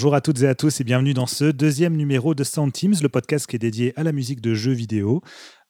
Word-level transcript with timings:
Bonjour 0.00 0.14
à 0.14 0.22
toutes 0.22 0.40
et 0.40 0.48
à 0.48 0.54
tous 0.54 0.80
et 0.80 0.84
bienvenue 0.84 1.12
dans 1.12 1.26
ce 1.26 1.44
deuxième 1.44 1.94
numéro 1.94 2.34
de 2.34 2.42
Sound 2.42 2.72
Teams, 2.72 2.94
le 3.02 3.10
podcast 3.10 3.46
qui 3.46 3.56
est 3.56 3.58
dédié 3.58 3.92
à 3.96 4.02
la 4.02 4.12
musique 4.12 4.40
de 4.40 4.54
jeux 4.54 4.72
vidéo. 4.72 5.20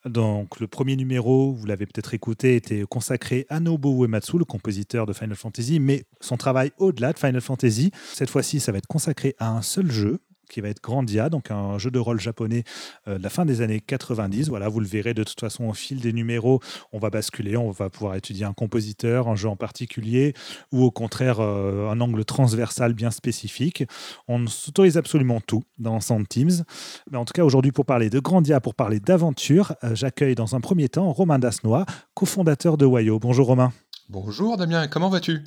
Donc 0.04 0.60
le 0.60 0.68
premier 0.68 0.94
numéro, 0.94 1.52
vous 1.52 1.66
l'avez 1.66 1.84
peut-être 1.84 2.14
écouté, 2.14 2.54
était 2.54 2.84
consacré 2.88 3.44
à 3.48 3.58
Nobuo 3.58 4.04
Uematsu, 4.04 4.38
le 4.38 4.44
compositeur 4.44 5.04
de 5.04 5.12
Final 5.12 5.34
Fantasy, 5.34 5.80
mais 5.80 6.04
son 6.20 6.36
travail 6.36 6.70
au-delà 6.78 7.12
de 7.12 7.18
Final 7.18 7.40
Fantasy. 7.40 7.90
Cette 8.14 8.30
fois-ci, 8.30 8.60
ça 8.60 8.70
va 8.70 8.78
être 8.78 8.86
consacré 8.86 9.34
à 9.40 9.50
un 9.50 9.62
seul 9.62 9.90
jeu, 9.90 10.20
qui 10.50 10.60
va 10.60 10.68
être 10.68 10.82
Grandia, 10.82 11.30
donc 11.30 11.50
un 11.50 11.78
jeu 11.78 11.90
de 11.90 11.98
rôle 11.98 12.20
japonais 12.20 12.64
euh, 13.08 13.18
de 13.18 13.22
la 13.22 13.30
fin 13.30 13.46
des 13.46 13.62
années 13.62 13.80
90. 13.80 14.48
Voilà, 14.48 14.68
vous 14.68 14.80
le 14.80 14.86
verrez 14.86 15.14
de 15.14 15.24
toute 15.24 15.40
façon 15.40 15.64
au 15.64 15.72
fil 15.72 16.00
des 16.00 16.12
numéros, 16.12 16.60
on 16.92 16.98
va 16.98 17.08
basculer, 17.08 17.56
on 17.56 17.70
va 17.70 17.88
pouvoir 17.88 18.16
étudier 18.16 18.44
un 18.44 18.52
compositeur, 18.52 19.28
un 19.28 19.36
jeu 19.36 19.48
en 19.48 19.56
particulier, 19.56 20.34
ou 20.72 20.84
au 20.84 20.90
contraire 20.90 21.40
euh, 21.40 21.88
un 21.88 22.00
angle 22.00 22.24
transversal 22.24 22.92
bien 22.92 23.10
spécifique. 23.10 23.84
On 24.28 24.46
s'autorise 24.46 24.96
absolument 24.96 25.40
tout 25.40 25.62
dans 25.78 26.00
Sound 26.00 26.28
Teams. 26.28 26.64
Mais 27.10 27.16
en 27.16 27.24
tout 27.24 27.32
cas, 27.32 27.44
aujourd'hui, 27.44 27.72
pour 27.72 27.86
parler 27.86 28.10
de 28.10 28.18
Grandia, 28.18 28.60
pour 28.60 28.74
parler 28.74 29.00
d'aventure, 29.00 29.74
euh, 29.84 29.94
j'accueille 29.94 30.34
dans 30.34 30.56
un 30.56 30.60
premier 30.60 30.88
temps 30.88 31.12
Romain 31.12 31.38
Dasnois, 31.38 31.86
cofondateur 32.14 32.76
de 32.76 32.84
Wayo. 32.84 33.18
Bonjour 33.18 33.46
Romain. 33.46 33.72
Bonjour 34.08 34.56
Damien, 34.56 34.88
comment 34.88 35.08
vas-tu? 35.08 35.44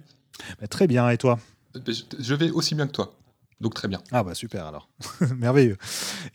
Bah, 0.59 0.67
Très 0.67 0.87
bien, 0.87 1.09
et 1.09 1.17
toi? 1.17 1.37
Je 2.19 2.35
vais 2.35 2.49
aussi 2.51 2.75
bien 2.75 2.87
que 2.87 2.93
toi. 2.93 3.13
Donc 3.63 3.75
très 3.75 3.87
bien. 3.87 4.01
Ah 4.11 4.23
bah 4.23 4.35
super 4.35 4.65
alors, 4.65 4.89
merveilleux. 5.37 5.77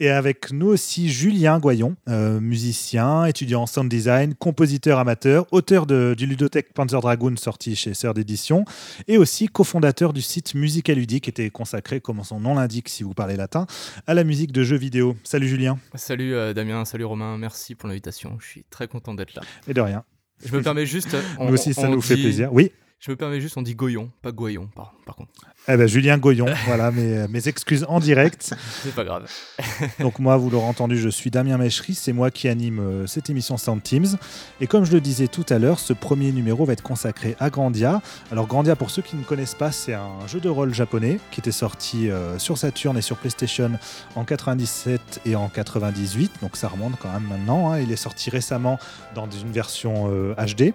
Et 0.01 0.09
avec 0.09 0.51
nous 0.51 0.69
aussi 0.69 1.11
Julien 1.11 1.59
Goyon, 1.59 1.95
euh, 2.09 2.41
musicien, 2.41 3.27
étudiant 3.27 3.63
en 3.63 3.67
sound 3.67 3.91
design, 3.91 4.35
compositeur 4.35 4.99
amateur, 4.99 5.47
auteur 5.53 5.85
de, 5.85 6.15
du 6.17 6.25
ludothèque 6.25 6.73
Panzer 6.73 6.99
Dragoon 7.03 7.37
sorti 7.37 7.77
chez 7.77 7.93
Sœur 7.93 8.15
d'édition, 8.15 8.65
et 9.09 9.19
aussi 9.19 9.47
cofondateur 9.47 10.15
du 10.15 10.23
site 10.23 10.55
Musicaludique 10.55 11.25
qui 11.25 11.31
était 11.31 11.51
consacré, 11.51 12.01
comme 12.01 12.25
son 12.25 12.41
nom 12.41 12.55
l'indique 12.55 12.89
si 12.89 13.03
vous 13.03 13.13
parlez 13.13 13.37
latin, 13.37 13.67
à 14.07 14.15
la 14.15 14.25
musique 14.25 14.51
de 14.51 14.63
jeux 14.63 14.79
vidéo. 14.79 15.15
Salut 15.23 15.49
Julien. 15.49 15.79
Salut 15.97 16.35
euh, 16.35 16.55
Damien, 16.55 16.87
salut 16.87 17.05
Romain, 17.05 17.37
merci 17.37 17.75
pour 17.75 17.91
l'invitation, 17.91 18.39
je 18.41 18.47
suis 18.47 18.65
très 18.71 18.89
content 18.89 19.13
d'être 19.13 19.35
là. 19.35 19.43
Et 19.69 19.75
de 19.75 19.83
rien. 19.83 20.03
Je 20.43 20.57
me 20.57 20.63
permets 20.63 20.87
juste... 20.87 21.15
nous 21.39 21.53
aussi 21.53 21.75
ça 21.75 21.89
nous 21.89 22.01
fait 22.01 22.17
plaisir. 22.17 22.51
Oui 22.55 22.73
je 23.01 23.13
me 23.13 23.17
permets 23.17 23.41
juste, 23.41 23.57
on 23.57 23.63
dit 23.63 23.77
Goyon, 23.77 24.11
pas 24.23 24.33
Goyon, 24.33 24.69
par, 24.75 24.93
par 25.07 25.15
contre. 25.15 25.31
Eh 25.69 25.77
ben, 25.77 25.87
Julien 25.87 26.19
Goyon, 26.19 26.47
voilà, 26.67 26.91
mes, 26.91 27.29
mes 27.29 27.47
excuses 27.47 27.87
en 27.89 28.01
direct. 28.01 28.55
C'est 28.83 28.93
pas 28.93 29.05
grave. 29.05 29.31
Donc 30.01 30.19
moi, 30.19 30.37
vous 30.37 30.51
l'aurez 30.51 30.67
entendu, 30.67 30.99
je 30.99 31.09
suis 31.09 31.31
Damien 31.31 31.59
Mechery, 31.59 31.95
c'est 31.95 32.13
moi 32.13 32.33
qui 32.33 32.49
anime 32.49 32.81
euh, 32.81 33.07
cette 33.07 33.31
émission 33.31 33.57
Sound 33.57 33.85
Teams. 33.85 34.17
Et 34.61 34.67
comme 34.67 34.85
je 34.85 34.91
le 34.91 35.01
disais 35.01 35.29
tout 35.29 35.47
à 35.49 35.61
l'heure, 35.61 35.79
ce 35.79 35.93
premier 35.93 36.33
numéro 36.33 36.65
va 36.65 36.73
être 36.73 36.83
consacré 36.83 37.37
à 37.39 37.51
Grandia. 37.51 38.03
Alors 38.33 38.49
Grandia, 38.49 38.75
pour 38.75 38.91
ceux 38.91 39.03
qui 39.03 39.15
ne 39.15 39.23
connaissent 39.23 39.55
pas, 39.55 39.71
c'est 39.71 39.95
un 39.95 40.27
jeu 40.27 40.41
de 40.41 40.49
rôle 40.49 40.75
japonais 40.75 41.21
qui 41.31 41.41
était 41.41 41.53
sorti 41.53 42.11
euh, 42.11 42.37
sur 42.39 42.59
Saturn 42.59 42.99
et 42.99 43.03
sur 43.03 43.17
PlayStation 43.17 43.71
en 44.17 44.25
97 44.25 45.21
et 45.25 45.37
en 45.37 45.49
98. 45.49 46.33
Donc 46.43 46.57
ça 46.57 46.67
remonte 46.67 46.95
quand 46.99 47.13
même 47.13 47.29
maintenant. 47.29 47.71
Hein. 47.71 47.81
Il 47.81 47.93
est 47.93 47.97
sorti 47.97 48.31
récemment 48.31 48.79
dans 49.15 49.31
une 49.31 49.53
version 49.53 50.09
HD. 50.37 50.73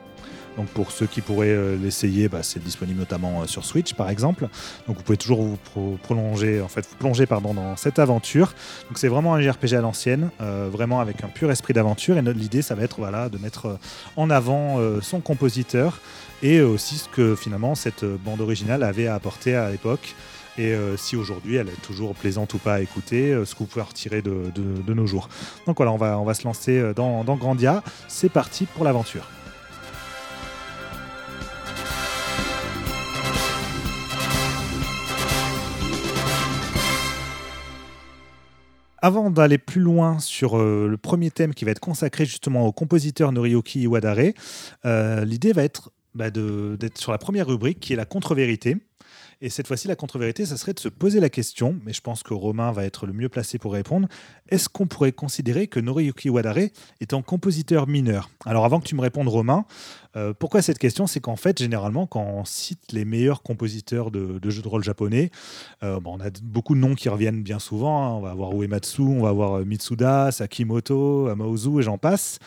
Donc 0.58 0.68
pour 0.68 0.92
ceux 0.92 1.08
qui 1.08 1.22
pourraient 1.22 1.48
euh, 1.50 1.75
l'essayer, 1.75 2.30
bah, 2.30 2.44
c'est 2.44 2.64
disponible 2.64 3.00
notamment 3.00 3.41
euh, 3.41 3.47
sur 3.47 3.66
Switch 3.66 3.94
par 3.94 4.09
exemple. 4.09 4.47
Donc 4.88 4.97
vous 4.97 5.03
pouvez 5.03 5.18
toujours 5.18 5.41
vous 5.41 5.58
prolonger, 6.03 6.62
en 6.62 6.68
fait, 6.68 6.88
vous 6.90 6.96
plonger 6.97 7.25
pardon, 7.25 7.53
dans 7.53 7.75
cette 7.75 8.00
aventure. 8.00 8.53
Donc 8.90 8.97
c'est 8.97 9.08
vraiment 9.08 9.34
un 9.34 9.41
JRPG 9.41 9.74
à 9.74 9.81
l'ancienne, 9.81 10.30
euh, 10.41 10.69
vraiment 10.72 11.00
avec 11.00 11.24
un 11.24 11.28
pur 11.28 11.52
esprit 11.52 11.74
d'aventure. 11.74 12.18
Et 12.18 12.22
l'idée, 12.22 12.62
ça 12.62 12.75
va 12.75 12.84
être 12.84 12.97
voilà, 13.00 13.30
de 13.30 13.38
mettre 13.38 13.78
en 14.16 14.30
avant 14.30 14.80
son 15.02 15.19
compositeur 15.19 16.00
et 16.41 16.62
aussi 16.62 16.97
ce 16.97 17.09
que 17.09 17.35
finalement 17.35 17.75
cette 17.75 18.06
bande 18.06 18.41
originale 18.41 18.84
avait 18.84 19.08
à 19.08 19.16
apporter 19.16 19.56
à 19.56 19.70
l'époque. 19.70 20.16
Et 20.58 20.74
si 20.97 21.16
aujourd'hui 21.16 21.56
elle 21.56 21.70
est 21.70 21.81
toujours 21.81 22.14
plaisante 22.14 22.53
ou 22.53 22.58
pas 22.58 22.75
à 22.75 22.80
écouter, 22.81 23.34
ce 23.46 23.53
que 23.53 23.59
vous 23.59 23.66
pouvez 23.66 23.84
retirer 23.84 24.22
de, 24.22 24.94
nos 24.94 25.08
jours. 25.08 25.30
Donc 25.66 25.78
voilà, 25.78 25.91
on 25.91 26.24
va, 26.24 26.34
se 26.34 26.44
lancer 26.44 26.94
dans 26.96 27.24
Grandia. 27.35 27.84
C'est 28.08 28.30
parti 28.30 28.66
pour 28.66 28.84
l'aventure. 28.84 29.28
Avant 39.06 39.30
d'aller 39.30 39.58
plus 39.58 39.81
loin 39.81 40.18
sur 40.19 40.58
euh, 40.58 40.88
le 40.88 40.96
premier 40.96 41.30
thème 41.30 41.53
qui 41.53 41.66
va 41.66 41.72
être 41.72 41.81
consacré 41.81 42.24
justement 42.24 42.66
au 42.66 42.72
compositeur 42.72 43.34
Noriyuki 43.34 43.81
Iwadare, 43.81 44.31
euh, 44.86 45.25
l'idée 45.25 45.52
va 45.52 45.66
être 45.66 45.91
bah, 46.16 46.30
d'être 46.31 46.97
sur 46.97 47.12
la 47.12 47.18
première 47.18 47.47
rubrique 47.47 47.81
qui 47.81 47.91
est 47.91 47.97
la 47.97 48.06
contre-vérité. 48.06 48.78
Et 49.46 49.50
cette 49.50 49.68
fois-ci, 49.68 49.90
la 49.90 49.98
contre-vérité, 49.98 50.46
ça 50.46 50.56
serait 50.56 50.72
de 50.72 50.80
se 50.80 50.88
poser 50.88 51.20
la 51.20 51.30
question, 51.30 51.76
mais 51.84 51.92
je 51.92 52.00
pense 52.00 52.24
que 52.24 52.34
Romain 52.34 52.72
va 52.72 52.86
être 52.86 53.06
le 53.06 53.12
mieux 53.12 53.28
placé 53.28 53.58
pour 53.58 53.74
répondre. 53.74 54.08
Est-ce 54.48 54.70
qu'on 54.70 54.88
pourrait 54.88 55.12
considérer 55.12 55.68
que 55.68 55.81
Noriyuki 55.81 56.30
Wadare 56.30 56.70
est 57.02 57.14
un 57.14 57.22
compositeur 57.22 57.86
mineur? 57.86 58.30
Alors 58.46 58.64
avant 58.64 58.80
que 58.80 58.86
tu 58.86 58.96
me 58.96 59.02
répondes, 59.02 59.28
Romain, 59.28 59.66
euh, 60.16 60.34
pourquoi 60.34 60.62
cette 60.62 60.80
question? 60.80 61.08
C'est 61.08 61.20
qu'en 61.20 61.36
fait, 61.36 61.59
généralement, 61.59 62.08
quand 62.08 62.24
on 62.24 62.46
cite 62.46 62.94
les 62.94 63.03
meilleurs 63.03 63.44
compositeurs 63.44 64.12
de, 64.12 64.40
jeux 64.50 64.62
de 64.62 64.68
rôle 64.70 64.86
japonais, 64.86 65.30
euh, 65.84 66.00
bon, 66.00 66.18
on 66.18 66.22
a 66.22 66.30
beaucoup 66.42 66.74
de 66.74 66.80
noms 66.80 66.96
qui 66.96 67.09
reviennent 67.09 67.44
bien 67.44 67.59
souvent. 67.59 68.02
Hein. 68.02 68.12
On 68.12 68.22
va 68.22 68.32
avoir 68.32 68.53
Uematsu, 68.53 69.02
on 69.02 69.24
va 69.24 69.30
avoir 69.30 69.56
euh, 69.56 69.66
Mitsuda, 69.66 70.32
Sakimoto, 70.32 71.28
Amaozu 71.28 71.82
et 71.82 71.84
j'en 71.84 71.98
passe 71.98 72.40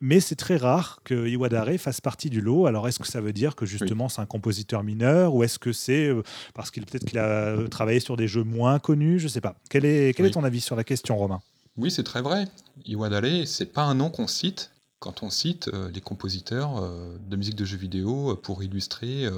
mais 0.00 0.20
c'est 0.20 0.36
très 0.36 0.56
rare 0.56 1.00
que 1.04 1.26
Iwadare 1.26 1.78
fasse 1.78 2.00
partie 2.00 2.30
du 2.30 2.40
lot. 2.40 2.66
Alors, 2.66 2.88
est-ce 2.88 2.98
que 2.98 3.06
ça 3.06 3.20
veut 3.20 3.32
dire 3.32 3.56
que 3.56 3.66
justement 3.66 4.08
c'est 4.08 4.20
un 4.20 4.26
compositeur 4.26 4.82
mineur 4.82 5.34
ou 5.34 5.42
est-ce 5.42 5.58
que 5.58 5.72
c'est 5.72 6.06
euh, 6.06 6.22
parce 6.54 6.70
qu'il 6.70 6.84
peut-être 6.84 7.04
qu'il 7.04 7.18
a 7.18 7.24
euh, 7.24 7.68
travaillé 7.68 8.00
sur 8.00 8.16
des 8.16 8.28
jeux 8.28 8.44
moins 8.44 8.78
connus? 8.78 9.18
Je 9.18 9.24
ne 9.24 9.30
sais 9.30 9.40
pas. 9.40 9.56
Quel 9.70 9.84
est, 9.84 10.16
quel 10.16 10.26
est 10.26 10.30
ton 10.30 10.44
avis 10.44 10.60
sur 10.60 10.76
la 10.76 10.84
question, 10.84 11.16
Romain? 11.16 11.40
Oui, 11.76 11.90
c'est 11.90 12.04
très 12.04 12.22
vrai. 12.22 12.46
Iwadare, 12.84 13.46
c'est 13.46 13.72
pas 13.72 13.82
un 13.82 13.94
nom 13.94 14.10
qu'on 14.10 14.26
cite 14.26 14.72
quand 14.98 15.22
on 15.22 15.30
cite 15.30 15.68
euh, 15.68 15.90
les 15.92 16.00
compositeurs 16.00 16.90
de 17.28 17.36
musique 17.36 17.56
de 17.56 17.64
jeux 17.64 17.76
vidéo 17.76 18.36
pour 18.36 18.62
illustrer 18.62 19.28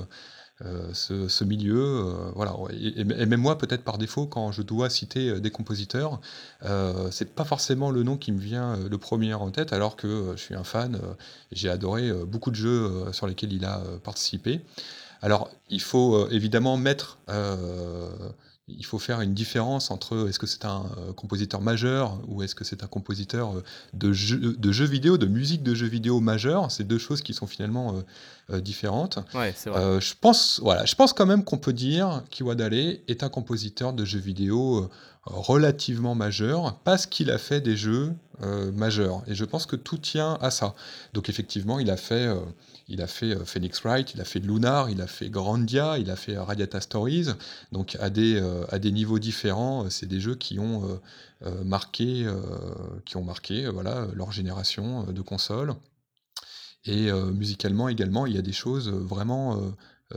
euh, 0.64 0.92
ce, 0.92 1.44
milieu. 1.44 1.80
Euh, 1.80 2.30
voilà. 2.34 2.52
Et, 2.72 3.04
même 3.04 3.40
moi, 3.40 3.58
peut-être 3.58 3.84
par 3.84 3.96
défaut, 3.96 4.26
quand 4.26 4.50
je 4.50 4.62
dois 4.62 4.90
citer 4.90 5.28
euh, 5.28 5.40
des 5.40 5.50
compositeurs, 5.50 6.20
c'est 7.10 7.34
pas 7.34 7.44
forcément 7.44 7.90
le 7.90 8.02
nom 8.02 8.16
qui 8.16 8.32
me 8.32 8.40
vient 8.40 8.76
le 8.76 8.98
premier 8.98 9.34
en 9.34 9.50
tête, 9.50 9.72
alors 9.72 9.94
que 9.96 10.32
je 10.36 10.40
suis 10.40 10.54
un 10.54 10.64
fan. 10.64 11.00
J'ai 11.52 11.70
adoré 11.70 12.12
beaucoup 12.24 12.50
de 12.50 12.56
jeux 12.56 13.12
sur 13.12 13.26
lesquels 13.26 13.52
il 13.52 13.64
a 13.64 13.80
participé. 14.02 14.60
Alors, 15.22 15.50
il 15.70 15.80
faut 15.80 16.28
évidemment 16.28 16.76
mettre 16.76 17.18
il 18.68 18.84
faut 18.84 18.98
faire 18.98 19.20
une 19.20 19.34
différence 19.34 19.90
entre 19.90 20.28
est-ce 20.28 20.38
que 20.38 20.46
c'est 20.46 20.64
un 20.64 20.84
euh, 20.98 21.12
compositeur 21.12 21.60
majeur 21.60 22.18
ou 22.28 22.42
est-ce 22.42 22.54
que 22.54 22.64
c'est 22.64 22.82
un 22.82 22.86
compositeur 22.86 23.56
euh, 23.56 23.64
de, 23.94 24.08
de 24.08 24.72
jeux 24.72 24.84
vidéo, 24.84 25.16
de 25.16 25.26
musique 25.26 25.62
de 25.62 25.74
jeux 25.74 25.86
vidéo 25.86 26.20
majeur? 26.20 26.70
C'est 26.70 26.84
deux 26.84 26.98
choses 26.98 27.22
qui 27.22 27.34
sont 27.34 27.46
finalement 27.46 28.02
euh, 28.50 28.60
différentes. 28.60 29.18
Ouais, 29.34 29.54
vrai. 29.66 30.00
je, 30.00 30.14
pense, 30.20 30.60
voilà, 30.62 30.84
je 30.84 30.94
pense 30.94 31.12
quand 31.12 31.26
même 31.26 31.44
qu'on 31.44 31.58
peut 31.58 31.72
dire 31.72 32.22
qu'Iwadale 32.30 32.74
est 32.74 33.22
un 33.22 33.28
compositeur 33.28 33.92
de 33.92 34.04
jeux 34.04 34.18
vidéo 34.18 34.90
relativement 35.24 36.14
majeur 36.14 36.78
parce 36.84 37.06
qu'il 37.06 37.30
a 37.30 37.38
fait 37.38 37.60
des 37.60 37.76
jeux 37.76 38.14
majeurs. 38.72 39.22
Et 39.26 39.34
je 39.34 39.44
pense 39.44 39.66
que 39.66 39.76
tout 39.76 39.98
tient 39.98 40.38
à 40.40 40.50
ça. 40.50 40.74
Donc 41.12 41.28
effectivement, 41.28 41.78
il 41.78 41.90
a 41.90 41.98
fait 41.98 42.34
il 42.88 43.02
a 43.02 43.06
fait 43.06 43.36
euh, 43.36 43.44
Phoenix 43.44 43.80
Wright, 43.82 44.14
il 44.14 44.20
a 44.20 44.24
fait 44.24 44.40
Lunar, 44.40 44.90
il 44.90 45.00
a 45.00 45.06
fait 45.06 45.28
Grandia, 45.30 45.98
il 45.98 46.10
a 46.10 46.16
fait 46.16 46.36
Radiata 46.38 46.80
Stories. 46.80 47.28
Donc 47.72 47.96
à 48.00 48.10
des, 48.10 48.36
euh, 48.40 48.78
niveaux 48.90 49.18
différents, 49.18 49.84
euh, 49.84 49.90
c'est 49.90 50.06
des 50.06 50.20
jeux 50.20 50.34
qui 50.34 50.58
ont 50.58 51.00
marqué, 51.64 52.26
qui 53.04 53.16
ont 53.16 53.22
marqué 53.22 53.68
voilà, 53.68 54.08
leur 54.14 54.32
génération 54.32 55.04
de 55.04 55.22
consoles. 55.22 55.74
Et 56.84 57.12
musicalement 57.12 57.88
également, 57.88 58.26
il 58.26 58.34
y 58.34 58.38
a 58.38 58.42
des 58.42 58.52
choses 58.52 58.88
vraiment 58.88 59.58
euh, 59.58 59.70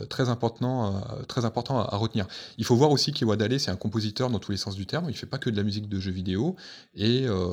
très 0.09 0.29
important, 0.29 0.95
euh, 0.95 1.23
très 1.27 1.43
important 1.43 1.79
à, 1.79 1.97
retenir. 1.97 2.25
Il 2.57 2.65
faut 2.65 2.75
voir 2.75 2.91
aussi 2.91 3.11
qu'Iwadale, 3.11 3.59
c'est 3.59 3.71
un 3.71 3.75
compositeur 3.75 4.29
dans 4.29 4.39
tous 4.39 4.51
les 4.51 4.57
sens 4.57 4.75
du 4.75 4.85
terme. 4.85 5.07
Il 5.09 5.15
fait 5.15 5.25
pas 5.25 5.37
que 5.37 5.49
de 5.49 5.57
la 5.57 5.63
musique 5.63 5.89
de 5.89 5.99
jeux 5.99 6.11
vidéo. 6.11 6.55
Et, 6.95 7.25
euh, 7.27 7.49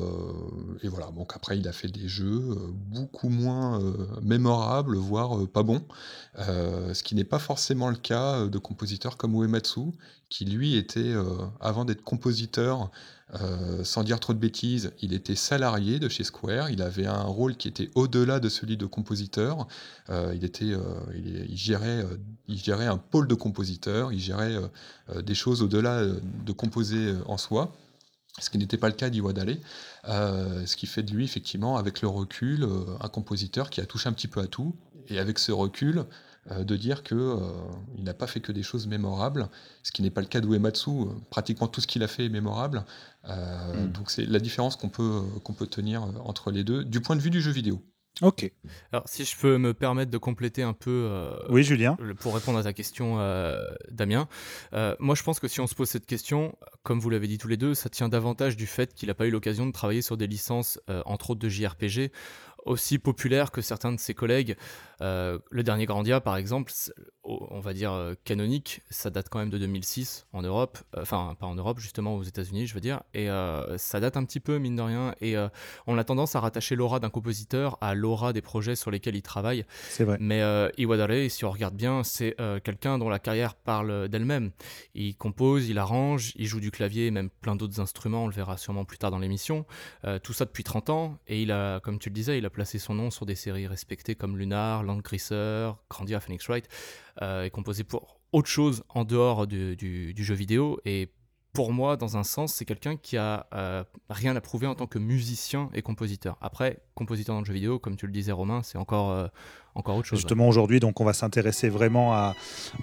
et 0.81 0.87
voilà. 0.87 1.07
Donc 1.11 1.35
après, 1.35 1.57
il 1.57 1.67
a 1.67 1.73
fait 1.73 1.89
des 1.89 2.07
jeux 2.07 2.55
beaucoup 2.73 3.29
moins 3.29 3.81
mémorables, 4.21 4.95
voire 4.95 5.47
pas 5.47 5.63
bons. 5.63 5.83
ce 6.37 7.03
qui 7.03 7.15
n'est 7.15 7.23
pas 7.23 7.39
forcément 7.39 7.89
le 7.89 7.95
cas 7.95 8.45
de 8.45 8.57
compositeurs 8.57 9.17
comme 9.17 9.33
Uematsu, 9.33 9.91
qui 10.29 10.45
lui 10.45 10.75
était, 10.75 11.13
avant 11.59 11.85
d'être 11.85 12.03
compositeur, 12.03 12.91
sans 13.83 14.03
dire 14.03 14.19
trop 14.19 14.33
de 14.33 14.39
bêtises, 14.39 14.91
il 15.01 15.13
était 15.13 15.35
salarié 15.35 15.99
de 15.99 16.09
chez 16.09 16.23
Square. 16.23 16.71
Il 16.71 16.81
avait 16.81 17.05
un 17.05 17.21
rôle 17.21 17.55
qui 17.55 17.67
était 17.67 17.89
au-delà 17.93 18.39
de 18.39 18.49
celui 18.49 18.75
de 18.75 18.85
compositeur. 18.85 19.67
il, 20.09 20.43
était, 20.43 20.73
il, 21.15 21.55
gérait, 21.57 22.05
un 22.87 22.97
pôle 22.97 23.27
de 23.27 23.35
compositeurs. 23.35 24.11
Il 24.11 24.19
gérait 24.19 24.55
des 25.23 25.35
choses 25.35 25.61
au-delà 25.61 26.05
de 26.05 26.51
composer 26.51 27.13
en 27.27 27.37
soi 27.37 27.71
ce 28.39 28.49
qui 28.49 28.57
n'était 28.57 28.77
pas 28.77 28.87
le 28.87 28.95
cas 28.95 29.09
d'Iwadale, 29.09 29.57
euh, 30.07 30.65
ce 30.65 30.75
qui 30.75 30.87
fait 30.87 31.03
de 31.03 31.11
lui, 31.13 31.23
effectivement, 31.25 31.77
avec 31.77 32.01
le 32.01 32.07
recul, 32.07 32.63
euh, 32.63 32.85
un 33.01 33.09
compositeur 33.09 33.69
qui 33.69 33.81
a 33.81 33.85
touché 33.85 34.09
un 34.09 34.13
petit 34.13 34.27
peu 34.27 34.39
à 34.39 34.47
tout, 34.47 34.75
et 35.07 35.19
avec 35.19 35.39
ce 35.39 35.51
recul, 35.51 35.99
euh, 35.99 36.03
de 36.49 36.75
dire 36.75 37.03
qu'il 37.03 37.17
il 37.97 38.03
n'a 38.03 38.13
pas 38.13 38.27
fait 38.27 38.39
que 38.39 38.51
des 38.51 38.63
choses 38.63 38.87
mémorables, 38.87 39.49
ce 39.83 39.91
qui 39.91 40.01
n'est 40.01 40.09
pas 40.09 40.21
le 40.21 40.27
cas 40.27 40.41
d'Uematsu, 40.41 40.91
pratiquement 41.29 41.67
tout 41.67 41.81
ce 41.81 41.87
qu'il 41.87 42.03
a 42.03 42.07
fait 42.07 42.25
est 42.25 42.29
mémorable. 42.29 42.85
Hmm. 43.25 43.91
Donc 43.93 44.09
c'est 44.09 44.25
la 44.25 44.39
différence 44.39 44.75
qu'on 44.75 44.89
peut, 44.89 45.21
qu'on 45.43 45.53
peut 45.53 45.67
tenir 45.67 46.03
entre 46.25 46.51
les 46.51 46.63
deux, 46.63 46.83
du 46.83 47.01
point 47.01 47.15
de 47.15 47.21
vue 47.21 47.29
du 47.29 47.41
jeu 47.41 47.51
vidéo. 47.51 47.83
Ok. 48.21 48.51
Alors, 48.91 49.07
si 49.07 49.23
je 49.23 49.35
peux 49.37 49.57
me 49.57 49.73
permettre 49.73 50.11
de 50.11 50.17
compléter 50.17 50.61
un 50.61 50.73
peu. 50.73 51.07
Euh, 51.09 51.31
oui, 51.49 51.63
Julien. 51.63 51.97
Pour 52.19 52.35
répondre 52.35 52.59
à 52.59 52.63
ta 52.63 52.73
question, 52.73 53.19
euh, 53.19 53.63
Damien. 53.91 54.27
Euh, 54.73 54.95
moi, 54.99 55.15
je 55.15 55.23
pense 55.23 55.39
que 55.39 55.47
si 55.47 55.61
on 55.61 55.67
se 55.67 55.75
pose 55.75 55.87
cette 55.87 56.05
question, 56.05 56.57
comme 56.83 56.99
vous 56.99 57.09
l'avez 57.09 57.27
dit 57.27 57.37
tous 57.37 57.47
les 57.47 57.55
deux, 57.55 57.73
ça 57.73 57.89
tient 57.89 58.09
davantage 58.09 58.57
du 58.57 58.67
fait 58.67 58.93
qu'il 58.93 59.07
n'a 59.07 59.13
pas 59.13 59.25
eu 59.25 59.31
l'occasion 59.31 59.65
de 59.65 59.71
travailler 59.71 60.01
sur 60.01 60.17
des 60.17 60.27
licences, 60.27 60.79
entre 61.05 61.31
autres 61.31 61.39
de 61.39 61.49
JRPG, 61.49 62.11
aussi 62.65 62.99
populaires 62.99 63.51
que 63.51 63.61
certains 63.61 63.91
de 63.91 63.99
ses 63.99 64.13
collègues. 64.13 64.55
Euh, 65.01 65.39
le 65.49 65.63
dernier 65.63 65.85
Grandia, 65.85 66.19
par 66.19 66.35
exemple, 66.35 66.73
on 67.23 67.59
va 67.59 67.73
dire 67.73 67.93
euh, 67.93 68.15
canonique, 68.25 68.81
ça 68.89 69.09
date 69.09 69.29
quand 69.29 69.39
même 69.39 69.49
de 69.49 69.57
2006 69.57 70.27
en 70.33 70.41
Europe, 70.41 70.77
euh, 70.95 71.01
enfin 71.01 71.35
pas 71.39 71.45
en 71.45 71.55
Europe, 71.55 71.79
justement 71.79 72.15
aux 72.15 72.23
États-Unis, 72.23 72.67
je 72.67 72.73
veux 72.73 72.81
dire, 72.81 73.01
et 73.13 73.27
ça 73.77 73.99
date 73.99 74.17
un 74.17 74.25
petit 74.25 74.39
peu, 74.39 74.57
mine 74.57 74.75
de 74.75 74.81
rien, 74.81 75.15
et 75.21 75.35
on 75.87 75.97
a 75.97 76.03
tendance 76.03 76.35
à 76.35 76.39
rattacher 76.39 76.75
l'aura 76.75 76.99
d'un 76.99 77.09
compositeur 77.09 77.77
à 77.81 77.95
l'aura 77.95 78.33
des 78.33 78.41
projets 78.41 78.75
sur 78.75 78.91
lesquels 78.91 79.15
il 79.15 79.21
travaille. 79.21 79.65
C'est 79.89 80.03
vrai. 80.03 80.17
Mais 80.19 80.41
Iwadare, 80.77 81.29
si 81.29 81.45
on 81.45 81.51
regarde 81.51 81.75
bien, 81.75 82.03
c'est 82.03 82.35
quelqu'un 82.63 82.97
dont 82.97 83.09
la 83.09 83.19
carrière 83.19 83.55
parle 83.55 84.09
d'elle-même. 84.09 84.51
Il 84.95 85.15
compose, 85.15 85.69
il 85.69 85.77
arrange, 85.77 86.33
il 86.35 86.47
joue 86.47 86.59
du 86.59 86.71
clavier, 86.71 87.07
et 87.07 87.11
même 87.11 87.29
plein 87.29 87.55
d'autres 87.55 87.79
instruments, 87.79 88.25
on 88.25 88.27
le 88.27 88.33
verra 88.33 88.57
sûrement 88.57 88.85
plus 88.85 88.97
tard 88.97 89.11
dans 89.11 89.19
l'émission. 89.19 89.65
tout 90.23 90.33
ça 90.33 90.45
depuis 90.45 90.63
30 90.63 90.89
ans, 90.89 91.19
et 91.27 91.41
il 91.41 91.51
a, 91.51 91.79
comme 91.79 91.99
tu 91.99 92.09
le 92.09 92.15
disais, 92.15 92.37
il 92.37 92.45
a 92.45 92.49
placé 92.59 92.77
son 92.77 92.93
nom 92.93 93.09
sur 93.09 93.25
des 93.25 93.35
séries 93.35 93.67
respectées 93.67 94.15
comme 94.15 94.37
Lunar, 94.37 94.83
Land 94.83 94.97
Grisser, 94.97 95.69
Grandia, 95.89 96.19
Phoenix 96.19 96.45
Wright, 96.49 96.67
euh, 97.21 97.43
est 97.43 97.49
composé 97.51 97.85
pour 97.85 98.19
autre 98.33 98.49
chose 98.49 98.83
en 98.89 99.05
dehors 99.05 99.47
du, 99.47 99.77
du, 99.77 100.23
jeu 100.25 100.35
vidéo. 100.35 100.77
Et 100.83 101.13
pour 101.53 101.71
moi, 101.71 101.95
dans 101.95 102.17
un 102.17 102.25
sens, 102.25 102.53
c'est 102.53 102.65
quelqu'un 102.65 102.97
qui 102.97 103.15
a 103.15 103.47
euh, 103.53 103.85
rien 104.09 104.35
à 104.35 104.41
prouver 104.41 104.67
en 104.67 104.75
tant 104.75 104.87
que 104.87 104.99
musicien 104.99 105.69
et 105.73 105.81
compositeur. 105.81 106.37
Après, 106.41 106.83
compositeur 106.99 107.33
dans 107.33 107.39
le 107.39 107.45
jeu 107.45 107.53
vidéo, 107.53 107.79
comme 107.79 107.95
tu 107.95 108.05
le 108.05 108.11
disais 108.11 108.31
Romain, 108.31 108.61
c'est 108.61 108.77
encore, 108.77 109.11
euh, 109.11 109.27
encore 109.73 109.95
autre 109.95 110.07
chose. 110.07 110.19
Justement, 110.19 110.47
aujourd'hui, 110.47 110.79
donc, 110.79 110.99
on 110.99 111.05
va 111.05 111.13
s'intéresser 111.13 111.69
vraiment 111.69 112.13
à, 112.13 112.35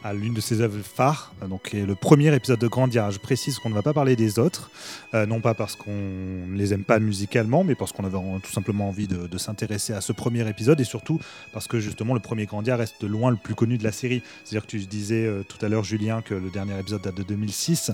à 0.02 0.14
l'une 0.14 0.34
de 0.34 0.40
ses 0.40 0.60
œuvres 0.62 0.82
phares, 0.82 1.34
donc 1.48 1.72
le 1.72 1.94
premier 1.94 2.34
épisode 2.34 2.58
de 2.58 2.66
Grandia. 2.66 3.10
Je 3.10 3.18
précise 3.18 3.58
qu'on 3.58 3.68
ne 3.68 3.74
va 3.74 3.82
pas 3.82 3.92
parler 3.92 4.16
des 4.16 4.38
autres, 4.38 4.70
euh, 5.14 5.26
non 5.26 5.40
pas 5.40 5.54
parce 5.54 5.76
qu'on 5.76 5.90
ne 5.90 6.56
les 6.56 6.72
aime 6.72 6.84
pas 6.84 6.98
musicalement, 6.98 7.62
mais 7.62 7.74
parce 7.74 7.92
qu'on 7.92 8.04
avait 8.04 8.16
tout 8.42 8.52
simplement 8.52 8.88
envie 8.88 9.06
de, 9.06 9.38
s'intéresser 9.38 9.92
à 9.92 10.00
ce 10.00 10.12
premier 10.12 10.48
épisode 10.48 10.80
et 10.80 10.84
surtout 10.84 11.20
parce 11.52 11.68
que 11.68 11.78
justement 11.78 12.14
le 12.14 12.20
premier 12.20 12.46
Grandia 12.46 12.74
reste 12.74 13.02
de 13.02 13.06
loin 13.06 13.30
le 13.30 13.36
plus 13.36 13.54
connu 13.54 13.76
de 13.76 13.84
la 13.84 13.92
série. 13.92 14.22
C'est-à-dire 14.44 14.62
que 14.62 14.70
tu 14.70 14.78
disais 14.78 15.30
tout 15.46 15.62
à 15.64 15.68
l'heure, 15.68 15.84
Julien, 15.84 16.22
que 16.22 16.32
le 16.32 16.48
dernier 16.48 16.78
épisode 16.80 17.02
date 17.02 17.16
de 17.16 17.22
2006, 17.22 17.92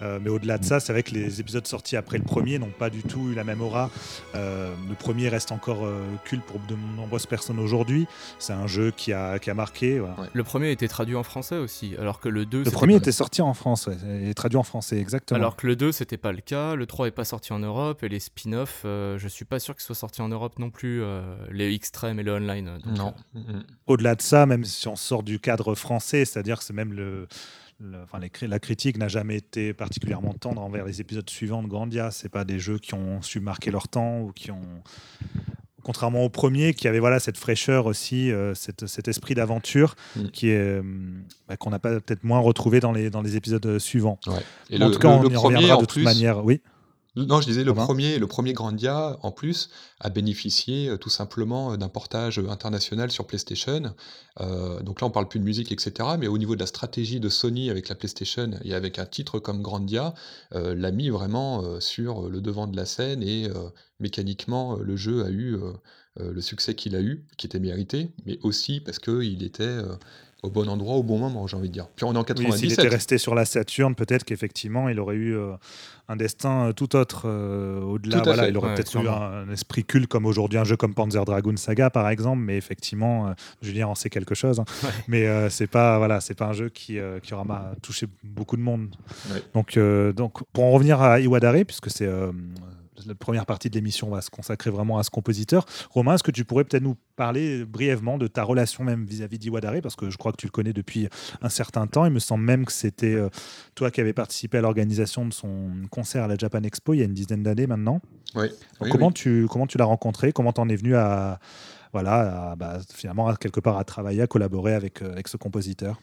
mais 0.00 0.28
au-delà 0.30 0.58
de 0.58 0.64
ça, 0.64 0.80
c'est 0.80 0.92
vrai 0.92 1.04
que 1.04 1.12
les 1.12 1.40
épisodes 1.40 1.66
sortis 1.66 1.96
après 1.96 2.18
le 2.18 2.24
premier 2.24 2.58
n'ont 2.58 2.72
pas 2.76 2.90
du 2.90 3.04
tout 3.04 3.28
eu 3.30 3.34
la 3.34 3.44
même 3.44 3.60
aura. 3.60 3.88
le 4.34 4.94
premier 4.98 5.28
reste 5.28 5.52
en 5.52 5.58
encore 5.60 5.84
euh, 5.84 6.00
culte 6.24 6.42
pour 6.44 6.58
de 6.58 6.74
nombreuses 6.96 7.26
personnes 7.26 7.58
aujourd'hui. 7.58 8.06
C'est 8.38 8.54
un 8.54 8.66
jeu 8.66 8.92
qui 8.96 9.12
a, 9.12 9.38
qui 9.38 9.50
a 9.50 9.54
marqué. 9.54 10.02
Le 10.32 10.42
premier 10.42 10.68
a 10.68 10.70
été 10.70 10.88
traduit 10.88 11.16
en 11.16 11.22
français 11.22 11.58
aussi, 11.58 11.94
alors 11.98 12.18
que 12.18 12.30
le 12.30 12.46
2... 12.46 12.64
Le 12.64 12.70
premier 12.70 12.94
était 12.94 13.12
sorti 13.12 13.42
en 13.42 13.52
France, 13.52 13.90
et 14.22 14.32
traduit 14.32 14.56
en 14.56 14.62
français, 14.62 14.98
exactement. 14.98 15.38
Alors 15.38 15.56
que 15.56 15.66
le 15.66 15.76
2, 15.76 15.92
c'était 15.92 16.16
pas 16.16 16.32
le 16.32 16.40
cas. 16.40 16.74
Le 16.74 16.86
3 16.86 17.08
est 17.08 17.10
pas 17.10 17.26
sorti 17.26 17.52
en 17.52 17.58
Europe, 17.58 18.02
et 18.02 18.08
les 18.08 18.20
spin-offs, 18.20 18.82
euh, 18.86 19.18
je 19.18 19.28
suis 19.28 19.44
pas 19.44 19.58
sûr 19.58 19.74
qu'ils 19.74 19.84
soient 19.84 19.94
sortis 19.94 20.22
en 20.22 20.30
Europe 20.30 20.58
non 20.58 20.70
plus, 20.70 21.02
euh, 21.02 21.20
les 21.50 21.74
extrêmes 21.74 22.18
et 22.18 22.22
le 22.22 22.32
online. 22.32 22.78
non. 22.86 23.12
Au-delà 23.86 24.14
de 24.14 24.22
ça, 24.22 24.46
même 24.46 24.64
si 24.64 24.88
on 24.88 24.96
sort 24.96 25.22
du 25.22 25.40
cadre 25.40 25.74
français, 25.74 26.24
c'est-à-dire 26.24 26.58
que 26.58 26.64
c'est 26.64 26.72
même 26.72 26.94
le 26.94 27.28
enfin, 28.02 28.20
la 28.42 28.58
critique 28.58 28.98
n'a 28.98 29.08
jamais 29.08 29.36
été 29.36 29.72
particulièrement 29.72 30.32
tendre 30.32 30.62
envers 30.62 30.84
les 30.84 31.00
épisodes 31.00 31.28
suivants 31.28 31.62
de 31.62 31.68
Grandia. 31.68 32.10
C'est 32.10 32.28
pas 32.28 32.44
des 32.44 32.58
jeux 32.58 32.78
qui 32.78 32.94
ont 32.94 33.22
su 33.22 33.40
marquer 33.40 33.70
leur 33.70 33.88
temps 33.88 34.20
ou 34.20 34.32
qui 34.32 34.50
ont, 34.50 34.82
contrairement 35.82 36.24
au 36.24 36.28
premier, 36.28 36.74
qui 36.74 36.88
avait 36.88 37.00
voilà 37.00 37.20
cette 37.20 37.38
fraîcheur 37.38 37.86
aussi, 37.86 38.30
euh, 38.30 38.54
cet 38.54 39.08
esprit 39.08 39.34
d'aventure 39.34 39.94
mm. 40.16 40.28
qui 40.28 40.50
est 40.50 40.58
euh, 40.58 40.82
bah, 41.48 41.56
qu'on 41.56 41.70
n'a 41.70 41.78
pas 41.78 42.00
peut-être 42.00 42.24
moins 42.24 42.40
retrouvé 42.40 42.80
dans 42.80 42.92
les 42.92 43.10
dans 43.10 43.22
les 43.22 43.36
épisodes 43.36 43.78
suivants. 43.78 44.18
Et 44.68 44.82
en 44.82 44.90
tout 44.90 44.98
cas, 44.98 45.08
on 45.08 45.28
y 45.28 45.36
reviendra 45.36 45.76
de 45.76 45.86
toute 45.86 46.02
manière. 46.02 46.44
Oui. 46.44 46.60
Non, 47.16 47.40
je 47.40 47.46
disais, 47.48 47.64
le 47.64 47.74
premier, 47.74 48.18
le 48.20 48.26
premier 48.28 48.52
Grandia, 48.52 49.18
en 49.22 49.32
plus, 49.32 49.68
a 49.98 50.10
bénéficié 50.10 50.88
euh, 50.88 50.96
tout 50.96 51.10
simplement 51.10 51.72
euh, 51.72 51.76
d'un 51.76 51.88
portage 51.88 52.38
euh, 52.38 52.48
international 52.48 53.10
sur 53.10 53.26
PlayStation. 53.26 53.92
donc 54.38 55.00
là, 55.00 55.08
on 55.08 55.10
parle 55.10 55.28
plus 55.28 55.40
de 55.40 55.44
musique, 55.44 55.72
etc. 55.72 56.10
Mais 56.18 56.28
au 56.28 56.38
niveau 56.38 56.54
de 56.54 56.60
la 56.60 56.66
stratégie 56.66 57.18
de 57.18 57.28
Sony 57.28 57.68
avec 57.68 57.88
la 57.88 57.96
PlayStation 57.96 58.52
et 58.62 58.74
avec 58.74 58.98
un 58.98 59.06
titre 59.06 59.38
comme 59.40 59.60
Grandia, 59.60 60.14
l'a 60.52 60.90
mis 60.92 61.10
vraiment 61.10 61.80
sur 61.80 62.28
le 62.28 62.40
devant 62.40 62.66
de 62.66 62.76
la 62.76 62.86
scène 62.86 63.22
et 63.22 63.48
mécaniquement, 63.98 64.76
le 64.76 64.96
jeu 64.96 65.24
a 65.24 65.30
eu 65.30 65.58
le 66.16 66.40
succès 66.40 66.74
qu'il 66.74 66.96
a 66.96 67.02
eu, 67.02 67.26
qui 67.36 67.46
était 67.46 67.58
mérité, 67.58 68.12
mais 68.24 68.38
aussi 68.42 68.80
parce 68.80 68.98
qu'il 68.98 69.42
était 69.42 69.80
au 70.42 70.50
bon 70.50 70.68
endroit 70.68 70.94
au 70.94 71.02
bon 71.02 71.18
moment, 71.18 71.46
j'ai 71.46 71.56
envie 71.56 71.68
de 71.68 71.72
dire. 71.72 71.88
Puis 71.96 72.04
on 72.04 72.14
est 72.14 72.18
en 72.18 72.24
97. 72.24 72.58
S'il 72.58 72.72
était 72.72 72.88
resté 72.88 73.18
sur 73.18 73.34
la 73.34 73.44
Saturne, 73.44 73.94
peut-être 73.94 74.24
qu'effectivement, 74.24 74.88
il 74.88 74.98
aurait 74.98 75.16
eu 75.16 75.36
euh, 75.36 75.52
un 76.08 76.16
destin 76.16 76.68
euh, 76.68 76.72
tout 76.72 76.96
autre 76.96 77.22
euh, 77.26 77.80
au-delà. 77.82 78.22
Voilà, 78.22 78.48
il 78.48 78.56
aurait 78.56 78.74
peut-être 78.74 78.96
eu 78.96 79.08
un, 79.08 79.50
esprit 79.50 79.84
culte 79.84 80.06
comme 80.06 80.26
aujourd'hui 80.26 80.58
un 80.58 80.64
jeu 80.64 80.76
comme 80.76 80.94
Panzer 80.94 81.24
Dragoon 81.24 81.56
Saga, 81.56 81.90
par 81.90 82.08
exemple. 82.08 82.40
Mais 82.40 82.56
effectivement, 82.56 83.34
Julien 83.60 83.88
en 83.88 83.94
sait 83.94 84.10
quelque 84.10 84.34
chose. 84.34 84.60
Hein. 84.60 84.64
Mais 85.08 85.50
c'est 85.50 85.66
pas 85.66 85.98
voilà, 85.98 86.20
c'est 86.20 86.34
pas 86.34 86.46
un 86.46 86.52
jeu 86.52 86.68
qui, 86.68 86.98
qui 87.22 87.34
aura 87.34 87.72
touché 87.82 88.06
beaucoup 88.22 88.56
de 88.56 88.62
monde. 88.62 88.88
Donc, 89.54 89.78
donc, 90.16 90.42
pour 90.52 90.64
en 90.64 90.70
revenir 90.70 91.00
à 91.02 91.20
Iwadare, 91.20 91.64
puisque 91.66 91.90
c'est 91.90 92.08
la 93.06 93.14
première 93.14 93.46
partie 93.46 93.70
de 93.70 93.74
l'émission 93.74 94.10
va 94.10 94.20
se 94.20 94.30
consacrer 94.30 94.70
vraiment 94.70 94.98
à 94.98 95.02
ce 95.02 95.10
compositeur. 95.10 95.66
Romain, 95.90 96.14
est-ce 96.14 96.22
que 96.22 96.30
tu 96.30 96.44
pourrais 96.44 96.64
peut-être 96.64 96.82
nous 96.82 96.96
parler 97.16 97.64
brièvement 97.64 98.18
de 98.18 98.26
ta 98.26 98.42
relation 98.42 98.84
même 98.84 99.04
vis-à-vis 99.04 99.38
d'Iwadare? 99.38 99.80
Parce 99.82 99.96
que 99.96 100.10
je 100.10 100.16
crois 100.16 100.32
que 100.32 100.36
tu 100.36 100.46
le 100.46 100.52
connais 100.52 100.72
depuis 100.72 101.08
un 101.42 101.48
certain 101.48 101.86
temps. 101.86 102.04
Il 102.04 102.12
me 102.12 102.18
semble 102.18 102.44
même 102.44 102.64
que 102.64 102.72
c'était 102.72 103.14
euh, 103.14 103.28
toi 103.74 103.90
qui 103.90 104.00
avais 104.00 104.12
participé 104.12 104.58
à 104.58 104.60
l'organisation 104.60 105.26
de 105.26 105.32
son 105.32 105.70
concert 105.90 106.24
à 106.24 106.28
la 106.28 106.36
Japan 106.36 106.62
Expo 106.62 106.94
il 106.94 106.98
y 106.98 107.02
a 107.02 107.06
une 107.06 107.14
dizaine 107.14 107.42
d'années 107.42 107.66
maintenant. 107.66 108.00
Oui. 108.34 108.46
comment, 108.90 109.10
Tu, 109.10 109.46
comment 109.50 109.66
tu 109.66 109.78
l'as 109.78 109.84
rencontré? 109.84 110.32
Comment 110.32 110.52
tu 110.52 110.60
en 110.60 110.68
es 110.68 110.76
venu 110.76 110.94
à, 110.94 111.40
voilà, 111.92 112.54
bah, 112.56 112.78
finalement, 112.94 113.34
quelque 113.34 113.60
part, 113.60 113.78
à 113.78 113.84
travailler, 113.84 114.22
à 114.22 114.26
collaborer 114.26 114.74
avec, 114.74 115.02
euh, 115.02 115.12
avec 115.12 115.28
ce 115.28 115.36
compositeur? 115.36 116.00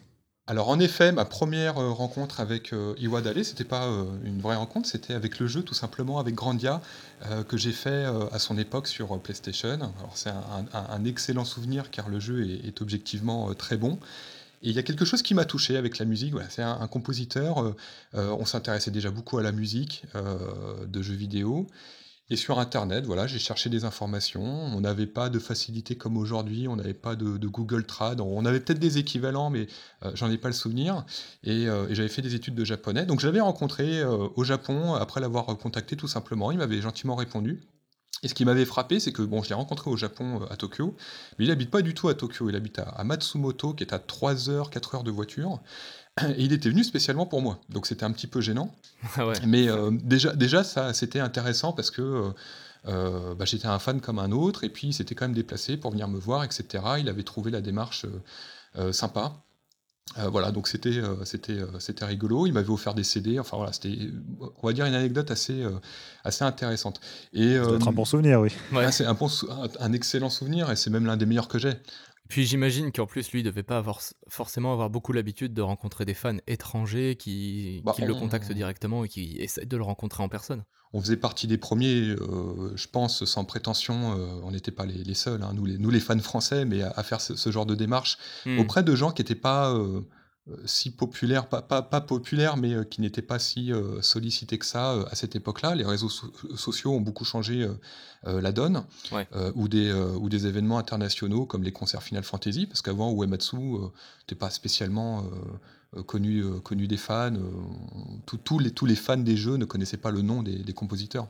Alors 0.50 0.70
en 0.70 0.80
effet, 0.80 1.12
ma 1.12 1.26
première 1.26 1.78
euh, 1.78 1.92
rencontre 1.92 2.40
avec 2.40 2.72
euh, 2.72 2.96
Iwadale, 3.00 3.44
c'était 3.44 3.66
pas 3.66 3.88
euh, 3.88 4.06
une 4.24 4.40
vraie 4.40 4.56
rencontre, 4.56 4.88
c'était 4.88 5.14
avec 5.14 5.40
le 5.40 5.48
jeu 5.48 5.62
tout 5.62 5.74
simplement 5.74 6.20
avec 6.20 6.36
Grandia 6.36 6.82
que 7.50 7.58
j'ai 7.58 7.72
fait 7.72 8.06
à 8.32 8.38
son 8.38 8.60
époque 8.60 8.86
sur 8.86 9.20
PlayStation. 9.20 9.74
Alors 9.74 10.12
c'est 10.14 10.30
un, 10.30 11.04
excellent 11.04 11.46
souvenir 11.46 11.90
car 11.90 12.10
le 12.10 12.20
jeu 12.20 12.48
est, 12.64 12.80
objectivement 12.80 13.52
très 13.56 13.76
bon. 13.76 13.98
Et 14.62 14.70
il 14.70 14.76
y 14.76 14.78
a 14.78 14.84
quelque 14.84 15.04
chose 15.04 15.24
qui 15.24 15.34
m'a 15.34 15.44
touché 15.44 15.78
avec 15.78 15.98
la 15.98 16.06
musique. 16.06 16.36
c'est 16.50 16.62
un, 16.62 16.88
compositeur. 16.88 17.74
on 18.14 18.46
s'intéressait 18.46 18.92
déjà 18.92 19.10
beaucoup 19.10 19.40
à 19.40 19.42
la 19.42 19.52
musique 19.52 20.04
de 20.86 21.02
jeux 21.02 21.16
vidéo. 21.16 21.66
Et 22.30 22.36
sur 22.36 22.60
Internet, 22.60 23.06
voilà, 23.06 23.26
j'ai 23.26 23.40
cherché 23.40 23.70
des 23.70 23.86
informations. 23.86 24.44
On 24.44 24.82
n'avait 24.82 25.08
pas 25.08 25.30
de 25.30 25.40
facilité 25.40 25.96
comme 25.96 26.18
aujourd'hui, 26.18 26.68
on 26.68 26.76
n'avait 26.76 26.94
pas 26.94 27.16
de, 27.16 27.48
Google 27.48 27.86
Trad. 27.86 28.20
On 28.20 28.46
avait 28.46 28.60
peut-être 28.60 28.80
des 28.80 28.98
équivalents, 28.98 29.50
mais 29.50 29.68
euh, 30.04 30.12
j'en 30.14 30.30
ai 30.30 30.38
pas 30.38 30.50
le 30.50 30.54
souvenir. 30.54 31.06
Euh, 31.48 31.88
et, 31.88 31.96
j'avais 31.96 32.10
fait 32.10 32.22
des 32.22 32.36
études 32.36 32.56
de 32.56 32.66
japonais. 32.66 33.06
Donc 33.06 33.22
j'avais 33.22 33.40
rencontré 33.40 34.02
euh, 34.02 34.28
au 34.36 34.44
Japon, 34.44 34.96
après 34.96 35.22
l'avoir 35.22 35.46
contacté 35.46 35.96
tout 35.96 36.10
simplement, 36.10 36.52
il 36.52 36.58
m'avait 36.58 36.82
gentiment 36.82 37.16
répondu. 37.16 37.64
Et 38.24 38.28
ce 38.28 38.34
qui 38.34 38.44
m'avait 38.44 38.66
frappé, 38.66 39.00
c'est 39.00 39.14
que 39.14 39.22
bon, 39.22 39.42
je 39.44 39.50
l'ai 39.50 39.56
rencontré 39.56 39.90
au 39.90 39.96
Japon, 39.96 40.42
à 40.50 40.58
Tokyo, 40.58 40.96
mais 41.38 41.46
il 41.46 41.52
habite 41.52 41.70
pas 41.70 41.82
du 41.82 41.94
tout 41.94 42.10
à 42.10 42.16
Tokyo. 42.16 42.50
Il 42.50 42.56
habite 42.56 42.80
à, 42.80 43.04
Matsumoto, 43.06 43.74
qui 43.74 43.84
est 43.84 43.94
à 43.94 44.00
3 44.00 44.50
heures, 44.50 44.70
4 44.70 44.96
heures 44.96 45.04
de 45.04 45.12
voiture. 45.12 45.62
Et 46.38 46.44
il 46.44 46.54
était 46.54 46.70
venu 46.70 46.84
spécialement 46.84 47.26
pour 47.26 47.42
moi. 47.42 47.60
Donc 47.70 47.88
c'était 47.88 48.04
un 48.04 48.12
petit 48.12 48.28
peu 48.28 48.42
gênant. 48.42 48.74
Ah 49.18 49.32
Mais 49.46 49.70
euh, 49.70 49.92
déjà, 49.92 50.36
déjà, 50.36 50.64
ça, 50.64 50.94
c'était 50.94 51.20
intéressant 51.20 51.72
parce 51.72 51.92
que 51.92 52.02
euh, 52.02 52.30
euh, 52.88 53.36
bah, 53.36 53.46
j'étais 53.46 53.68
un 53.68 53.80
fan 53.80 54.02
comme 54.02 54.20
un 54.20 54.32
autre. 54.32 54.64
Et 54.64 54.70
puis, 54.70 54.88
il 54.88 54.94
s'était 54.94 55.16
quand 55.16 55.26
même 55.26 55.36
déplacé 55.36 55.78
pour 55.78 55.92
venir 55.92 56.08
me 56.08 56.20
voir, 56.20 56.44
etc. 56.44 56.84
Il 57.00 57.10
avait 57.10 57.24
trouvé 57.24 57.52
la 57.52 57.62
démarche 57.62 58.06
sympa. 58.92 59.34
voilà, 60.18 60.52
donc 60.52 60.68
c'était 60.68 61.02
c'était 61.24 61.60
c'était 61.80 62.06
rigolo. 62.06 62.46
Il 62.48 62.54
m'avait 62.54 62.70
offert 62.70 62.94
des 62.94 63.04
CD. 63.04 63.40
Enfin 63.40 63.58
voilà, 63.58 63.74
c'était 63.74 63.98
on 64.62 64.68
va 64.68 64.74
dire 64.74 64.86
une 64.86 64.94
anecdote 64.94 65.32
assez 65.32 65.66
assez 66.24 66.44
intéressante. 66.44 67.00
Et 67.34 67.56
un 67.56 67.92
bon 67.92 68.06
souvenir, 68.06 68.40
oui. 68.40 68.50
Ah, 68.76 68.92
c'est 68.92 69.06
un, 69.06 69.16
bon, 69.16 69.30
un 69.80 69.94
excellent 69.94 70.30
souvenir 70.30 70.70
et 70.70 70.76
c'est 70.76 70.90
même 70.90 71.06
l'un 71.06 71.18
des 71.18 71.26
meilleurs 71.26 71.48
que 71.48 71.60
j'ai. 71.60 71.74
Puis 72.30 72.46
j'imagine 72.46 72.92
qu'en 72.92 73.06
plus, 73.06 73.32
lui, 73.32 73.40
il 73.42 73.44
devait 73.44 73.64
pas 73.64 73.78
avoir, 73.78 74.02
forcément 74.28 74.74
avoir 74.74 74.90
beaucoup 74.90 75.14
l'habitude 75.14 75.54
de 75.54 75.62
rencontrer 75.62 76.06
des 76.06 76.14
fans 76.14 76.38
étrangers 76.48 77.16
qui, 77.16 77.82
bah, 77.86 77.94
le 78.00 78.14
contactent 78.14 78.52
directement 78.52 79.04
et 79.06 79.08
qui 79.08 79.38
essaient 79.40 79.66
de 79.66 79.78
le 79.78 79.84
rencontrer 79.84 80.24
en 80.24 80.30
personne. 80.30 80.64
On 80.94 81.02
faisait 81.02 81.18
partie 81.18 81.48
des 81.48 81.58
premiers, 81.58 82.02
euh, 82.02 82.72
je 82.76 82.88
pense, 82.88 83.26
sans 83.26 83.46
prétention, 83.46 84.18
euh, 84.18 84.40
on 84.44 84.52
n'était 84.52 84.72
pas 84.72 84.86
les, 84.86 85.14
seuls, 85.14 85.44
hein, 85.44 85.52
nous, 85.54 85.66
les, 85.66 85.78
nous 85.78 85.90
les 85.90 86.00
fans 86.00 86.18
français, 86.20 86.66
mais 86.66 86.82
à, 86.82 87.04
faire 87.04 87.20
ce, 87.20 87.52
genre 87.52 87.66
de 87.66 87.76
démarche 87.76 88.18
hmm. 88.46 88.60
auprès 88.60 88.84
de 88.84 88.96
gens 88.96 89.12
qui 89.12 89.22
n'étaient 89.22 89.36
pas 89.36 89.74
euh, 89.74 90.02
si 90.66 90.92
populaire, 90.92 91.48
pas, 91.48 91.62
pas, 91.62 92.02
populaire, 92.02 92.58
mais 92.58 92.74
euh, 92.74 92.84
qui 92.84 93.02
n'était 93.02 93.22
pas 93.22 93.40
si 93.40 93.72
euh, 93.72 94.02
sollicité 94.02 94.58
que 94.58 94.66
ça 94.66 94.92
à 95.10 95.16
cette 95.16 95.36
époque-là. 95.36 95.76
Les 95.76 95.86
réseaux 95.86 96.10
sociaux 96.10 96.94
ont 96.94 97.02
beaucoup 97.02 97.26
changé 97.26 97.68
la 98.24 98.52
donne, 98.52 98.84
ou, 99.56 99.68
des, 99.68 99.92
ou 99.92 100.28
des 100.28 100.48
événements 100.48 100.80
internationaux 100.80 101.46
comme 101.46 101.64
les 101.64 101.72
concerts 101.72 102.04
Final 102.04 102.24
Fantasy, 102.24 102.66
parce 102.66 102.82
qu'avant, 102.82 103.14
Uematsu 103.14 103.58
n'était 103.58 104.36
pas 104.36 104.50
spécialement 104.50 105.20
euh, 105.20 105.24
connu, 106.06 106.42
euh, 106.42 106.60
connu 106.60 106.88
des 106.88 106.98
fans. 106.98 107.34
Euh, 107.34 108.36
tous 108.44 108.60
les, 108.60 108.72
tous 108.72 108.86
les 108.86 108.96
fans 108.96 109.18
des 109.18 109.38
jeux 109.38 109.56
ne 109.56 109.66
connaissaient 109.66 109.98
pas 109.98 110.12
le 110.12 110.22
nom 110.22 110.44
des, 110.44 110.74
compositeurs. 110.74 111.28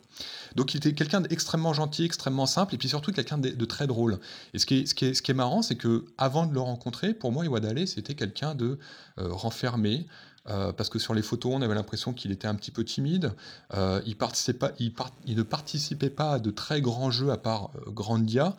Donc 0.55 0.73
il 0.73 0.77
était 0.77 0.93
quelqu'un 0.93 1.21
d'extrêmement 1.21 1.73
gentil, 1.73 2.03
extrêmement 2.03 2.45
simple, 2.45 2.75
et 2.75 2.77
puis 2.77 2.89
surtout 2.89 3.11
quelqu'un 3.11 3.37
de, 3.37 3.65
très 3.65 3.87
drôle. 3.87 4.19
Et 4.53 4.59
ce 4.59 4.65
qui 4.65 4.79
est, 4.79 4.85
ce 4.85 4.93
qui 4.95 5.13
ce 5.15 5.21
qui 5.21 5.31
est 5.31 5.35
marrant, 5.35 5.61
c'est 5.61 5.75
que 5.75 6.05
avant 6.17 6.45
de 6.45 6.53
le 6.53 6.59
rencontrer, 6.59 7.13
pour 7.13 7.31
moi, 7.31 7.45
Iwadale, 7.45 7.87
c'était 7.87 8.15
quelqu'un 8.15 8.55
de 8.55 8.77
renfermé, 9.17 10.05
euh, 10.49 10.71
parce 10.71 10.89
que 10.89 10.99
sur 10.99 11.13
les 11.13 11.21
photos, 11.21 11.53
on 11.55 11.61
avait 11.61 11.75
l'impression 11.75 12.13
qu'il 12.13 12.31
était 12.31 12.47
un 12.47 12.55
petit 12.55 12.71
peu 12.71 12.83
timide. 12.83 13.33
Euh, 13.73 14.01
il, 14.05 14.11
ne 14.11 15.43
participait 15.43 16.09
pas 16.09 16.31
à 16.33 16.39
de 16.39 16.51
très 16.51 16.81
grands 16.81 17.11
jeux 17.11 17.31
à 17.31 17.37
part 17.37 17.71
euh, 17.75 17.91
Grandia. 17.91 18.55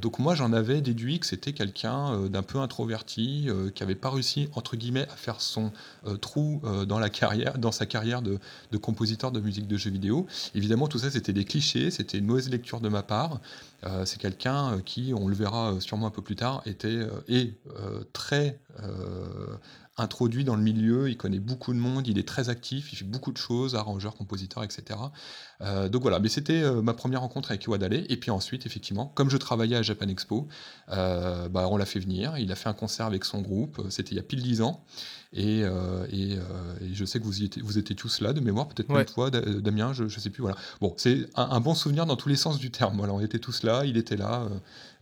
donc 0.00 0.18
moi, 0.18 0.34
j'en 0.34 0.52
avais 0.52 0.80
déduit 0.80 1.18
que 1.20 1.26
c'était 1.26 1.52
quelqu'un 1.52 2.28
d'un 2.28 2.42
peu 2.42 2.58
introverti, 2.58 3.48
qui 3.74 3.82
n'avait 3.82 3.94
pas 3.94 4.10
réussi, 4.10 4.48
entre 4.54 4.76
guillemets, 4.76 5.06
à 5.08 5.16
faire 5.16 5.40
son 5.42 5.72
trou 6.22 6.62
dans, 6.86 6.98
la 6.98 7.10
carrière, 7.10 7.58
dans 7.58 7.72
sa 7.72 7.84
carrière 7.84 8.22
de, 8.22 8.38
compositeur 8.78 9.30
de 9.30 9.40
musique 9.40 9.66
de 9.66 9.76
jeux 9.76 9.90
vidéo. 9.90 10.26
Évidemment, 10.54 10.88
tout 10.88 10.98
ça, 10.98 11.10
c'était 11.10 11.34
des 11.34 11.44
clichés, 11.44 11.90
c'était 11.90 12.16
une 12.18 12.26
mauvaise 12.26 12.48
lecture 12.48 12.80
de 12.80 12.88
ma 12.88 13.02
part. 13.02 13.40
c'est 14.06 14.18
quelqu'un 14.18 14.80
qui, 14.86 15.12
on 15.14 15.28
le 15.28 15.34
verra 15.34 15.74
sûrement 15.80 16.06
un 16.06 16.10
peu 16.10 16.22
plus 16.22 16.36
tard, 16.36 16.62
était 16.64 17.06
est 17.28 17.54
très 18.14 18.58
introduit 19.98 20.44
dans 20.44 20.56
le 20.56 20.62
milieu, 20.62 21.10
il 21.10 21.16
connaît 21.16 21.38
beaucoup 21.38 21.74
de 21.74 21.78
monde, 21.78 22.06
il 22.06 22.18
est 22.18 22.26
très 22.26 22.48
actif, 22.48 22.92
il 22.92 22.96
fait 22.96 23.04
beaucoup 23.04 23.30
de 23.30 23.36
choses, 23.36 23.74
arrangeur, 23.74 24.14
compositeur, 24.14 24.64
etc. 24.64 24.98
Euh, 25.60 25.88
donc 25.88 26.02
voilà, 26.02 26.18
mais 26.18 26.28
c'était 26.28 26.62
euh, 26.62 26.80
ma 26.80 26.94
première 26.94 27.20
rencontre 27.20 27.50
avec 27.50 27.64
Iwadale. 27.64 28.06
Et 28.08 28.16
puis 28.16 28.30
ensuite, 28.30 28.64
effectivement, 28.64 29.08
comme 29.08 29.28
je 29.28 29.36
travaillais 29.36 29.76
à 29.76 29.82
Japan 29.82 30.08
Expo, 30.08 30.48
euh, 30.90 31.48
bah, 31.48 31.68
on 31.70 31.76
l'a 31.76 31.86
fait 31.86 32.00
venir, 32.00 32.38
il 32.38 32.50
a 32.52 32.54
fait 32.54 32.70
un 32.70 32.74
concert 32.74 33.06
avec 33.06 33.24
son 33.24 33.42
groupe, 33.42 33.82
c'était 33.90 34.12
il 34.12 34.16
y 34.16 34.20
a 34.20 34.22
pile 34.22 34.42
dix 34.42 34.62
ans. 34.62 34.84
Et, 35.34 35.60
et, 36.10 36.38
je 36.92 37.04
sais 37.04 37.18
que 37.18 37.24
vous, 37.24 37.40
y 37.40 37.44
étiez, 37.46 37.62
vous 37.62 37.78
étiez 37.78 37.96
tous 37.96 38.20
là 38.20 38.32
de 38.32 38.40
mémoire, 38.40 38.68
peut-être 38.68 38.90
une 38.90 39.08
fois, 39.08 39.30
Damien, 39.30 39.92
je 39.92 40.04
ne 40.04 40.08
sais 40.08 40.30
plus. 40.30 40.42
Voilà. 40.42 40.56
Bon, 40.80 40.92
c'est 40.98 41.26
un, 41.36 41.60
bon 41.60 41.74
souvenir 41.74 42.04
dans 42.04 42.16
tous 42.16 42.28
les 42.28 42.36
sens 42.36 42.58
du 42.58 42.70
terme. 42.70 42.98
Voilà, 42.98 43.14
on 43.14 43.20
était 43.20 43.38
tous 43.38 43.62
là, 43.62 43.84
il 43.86 43.96
était 43.96 44.16
là. 44.16 44.46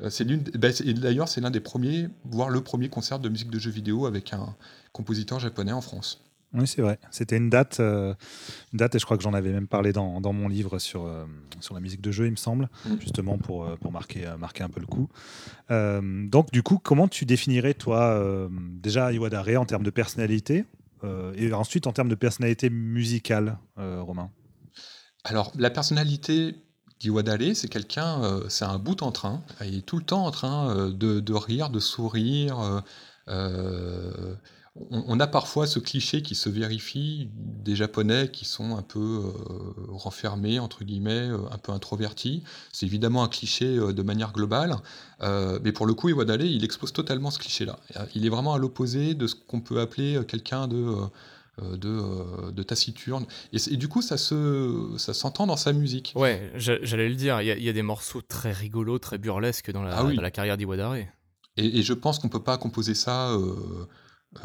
c'est 0.09 0.25
l'une, 0.25 0.45
et 0.55 0.95
d'ailleurs, 0.95 1.29
c'est 1.29 1.41
l'un 1.41 1.51
des 1.51 1.61
premiers, 1.61 2.09
voire 2.25 2.49
le 2.49 2.61
premier 2.61 2.89
concert 2.89 3.19
de 3.19 3.29
musique 3.29 3.51
de 3.51 3.59
jeux 3.59 3.73
vidéo 3.73 4.07
avec 4.07 4.33
un, 4.33 4.55
compositeur 4.93 5.41
japonais 5.41 5.73
en 5.73 5.81
France. 5.81 6.21
Oui, 6.53 6.67
c'est 6.67 6.83
vrai. 6.83 6.99
C'était 7.11 7.37
une 7.37 7.49
date, 7.49 7.79
euh, 7.79 8.15
une 8.73 8.79
date, 8.79 8.97
et 8.97 8.99
je 8.99 9.05
crois 9.05 9.17
que 9.17 9.23
j'en 9.23 9.35
avais 9.35 9.53
même 9.53 9.69
parlé 9.69 9.93
dans, 9.93 10.21
dans 10.21 10.33
mon 10.33 10.49
livre 10.49 10.79
sur, 10.81 11.07
euh, 11.07 11.25
sur 11.61 11.75
la 11.75 11.81
musique 11.81 12.01
de 12.01 12.11
jeu, 12.11 12.27
il 12.27 12.33
me 12.33 12.37
semble, 12.37 12.69
mm. 12.87 13.01
justement 13.01 13.39
pour, 13.39 13.65
euh, 13.65 13.77
pour 13.77 13.93
marquer, 13.93 14.29
marquer 14.39 14.65
un 14.65 14.69
peu 14.69 14.81
le 14.81 14.87
coup. 14.87 15.09
donc, 15.71 16.51
du 16.51 16.63
coup, 16.63 16.79
comment 16.79 17.07
tu 17.07 17.25
définirais, 17.25 17.75
toi, 17.75 18.49
déjà 18.51 19.13
Iwadare 19.13 19.61
en 19.61 19.65
termes 19.65 19.85
de 19.85 19.91
personnalité, 19.91 20.65
et 21.37 21.53
ensuite 21.53 21.87
en 21.87 21.93
termes 21.93 22.09
de 22.09 22.15
personnalité 22.15 22.71
musicale, 22.71 23.59
Romain? 23.77 24.31
Alors, 25.25 25.53
la 25.57 25.71
personnalité 25.71 26.57
d'Iwadare, 26.99 27.55
c'est 27.55 27.69
quelqu'un, 27.69 28.41
c'est 28.49 28.65
un 28.65 28.79
bout 28.79 29.03
en 29.03 29.13
train, 29.13 29.43
il 29.65 29.79
est 29.79 29.87
tout 29.87 29.97
le 29.97 30.05
temps 30.05 30.27
en 30.27 30.31
train 30.31 30.91
de, 30.91 31.21
de 31.21 31.33
rire, 31.33 31.71
de 31.71 31.81
sourire 31.81 32.83
on, 34.91 35.21
a 35.21 35.27
parfois 35.27 35.67
ce 35.67 35.79
cliché 35.79 36.23
qui 36.23 36.35
se 36.35 36.49
vérifie 36.49 37.29
des 37.35 37.77
Japonais 37.77 38.31
qui 38.31 38.45
sont 38.45 38.77
un 38.77 38.83
peu 38.83 38.99
euh, 38.99 39.73
renfermés, 39.89 40.59
entre 40.59 40.85
guillemets, 40.85 41.29
euh, 41.29 41.39
un 41.51 41.59
peu 41.59 41.73
introvertis. 41.73 42.43
C'est 42.73 42.87
évidemment 42.87 43.23
un 43.23 43.29
cliché 43.29 43.77
euh, 43.77 43.93
de 43.93 44.03
manière 44.03 44.33
globale, 44.33 44.77
mais 45.63 45.73
pour 45.73 45.87
le 45.87 45.93
coup, 45.93 46.09
Iwadale, 46.09 46.43
il 46.43 46.65
expose 46.65 46.93
totalement 46.93 47.31
ce 47.31 47.39
cliché-là. 47.39 47.79
Il 48.15 48.25
est 48.25 48.31
vraiment 48.31 48.55
à 48.55 48.59
l'opposé 48.59 49.15
de 49.15 49.27
ce 49.27 49.35
qu'on 49.35 49.61
peut 49.61 49.81
appeler 49.81 50.21
quelqu'un 50.27 50.69
de... 50.69 50.95
De, 51.61 52.63
taciturne. 52.63 53.27
Et, 53.53 53.77
du 53.77 53.87
coup, 53.87 54.01
ça 54.01 54.17
se, 54.17 54.95
ça 54.97 55.13
s'entend 55.13 55.47
dans 55.47 55.59
sa 55.59 55.75
musique. 55.75 56.15
Ouais, 56.17 56.51
j'allais 56.55 57.11
le 57.11 57.17
dire. 57.17 57.43
Il 57.43 57.49
y, 57.49 57.69
a, 57.69 57.73
des 57.75 57.83
morceaux 57.83 58.23
très 58.23 58.51
rigolos, 58.51 58.99
très 58.99 59.19
burlesques 59.19 59.71
dans 59.71 59.83
la, 59.83 59.99
ah 59.99 60.11
la 60.11 60.31
carrière 60.31 60.57
d'Iwadare. 60.57 60.95
Et, 60.95 61.79
et, 61.79 61.83
je 61.83 61.93
pense 61.93 62.19
qu'on 62.19 62.29
peut 62.29 62.43
pas 62.43 62.57
composer 62.57 62.95
ça 62.95 63.31
euh, 63.31 63.87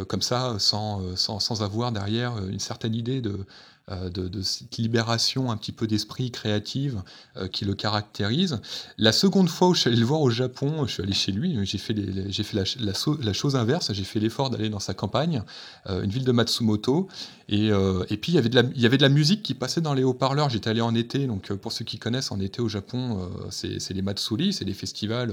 comme 0.08 0.22
ça, 0.22 0.56
sans, 0.58 1.01
euh, 1.01 1.15
sans, 1.15 1.39
sans, 1.39 1.62
avoir 1.62 1.92
derrière 1.92 2.36
euh, 2.36 2.50
une 2.50 2.60
certaine 2.60 2.96
idée 2.96 3.22
de, 3.22 3.46
de, 3.88 4.42
cette 4.42 4.77
libération 4.77 5.51
un 5.51 5.58
petit 5.58 5.72
peu 5.72 5.86
d'esprit 5.86 6.32
créative 6.32 7.04
qui 7.51 7.65
le 7.65 7.75
caractérise. 7.75 8.60
La 8.98 9.12
seconde 9.12 9.48
fois 9.48 9.68
où 9.68 9.75
je 9.75 9.82
suis 9.82 9.89
allé 9.89 10.00
le 10.00 10.06
voir 10.08 10.22
au 10.22 10.32
Japon, 10.32 10.88
je 10.88 10.94
suis 10.94 11.04
allé 11.04 11.13
chez 11.13 11.32
lui, 11.32 11.63
j'ai 11.68 11.77
fait, 11.77 11.96
j'ai 12.32 12.42
fait 12.42 12.58
la, 12.80 13.34
chose 13.34 13.56
inverse, 13.56 13.94
j'ai 13.94 14.04
fait 14.04 14.20
l'effort 14.20 14.50
d'aller 14.50 14.70
dans 14.70 14.80
sa 14.80 14.96
campagne, 14.96 15.44
une 15.88 16.10
ville 16.10 16.25
de 16.25 16.32
Matsumoto, 16.32 17.08
et, 17.48 17.68
et 17.68 18.18
puis 18.18 18.32
il 18.32 18.36
y, 18.36 18.38
avait 18.39 18.50
de 18.50 18.56
la, 18.56 18.63
il 18.74 18.82
y 18.82 18.88
avait 18.88 18.98
de 18.98 19.04
la 19.04 19.10
musique 19.10 19.44
qui 19.44 19.54
passait 19.54 19.82
dans 19.82 19.94
les 19.94 20.04
haut-parleurs. 20.04 20.50
J'étais 20.50 20.72
allé 20.72 20.82
en 20.82 20.96
été, 20.96 21.27
donc 21.27 21.54
pour 21.54 21.72
ceux 21.72 21.86
qui 21.86 22.00
connaissent, 22.00 22.32
en 22.32 22.39
été 22.39 22.63
au 22.63 22.70
Japon, 22.70 23.30
c'est 23.51 23.94
les 23.94 24.01
Matsuri, 24.01 24.51
c'est 24.51 24.65
des 24.65 24.74
festivals, 24.74 25.32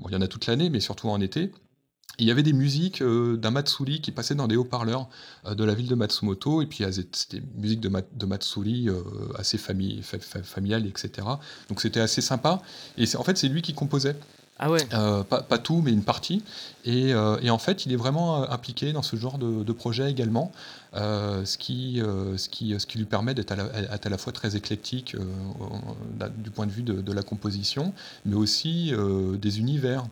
bon, 0.00 0.10
il 0.10 0.12
y 0.12 0.16
en 0.16 0.20
a 0.20 0.28
toute 0.28 0.48
l'année, 0.48 0.68
mais 0.68 0.80
surtout 0.80 1.08
en 1.08 1.18
été 1.22 1.50
il 2.18 2.26
y 2.26 2.30
avait 2.30 2.42
des 2.42 2.52
musiques 2.52 3.02
euh, 3.02 3.36
d'un 3.36 3.50
Matsuri 3.50 4.00
qui 4.00 4.10
passaient 4.10 4.34
dans 4.34 4.48
des 4.48 4.56
haut-parleurs 4.56 5.08
euh, 5.46 5.54
de 5.54 5.64
la 5.64 5.74
ville 5.74 5.88
de 5.88 5.94
Matsumoto, 5.94 6.62
et 6.62 6.66
puis 6.66 6.84
c'était 6.90 7.42
musique 7.56 7.80
de, 7.80 7.90
de 8.14 8.26
Matsuri 8.26 8.88
euh, 8.88 9.02
assez 9.38 9.58
famille, 9.58 10.02
familiale, 10.02 10.86
etc. 10.86 11.26
Donc 11.68 11.80
c'était 11.80 12.00
assez 12.00 12.20
sympa. 12.20 12.62
Et 12.96 13.04
en 13.16 13.22
fait, 13.22 13.36
c'est 13.36 13.48
lui 13.48 13.62
qui 13.62 13.74
composait. 13.74 14.16
Ah 14.58 14.70
ouais. 14.70 14.82
pas, 15.28 15.58
tout, 15.58 15.82
mais 15.84 15.92
une 15.92 16.02
partie. 16.02 16.42
Et, 16.86 17.14
en 17.14 17.58
fait, 17.58 17.84
il 17.84 17.92
est 17.92 17.96
vraiment 17.96 18.50
impliqué 18.50 18.94
dans 18.94 19.02
ce 19.02 19.14
genre 19.16 19.36
de, 19.36 19.72
projet 19.72 20.10
également, 20.10 20.50
ce, 20.94 21.58
qui, 21.58 22.00
ce, 22.38 22.48
qui, 22.48 22.74
ce 22.80 22.86
qui 22.86 22.96
lui 22.96 23.04
permet 23.04 23.34
d'être 23.34 23.52
à, 23.52 23.56
à, 24.02 24.08
la 24.08 24.16
fois 24.16 24.32
très 24.32 24.56
éclectique 24.56 25.14
du 26.38 26.50
point 26.50 26.64
de 26.64 26.72
vue 26.72 26.84
de, 26.84 27.02
de, 27.02 27.12
la 27.12 27.22
composition, 27.22 27.92
mais 28.24 28.34
aussi 28.34 28.94
des 29.38 29.58
univers. 29.58 30.06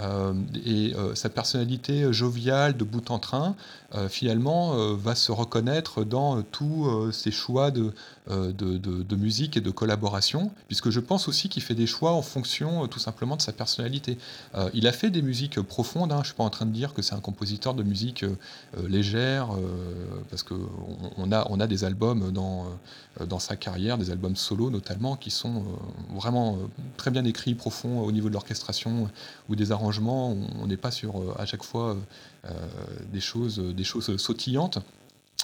Euh, 0.00 0.34
et 0.64 0.94
euh, 0.94 1.14
sa 1.14 1.30
personnalité 1.30 2.12
joviale, 2.12 2.76
de 2.76 2.84
bout 2.84 3.10
en 3.10 3.18
train, 3.18 3.56
euh, 3.94 4.08
finalement, 4.08 4.94
va 4.94 5.14
se 5.14 5.32
reconnaître 5.32 6.04
dans 6.04 6.42
tous 6.42 7.10
ses 7.12 7.30
choix 7.30 7.70
de, 7.70 7.92
de, 8.28 9.16
musique 9.16 9.56
et 9.56 9.60
de 9.60 9.70
collaboration, 9.70 10.50
puisque 10.66 10.90
je 10.90 11.00
pense 11.00 11.28
aussi 11.28 11.48
qu'il 11.48 11.62
fait 11.62 11.74
des 11.74 11.86
choix 11.86 12.12
en 12.12 12.22
fonction 12.22 12.86
tout 12.88 12.98
simplement 12.98 13.36
de 13.36 13.42
sa 13.42 13.52
personnalité. 13.52 14.18
il 14.74 14.86
a 14.86 14.92
fait 14.92 15.10
des 15.10 15.22
musiques 15.22 15.60
profondes, 15.60 16.12
hein, 16.12 16.16
je 16.16 16.20
ne 16.20 16.24
suis 16.26 16.34
pas 16.34 16.44
en 16.44 16.50
train 16.50 16.66
de 16.66 16.72
dire 16.72 16.92
que 16.92 17.02
c'est 17.02 17.14
un 17.14 17.20
compositeur 17.20 17.74
de 17.74 17.82
musique 17.82 18.24
légère, 18.88 19.48
parce 20.30 20.42
qu'on 20.42 20.68
on 21.16 21.32
a, 21.32 21.46
on 21.50 21.60
a 21.60 21.66
des 21.66 21.84
albums 21.84 22.32
dans, 22.32 22.66
dans 23.26 23.38
sa 23.38 23.56
carrière, 23.56 23.98
des 23.98 24.10
albums 24.10 24.36
solo 24.36 24.70
notamment, 24.70 25.16
qui 25.16 25.30
sont 25.30 25.64
vraiment 26.14 26.58
très 26.96 27.10
bien 27.10 27.24
écrits, 27.24 27.54
profonds 27.54 28.00
au 28.00 28.12
niveau 28.12 28.28
de 28.28 28.34
l'orchestration 28.34 29.08
ou 29.48 29.56
des 29.56 29.72
arrangements 29.72 29.85
on 29.88 30.66
n'est 30.66 30.76
pas 30.76 30.90
sur 30.90 31.20
euh, 31.20 31.34
à 31.38 31.46
chaque 31.46 31.62
fois 31.62 31.96
euh, 32.44 32.50
des 33.12 33.20
choses, 33.20 33.58
des 33.58 33.84
choses 33.84 34.16
sautillantes. 34.16 34.78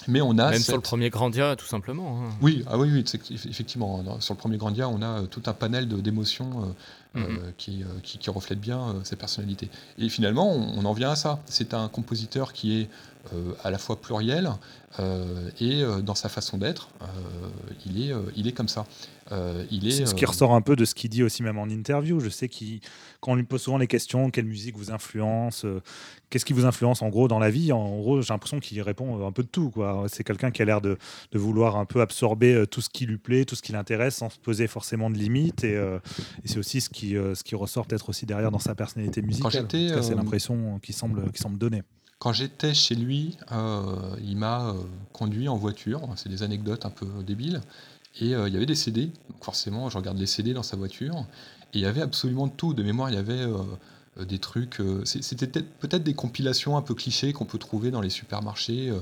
Mais 0.07 0.21
on 0.21 0.37
a 0.37 0.49
même 0.49 0.59
sur 0.59 0.75
le 0.75 0.81
premier 0.81 1.09
Grandia, 1.09 1.55
tout 1.55 1.67
simplement. 1.67 2.19
Hein. 2.19 2.29
Oui, 2.41 2.63
ah 2.67 2.77
oui, 2.77 2.89
oui, 2.91 3.05
effectivement. 3.45 4.03
Sur 4.19 4.33
le 4.33 4.39
premier 4.39 4.57
Grandia, 4.57 4.89
on 4.89 5.01
a 5.01 5.21
tout 5.27 5.43
un 5.45 5.53
panel 5.53 5.87
d'émotions 5.87 6.75
euh, 7.15 7.19
mhm. 7.19 7.53
qui, 7.57 7.83
qui, 8.01 8.29
reflète 8.29 8.59
bien 8.59 8.95
sa 9.03 9.15
personnalité. 9.15 9.69
Et 9.99 10.09
finalement, 10.09 10.51
on, 10.51 10.83
en 10.83 10.93
vient 10.93 11.11
à 11.11 11.15
ça. 11.15 11.39
C'est 11.45 11.73
un 11.73 11.87
compositeur 11.87 12.53
qui 12.53 12.81
est 12.81 12.89
à 13.63 13.71
la 13.71 13.77
fois 13.77 14.01
pluriel 14.01 14.51
et 15.61 15.83
dans 16.01 16.15
sa 16.15 16.27
façon 16.27 16.57
d'être, 16.57 16.89
il, 17.85 18.01
est, 18.01 18.13
il 18.35 18.47
est 18.47 18.51
comme 18.51 18.67
ça. 18.67 18.85
Il 19.31 19.87
est, 19.87 19.91
C'est 19.91 20.05
ce 20.05 20.15
qui 20.15 20.25
ressort 20.25 20.53
un 20.53 20.61
peu 20.61 20.75
de 20.75 20.85
ce 20.85 20.95
qu'il 20.95 21.09
dit 21.09 21.23
aussi 21.23 21.43
même 21.43 21.57
en 21.57 21.65
interview. 21.65 22.19
Je 22.19 22.29
sais 22.29 22.49
qu'il, 22.49 22.79
quand 23.19 23.33
on 23.33 23.35
lui 23.35 23.43
pose 23.43 23.61
souvent 23.61 23.77
les 23.77 23.87
questions, 23.87 24.29
quelle 24.29 24.45
musique 24.45 24.77
vous 24.77 24.91
influence, 24.91 25.65
qu'est-ce 26.29 26.45
qui 26.45 26.53
vous 26.53 26.65
influence 26.65 27.01
en 27.01 27.09
gros 27.09 27.27
dans 27.27 27.39
la 27.39 27.49
vie, 27.49 27.71
en 27.71 27.97
gros 27.99 28.21
j'ai 28.21 28.33
l'impression 28.33 28.59
qu'il 28.59 28.81
répond 28.81 29.25
un 29.25 29.31
peu 29.31 29.43
de 29.43 29.47
tout. 29.47 29.69
Quoi. 29.69 30.05
C'est 30.07 30.23
quelqu'un 30.23 30.51
qui 30.51 30.61
a 30.61 30.65
l'air 30.65 30.81
de, 30.81 30.97
de, 31.31 31.39
vouloir 31.39 31.77
un 31.77 31.85
peu 31.85 32.01
absorber 32.01 32.65
tout 32.69 32.81
ce 32.81 32.89
qui 32.89 33.05
lui 33.05 33.17
plaît, 33.17 33.45
tout 33.45 33.55
ce 33.55 33.61
qui 33.61 33.71
l'intéresse, 33.71 34.15
sans 34.15 34.29
se 34.29 34.39
poser 34.39 34.67
forcément 34.67 35.09
de 35.09 35.17
limites. 35.17 35.63
Et, 35.63 35.73
et 35.73 36.47
c'est 36.47 36.57
aussi 36.57 36.81
ce 36.81 36.89
qui, 36.89 37.11
ce 37.11 37.43
qui 37.43 37.55
ressort 37.55 37.85
peut-être 37.85 38.09
aussi 38.09 38.25
derrière 38.25 38.51
dans 38.51 38.59
sa 38.59 38.75
personnalité 38.75 39.21
musicale. 39.21 39.67
C'est 39.71 40.15
l'impression 40.15 40.79
qu'il 40.81 40.95
semble, 40.95 41.31
qui 41.31 41.41
semble 41.41 41.57
donner. 41.57 41.83
Quand 42.23 42.31
j'étais 42.31 42.73
chez 42.73 42.95
lui, 42.95 43.37
euh, 43.51 44.15
il 44.23 44.37
m'a 44.37 44.69
euh, 44.69 44.73
conduit 45.11 45.49
en 45.49 45.57
voiture. 45.57 45.99
C'est 46.15 46.29
des 46.29 46.41
anecdotes 46.41 46.85
un 46.85 46.89
peu 46.89 47.05
débiles. 47.21 47.59
Et 48.19 48.35
euh, 48.35 48.47
il 48.47 48.53
y 48.53 48.57
avait 48.57 48.65
des 48.65 48.75
CD. 48.75 49.05
Donc 49.29 49.43
forcément, 49.43 49.89
je 49.89 49.97
regarde 49.97 50.17
les 50.17 50.27
CD 50.27 50.53
dans 50.53 50.63
sa 50.63 50.77
voiture. 50.77 51.25
Et 51.73 51.79
il 51.79 51.81
y 51.81 51.85
avait 51.85 52.01
absolument 52.01 52.47
tout. 52.47 52.73
De 52.73 52.83
mémoire, 52.83 53.09
il 53.09 53.15
y 53.15 53.19
avait 53.19 53.45
euh, 54.19 54.25
des 54.25 54.37
trucs. 54.37 54.79
Euh, 54.79 55.01
c'était 55.05 55.47
peut-être 55.47 56.03
des 56.03 56.13
compilations 56.13 56.77
un 56.77 56.81
peu 56.81 56.93
clichés 56.93 57.33
qu'on 57.33 57.45
peut 57.45 57.57
trouver 57.57 57.89
dans 57.89 58.01
les 58.01 58.11
supermarchés, 58.11 58.93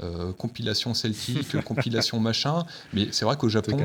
euh, 0.00 0.32
compilation 0.32 0.94
celtique, 0.94 1.60
compilation 1.64 2.20
machin. 2.20 2.64
Mais 2.92 3.08
c'est 3.10 3.24
vrai 3.24 3.36
qu'au 3.36 3.48
Japon, 3.48 3.76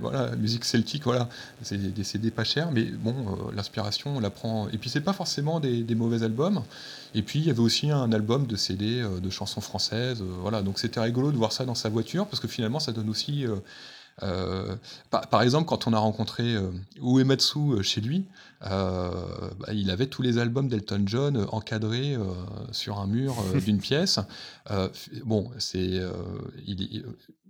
voilà, 0.00 0.34
musique 0.36 0.64
celtique, 0.64 1.04
voilà, 1.04 1.28
c'est 1.62 1.92
des 1.92 2.04
CD 2.04 2.30
pas 2.30 2.44
chers, 2.44 2.72
mais 2.72 2.84
bon, 2.84 3.14
l'inspiration, 3.54 4.16
on 4.16 4.20
la 4.20 4.30
prend. 4.30 4.68
Et 4.70 4.78
puis 4.78 4.88
c'est 4.88 5.02
pas 5.02 5.12
forcément 5.12 5.60
des, 5.60 5.82
des, 5.82 5.94
mauvais 5.94 6.22
albums. 6.22 6.62
Et 7.14 7.22
puis 7.22 7.40
il 7.40 7.46
y 7.46 7.50
avait 7.50 7.60
aussi 7.60 7.90
un 7.90 8.10
album 8.12 8.46
de 8.46 8.56
CD 8.56 9.02
de 9.02 9.30
chansons 9.30 9.60
françaises, 9.60 10.22
voilà. 10.40 10.62
Donc 10.62 10.78
c'était 10.78 11.00
rigolo 11.00 11.32
de 11.32 11.36
voir 11.36 11.52
ça 11.52 11.66
dans 11.66 11.74
sa 11.74 11.90
voiture 11.90 12.26
parce 12.26 12.40
que 12.40 12.48
finalement 12.48 12.80
ça 12.80 12.92
donne 12.92 13.10
aussi 13.10 13.44
euh, 14.22 14.76
par, 15.10 15.42
exemple, 15.42 15.66
quand 15.66 15.86
on 15.86 15.92
a 15.92 15.98
rencontré 15.98 16.54
euh, 16.54 16.70
Uematsu 17.02 17.58
euh, 17.58 17.82
chez 17.82 18.00
lui, 18.00 18.26
bah, 18.60 19.12
il 19.72 19.90
avait 19.90 20.06
tous 20.06 20.22
les 20.22 20.38
albums 20.38 20.68
d'Elton 20.68 21.04
John 21.06 21.46
encadrés 21.52 22.16
sur 22.72 22.98
un 22.98 23.06
mur 23.06 23.36
d'une 23.64 23.78
pièce. 23.78 24.18
bon, 25.24 25.48
c'est 25.58 26.00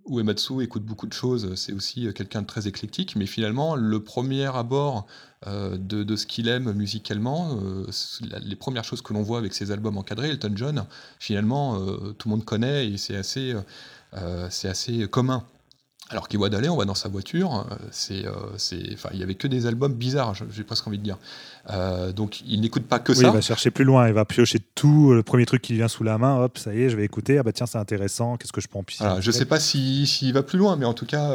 Uematsu 0.06 0.62
écoute 0.62 0.84
beaucoup 0.84 1.06
de 1.06 1.14
choses, 1.14 1.54
c'est 1.54 1.72
aussi 1.72 2.12
quelqu'un 2.12 2.42
de 2.42 2.46
très 2.46 2.68
éclectique, 2.68 3.16
mais 3.16 3.25
finalement, 3.25 3.75
le 3.75 4.02
premier 4.02 4.54
abord 4.54 5.06
de, 5.46 6.16
ce 6.16 6.26
qu'il 6.26 6.48
aime 6.48 6.72
musicalement, 6.72 7.58
les 8.42 8.56
premières 8.56 8.84
choses 8.84 9.00
que 9.00 9.14
l'on 9.14 9.22
voit 9.22 9.38
avec 9.38 9.54
ses 9.54 9.70
albums 9.70 9.96
encadrés, 9.96 10.28
Elton 10.28 10.52
John, 10.56 10.84
finalement, 11.18 11.80
tout 12.18 12.28
le 12.28 12.34
monde 12.34 12.44
connaît 12.44 12.87
et 12.87 12.98
c'est 12.98 13.16
assez, 13.16 13.54
c'est 14.50 14.68
assez 14.68 15.08
commun. 15.08 15.42
Alors 16.11 16.27
Kiwadale, 16.27 16.71
on 16.71 16.77
va 16.77 16.87
dans 16.87 16.95
sa 16.95 17.11
voiture, 17.11 17.67
euh, 17.71 17.75
c'est, 17.91 18.25
euh, 18.25 18.33
il 19.12 19.19
y 19.19 19.23
avait 19.23 19.35
que 19.35 19.47
des 19.47 19.67
albums 19.67 19.93
bizarres, 19.93 20.35
j'ai 20.35 20.65
presque 20.65 20.87
envie 20.87 20.97
de 20.97 21.03
dire. 21.03 21.19
Euh, 21.70 22.12
donc 22.12 22.40
il 22.46 22.60
n'écoute 22.60 22.84
pas 22.84 22.98
que 22.98 23.12
oui, 23.12 23.18
ça. 23.18 23.28
Il 23.28 23.32
va 23.32 23.40
chercher 23.40 23.70
plus 23.70 23.84
loin, 23.84 24.08
il 24.08 24.14
va 24.14 24.25
piocher 24.25 24.58
tout, 24.75 25.12
le 25.12 25.22
premier 25.22 25.46
truc 25.46 25.62
qui 25.62 25.75
vient 25.75 25.88
sous 25.88 26.04
la 26.04 26.18
main, 26.18 26.37
hop, 26.37 26.58
ça 26.58 26.75
y 26.75 26.82
est, 26.82 26.90
je 26.90 26.96
vais 26.96 27.04
écouter, 27.04 27.38
ah 27.38 27.42
bah 27.42 27.52
tiens, 27.52 27.66
c'est 27.66 27.78
intéressant, 27.78 28.37
qu'est-ce 28.37 28.52
que 28.52 28.60
je 28.60 28.68
peux 28.68 28.78
en 28.78 28.82
puiser 28.82 29.04
Je 29.20 29.26
ne 29.26 29.32
sais 29.32 29.44
pas 29.44 29.60
s'il 29.60 30.06
si, 30.06 30.32
va 30.32 30.42
plus 30.42 30.58
loin, 30.58 30.76
mais 30.76 30.87
en 30.87 30.94
tout 30.94 31.06
cas, 31.06 31.32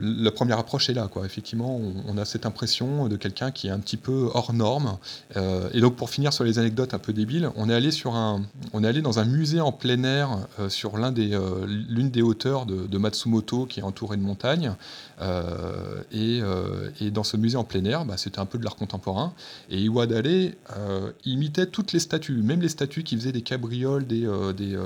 la 0.00 0.30
première 0.30 0.58
approche 0.58 0.88
est 0.90 0.94
là. 0.94 1.08
Quoi. 1.08 1.26
Effectivement, 1.26 1.80
on, 2.06 2.18
a 2.18 2.24
cette 2.24 2.46
impression 2.46 3.08
de 3.08 3.16
quelqu'un 3.16 3.50
qui 3.50 3.66
est 3.66 3.70
un 3.70 3.78
petit 3.78 3.96
peu 3.96 4.30
hors 4.32 4.52
norme. 4.52 4.98
et 5.34 5.80
donc 5.80 5.96
pour 5.96 6.10
finir 6.10 6.32
sur 6.32 6.44
les 6.44 6.58
anecdotes 6.58 6.94
un 6.94 6.98
peu 6.98 7.12
débiles, 7.12 7.50
on 7.56 7.68
est 7.68 7.74
allé, 7.74 7.90
sur 7.90 8.14
un, 8.14 8.42
on 8.72 8.82
est 8.84 8.88
allé 8.88 9.02
dans 9.02 9.18
un 9.18 9.24
musée 9.24 9.60
en 9.60 9.72
plein 9.72 10.02
air 10.04 10.30
sur 10.68 10.96
l'un 10.96 11.12
des, 11.12 11.38
l'une 11.66 12.10
des 12.10 12.22
hauteurs 12.22 12.66
de, 12.66 12.86
de 12.86 12.98
Matsumoto 12.98 13.66
qui 13.66 13.80
est 13.80 13.84
entourée 13.84 14.16
de 14.16 14.22
montagne. 14.22 14.74
Euh, 15.22 16.02
euh, 16.14 16.90
et, 17.00 17.10
dans 17.10 17.24
ce 17.24 17.36
musée 17.36 17.56
en 17.56 17.64
plein 17.64 17.84
air, 17.84 18.04
bah, 18.04 18.16
c'était 18.16 18.38
un 18.38 18.46
peu 18.46 18.58
de 18.58 18.64
l'art 18.64 18.76
contemporain. 18.76 19.32
Et 19.70 19.82
Iwadale 19.82 20.54
euh, 20.76 21.12
imitait 21.24 21.66
toutes 21.66 21.92
les 21.92 21.98
statues, 21.98 22.42
même 22.42 22.60
les 22.60 22.68
statues 22.68 23.02
qui 23.02 23.16
faisaient 23.16 23.32
des 23.32 23.42
cabrioles, 23.42 24.06
des, 24.06 24.28
des, 24.56 24.78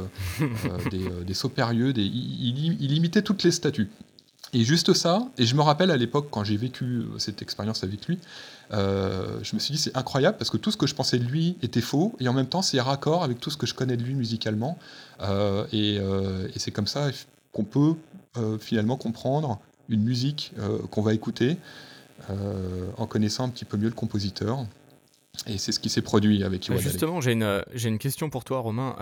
des, 1.27 1.35
saupérieux, 1.35 1.93
des, 1.93 2.03
il, 2.03 2.77
il, 2.81 2.93
imitait 2.93 3.23
toutes 3.23 3.43
les 3.43 3.51
statues. 3.51 3.89
Et 4.53 4.65
juste 4.65 4.95
ça, 4.95 5.29
et 5.39 5.47
je 5.47 5.55
me 5.55 5.63
rappelle 5.63 5.91
à 5.91 5.97
l'époque 5.97 6.29
quand 6.31 6.43
j'ai 6.43 6.57
vécu 6.57 7.05
cette 7.19 7.41
expérience 7.41 7.85
avec 7.85 8.07
lui, 8.07 8.19
je 8.73 9.55
me 9.55 9.61
suis 9.61 9.73
dit 9.73 9.79
c'est 9.79 9.97
incroyable 9.97 10.39
parce 10.39 10.51
que 10.51 10.57
tout 10.57 10.73
ce 10.73 10.77
que 10.77 10.89
je 10.89 10.95
pensais 10.95 11.19
de 11.19 11.25
lui 11.25 11.57
était 11.63 11.81
faux 11.81 12.17
et 12.19 12.27
en 12.27 12.33
même 12.33 12.49
temps 12.49 12.63
c'est 12.63 12.81
raccord 12.81 13.23
avec 13.23 13.39
tout 13.39 13.51
ce 13.51 13.57
que 13.57 13.67
je 13.67 13.75
connais 13.75 13.97
de 13.97 14.03
lui 14.03 14.15
musicalement. 14.15 14.77
et, 15.73 15.97
et 15.97 16.59
c'est 16.59 16.73
comme 16.73 16.89
ça 16.89 17.11
qu'on 17.53 17.65
peut 17.65 17.95
euh, 18.37 18.59
finalement 18.59 18.97
comprendre 18.97 19.59
une 19.89 20.03
musique 20.03 20.53
euh, 20.61 20.79
qu'on 20.93 21.03
va 21.03 21.15
écouter 21.15 21.51
euh, 21.53 21.57
en 22.29 23.07
connaissant 23.07 23.45
un 23.45 23.49
petit 23.49 23.65
peu 23.65 23.77
mieux 23.77 23.89
le 23.89 23.95
compositeur. 23.95 24.67
Et 25.47 25.59
c'est 25.59 25.73
ce 25.73 25.81
qui 25.81 25.89
s'est 25.89 26.03
produit 26.03 26.43
avec 26.43 26.67
Iwadale. 26.67 26.85
Justement, 26.85 27.21
j'ai 27.21 27.33
une, 27.33 27.65
j'ai 27.73 27.89
une 27.89 27.99
question 27.99 28.31
pour 28.31 28.45
toi, 28.45 28.59
Romain. 28.59 28.97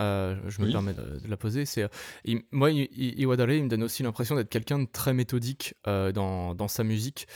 je 0.47 0.62
me 0.62 0.71
permets 0.71 0.95
de, 0.95 1.21
la 1.29 1.37
poser. 1.37 1.64
C'est, 1.64 1.88
moi, 2.53 2.71
Iwadale, 2.71 3.53
il 3.53 3.64
me 3.64 3.69
donne 3.69 3.83
aussi 3.83 4.03
l'impression 4.03 4.37
d'être 4.37 4.51
quelqu'un 4.51 4.79
de 4.79 4.87
très 4.87 5.14
méthodique 5.14 5.75
dans, 5.85 6.55
dans, 6.55 6.69
sa 6.69 6.85
musique. 6.85 7.27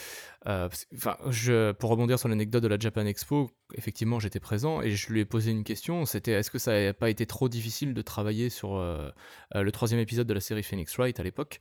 Euh, 0.49 0.69
enfin, 0.95 1.17
je, 1.31 1.73
pour 1.73 1.91
rebondir 1.91 2.19
sur 2.19 2.29
l'anecdote 2.29 2.63
de 2.63 2.69
la 2.69 2.79
Japan 2.79 3.07
Expo, 3.07 3.51
effectivement, 3.75 4.19
j'étais 4.19 4.41
présent 4.41 4.83
et 4.83 4.91
je 4.91 5.13
lui 5.13 5.21
ai 5.21 5.25
posé 5.25 5.53
une 5.53 5.65
question. 5.65 6.05
C'était 6.05 6.33
est-ce 6.33 6.51
que 6.51 6.59
ça 6.59 6.81
n'a 6.81 6.95
pas 6.95 7.11
été 7.11 7.27
trop 7.27 7.49
difficile 7.49 7.95
de 7.95 8.03
travailler 8.03 8.49
sur 8.49 8.77
euh, 8.77 9.11
euh, 9.55 9.63
le 9.63 9.73
troisième 9.73 10.01
épisode 10.01 10.27
de 10.27 10.35
la 10.35 10.41
série 10.41 10.63
Phoenix 10.63 10.97
Wright 10.97 11.19
à 11.21 11.23
l'époque? 11.23 11.61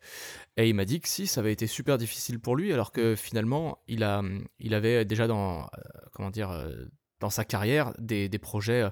Et 0.57 0.67
il 0.67 0.73
m'a 0.73 0.85
dit 0.85 0.99
que 0.99 1.07
si, 1.07 1.27
ça 1.27 1.41
avait 1.41 1.53
été 1.53 1.67
super 1.67 1.97
difficile 1.97 2.39
pour 2.39 2.55
lui, 2.55 2.73
alors 2.73 2.91
que 2.91 3.15
finalement, 3.15 3.79
il 3.87 4.03
a, 4.03 4.23
il 4.59 4.73
avait 4.73 5.05
déjà 5.05 5.27
dans, 5.27 5.69
comment 6.13 6.31
dire, 6.31 6.51
dans 7.21 7.29
sa 7.29 7.45
carrière 7.45 7.93
des, 7.97 8.29
projets 8.39 8.83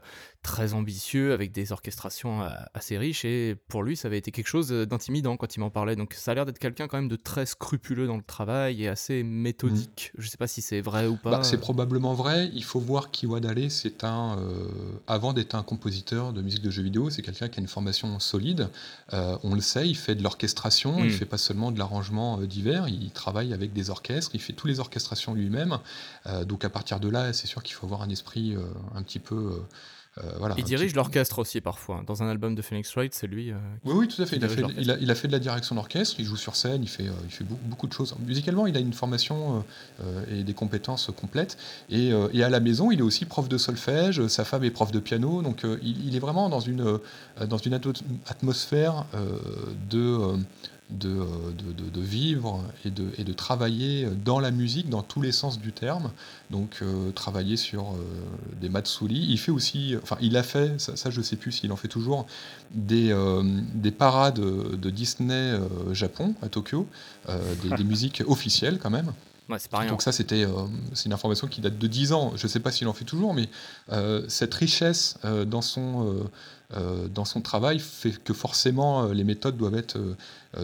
très 0.42 0.74
ambitieux 0.74 1.34
avec 1.34 1.52
des 1.52 1.72
orchestrations 1.72 2.42
assez 2.74 2.98
riches. 2.98 3.26
Et 3.26 3.56
pour 3.68 3.84
lui 3.84 3.96
ça 3.96 4.08
avait 4.08 4.18
été 4.18 4.32
quelque 4.32 4.48
chose 4.48 4.70
d'intimidant 4.70 5.38
quand 5.38 5.56
il 5.56 5.60
m'en 5.60 5.70
parlait. 5.70 5.96
Donc 5.96 6.14
ça 6.14 6.32
a 6.32 6.34
l'air 6.36 6.46
d'être 6.46 6.60
quelqu'un 6.60 6.88
quand 6.88 6.98
même 6.98 7.10
de 7.10 7.16
très 7.16 7.46
scrupuleux 7.46 8.08
dans 8.08 8.18
le 8.18 8.24
travail 8.24 8.84
et 8.84 8.88
assez 8.88 9.24
méthodique. 9.24 10.12
Mmh. 10.14 10.22
je 10.22 10.30
sais 10.30 10.38
pas 10.38 10.48
si 10.48 10.62
c'est 10.62 10.82
vrai 10.82 11.08
ou 11.08 11.18
pas. 11.18 11.32
Bah, 11.32 11.44
c'est 11.44 11.60
probablement 11.60 12.14
vrai. 12.14 12.50
Il 12.54 12.64
faut 12.64 12.80
voir 12.80 13.12
qu'Iwadale 13.12 13.70
c'est 13.70 14.04
un 14.04 14.40
euh, 14.40 14.68
avant 15.08 15.34
d'être 15.34 15.56
un 15.56 15.64
compositeur 15.64 16.34
de 16.34 16.42
musique 16.42 16.62
de 16.62 16.70
jeux 16.70 16.84
vidéo 16.84 17.10
c'est 17.10 17.22
quelqu'un 17.22 17.50
qui 17.50 17.60
a 17.60 17.62
une 17.62 17.68
formation 17.68 18.20
solide. 18.20 18.70
Euh, 19.14 19.38
on 19.44 19.56
le 19.56 19.62
sait 19.62 19.88
il 19.88 19.96
fait 19.96 20.16
de 20.16 20.24
l'orchestration. 20.24 21.00
Il 21.00 21.10
il 21.10 21.16
mmh. 21.16 21.18
fait 21.18 21.26
pas 21.26 21.38
seulement 21.40 21.72
de 21.72 21.80
l'arrangement 21.80 22.40
euh, 22.40 22.48
divers. 22.48 22.88
Il 22.88 23.12
travaille 23.12 23.54
avec 23.54 23.74
des 23.74 23.90
orchestres. 23.90 24.32
Il 24.34 24.42
fait 24.42 24.54
toutes 24.54 24.70
les 24.70 24.80
orchestrations 24.80 25.34
lui-même. 25.34 25.80
Donc 26.46 26.64
à 26.64 26.70
partir 26.70 27.00
de 27.00 27.10
là 27.10 27.34
c'est 27.34 27.48
sûr 27.48 27.64
qu'il 27.64 27.76
faut 27.76 27.86
avoir 27.86 28.02
un 28.02 28.10
esprit 28.10 28.56
un 28.94 29.02
petit 29.04 29.20
peu 29.20 29.62
euh, 30.18 30.50
il 30.58 30.64
dirige 30.64 30.96
l'orchestre 30.96 31.40
aussi 31.40 31.62
parfois. 31.62 32.04
Dans 32.06 32.24
un 32.24 32.30
album 32.30 32.56
de 32.56 32.62
Phoenix 32.62 32.94
Wright, 32.96 33.14
c'est 33.14 33.28
lui. 33.28 33.52
Euh, 33.52 33.58
oui, 33.86 33.94
oui, 33.96 34.08
tout 34.08 34.22
à 34.22 34.26
fait. 34.26 34.38
Il 34.38 34.46
a 34.46 34.50
fait, 34.50 34.64
il 34.78 35.12
a, 35.12 35.16
fait, 35.16 35.28
de 35.28 35.32
la 35.32 35.40
direction 35.40 35.76
d'orchestre, 35.76 36.16
il 36.20 36.26
joue 36.26 36.36
sur 36.36 36.56
scène, 36.56 36.82
il 36.82 36.90
fait, 36.90 37.08
euh, 37.08 37.14
il 37.26 37.32
fait 37.32 37.46
beaucoup, 37.46 37.88
de 37.88 37.94
choses. 37.94 38.16
Musicalement, 38.26 38.68
il 38.68 38.76
a 38.76 38.80
une 38.80 38.94
formation 38.94 39.64
et 40.30 40.44
des 40.44 40.54
compétences 40.54 41.12
complètes. 41.16 41.58
Et, 41.90 42.12
à 42.14 42.50
la 42.50 42.60
maison, 42.60 42.92
il 42.92 43.00
est 43.00 43.04
aussi 43.04 43.26
prof 43.26 43.48
de 43.48 43.58
solfège, 43.58 44.28
sa 44.28 44.46
femme 44.46 44.64
est 44.64 44.72
prof 44.72 44.92
de 44.92 45.00
piano. 45.00 45.42
Donc 45.42 45.66
il, 45.82 46.16
est 46.16 46.20
vraiment 46.20 46.50
dans 46.50 46.60
une, 46.60 47.00
dans 47.48 47.58
une 47.58 47.80
atmosphère 48.28 49.06
de 49.90 50.36
euh, 50.92 51.52
de, 51.52 51.88
de, 51.88 52.02
vivre 52.02 52.64
et 52.84 52.90
de, 52.90 53.10
et 53.20 53.24
de 53.24 53.32
travailler 53.32 54.08
dans 54.26 54.40
la 54.40 54.50
musique 54.50 54.90
dans 54.90 55.04
tous 55.04 55.22
les 55.22 55.32
sens 55.32 55.60
du 55.60 55.72
terme. 55.72 56.10
Donc 56.50 56.80
euh, 56.82 57.12
travailler 57.12 57.58
sur 57.58 57.92
euh, 57.92 57.96
des 58.60 58.70
matsuri. 58.70 59.28
Il 59.30 59.38
fait 59.38 59.52
aussi, 59.52 59.96
enfin 60.02 60.18
il 60.20 60.36
a 60.36 60.42
fait, 60.42 60.82
ça, 60.82 60.96
ça 60.96 61.12
je 61.12 61.22
sais 61.22 61.36
plus 61.36 61.52
s'il 61.52 61.72
en 61.72 61.76
fait 61.76 61.90
toujours, 61.90 62.26
des, 62.72 63.16
des 63.76 63.92
parades 63.92 64.40
de 64.40 64.90
Disney 64.90 65.60
Japon 65.92 66.34
à 66.42 66.50
Tokyo, 66.50 66.88
des, 67.28 67.70
des 67.78 67.84
musiques 67.84 68.24
officielles 68.26 68.80
quand 68.80 68.90
même. 68.90 69.14
Donc 69.90 70.02
ça, 70.04 70.12
c'était, 70.12 70.46
c'est 70.94 71.06
une 71.06 71.14
information 71.14 71.48
qui 71.48 71.62
date 71.62 71.78
de 71.78 71.88
10 71.88 72.14
ans. 72.14 72.34
Je 72.36 72.46
ne 72.46 72.50
sais 72.50 72.60
pas 72.60 72.72
s'il 72.72 72.88
en 72.88 72.94
fait 72.94 73.06
toujours, 73.06 73.34
mais 73.34 73.48
cette 74.28 74.54
richesse 74.56 75.18
dans 75.46 75.62
son 75.62 76.30
dans 77.14 77.26
son 77.26 77.42
travail 77.42 77.80
fait 77.80 78.12
que 78.24 78.34
forcément 78.34 79.06
les 79.08 79.24
méthodes 79.24 79.58
doivent 79.58 79.76
être 79.78 80.00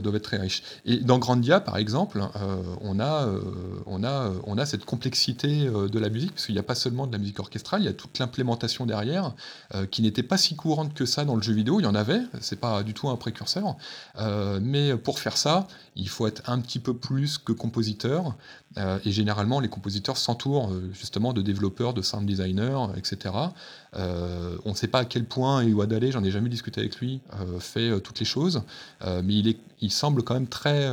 doivent 0.01 0.15
être 0.15 0.23
très 0.23 0.37
riches. 0.37 0.63
Et 0.85 0.97
dans 0.97 1.19
Grandia, 1.19 1.59
par 1.59 1.77
exemple, 1.77 2.19
euh, 2.35 2.63
on, 2.81 2.99
a, 2.99 3.27
euh, 3.27 3.39
on, 3.85 4.03
a, 4.03 4.31
on 4.45 4.57
a 4.57 4.65
cette 4.65 4.85
complexité 4.85 5.65
de 5.65 5.99
la 5.99 6.09
musique, 6.09 6.31
parce 6.33 6.45
qu'il 6.45 6.55
n'y 6.55 6.59
a 6.59 6.63
pas 6.63 6.75
seulement 6.75 7.07
de 7.07 7.11
la 7.11 7.19
musique 7.19 7.39
orchestrale, 7.39 7.81
il 7.81 7.85
y 7.85 7.89
a 7.89 7.93
toute 7.93 8.17
l'implémentation 8.19 8.85
derrière, 8.85 9.33
qui 9.91 10.01
n'était 10.01 10.23
pas 10.23 10.37
si 10.37 10.55
courante 10.55 10.93
que 10.93 11.05
ça 11.05 11.25
dans 11.25 11.35
le 11.35 11.41
jeu 11.41 11.53
vidéo, 11.53 11.79
il 11.79 11.83
y 11.83 11.87
en 11.87 11.95
avait, 11.95 12.21
c'est 12.41 12.59
pas 12.59 12.83
du 12.83 12.93
tout 12.93 13.09
un 13.09 13.15
précurseur, 13.15 13.75
mais 14.61 14.95
pour 14.97 15.19
faire 15.19 15.37
ça, 15.37 15.67
il 15.95 16.09
faut 16.09 16.27
être 16.27 16.41
un 16.49 16.59
petit 16.59 16.79
peu 16.79 16.93
plus 16.93 17.37
que 17.37 17.51
compositeur, 17.51 18.35
et 18.77 19.11
généralement 19.11 19.59
les 19.59 19.69
compositeurs 19.69 20.17
s'entourent 20.17 20.71
justement 20.93 21.33
de 21.33 21.41
développeurs, 21.41 21.93
de 21.93 22.01
sound 22.01 22.25
designers, 22.25 22.87
etc., 22.97 23.33
on 23.93 24.69
ne 24.69 24.75
sait 24.75 24.87
pas 24.87 24.99
à 24.99 25.05
quel 25.05 25.25
point 25.25 25.63
Iwadale, 25.63 26.11
j'en 26.11 26.23
ai 26.23 26.31
jamais 26.31 26.49
discuté 26.49 26.81
avec 26.81 26.97
lui, 26.97 27.21
fait 27.59 27.99
toutes 28.01 28.19
les 28.19 28.25
choses, 28.25 28.63
mais 29.01 29.33
il, 29.33 29.47
est, 29.47 29.59
il 29.81 29.91
semble 29.91 30.23
quand 30.23 30.33
même 30.33 30.47
très 30.47 30.91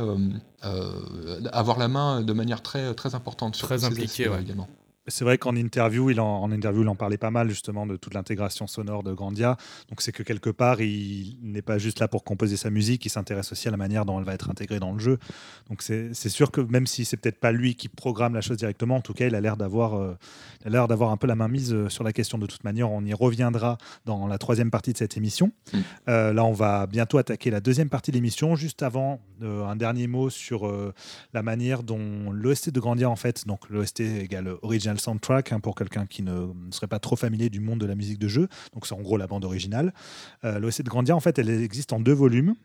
avoir 1.51 1.77
la 1.77 1.87
main 1.87 2.21
de 2.21 2.33
manière 2.33 2.61
très 2.61 2.93
très 2.93 3.15
importante 3.15 3.55
sur 3.55 3.67
très 3.67 3.83
impliqué 3.83 4.29
également. 4.39 4.67
C'est 5.07 5.25
vrai 5.25 5.37
qu'en 5.37 5.55
interview, 5.55 6.09
il 6.09 6.19
en, 6.21 6.49
interview, 6.51 6.83
il 6.83 6.87
en 6.87 6.95
parlait 6.95 7.17
pas 7.17 7.31
mal 7.31 7.49
justement 7.49 7.85
de 7.85 7.97
toute 7.97 8.13
l'intégration 8.13 8.67
sonore 8.67 9.03
de 9.03 9.13
Grandia. 9.13 9.57
Donc 9.89 10.01
c'est 10.01 10.13
que 10.13 10.23
quelque 10.23 10.49
part, 10.49 10.81
il 10.81 11.37
n'est 11.41 11.61
pas 11.61 11.77
juste 11.77 11.99
là 11.99 12.07
pour 12.07 12.23
composer 12.23 12.55
sa 12.55 12.69
musique, 12.69 13.05
il 13.05 13.09
s'intéresse 13.09 13.51
aussi 13.51 13.67
à 13.67 13.71
la 13.71 13.77
manière 13.77 14.05
dont 14.05 14.17
elle 14.19 14.25
va 14.25 14.33
être 14.33 14.49
intégrée 14.49 14.79
dans 14.79 14.93
le 14.93 14.99
jeu. 14.99 15.17
Donc 15.69 15.81
c'est 15.81 16.13
sûr 16.29 16.51
que 16.51 16.61
même 16.61 16.87
si 16.87 17.05
c'est 17.05 17.17
peut-être 17.17 17.39
pas 17.39 17.51
lui 17.51 17.75
qui 17.75 17.89
programme 17.89 18.33
la 18.33 18.41
chose 18.41 18.57
directement, 18.57 18.95
en 18.95 19.01
tout 19.01 19.13
cas, 19.13 19.27
il 19.27 19.35
a 19.35 19.41
l'air 19.41 19.57
d'avoir 19.57 19.95
euh, 19.95 20.17
l'air 20.65 20.87
d'avoir 20.87 21.11
un 21.11 21.17
peu 21.17 21.27
la 21.27 21.35
main 21.35 21.47
mise 21.47 21.73
euh, 21.73 21.89
sur 21.89 22.03
la 22.03 22.13
question. 22.13 22.37
De 22.37 22.45
toute 22.45 22.63
manière, 22.63 22.89
on 22.91 23.03
y 23.03 23.13
reviendra 23.13 23.77
dans 24.05 24.27
la 24.27 24.37
troisième 24.37 24.71
partie 24.71 24.93
de 24.93 24.97
cette 24.97 25.17
émission. 25.17 25.51
Mm. 25.73 25.77
Euh, 26.09 26.33
là, 26.33 26.45
on 26.45 26.53
va 26.53 26.87
bientôt 26.87 27.17
attaquer 27.17 27.51
la 27.51 27.59
deuxième 27.59 27.89
partie 27.89 28.11
de 28.11 28.15
l'émission. 28.15 28.55
Juste 28.55 28.83
avant, 28.83 29.19
un 29.41 29.75
dernier 29.75 30.07
mot 30.07 30.29
sur 30.29 30.71
la 31.33 31.43
manière 31.43 31.83
dont 31.83 32.31
l'OST 32.31 32.69
de 32.69 32.79
Grandia, 32.79 33.09
en 33.09 33.17
fait, 33.17 33.45
donc 33.45 33.69
l'OST 33.69 33.99
égale 33.99 34.55
soundtrack 34.99 35.51
hein, 35.51 35.59
pour 35.59 35.75
quelqu'un 35.75 36.05
qui 36.05 36.23
ne, 36.23 36.47
serait 36.71 36.87
pas 36.87 36.99
trop 36.99 37.15
familier 37.15 37.49
du 37.49 37.59
monde 37.59 37.79
de 37.79 37.85
la 37.85 37.95
musique 37.95 38.19
de 38.19 38.27
jeu. 38.27 38.47
Donc 38.73 38.87
c'est 38.87 38.95
en 38.95 39.01
gros 39.01 39.17
la 39.17 39.27
bande 39.27 39.45
originale. 39.45 39.93
Euh, 40.43 40.59
L'OSC 40.59 40.83
de 40.83 40.89
Grandia, 40.89 41.15
en 41.15 41.19
fait, 41.19 41.39
elle 41.39 41.49
existe 41.49 41.93
en 41.93 41.99
deux 41.99 42.13
volumes. 42.13 42.55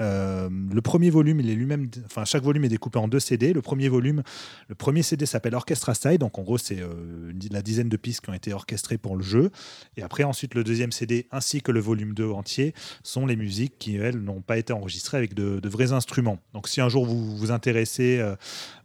Euh, 0.00 0.48
le 0.72 0.80
premier 0.80 1.10
volume, 1.10 1.40
il 1.40 1.50
est 1.50 1.54
lui-même, 1.54 1.88
enfin 2.06 2.24
chaque 2.24 2.42
volume 2.42 2.64
est 2.64 2.68
découpé 2.68 2.98
en 2.98 3.08
deux 3.08 3.20
CD. 3.20 3.52
Le 3.52 3.62
premier 3.62 3.88
volume, 3.88 4.22
le 4.68 4.74
premier 4.74 5.02
CD 5.02 5.26
s'appelle 5.26 5.54
Orchestra 5.54 5.94
Style, 5.94 6.18
donc 6.18 6.38
en 6.38 6.42
gros 6.42 6.58
c'est 6.58 6.80
euh, 6.80 7.32
la 7.50 7.62
dizaine 7.62 7.88
de 7.88 7.96
pistes 7.96 8.22
qui 8.22 8.30
ont 8.30 8.34
été 8.34 8.52
orchestrées 8.52 8.98
pour 8.98 9.16
le 9.16 9.22
jeu. 9.22 9.50
Et 9.96 10.02
après 10.02 10.24
ensuite 10.24 10.54
le 10.54 10.64
deuxième 10.64 10.92
CD 10.92 11.26
ainsi 11.30 11.62
que 11.62 11.72
le 11.72 11.80
volume 11.80 12.14
2 12.14 12.30
entier 12.30 12.74
sont 13.02 13.26
les 13.26 13.36
musiques 13.36 13.78
qui 13.78 13.96
elles 13.96 14.18
n'ont 14.18 14.40
pas 14.40 14.58
été 14.58 14.72
enregistrées 14.72 15.18
avec 15.18 15.34
de, 15.34 15.60
vrais 15.68 15.92
instruments. 15.92 16.38
Donc 16.52 16.68
si 16.68 16.80
un 16.80 16.88
jour 16.88 17.06
vous 17.06 17.36
vous 17.36 17.50
intéressez 17.50 18.18
euh, 18.18 18.36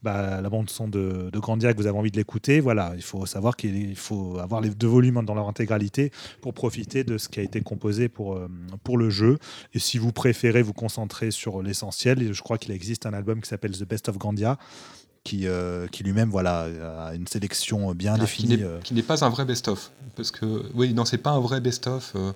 bah, 0.04 0.42
la 0.42 0.50
bande 0.50 0.70
son 0.70 0.88
de, 0.88 1.30
de 1.32 1.40
Grandia 1.40 1.74
que 1.74 1.78
vous 1.78 1.88
avez 1.88 1.98
envie 1.98 2.12
de 2.12 2.18
l'écouter, 2.18 2.60
voilà, 2.60 2.94
il 2.96 3.02
faut 3.02 3.26
savoir 3.26 3.56
qu'il 3.56 3.96
faut 3.96 4.40
avoir 4.40 4.62
les 4.62 4.70
deux 4.70 4.88
volumes 4.88 5.24
dans 5.26 5.36
leur 5.36 5.48
intégralité 5.48 6.12
pour 6.42 6.54
profiter 6.54 7.04
de 7.04 7.18
ce 7.18 7.30
qui 7.30 7.40
a 7.40 7.44
été 7.44 7.62
composé 7.62 8.10
pour, 8.10 8.40
pour 8.84 8.98
le 8.98 9.10
jeu. 9.10 9.38
Et 9.74 9.80
si 9.80 9.98
vous 9.98 10.12
préférez 10.12 10.62
vous 10.62 10.74
concentrer 10.74 11.32
sur 11.32 11.62
l'essentiel. 11.62 12.34
Je 12.34 12.42
crois 12.42 12.58
qu'il 12.58 12.72
existe 12.72 13.06
un 13.06 13.14
album 13.14 13.42
qui 13.42 13.50
s'appelle 13.50 13.72
The 13.72 13.84
Best 13.84 14.10
of 14.10 14.18
Grandia, 14.18 14.58
qui, 15.24 15.48
euh, 15.48 15.88
qui 15.88 16.04
lui-même 16.04 16.30
voilà, 16.30 16.68
a 17.08 17.16
une 17.16 17.28
sélection 17.28 17.94
bien 17.94 18.16
ah, 18.16 18.20
définie. 18.20 18.64
Euh. 18.64 18.80
Qui 18.82 18.94
n'est 18.94 19.04
pas 19.04 19.24
un 19.24 19.30
vrai 19.30 19.46
best-of. 19.46 19.92
Parce 20.16 20.32
que, 20.32 20.64
oui, 20.74 20.94
non, 20.94 21.06
c'est 21.06 21.18
pas 21.18 21.32
un 21.32 21.40
vrai 21.40 21.62
best-of. 21.62 22.14
Euh, 22.16 22.32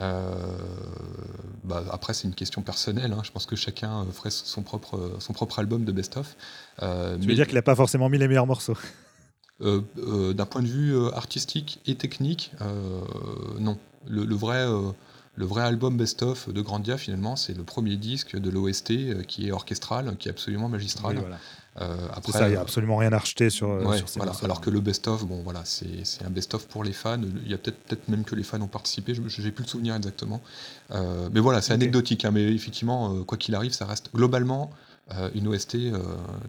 bah, 0.00 1.84
après, 1.90 2.14
c'est 2.14 2.28
une 2.28 2.34
question 2.34 2.62
personnelle. 2.62 3.12
Hein. 3.12 3.22
Je 3.24 3.30
pense 3.30 3.46
que 3.46 3.56
chacun 3.56 4.06
ferait 4.12 4.30
son 4.30 4.62
propre, 4.62 5.16
son 5.18 5.32
propre 5.32 5.58
album 5.58 5.84
de 5.84 5.92
best-of. 5.92 6.36
tu 6.78 6.86
veux 6.86 7.34
dire 7.34 7.46
qu'il 7.46 7.56
n'a 7.56 7.62
pas 7.62 7.76
forcément 7.76 8.08
mis 8.08 8.18
les 8.18 8.28
meilleurs 8.28 8.46
morceaux? 8.46 8.76
D'un 9.60 10.46
point 10.46 10.62
de 10.62 10.68
vue 10.68 10.96
artistique 11.14 11.80
et 11.86 11.96
technique, 11.96 12.52
non. 13.58 13.78
Le, 14.06 14.24
le 14.24 14.34
vrai 14.36 14.64
le 15.38 15.46
vrai 15.46 15.62
album 15.62 15.96
best-of 15.96 16.52
de 16.52 16.60
Grandia, 16.60 16.98
finalement, 16.98 17.36
c'est 17.36 17.56
le 17.56 17.62
premier 17.62 17.96
disque 17.96 18.36
de 18.36 18.50
l'OST 18.50 18.90
euh, 18.90 19.22
qui 19.22 19.46
est 19.46 19.52
orchestral, 19.52 20.16
qui 20.18 20.26
est 20.26 20.32
absolument 20.32 20.68
magistral. 20.68 21.18
Euh, 21.18 21.34
après, 22.12 22.32
ça, 22.32 22.48
il 22.48 22.52
n'y 22.52 22.56
a 22.56 22.60
absolument 22.60 22.96
rien 22.96 23.12
à 23.12 23.18
rejeter 23.18 23.50
sur, 23.50 23.70
euh, 23.70 23.96
ces 24.06 24.18
voilà. 24.18 24.32
Alors 24.42 24.60
que 24.60 24.70
le 24.70 24.80
best-of, 24.80 25.24
bon, 25.26 25.42
voilà, 25.42 25.62
c'est 25.64 26.24
un 26.24 26.30
best-of 26.30 26.66
pour 26.66 26.84
les 26.84 26.92
fans. 26.92 27.20
Il 27.44 27.50
y 27.50 27.54
a 27.54 27.58
peut-être 27.58 27.78
peut 27.86 27.98
même 28.08 28.24
que 28.24 28.34
les 28.34 28.42
fans 28.42 28.60
ont 28.60 28.68
participé, 28.68 29.14
je 29.14 29.42
n'ai 29.42 29.50
plus 29.50 29.64
le 29.64 29.68
souvenir 29.68 29.94
exactement. 29.94 30.40
mais 30.90 31.40
voilà, 31.40 31.62
c'est 31.62 31.72
anecdotique. 31.72 32.24
Hein, 32.24 32.30
mais 32.32 32.52
effectivement, 32.52 33.22
quoi 33.24 33.38
qu'il 33.38 33.54
arrive, 33.54 33.72
ça 33.72 33.86
reste 33.86 34.10
globalement 34.14 34.70
une 35.34 35.48
OST 35.48 35.78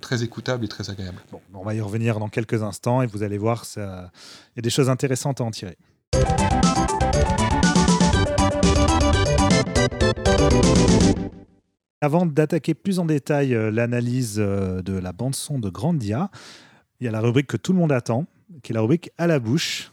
très 0.01 0.23
écoutable 0.23 0.65
et 0.65 0.67
très 0.67 0.89
agréable. 0.89 1.21
Bon, 1.31 1.39
on 1.53 1.63
va 1.63 1.73
y 1.73 1.81
revenir 1.81 2.19
dans 2.19 2.29
quelques 2.29 2.61
instants 2.63 3.01
et 3.01 3.07
vous 3.07 3.23
allez 3.23 3.37
voir, 3.37 3.65
il 3.75 3.81
y 3.81 4.59
a 4.59 4.61
des 4.61 4.69
choses 4.69 4.89
intéressantes 4.89 5.41
à 5.41 5.43
en 5.43 5.51
tirer. 5.51 5.77
Avant 12.01 12.25
d'attaquer 12.25 12.73
plus 12.73 12.99
en 12.99 13.05
détail 13.05 13.53
euh, 13.53 13.71
l'analyse 13.71 14.37
euh, 14.39 14.81
de 14.81 14.93
la 14.93 15.11
bande-son 15.11 15.59
de 15.59 15.69
Grandia, 15.69 16.31
il 16.99 17.05
y 17.05 17.07
a 17.09 17.11
la 17.11 17.19
rubrique 17.19 17.47
que 17.47 17.57
tout 17.57 17.73
le 17.73 17.79
monde 17.79 17.91
attend, 17.91 18.25
qui 18.63 18.71
est 18.71 18.75
la 18.75 18.81
rubrique 18.81 19.11
à 19.17 19.27
la 19.27 19.39
bouche. 19.39 19.91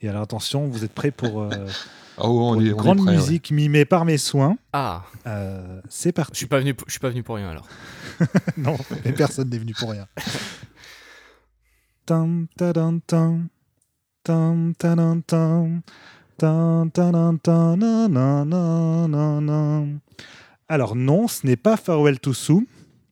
Et 0.00 0.08
alors 0.08 0.22
attention, 0.22 0.68
vous 0.68 0.84
êtes 0.84 0.92
prêts 0.92 1.10
pour, 1.10 1.42
euh, 1.42 1.50
oh, 2.18 2.54
une 2.60 2.74
grande 2.74 3.04
musique 3.04 3.50
mimée 3.50 3.84
par 3.84 4.04
mes 4.04 4.18
soins. 4.18 4.56
Ah 4.72 5.02
C'est 5.88 6.12
parti. 6.12 6.34
Je 6.34 6.38
suis 6.38 6.46
pas 6.46 6.60
venu, 6.60 6.76
je 6.86 6.92
suis 6.92 7.00
pas 7.00 7.10
venu 7.10 7.24
pour 7.24 7.34
rien 7.34 7.50
alors. 7.50 7.66
non, 8.56 8.76
mais 9.04 9.12
personne 9.12 9.48
n'est 9.48 9.58
venu 9.58 9.74
pour 9.74 9.90
rien. 9.90 10.06
tam, 12.06 12.46
tam, 12.56 13.00
tam, 13.00 13.48
tam, 14.22 14.74
tam, 14.76 15.20
tam. 15.22 15.82
Alors 20.68 20.94
non, 20.94 21.28
ce 21.28 21.46
n'est 21.46 21.56
pas 21.56 21.76
Farewell 21.76 22.20
to 22.20 22.34
Sue, 22.34 22.66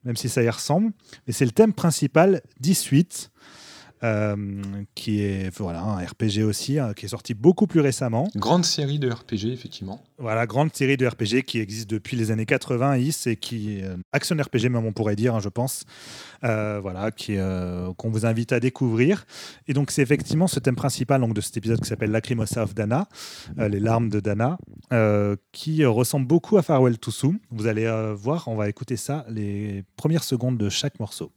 même 0.05 0.17
si 0.17 0.29
ça 0.29 0.43
y 0.43 0.49
ressemble, 0.49 0.93
mais 1.27 1.33
c'est 1.33 1.45
le 1.45 1.51
thème 1.51 1.73
principal 1.73 2.43
d'E-Suite, 2.61 3.31
euh, 4.05 4.37
qui 4.95 5.23
est 5.23 5.49
voilà, 5.57 5.83
un 5.83 6.05
RPG 6.05 6.43
aussi, 6.45 6.79
hein, 6.79 6.93
qui 6.95 7.07
est 7.07 7.09
sorti 7.09 7.33
beaucoup 7.33 7.67
plus 7.67 7.81
récemment. 7.81 8.29
Grande 8.37 8.67
série 8.67 8.99
de 8.99 9.11
RPG, 9.11 9.47
effectivement. 9.53 10.03
Voilà, 10.19 10.47
grande 10.47 10.75
série 10.75 10.99
de 10.99 11.07
RPG 11.07 11.45
qui 11.47 11.61
existe 11.61 11.89
depuis 11.89 12.15
les 12.17 12.31
années 12.31 12.45
90 12.45 13.27
et 13.27 13.37
qui 13.37 13.81
euh, 13.83 13.97
action 14.13 14.37
RPG 14.37 14.69
même 14.69 14.85
on 14.85 14.93
pourrait 14.93 15.17
dire, 15.17 15.35
hein, 15.35 15.41
je 15.41 15.49
pense. 15.49 15.85
Euh, 16.45 16.79
voilà, 16.81 17.11
qui 17.11 17.37
qu'on 17.97 18.11
vous 18.11 18.27
invite 18.27 18.53
à 18.53 18.61
découvrir. 18.61 19.25
Et 19.67 19.73
donc 19.73 19.91
c'est 19.91 20.03
effectivement 20.03 20.47
ce 20.47 20.61
thème 20.61 20.77
principal 20.77 21.23
donc 21.23 21.33
de 21.33 21.41
cet 21.41 21.57
épisode 21.57 21.81
qui 21.81 21.89
s'appelle 21.89 22.11
Lacrimosa 22.11 22.65
of 22.65 22.75
Dana, 22.75 23.09
les 23.57 23.81
larmes 23.81 24.11
de 24.11 24.21
Dana, 24.21 24.59
qui 25.53 25.85
ressemble 25.87 26.27
beaucoup 26.27 26.59
à 26.59 26.63
Farewell 26.63 26.99
to 26.99 27.11
Sue. 27.11 27.41
Vous 27.51 27.67
allez 27.67 27.87
voir, 28.15 28.49
on 28.49 28.57
va 28.57 28.69
écouter 28.69 28.97
ça 28.97 29.25
les 29.31 29.85
premières 29.97 30.25
secondes 30.25 30.59
de 30.59 30.69
chaque 30.69 31.01
morceau. 31.01 31.33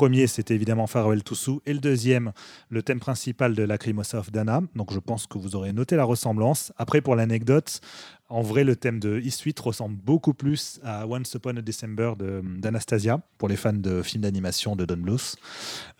Premier, 0.00 0.26
c'était 0.28 0.54
évidemment 0.54 0.86
Farewell 0.86 1.22
to 1.22 1.34
et 1.66 1.74
le 1.74 1.78
deuxième, 1.78 2.32
le 2.70 2.82
thème 2.82 3.00
principal 3.00 3.54
de 3.54 3.62
Lacrimosa 3.62 4.20
of 4.20 4.32
Dana. 4.32 4.62
Donc 4.74 4.94
je 4.94 4.98
pense 4.98 5.26
que 5.26 5.36
vous 5.36 5.56
aurez 5.56 5.74
noté 5.74 5.94
la 5.94 6.04
ressemblance. 6.04 6.72
Après, 6.78 7.02
pour 7.02 7.16
l'anecdote, 7.16 7.82
en 8.30 8.40
vrai, 8.40 8.64
le 8.64 8.76
thème 8.76 8.98
de 8.98 9.18
E-Suite 9.18 9.60
ressemble 9.60 9.96
beaucoup 9.96 10.32
plus 10.32 10.80
à 10.82 11.06
Once 11.06 11.34
Upon 11.34 11.58
a 11.58 11.60
December 11.60 12.14
d'Anastasia, 12.18 13.20
pour 13.36 13.50
les 13.50 13.56
fans 13.56 13.74
de 13.74 14.00
films 14.00 14.22
d'animation 14.22 14.74
de 14.74 14.86
Don 14.86 14.96
Bluth. 14.96 15.36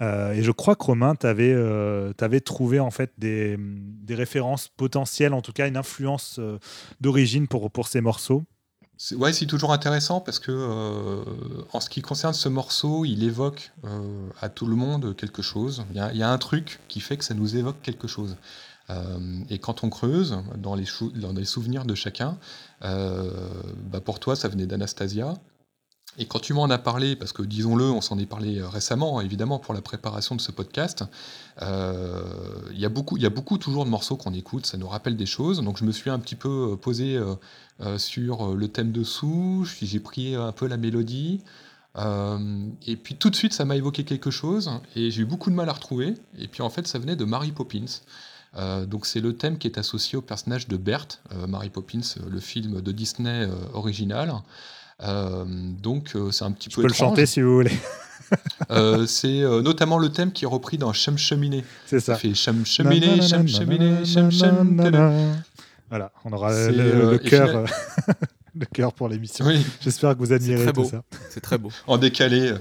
Euh, 0.00 0.32
et 0.32 0.42
je 0.42 0.50
crois 0.50 0.76
que 0.76 0.84
Romain, 0.84 1.14
tu 1.14 1.26
avais, 1.26 1.52
euh, 1.52 2.14
trouvé 2.42 2.80
en 2.80 2.90
fait 2.90 3.12
des, 3.18 3.58
des, 3.58 4.14
références 4.14 4.68
potentielles, 4.68 5.34
en 5.34 5.42
tout 5.42 5.52
cas 5.52 5.68
une 5.68 5.76
influence 5.76 6.38
euh, 6.38 6.58
d'origine 7.02 7.48
pour, 7.48 7.70
pour 7.70 7.86
ces 7.86 8.00
morceaux. 8.00 8.44
C'est 9.02 9.46
toujours 9.46 9.72
intéressant 9.72 10.20
parce 10.20 10.38
que 10.38 10.52
euh, 10.52 11.24
en 11.72 11.80
ce 11.80 11.88
qui 11.88 12.02
concerne 12.02 12.34
ce 12.34 12.50
morceau, 12.50 13.06
il 13.06 13.22
évoque 13.22 13.72
euh, 13.86 14.28
à 14.42 14.50
tout 14.50 14.66
le 14.66 14.76
monde 14.76 15.16
quelque 15.16 15.40
chose. 15.40 15.86
Il 15.94 15.96
y, 15.96 16.22
a, 16.22 16.30
un 16.30 16.36
truc 16.36 16.80
qui 16.86 17.00
fait 17.00 17.16
que 17.16 17.24
ça 17.24 17.32
nous 17.32 17.56
évoque 17.56 17.80
quelque 17.80 18.06
chose. 18.06 18.36
Euh, 18.90 19.18
et 19.48 19.58
quand 19.58 19.84
on 19.84 19.88
creuse 19.88 20.36
dans 20.58 20.74
les, 20.74 20.84
dans 21.14 21.32
les 21.32 21.46
souvenirs 21.46 21.86
de 21.86 21.94
chacun, 21.94 22.36
bah 22.82 24.00
pour 24.04 24.20
toi, 24.20 24.36
ça 24.36 24.48
venait 24.48 24.66
d'Anastasia. 24.66 25.32
Et 26.18 26.26
quand 26.26 26.40
tu 26.40 26.52
m'en 26.52 26.68
as 26.68 26.78
parlé, 26.78 27.16
parce 27.16 27.32
que 27.32 27.42
disons-le, 27.42 27.84
on 27.84 28.00
s'en 28.00 28.18
est 28.18 28.26
parlé 28.26 28.60
récemment, 28.62 29.20
évidemment, 29.20 29.58
pour 29.58 29.74
la 29.74 29.80
préparation 29.80 30.34
de 30.34 30.40
ce 30.40 30.50
podcast, 30.50 31.04
il 31.60 32.78
y, 32.78 32.84
a 32.84 32.88
beaucoup, 32.88 33.16
y 33.16 33.26
a 33.26 33.30
beaucoup 33.30 33.58
toujours 33.58 33.84
de 33.84 33.90
morceaux 33.90 34.16
qu'on 34.16 34.34
écoute, 34.34 34.66
ça 34.66 34.76
nous 34.76 34.88
rappelle 34.88 35.16
des 35.16 35.26
choses. 35.26 35.62
Donc 35.62 35.78
je 35.78 35.84
me 35.84 35.92
suis 35.92 36.10
un 36.10 36.18
petit 36.18 36.34
peu 36.34 36.76
posé 36.80 37.20
euh, 37.82 37.96
sur 37.96 38.50
euh, 38.50 38.54
le 38.54 38.68
thème 38.68 38.92
dessous, 38.92 39.66
j'ai 39.80 40.00
pris 40.00 40.34
un 40.34 40.52
peu 40.52 40.66
la 40.66 40.76
mélodie. 40.76 41.40
et 41.96 42.96
puis 42.96 43.16
tout 43.16 43.30
de 43.30 43.36
suite, 43.36 43.52
ça 43.52 43.64
m'a 43.64 43.76
évoqué 43.76 44.04
quelque 44.04 44.30
chose, 44.30 44.70
et 44.96 45.10
j'ai 45.10 45.22
eu 45.22 45.24
beaucoup 45.24 45.50
de 45.50 45.54
mal 45.54 45.68
à 45.68 45.72
retrouver. 45.72 46.14
Et 46.38 46.48
puis 46.48 46.62
en 46.62 46.70
fait, 46.70 46.86
ça 46.86 46.98
venait 46.98 47.16
de 47.16 47.24
Mary 47.24 47.52
Poppins. 47.52 48.00
donc 48.86 49.06
c'est 49.06 49.20
le 49.20 49.34
thème 49.34 49.58
qui 49.58 49.66
est 49.66 49.78
associé 49.78 50.18
au 50.18 50.22
personnage 50.22 50.68
de 50.68 50.76
Bert, 50.76 51.08
Mary 51.48 51.70
Poppins, 51.70 52.00
le 52.28 52.40
film 52.40 52.80
de 52.80 52.92
Disney 52.92 53.48
original. 53.72 54.42
Donc 55.02 56.14
c'est 56.30 56.44
un 56.44 56.52
petit 56.52 56.68
Je 56.70 56.76
peu 56.76 56.82
peux 56.82 56.88
le 56.88 56.94
chanter 56.94 57.26
si 57.26 57.40
vous 57.40 57.54
voulez. 57.54 57.72
Euh, 58.70 59.06
c'est 59.06 59.42
euh, 59.42 59.62
notamment 59.62 59.98
le 59.98 60.10
thème 60.10 60.30
qui 60.30 60.44
est 60.44 60.48
repris 60.48 60.78
dans 60.78 60.92
Chum 60.92 61.18
Cheminée. 61.18 61.64
C'est 61.86 62.00
ça. 62.00 62.14
Fait 62.14 62.32
Chum 62.34 62.64
Cheminée, 62.64 63.20
Chum 63.20 63.48
Cheminée, 63.48 64.04
Chum. 64.04 64.30
Voilà, 65.88 66.12
on 66.24 66.32
aura 66.32 66.52
le, 66.52 66.80
euh, 66.80 67.18
cœur, 67.18 67.56
euh, 67.56 67.66
le 68.54 68.66
cœur 68.66 68.92
pour 68.92 69.08
l'émission. 69.08 69.44
Oui, 69.44 69.66
J'espère 69.80 70.14
que 70.14 70.20
vous 70.20 70.32
admirez 70.32 70.66
tout 70.66 70.82
beau. 70.82 70.84
ça. 70.84 71.02
C'est 71.30 71.40
très 71.40 71.58
beau. 71.58 71.72
en 71.88 71.98
décalé. 71.98 72.54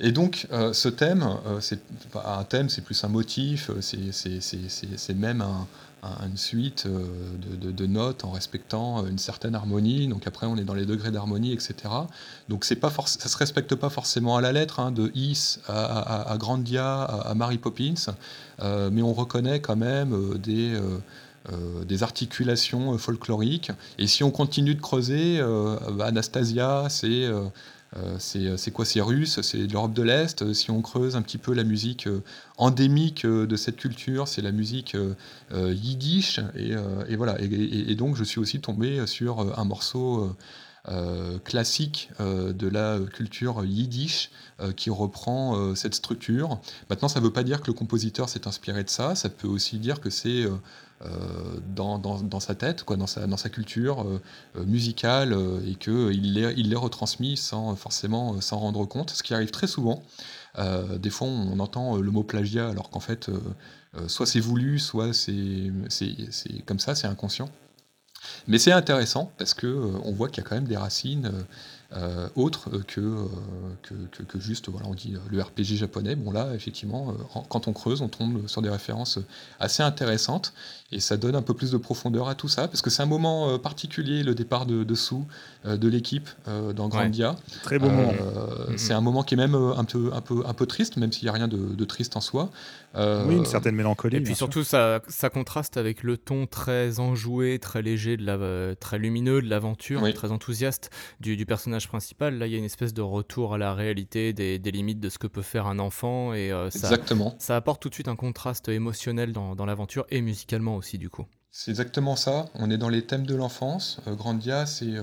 Et 0.00 0.12
donc, 0.12 0.46
euh, 0.52 0.72
ce 0.72 0.88
thème, 0.88 1.22
euh, 1.46 1.60
c'est 1.60 1.80
pas 2.12 2.36
un 2.38 2.44
thème, 2.44 2.68
c'est 2.68 2.80
plus 2.82 3.02
un 3.04 3.08
motif, 3.08 3.70
euh, 3.70 3.80
c'est- 3.80 5.14
même 5.14 5.40
un- 5.42 5.66
un- 6.02 6.26
une 6.26 6.36
suite 6.36 6.86
de, 6.88 7.70
de- 7.70 7.86
notes 7.86 8.24
en 8.24 8.30
respectant 8.32 9.06
une 9.06 9.18
certaine 9.18 9.54
harmonie. 9.54 10.08
Donc 10.08 10.26
après, 10.26 10.46
on 10.46 10.56
est 10.56 10.64
dans 10.64 10.74
les 10.74 10.86
degrés 10.86 11.10
d'harmonie, 11.12 11.52
etc. 11.52 11.74
Donc 12.48 12.64
c'est 12.64 12.76
pas 12.76 12.90
ça 13.06 13.28
se 13.28 13.36
respecte 13.36 13.74
pas 13.76 13.90
forcément 13.90 14.36
à 14.36 14.40
la 14.40 14.50
lettre, 14.52 14.80
hein, 14.80 14.90
de 14.90 15.12
Is 15.14 15.58
à, 15.68 16.36
Grandia, 16.38 17.02
à, 17.02 17.34
Mary 17.34 17.58
Poppins, 17.58 17.94
mais 18.90 19.02
on 19.02 19.12
reconnaît 19.12 19.60
quand 19.60 19.76
même 19.76 20.38
des... 20.38 20.76
des 21.86 22.02
articulations 22.02 22.96
folkloriques. 22.98 23.70
Et 23.98 24.06
si 24.06 24.22
on 24.24 24.30
continue 24.30 24.74
de 24.74 24.80
creuser, 24.80 25.40
Anastasia, 26.00 26.86
c'est 26.88 27.28
euh, 27.96 28.16
c'est 28.18 28.56
c'est 28.56 28.70
quoi 28.70 28.84
C'est 28.84 29.00
russe, 29.00 29.40
c'est 29.42 29.66
de 29.66 29.72
l'Europe 29.72 29.92
de 29.92 30.02
l'Est. 30.02 30.42
Euh, 30.42 30.54
Si 30.54 30.70
on 30.70 30.80
creuse 30.82 31.16
un 31.16 31.22
petit 31.22 31.38
peu 31.38 31.52
la 31.52 31.64
musique 31.64 32.06
euh, 32.06 32.22
endémique 32.56 33.24
euh, 33.24 33.46
de 33.46 33.56
cette 33.56 33.76
culture, 33.76 34.28
c'est 34.28 34.42
la 34.42 34.52
musique 34.52 34.94
euh, 34.94 35.14
euh, 35.52 35.72
yiddish. 35.74 36.38
Et, 36.56 36.74
euh, 36.74 37.04
voilà. 37.16 37.36
Et, 37.40 37.94
donc, 37.94 38.16
je 38.16 38.24
suis 38.24 38.38
aussi 38.40 38.60
tombé 38.60 39.06
sur 39.06 39.40
euh, 39.40 39.52
un 39.56 39.64
morceau 39.64 40.24
euh, 40.24 40.36
euh, 40.88 41.38
classique 41.38 42.10
euh, 42.20 42.52
de 42.52 42.66
la 42.66 42.98
culture 43.12 43.64
yiddish 43.64 44.30
euh, 44.60 44.72
qui 44.72 44.90
reprend 44.90 45.56
euh, 45.56 45.74
cette 45.76 45.94
structure. 45.94 46.60
Maintenant, 46.90 47.08
ça 47.08 47.20
ne 47.20 47.24
veut 47.24 47.32
pas 47.32 47.44
dire 47.44 47.60
que 47.60 47.68
le 47.68 47.72
compositeur 47.74 48.28
s'est 48.28 48.48
inspiré 48.48 48.82
de 48.82 48.90
ça. 48.90 49.14
Ça 49.14 49.28
peut 49.28 49.46
aussi 49.48 49.78
dire 49.78 50.00
que 50.00 50.10
c'est 50.10 50.42
euh, 50.42 50.50
euh, 50.50 50.56
dans, 51.74 51.98
dans- 51.98 52.40
sa 52.40 52.54
tête, 52.54 52.84
dans, 52.88 53.06
sa, 53.06 53.48
culture 53.48 54.02
euh, 54.02 54.20
euh, 54.56 54.64
musicale, 54.64 55.32
euh, 55.32 55.60
et 55.66 55.74
qu'il 55.74 56.34
l'ait 56.34 56.54
il 56.56 57.36
sans 57.36 57.74
forcément 57.76 58.34
euh, 58.34 58.40
s'en 58.40 58.58
rendre 58.58 58.84
compte, 58.86 59.10
ce 59.10 59.22
qui 59.22 59.34
arrive 59.34 59.50
très 59.50 59.66
souvent. 59.66 60.02
Euh, 60.58 60.98
des 60.98 61.10
fois, 61.10 61.28
on 61.28 61.58
entend 61.58 61.96
euh, 61.96 62.00
le 62.00 62.10
mot 62.10 62.22
plagiat, 62.22 62.68
alors 62.68 62.90
qu'en 62.90 63.00
fait, 63.00 63.28
euh, 63.28 63.40
euh, 63.96 64.08
soit 64.08 64.26
c'est 64.26 64.40
voulu, 64.40 64.78
soit 64.78 65.12
c'est 65.12 65.72
comme 66.66 66.78
ça, 66.78 66.94
c'est 66.94 67.06
inconscient. 67.06 67.48
Mais 68.46 68.58
c'est 68.58 68.72
intéressant 68.72 69.32
parce 69.38 69.54
que 69.54 69.66
euh, 69.66 69.98
on 70.04 70.12
voit 70.12 70.28
qu'il 70.28 70.42
y 70.42 70.46
a 70.46 70.48
quand 70.48 70.54
même 70.54 70.68
des 70.68 70.76
racines 70.76 71.32
euh, 71.96 72.28
autres 72.36 72.70
euh, 72.72 72.82
que, 73.82 74.38
juste, 74.38 74.68
voilà, 74.68 74.86
dit 74.94 75.14
euh, 75.14 75.18
le 75.30 75.40
RPG 75.42 75.76
japonais. 75.76 76.14
Bon 76.16 76.30
là, 76.32 76.54
effectivement, 76.54 77.14
en- 77.34 77.42
quand 77.42 77.68
on 77.68 77.72
creuse, 77.72 78.00
on 78.02 78.08
tombe 78.08 78.46
sur 78.46 78.62
des 78.62 78.70
références 78.70 79.18
assez 79.60 79.82
intéressantes 79.82 80.52
et 80.90 81.00
ça 81.00 81.16
donne 81.16 81.34
un 81.36 81.42
peu 81.42 81.54
plus 81.54 81.70
de 81.70 81.76
profondeur 81.76 82.28
à 82.28 82.34
tout 82.34 82.48
ça 82.48 82.68
parce 82.68 82.82
que 82.82 82.90
c'est 82.90 83.02
un 83.02 83.06
moment 83.06 83.58
particulier, 83.58 84.22
le 84.22 84.34
départ 84.34 84.66
de, 84.66 84.84
de 84.84 84.94
de 85.64 85.88
l'équipe 85.88 86.28
euh, 86.48 86.72
dans 86.72 86.88
Grandia. 86.88 87.36
Très 87.62 87.78
beau 87.78 87.88
moment. 87.88 88.12
Euh, 88.20 88.70
Mhm. 88.70 88.78
C'est 88.78 88.92
un 88.92 89.00
moment 89.00 89.22
qui 89.22 89.34
est 89.34 89.36
même 89.36 89.54
euh, 89.54 89.74
un 89.76 89.84
peu, 89.84 90.10
un 90.12 90.20
peu, 90.20 90.42
un 90.46 90.54
peu 90.54 90.66
triste, 90.66 90.96
même 90.96 91.12
s'il 91.12 91.24
n'y 91.24 91.28
a 91.30 91.32
rien 91.32 91.48
de, 91.48 91.74
de 91.74 91.84
triste 91.84 92.16
en 92.16 92.20
soi. 92.20 92.50
Euh, 92.94 93.24
Oui, 93.26 93.36
une 93.36 93.44
certaine 93.46 93.74
mélancolie. 93.74 94.16
Et 94.16 94.20
puis 94.20 94.34
surtout, 94.34 94.64
ça, 94.64 95.00
ça 95.08 95.30
contraste 95.30 95.76
avec 95.76 96.02
le 96.02 96.16
ton 96.16 96.46
très 96.46 96.98
enjoué, 97.00 97.58
très 97.58 97.82
léger, 97.82 98.16
de 98.16 98.24
la, 98.24 98.34
euh, 98.34 98.74
très 98.74 98.98
lumineux 98.98 99.40
de 99.42 99.48
l'aventure, 99.48 100.02
Oui. 100.02 100.12
très 100.14 100.30
enthousiaste 100.32 100.90
du, 101.20 101.36
du 101.36 101.46
personnage 101.46 101.88
principal. 101.88 102.38
Là, 102.38 102.46
il 102.46 102.52
y 102.52 102.54
a 102.54 102.58
une 102.58 102.64
espèce 102.64 102.92
de 102.94 103.02
retour 103.02 103.54
à 103.54 103.58
la 103.58 103.74
réalité, 103.74 104.32
des, 104.32 104.58
des 104.58 104.70
limites 104.70 105.00
de 105.00 105.08
ce 105.08 105.18
que 105.18 105.26
peut 105.26 105.42
faire 105.42 105.66
un 105.66 105.78
enfant, 105.78 106.32
et 106.34 106.52
euh, 106.52 106.70
ça, 106.70 106.88
Exactement. 106.88 107.34
ça 107.38 107.56
apporte 107.56 107.80
tout 107.82 107.88
de 107.88 107.94
suite 107.94 108.08
un 108.08 108.16
contraste 108.16 108.68
émotionnel 108.68 109.32
dans, 109.32 109.54
dans 109.54 109.66
l'aventure, 109.66 110.06
et 110.10 110.20
musicalement 110.20 110.76
aussi, 110.76 110.98
du 110.98 111.08
coup. 111.10 111.26
C'est 111.54 111.70
exactement 111.70 112.16
ça. 112.16 112.46
On 112.54 112.70
est 112.70 112.78
dans 112.78 112.88
les 112.88 113.02
thèmes 113.02 113.26
de 113.26 113.34
l'enfance. 113.34 113.98
Euh, 114.06 114.14
Grandia, 114.14 114.64
c'est 114.64 114.86
euh, 114.86 115.02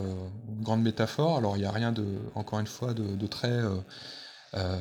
une 0.49 0.63
grande 0.63 0.81
métaphore. 0.81 1.37
Alors, 1.37 1.55
il 1.57 1.59
n'y 1.59 1.65
a 1.65 1.71
rien 1.71 1.91
de, 1.91 2.03
encore 2.33 2.59
une 2.59 2.65
fois, 2.65 2.95
de, 2.95 3.03
de 3.15 3.27
très, 3.27 3.51
euh, 3.51 3.75
euh, 4.55 4.75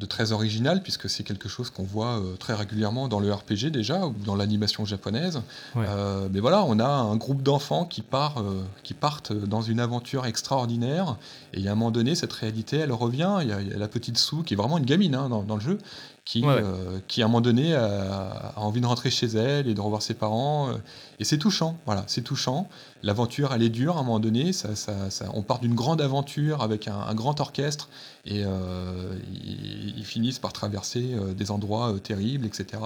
de 0.00 0.04
très 0.04 0.32
original, 0.32 0.82
puisque 0.82 1.08
c'est 1.08 1.22
quelque 1.22 1.48
chose 1.48 1.70
qu'on 1.70 1.84
voit 1.84 2.20
très 2.40 2.54
régulièrement 2.54 3.06
dans 3.06 3.20
le 3.20 3.32
RPG 3.32 3.70
déjà, 3.70 4.04
ou 4.04 4.14
dans 4.24 4.34
l'animation 4.34 4.84
japonaise. 4.84 5.42
Ouais. 5.76 5.86
Mais 6.32 6.40
voilà, 6.40 6.64
on 6.64 6.80
a 6.80 6.88
un 6.88 7.14
groupe 7.14 7.40
d'enfants 7.40 7.84
qui, 7.84 8.02
part, 8.02 8.42
qui 8.82 8.92
partent 8.92 9.32
dans 9.32 9.62
une 9.62 9.78
aventure 9.78 10.26
extraordinaire. 10.26 11.18
Et 11.52 11.68
a 11.68 11.70
un 11.70 11.76
moment 11.76 11.92
donné, 11.92 12.16
cette 12.16 12.32
réalité, 12.32 12.78
elle 12.78 12.92
revient. 12.92 13.38
Il 13.42 13.48
y 13.48 13.52
a, 13.52 13.60
il 13.60 13.68
y 13.68 13.72
a 13.72 13.78
la 13.78 13.86
petite 13.86 14.18
Sue, 14.18 14.42
qui 14.44 14.54
est 14.54 14.56
vraiment 14.56 14.76
une 14.76 14.84
gamine 14.84 15.14
hein, 15.14 15.28
dans, 15.28 15.44
dans 15.44 15.54
le 15.54 15.62
jeu, 15.62 15.78
qui, 16.26 16.42
Ouais, 16.42 16.54
ouais. 16.56 16.62
euh, 16.64 16.98
qui 17.06 17.22
à 17.22 17.24
un 17.24 17.28
moment 17.28 17.40
donné 17.40 17.72
a, 17.74 18.52
a 18.56 18.60
envie 18.60 18.80
de 18.80 18.86
rentrer 18.86 19.10
chez 19.10 19.28
elle 19.28 19.68
et 19.68 19.74
de 19.74 19.80
revoir 19.80 20.02
ses 20.02 20.12
parents. 20.14 20.70
euh, 20.70 20.74
et 21.20 21.24
c'est 21.24 21.38
touchant, 21.38 21.78
voilà, 21.86 22.02
c'est 22.08 22.22
touchant. 22.22 22.68
L'aventure, 23.04 23.54
elle 23.54 23.62
est 23.62 23.68
dure 23.70 23.96
à 23.96 24.00
un 24.00 24.02
moment 24.02 24.18
donné. 24.18 24.52
Ça, 24.52 24.74
ça- 24.74 25.08
ça- 25.10 25.26
on 25.34 25.42
part 25.42 25.60
d'une 25.60 25.74
grande 25.76 26.00
aventure 26.00 26.62
avec 26.62 26.88
un, 26.88 26.98
un 26.98 27.14
grand 27.14 27.38
orchestre 27.40 27.88
et 28.24 28.42
euh, 28.44 29.16
ils, 29.44 29.94
ils 29.98 30.04
finissent 30.04 30.40
par 30.40 30.52
traverser 30.52 31.14
euh, 31.14 31.32
des 31.32 31.52
endroits 31.52 31.94
terribles, 32.02 32.44
etc. 32.44 32.82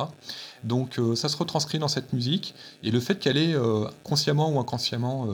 Donc 0.62 1.00
ça 1.16 1.30
se 1.30 1.36
retranscrit 1.38 1.78
dans 1.78 1.88
cette 1.88 2.12
musique 2.12 2.54
et 2.82 2.90
le 2.90 3.00
fait 3.00 3.18
qu'elle 3.18 3.38
ait 3.38 3.54
consciemment 4.04 4.50
ou 4.52 4.60
inconsciemment 4.60 5.28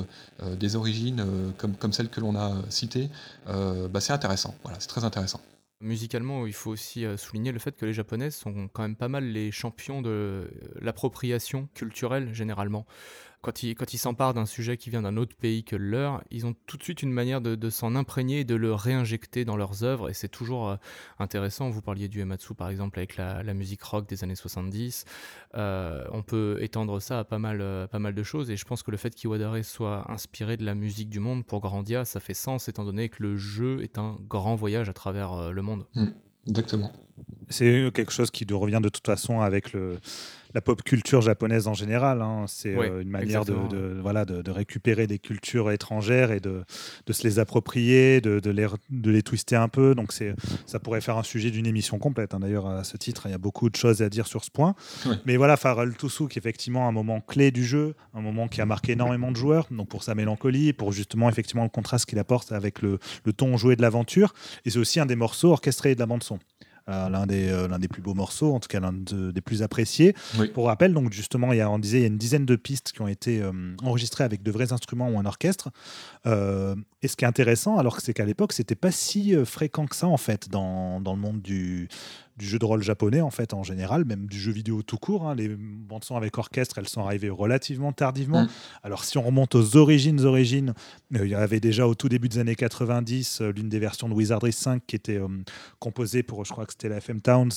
des 0.59 0.77
origines 0.77 1.25
comme, 1.59 1.75
comme 1.75 1.93
celles 1.93 2.09
que 2.09 2.21
l'on 2.21 2.37
a 2.37 2.53
citées, 2.69 3.11
euh, 3.49 3.89
bah, 3.89 4.01
c'est 4.01 4.13
intéressant. 4.13 4.55
Voilà, 4.63 4.79
c'est 4.79 4.87
très 4.87 5.03
intéressant. 5.03 5.41
Musicalement, 5.81 6.47
il 6.47 6.55
faut 6.55 6.71
aussi 6.71 7.05
euh, 7.05 7.19
souligner 7.19 7.53
le 7.53 7.59
fait 7.59 7.77
que 7.77 7.85
les 7.85 7.93
Japonaises 7.93 8.35
sont 8.35 8.69
quand 8.69 8.81
même 8.81 8.97
pas 8.97 9.09
mal 9.09 9.25
les 9.25 9.51
champions 9.53 10.01
de 10.01 10.09
euh, 10.09 10.49
l'appropriation 10.81 11.69
culturelle, 11.75 12.33
généralement. 12.33 12.87
Quand 13.47 13.95
ils 13.95 13.99
s'emparent 13.99 14.35
d'un 14.35 14.45
sujet 14.45 14.77
qui 14.77 14.91
vient 14.91 15.03
d'un 15.03 15.17
autre 15.17 15.37
pays 15.37 15.63
que 15.63 15.77
le 15.77 15.87
leur, 15.87 16.25
ils 16.33 16.47
ont 16.47 16.55
tout 16.67 16.77
de 16.77 16.83
suite 16.83 17.03
une 17.03 17.13
manière 17.13 17.41
de, 17.41 17.71
s'en 17.71 17.95
imprégner 17.95 18.41
et 18.41 18.45
de 18.45 18.57
le 18.57 18.75
réinjecter 18.75 19.45
dans 19.45 19.57
leurs 19.57 19.85
œuvres, 19.85 20.11
et 20.11 20.15
c'est 20.15 20.29
toujours 20.29 20.69
euh, 20.69 20.77
intéressant. 21.21 21.71
Vous 21.71 21.81
parliez 21.81 22.09
du 22.09 22.21
Ematsu, 22.21 22.55
par 22.55 22.71
exemple, 22.71 22.99
avec 22.99 23.17
la, 23.17 23.55
musique 23.55 23.83
rock 23.83 24.09
des 24.09 24.25
années 24.25 24.35
70. 24.35 25.05
Euh, 25.55 26.05
on 26.11 26.23
peut 26.23 26.59
étendre 26.61 27.01
ça 27.01 27.21
à 27.21 27.25
pas 27.25 27.39
mal, 27.39 27.61
euh, 27.61 27.87
pas 27.87 28.01
mal 28.01 28.15
de 28.15 28.23
choses, 28.25 28.51
et 28.51 28.57
je 28.57 28.65
pense 28.65 28.83
que 28.83 28.91
le 28.91 28.97
fait 28.97 29.15
qu'Iwadare 29.15 29.65
soit 29.65 30.11
inspiré 30.11 30.57
de 30.57 30.65
la 30.65 30.75
musique 30.75 31.09
du 31.09 31.21
monde 31.21 31.47
pour 31.47 31.61
Grandia, 31.61 32.05
ça 32.05 32.19
fait 32.19 32.35
sens, 32.35 32.69
étant 32.69 32.85
donné 32.85 33.09
que 33.09 33.23
le 33.23 33.37
jeu 33.37 33.81
est 33.83 33.97
un 33.97 34.19
grand 34.29 34.57
voyage 34.57 34.89
à 34.89 34.93
travers 34.93 35.53
le 35.53 35.63
monde. 35.63 35.87
Exactement. 36.49 36.93
C'est 37.49 37.91
quelque 37.95 38.13
chose 38.13 38.31
qui 38.31 38.45
revient 38.51 38.81
de 38.83 38.89
toute 38.89 39.07
façon 39.07 39.41
avec 39.41 39.73
le, 39.73 39.99
la 40.55 40.61
pop 40.61 40.83
culture 40.83 41.21
japonaise 41.23 41.69
en 41.69 41.75
général. 41.75 42.23
hein. 42.23 42.45
C'est 42.49 42.75
euh, 42.91 43.03
une 43.03 43.09
manière 43.11 43.45
de, 43.45 43.99
voilà, 44.01 44.25
de, 44.25 44.43
de 44.43 44.51
récupérer 44.51 45.07
des 45.07 45.19
cultures 45.19 45.71
étrangères 45.71 46.33
et 46.33 46.41
de, 46.41 46.65
de 47.07 47.13
se 47.13 47.23
les 47.25 47.39
approprier, 47.39 48.21
de, 48.21 48.41
les, 48.51 48.67
de 48.91 49.11
les 49.11 49.23
twister 49.23 49.57
un 49.57 49.69
peu. 49.69 49.95
Donc 49.95 50.13
ça 50.67 50.79
pourrait 50.81 51.01
faire 51.01 51.19
un 51.19 51.23
sujet 51.23 51.51
d'une 51.51 51.67
émission 51.67 51.99
complète. 51.99 52.35
hein. 52.35 52.41
D'ailleurs, 52.41 52.67
à 52.67 52.85
ce 52.85 52.97
titre, 52.97 53.23
il 53.27 53.31
y 53.31 53.35
a 53.35 53.39
beaucoup 53.39 53.71
de 53.71 53.77
choses 53.77 54.03
à 54.03 54.09
dire 54.09 54.27
sur 54.27 54.43
ce 54.45 54.51
point. 54.51 54.75
Mais 55.25 55.37
voilà, 55.37 55.57
Farrell 55.57 55.91
est 55.91 56.37
effectivement 56.37 56.89
un 56.89 56.93
moment 56.93 57.21
clé 57.21 57.51
du 57.51 57.65
jeu, 57.65 57.95
un 58.15 58.21
moment 58.23 58.49
qui 58.49 58.61
a 58.61 58.67
marqué 58.67 58.93
énormément 58.93 59.31
de 59.31 59.37
joueurs, 59.37 59.67
donc 59.71 59.89
pour 59.89 60.03
sa 60.03 60.15
mélancolie, 60.15 60.73
pour 60.73 60.93
justement 60.93 61.29
effectivement 61.29 61.63
le 61.65 61.69
contraste 61.69 62.07
qu'il 62.07 62.19
apporte 62.19 62.51
avec 62.53 62.83
le, 62.83 62.99
le 63.25 63.33
ton 63.33 63.57
joué 63.57 63.77
de 63.77 63.83
l'aventure. 63.83 64.33
Et 64.65 64.71
c'est 64.71 64.79
aussi 64.79 64.99
un 65.01 65.07
des 65.07 65.17
morceaux 65.17 65.53
orchestrés 65.53 65.95
de 65.95 66.01
la 66.01 66.07
bande-son. 66.07 66.39
Euh, 66.89 67.09
l'un 67.09 67.27
des, 67.27 67.49
euh, 67.49 67.67
l'un 67.67 67.81
des 67.81 67.89
plus 67.89 68.01
beaux 68.01 68.15
morceaux, 68.15 68.55
en 68.55 68.61
tout 68.61 68.69
cas 68.69 68.79
l'un 68.79 68.93
de- 68.93 69.33
des 69.33 69.41
plus 69.41 69.63
appréciés. 69.63 70.15
Oui. 70.39 70.47
Pour 70.49 70.67
rappel, 70.67 70.95
donc 70.95 71.13
justement, 71.13 71.53
il 71.53 71.59
y 71.59 71.61
a, 71.61 71.69
on 71.69 71.81
disait, 71.81 71.99
il 71.99 72.03
y 72.03 72.05
a 72.05 72.09
une 72.09 72.17
dizaine 72.17 72.47
de 72.47 72.55
pistes 72.55 72.93
qui 72.93 73.01
ont 73.03 73.09
été 73.09 73.43
euh, 73.43 73.51
enregistrées 73.83 74.23
avec 74.23 74.45
de 74.45 74.51
vrais 74.53 74.73
instruments 74.73 75.09
ou 75.11 75.19
un 75.19 75.27
orchestre. 75.27 75.71
Et 77.07 77.09
ce 77.09 77.15
qui 77.15 77.25
est 77.25 77.29
intéressant, 77.29 77.79
alors 77.79 77.95
que 77.95 78.03
c'est 78.03 78.15
qu'à 78.15 78.25
l'époque, 78.25 78.53
c'était 78.53 78.75
pas 78.75 78.91
si 78.91 79.33
euh, 79.33 79.45
fréquent 79.45 79.87
que 79.87 79.95
ça 79.95 80.09
en 80.09 80.17
fait 80.17 80.49
dans, 80.49 81.01
dans 81.01 81.15
le 81.15 81.21
monde 81.21 81.41
du, 81.41 81.89
du 82.37 82.47
jeu 82.47 82.59
de 82.59 82.65
rôle 82.65 82.83
japonais 82.83 83.21
en 83.21 83.31
fait 83.31 83.55
en 83.55 83.63
général, 83.63 84.05
même 84.05 84.27
du 84.27 84.39
jeu 84.39 84.53
vidéo 84.53 84.83
tout 84.83 84.99
court. 84.99 85.29
hein. 85.29 85.35
Les 85.35 85.49
bandes 85.49 86.05
son 86.05 86.17
avec 86.17 86.37
orchestre, 86.37 86.79
elles 86.79 86.89
sont 86.89 87.03
arrivées 87.03 87.31
relativement 87.31 87.93
tardivement. 87.93 88.43
Mm. 88.43 88.49
Alors 88.83 89.05
si 89.05 89.17
on 89.19 89.23
remonte 89.23 89.55
aux 89.55 89.77
origines, 89.77 90.21
origines, 90.25 90.75
euh, 91.15 91.25
il 91.27 91.31
y 91.31 91.35
avait 91.35 91.61
déjà 91.61 91.87
au 91.87 91.95
tout 91.95 92.09
début 92.09 92.29
des 92.29 92.39
années 92.39 92.55
90 92.55 93.41
euh, 93.41 93.53
l'une 93.53 93.69
des 93.69 93.79
versions 93.79 94.09
de 94.09 94.15
Wizardry 94.15 94.53
5 94.53 94.83
qui 94.87 94.97
était 94.97 95.19
euh, 95.19 95.29
composée 95.79 96.23
pour, 96.23 96.45
je 96.45 96.53
crois 96.53 96.67
que 96.67 96.73
c'était 96.73 96.89
la 96.89 96.97
FM 96.97 97.21
Towns, 97.21 97.53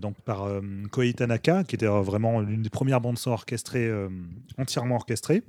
donc 0.00 0.20
par 0.22 0.46
Koei 0.90 1.12
Tanaka, 1.12 1.64
qui 1.64 1.74
était 1.74 1.86
vraiment 1.86 2.40
l'une 2.40 2.62
des 2.62 2.70
premières 2.70 3.00
bandes 3.00 3.18
son 3.18 3.30
orchestrées, 3.30 3.90
entièrement 4.58 4.96
orchestrées. 4.96 5.42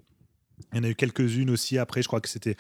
Il 0.74 0.78
y 0.78 0.80
en 0.80 0.84
a 0.84 0.89
eu 0.89 0.95
quelques-unes 0.95 1.50
aussi 1.50 1.78
après, 1.78 2.02
je 2.02 2.08
crois 2.08 2.21
que 2.21 2.30
c'était 2.30 2.56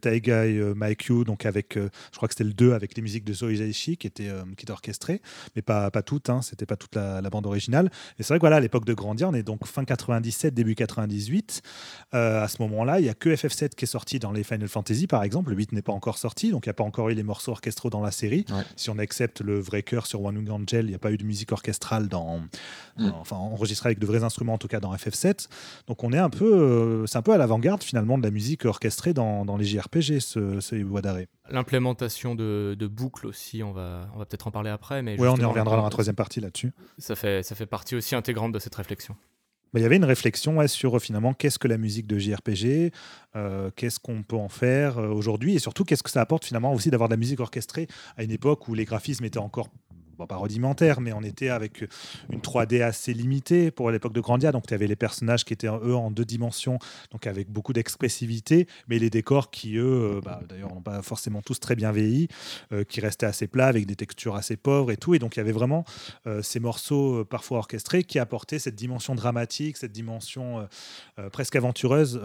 Taiga 0.00 0.46
et 0.46 0.58
Mike 0.74 1.04
You, 1.06 1.24
donc 1.24 1.46
avec, 1.46 1.74
je 1.76 2.16
crois 2.16 2.28
que 2.28 2.34
c'était 2.34 2.44
le 2.44 2.52
2 2.52 2.72
avec 2.72 2.96
les 2.96 3.02
musiques 3.02 3.24
de 3.24 3.32
Zoe 3.32 3.56
Daishi 3.56 3.96
qui 3.96 4.06
étaient, 4.06 4.30
qui 4.56 4.64
étaient 4.64 4.72
orchestrées, 4.72 5.20
mais 5.54 5.62
pas, 5.62 5.90
pas 5.90 6.02
toutes, 6.02 6.30
hein, 6.30 6.42
c'était 6.42 6.66
pas 6.66 6.76
toute 6.76 6.94
la, 6.94 7.22
bande 7.30 7.46
originale. 7.46 7.90
Et 8.18 8.22
c'est 8.22 8.28
vrai 8.28 8.38
que 8.38 8.42
voilà, 8.42 8.56
à 8.56 8.60
l'époque 8.60 8.84
de 8.84 8.94
Grandia, 8.94 9.28
on 9.28 9.34
est 9.34 9.42
donc 9.42 9.66
fin 9.66 9.84
97, 9.84 10.54
début 10.54 10.74
98. 10.74 11.62
à 12.12 12.48
ce 12.48 12.62
moment-là, 12.62 13.00
il 13.00 13.04
n'y 13.04 13.08
a 13.08 13.14
que 13.14 13.30
FF7 13.30 13.70
qui 13.70 13.84
est 13.84 13.88
sorti 13.88 14.18
dans 14.18 14.32
les 14.32 14.44
Final 14.44 14.68
Fantasy, 14.68 15.06
par 15.06 15.22
exemple. 15.22 15.50
Le 15.50 15.56
8 15.56 15.72
n'est 15.72 15.82
pas 15.82 15.92
encore 15.92 16.18
sorti, 16.18 16.50
donc 16.50 16.66
il 16.66 16.68
n'y 16.68 16.72
a 16.72 16.74
pas 16.74 16.84
encore 16.84 17.10
eu 17.10 17.14
les 17.14 17.22
morceaux 17.22 17.52
orchestraux 17.52 17.90
dans 17.90 18.02
la 18.02 18.10
série. 18.10 18.44
Si 18.76 18.90
on 18.90 18.98
accepte 18.98 19.40
le 19.40 19.58
vrai 19.58 19.82
cœur 19.82 20.06
sur 20.06 20.22
One 20.22 20.36
Wing 20.38 20.50
Angel, 20.50 20.86
il 20.86 20.88
n'y 20.88 20.94
a 20.94 20.98
pas 20.98 21.12
eu 21.12 21.16
de 21.16 21.24
musique 21.24 21.52
orchestrale 21.52 22.08
dans, 22.08 22.40
mm. 22.96 23.10
enfin 23.20 23.36
enregistrée 23.36 23.88
avec 23.88 23.98
de 23.98 24.06
vrais 24.06 24.24
instruments, 24.24 24.54
en 24.54 24.58
tout 24.58 24.68
cas 24.68 24.80
dans 24.80 24.94
FF7. 24.94 25.48
Donc 25.86 26.04
on 26.04 26.12
est 26.12 26.18
un 26.18 26.30
peu, 26.30 27.04
c'est 27.06 27.18
un 27.18 27.22
peu 27.22 27.32
à 27.32 27.38
l'avant-garde 27.46 27.82
finalement 27.82 28.18
de 28.18 28.24
la 28.24 28.32
musique 28.32 28.64
orchestrée 28.64 29.14
dans, 29.14 29.44
dans 29.44 29.56
les 29.56 29.64
JRPG, 29.64 30.18
ce, 30.18 30.60
ce 30.60 31.00
d'arrêt. 31.00 31.28
L'implémentation 31.48 32.34
de, 32.34 32.76
de, 32.76 32.86
boucles 32.88 33.26
aussi, 33.26 33.62
on 33.62 33.72
va, 33.72 34.08
on 34.14 34.18
va 34.18 34.26
peut-être 34.26 34.48
en 34.48 34.50
parler 34.50 34.70
après. 34.70 35.02
Mais 35.02 35.16
oui, 35.18 35.28
on 35.28 35.36
y 35.36 35.44
reviendra 35.44 35.76
dans 35.76 35.84
la 35.84 35.90
troisième 35.90 36.16
partie 36.16 36.40
là-dessus. 36.40 36.72
Ça 36.98 37.14
fait, 37.14 37.44
ça 37.44 37.54
fait 37.54 37.66
partie 37.66 37.94
aussi 37.94 38.16
intégrante 38.16 38.52
de 38.52 38.58
cette 38.58 38.74
réflexion. 38.74 39.14
Bah, 39.72 39.80
il 39.80 39.82
y 39.82 39.86
avait 39.86 39.96
une 39.96 40.04
réflexion 40.04 40.66
sur 40.68 41.00
finalement 41.00 41.34
qu'est-ce 41.34 41.58
que 41.58 41.68
la 41.68 41.76
musique 41.76 42.06
de 42.06 42.18
JRPG, 42.18 42.92
euh, 43.36 43.70
qu'est-ce 43.76 44.00
qu'on 44.00 44.22
peut 44.22 44.36
en 44.36 44.48
faire 44.48 44.98
euh, 44.98 45.08
aujourd'hui 45.08 45.54
et 45.54 45.58
surtout 45.58 45.84
qu'est-ce 45.84 46.02
que 46.02 46.10
ça 46.10 46.20
apporte 46.20 46.44
finalement 46.44 46.72
aussi 46.72 46.90
d'avoir 46.90 47.08
de 47.08 47.14
la 47.14 47.18
musique 47.18 47.40
orchestrée 47.40 47.86
à 48.16 48.22
une 48.22 48.30
époque 48.30 48.68
où 48.68 48.74
les 48.74 48.84
graphismes 48.84 49.24
étaient 49.24 49.38
encore 49.38 49.68
pas 50.24 50.36
rudimentaire, 50.36 51.02
mais 51.02 51.12
on 51.12 51.22
était 51.22 51.50
avec 51.50 51.84
une 52.30 52.40
3D 52.40 52.82
assez 52.82 53.12
limitée 53.12 53.70
pour 53.70 53.90
l'époque 53.90 54.14
de 54.14 54.20
Grandia. 54.20 54.52
Donc, 54.52 54.66
tu 54.66 54.74
avais 54.74 54.86
les 54.86 54.96
personnages 54.96 55.44
qui 55.44 55.52
étaient, 55.52 55.68
eux, 55.68 55.94
en 55.94 56.10
deux 56.10 56.24
dimensions, 56.24 56.78
donc 57.12 57.26
avec 57.26 57.50
beaucoup 57.50 57.72
d'expressivité, 57.72 58.66
mais 58.88 58.98
les 58.98 59.10
décors 59.10 59.50
qui, 59.50 59.76
eux, 59.76 60.16
euh, 60.16 60.20
bah, 60.24 60.40
d'ailleurs, 60.48 60.74
n'ont 60.74 60.80
pas 60.80 61.02
forcément 61.02 61.42
tous 61.42 61.60
très 61.60 61.76
bien 61.76 61.92
vieilli, 61.92 62.28
euh, 62.72 62.84
qui 62.84 63.00
restaient 63.00 63.26
assez 63.26 63.46
plats, 63.46 63.66
avec 63.66 63.86
des 63.86 63.96
textures 63.96 64.36
assez 64.36 64.56
pauvres 64.56 64.90
et 64.90 64.96
tout. 64.96 65.14
Et 65.14 65.18
donc, 65.18 65.36
il 65.36 65.40
y 65.40 65.42
avait 65.42 65.52
vraiment 65.52 65.84
euh, 66.26 66.42
ces 66.42 66.60
morceaux 66.60 67.24
parfois 67.24 67.58
orchestrés 67.58 68.04
qui 68.04 68.18
apportaient 68.18 68.58
cette 68.58 68.74
dimension 68.74 69.14
dramatique, 69.14 69.76
cette 69.76 69.92
dimension 69.92 70.66
presque 71.32 71.56
aventureuse, 71.56 72.20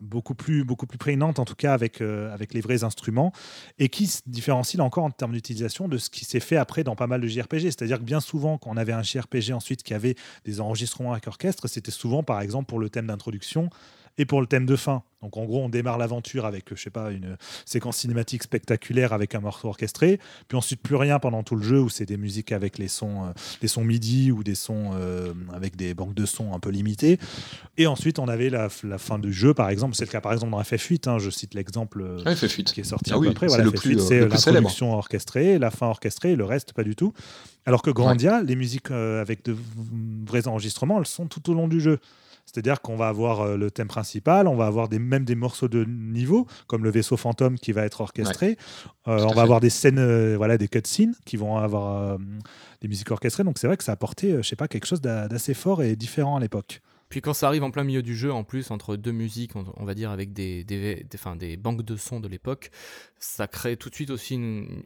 beaucoup, 0.00 0.34
plus, 0.34 0.64
beaucoup 0.64 0.86
plus 0.86 0.98
prégnante, 0.98 1.38
en 1.38 1.44
tout 1.44 1.54
cas, 1.54 1.72
avec, 1.72 2.00
avec 2.00 2.54
les 2.54 2.60
vrais 2.60 2.84
instruments, 2.84 3.32
et 3.78 3.88
qui 3.88 4.06
se 4.06 4.20
différencie 4.26 4.80
encore 4.80 5.04
en 5.04 5.10
termes 5.10 5.32
d'utilisation 5.32 5.88
de 5.88 5.98
ce 5.98 6.10
qui 6.10 6.24
s'est 6.24 6.40
fait 6.40 6.56
après 6.56 6.84
dans 6.86 6.96
pas 6.96 7.06
mal 7.06 7.20
de 7.20 7.26
JRPG. 7.26 7.64
C'est-à-dire 7.64 7.98
que 7.98 8.04
bien 8.04 8.20
souvent, 8.20 8.58
quand 8.58 8.70
on 8.70 8.76
avait 8.76 8.92
un 8.92 9.02
JRPG 9.02 9.52
ensuite 9.52 9.82
qui 9.82 9.94
avait 9.94 10.14
des 10.44 10.60
enregistrements 10.60 11.12
avec 11.12 11.26
orchestre, 11.26 11.68
c'était 11.68 11.90
souvent, 11.90 12.22
par 12.22 12.40
exemple, 12.40 12.66
pour 12.66 12.78
le 12.78 12.88
thème 12.88 13.06
d'introduction 13.06 13.70
et 14.18 14.24
pour 14.24 14.40
le 14.40 14.46
thème 14.46 14.66
de 14.66 14.76
fin. 14.76 15.02
Donc 15.22 15.36
en 15.38 15.44
gros, 15.44 15.64
on 15.64 15.68
démarre 15.68 15.98
l'aventure 15.98 16.44
avec, 16.46 16.66
je 16.74 16.80
sais 16.80 16.90
pas, 16.90 17.10
une 17.10 17.36
séquence 17.64 17.96
cinématique 17.96 18.42
spectaculaire 18.42 19.12
avec 19.12 19.34
un 19.34 19.40
morceau 19.40 19.68
orchestré, 19.68 20.20
puis 20.46 20.56
ensuite 20.56 20.80
plus 20.80 20.94
rien 20.94 21.18
pendant 21.18 21.42
tout 21.42 21.56
le 21.56 21.62
jeu 21.62 21.80
où 21.80 21.88
c'est 21.88 22.04
des 22.04 22.16
musiques 22.16 22.52
avec 22.52 22.78
les 22.78 22.86
sons, 22.86 23.24
euh, 23.24 23.32
des 23.60 23.66
sons 23.66 23.82
MIDI 23.82 24.30
ou 24.30 24.44
des 24.44 24.54
sons 24.54 24.90
euh, 24.94 25.32
avec 25.52 25.74
des 25.74 25.94
banques 25.94 26.14
de 26.14 26.26
sons 26.26 26.54
un 26.54 26.60
peu 26.60 26.70
limitées. 26.70 27.18
Et 27.76 27.86
ensuite, 27.86 28.18
on 28.18 28.28
avait 28.28 28.50
la, 28.50 28.68
fin 28.68 29.18
du 29.18 29.32
jeu, 29.32 29.52
par 29.52 29.68
exemple. 29.68 29.96
C'est 29.96 30.04
le 30.04 30.10
cas 30.10 30.20
par 30.20 30.32
exemple 30.32 30.52
dans 30.52 30.60
FF8. 30.60 31.08
Hein, 31.08 31.18
je 31.18 31.30
cite 31.30 31.54
l'exemple 31.54 32.02
euh, 32.02 32.34
qui 32.34 32.80
est 32.80 32.84
sorti 32.84 33.10
ah 33.12 33.18
après. 33.28 33.48
Voilà, 33.48 33.64
FF8, 33.64 33.98
c'est 33.98 34.20
l'introduction 34.20 34.92
orchestrée, 34.92 35.58
la 35.58 35.70
fin 35.70 35.88
orchestrée, 35.88 36.36
le 36.36 36.44
reste 36.44 36.72
pas 36.72 36.84
du 36.84 36.94
tout. 36.94 37.12
Alors 37.64 37.82
que 37.82 37.90
Grandia, 37.90 38.42
les 38.42 38.54
musiques 38.54 38.92
avec 38.92 39.44
de 39.44 39.56
vrais 40.24 40.46
enregistrements, 40.46 41.00
elles 41.00 41.06
sont 41.06 41.26
tout 41.26 41.50
au 41.50 41.54
long 41.54 41.66
du 41.66 41.80
jeu. 41.80 41.98
C'est-à-dire 42.46 42.80
qu'on 42.80 42.96
va 42.96 43.08
avoir 43.08 43.40
euh, 43.40 43.56
le 43.56 43.70
thème 43.70 43.88
principal, 43.88 44.46
on 44.46 44.56
va 44.56 44.66
avoir 44.66 44.88
des, 44.88 44.98
même 44.98 45.24
des 45.24 45.34
morceaux 45.34 45.68
de 45.68 45.84
niveau, 45.84 46.46
comme 46.68 46.84
le 46.84 46.90
vaisseau 46.90 47.16
fantôme 47.16 47.58
qui 47.58 47.72
va 47.72 47.84
être 47.84 48.00
orchestré. 48.00 48.56
Euh, 49.08 49.26
on 49.28 49.34
va 49.34 49.42
avoir 49.42 49.60
des 49.60 49.70
scènes, 49.70 49.98
euh, 49.98 50.36
voilà, 50.36 50.56
des 50.56 50.68
cutscenes 50.68 51.14
qui 51.24 51.36
vont 51.36 51.58
avoir 51.58 52.18
des 52.80 52.88
musiques 52.88 53.10
orchestrées. 53.10 53.44
Donc 53.44 53.58
c'est 53.58 53.66
vrai 53.66 53.76
que 53.76 53.84
ça 53.84 53.92
a 53.92 53.94
apporté, 53.94 54.36
je 54.36 54.42
sais 54.42 54.56
pas, 54.56 54.68
quelque 54.68 54.86
chose 54.86 55.00
d'assez 55.00 55.54
fort 55.54 55.82
et 55.82 55.96
différent 55.96 56.36
à 56.36 56.40
l'époque. 56.40 56.80
Puis 57.08 57.20
quand 57.20 57.34
ça 57.34 57.46
arrive 57.46 57.62
en 57.62 57.70
plein 57.70 57.84
milieu 57.84 58.02
du 58.02 58.16
jeu, 58.16 58.32
en 58.32 58.42
plus, 58.42 58.70
entre 58.72 58.96
deux 58.96 59.12
musiques, 59.12 59.52
on, 59.54 59.84
va 59.84 59.94
dire 59.94 60.10
avec 60.10 60.32
des, 60.32 60.64
des, 60.64 61.04
des, 61.04 61.56
banques 61.56 61.82
de 61.82 61.96
sons 61.96 62.18
de 62.18 62.26
l'époque, 62.26 62.70
ça 63.20 63.46
crée 63.46 63.76
tout 63.76 63.90
de 63.90 63.94
suite 63.94 64.10
aussi 64.10 64.40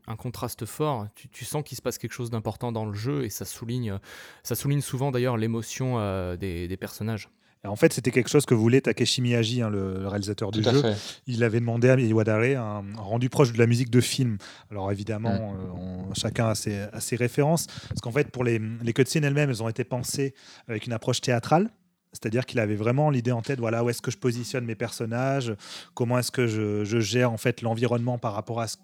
un 0.07 0.17
contraste 0.17 0.67
fort. 0.67 1.07
Tu, 1.33 1.45
sens 1.47 1.63
qu'il 1.65 1.77
se 1.77 1.83
passe 1.83 1.97
quelque 1.97 2.13
chose 2.13 2.31
d'important 2.31 2.73
dans 2.73 2.85
le 2.85 2.93
jeu 2.93 3.25
et 3.25 3.31
ça 3.31 3.47
souligne, 3.47 3.99
ça 4.43 4.55
souligne 4.55 4.83
souvent 4.83 5.11
d'ailleurs 5.11 5.39
l'émotion 5.39 5.97
des, 6.37 6.77
personnages. 6.79 7.31
En 7.65 7.77
fait, 7.77 7.93
c'était 7.93 8.11
quelque 8.11 8.31
chose 8.31 8.47
que 8.47 8.55
voulait 8.55 8.81
Takeshi 8.81 9.21
Miyagi, 9.21 9.61
hein, 9.61 9.69
le, 9.69 10.09
réalisateur 10.09 10.51
du 10.51 10.63
jeu. 10.63 10.83
Il 11.27 11.45
avait 11.45 11.61
demandé 11.61 11.91
à 11.91 11.99
Iwadare 11.99 12.59
un, 12.59 12.85
rendu 12.97 13.29
proche 13.29 13.53
de 13.53 13.59
la 13.59 13.67
musique 13.67 13.91
de 13.91 14.01
film. 14.01 14.39
Alors 14.71 14.91
évidemment, 14.91 15.53
mm. 15.53 16.11
euh, 16.11 16.15
chacun 16.15 16.49
a 16.49 16.55
ses, 16.55 17.17
références. 17.17 17.67
Parce 17.89 18.01
qu'en 18.01 18.13
fait, 18.13 18.31
pour 18.31 18.45
les, 18.45 18.61
les 18.83 18.93
cutscenes 18.95 19.25
elles-mêmes, 19.25 19.51
elles 19.51 19.63
ont 19.63 19.69
été 19.69 19.85
pensées 19.85 20.35
avec 20.69 20.87
une 20.87 20.95
approche 20.95 21.21
théâtrale. 21.21 21.71
C'est-à-dire 22.13 22.47
qu'il 22.47 22.59
avait 22.59 22.77
vraiment 22.77 23.11
l'idée 23.11 23.31
en 23.31 23.43
tête, 23.43 23.61
voilà, 23.61 23.85
où 23.85 23.91
est-ce 23.91 24.03
que 24.03 24.11
je 24.11 24.19
positionne 24.19 24.65
mes 24.65 24.75
personnages, 24.75 25.55
comment 25.95 26.19
est-ce 26.19 26.33
que 26.33 26.49
je, 26.49 26.85
je, 26.85 26.99
gère 26.99 27.31
en 27.31 27.37
fait 27.37 27.63
l'environnement 27.63 28.19
par 28.19 28.35
rapport 28.35 28.61
à 28.61 28.67
ce 28.67 28.77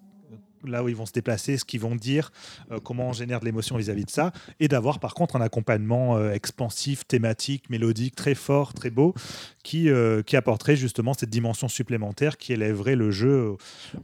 là 0.68 0.82
où 0.84 0.88
ils 0.88 0.96
vont 0.96 1.06
se 1.06 1.12
déplacer, 1.12 1.56
ce 1.56 1.64
qu'ils 1.64 1.80
vont 1.80 1.96
dire, 1.96 2.30
euh, 2.70 2.78
comment 2.80 3.08
on 3.08 3.12
génère 3.12 3.40
de 3.40 3.44
l'émotion 3.44 3.76
vis-à-vis 3.76 4.04
de 4.04 4.10
ça, 4.10 4.32
et 4.60 4.68
d'avoir 4.68 4.98
par 4.98 5.14
contre 5.14 5.36
un 5.36 5.40
accompagnement 5.40 6.16
euh, 6.16 6.32
expansif, 6.32 7.06
thématique, 7.06 7.70
mélodique, 7.70 8.14
très 8.14 8.34
fort, 8.34 8.74
très 8.74 8.90
beau, 8.90 9.14
qui, 9.62 9.90
euh, 9.90 10.22
qui 10.22 10.36
apporterait 10.36 10.76
justement 10.76 11.14
cette 11.14 11.30
dimension 11.30 11.68
supplémentaire 11.68 12.36
qui 12.36 12.52
élèverait 12.52 12.96
le 12.96 13.10
jeu 13.10 13.56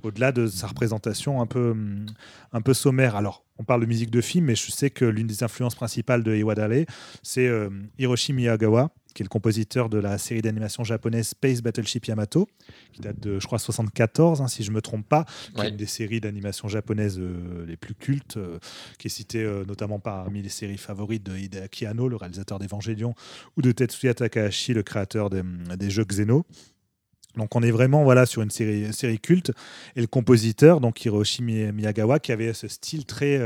au-delà 0.03 0.33
de 0.33 0.47
sa 0.47 0.67
représentation 0.67 1.41
un 1.41 1.47
peu, 1.47 1.77
un 2.53 2.61
peu 2.61 2.75
sommaire. 2.75 3.17
Alors, 3.17 3.45
on 3.59 3.65
parle 3.65 3.83
de 3.83 3.87
musique 3.87 4.11
de 4.11 4.21
film, 4.21 4.47
mais 4.47 4.55
je 4.55 4.71
sais 4.71 4.91
que 4.91 5.05
l'une 5.05 5.27
des 5.27 5.45
influences 5.45 5.75
principales 5.75 6.23
de 6.23 6.35
Iwadale, 6.35 6.87
c'est 7.23 7.51
Hiroshi 7.99 8.33
Miyagawa, 8.33 8.91
qui 9.13 9.23
est 9.23 9.25
le 9.25 9.29
compositeur 9.29 9.89
de 9.89 9.99
la 9.99 10.19
série 10.19 10.43
d'animation 10.43 10.85
japonaise 10.85 11.29
Space 11.29 11.63
Battleship 11.63 12.07
Yamato, 12.07 12.49
qui 12.93 13.01
date 13.01 13.21
de, 13.21 13.39
je 13.39 13.47
crois, 13.47 13.59
74, 13.59 14.41
hein, 14.41 14.49
si 14.49 14.63
je 14.63 14.71
ne 14.71 14.77
me 14.77 14.83
trompe 14.83 15.09
pas, 15.09 15.25
qui 15.55 15.63
est 15.63 15.69
une 15.69 15.77
des 15.77 15.87
séries 15.87 16.21
d'animation 16.21 16.69
japonaises 16.69 17.19
euh, 17.19 17.65
les 17.67 17.77
plus 17.77 17.95
cultes, 17.95 18.37
euh, 18.37 18.59
qui 18.99 19.09
est 19.09 19.11
citée 19.11 19.43
euh, 19.43 19.65
notamment 19.65 19.99
parmi 19.99 20.43
les 20.43 20.49
séries 20.49 20.79
favorites 20.79 21.25
de 21.25 21.37
Hideaki 21.37 21.87
Anno, 21.87 22.09
le 22.09 22.17
réalisateur 22.17 22.59
d'Evangelion, 22.59 23.15
ou 23.57 23.63
de 23.63 23.73
Tetsuya 23.73 24.15
Takahashi, 24.15 24.75
le 24.75 24.83
créateur 24.83 25.31
des, 25.31 25.91
jeux 25.91 26.05
Xeno. 26.05 26.45
Donc 27.37 27.57
on 27.57 27.63
est 27.63 27.71
vraiment 27.71 28.05
voilà 28.05 28.27
sur 28.27 28.43
une 28.43 28.51
série, 28.51 28.93
série 28.93 29.19
culte 29.19 29.53
et 29.97 30.03
le 30.03 30.07
compositeur 30.07 30.83
donc 30.83 31.03
Hiroshi 31.03 31.43
Miyagawa 31.43 32.19
qui 32.19 32.31
avait 32.31 32.53
ce 32.53 32.69
style 32.69 33.07
très 33.07 33.41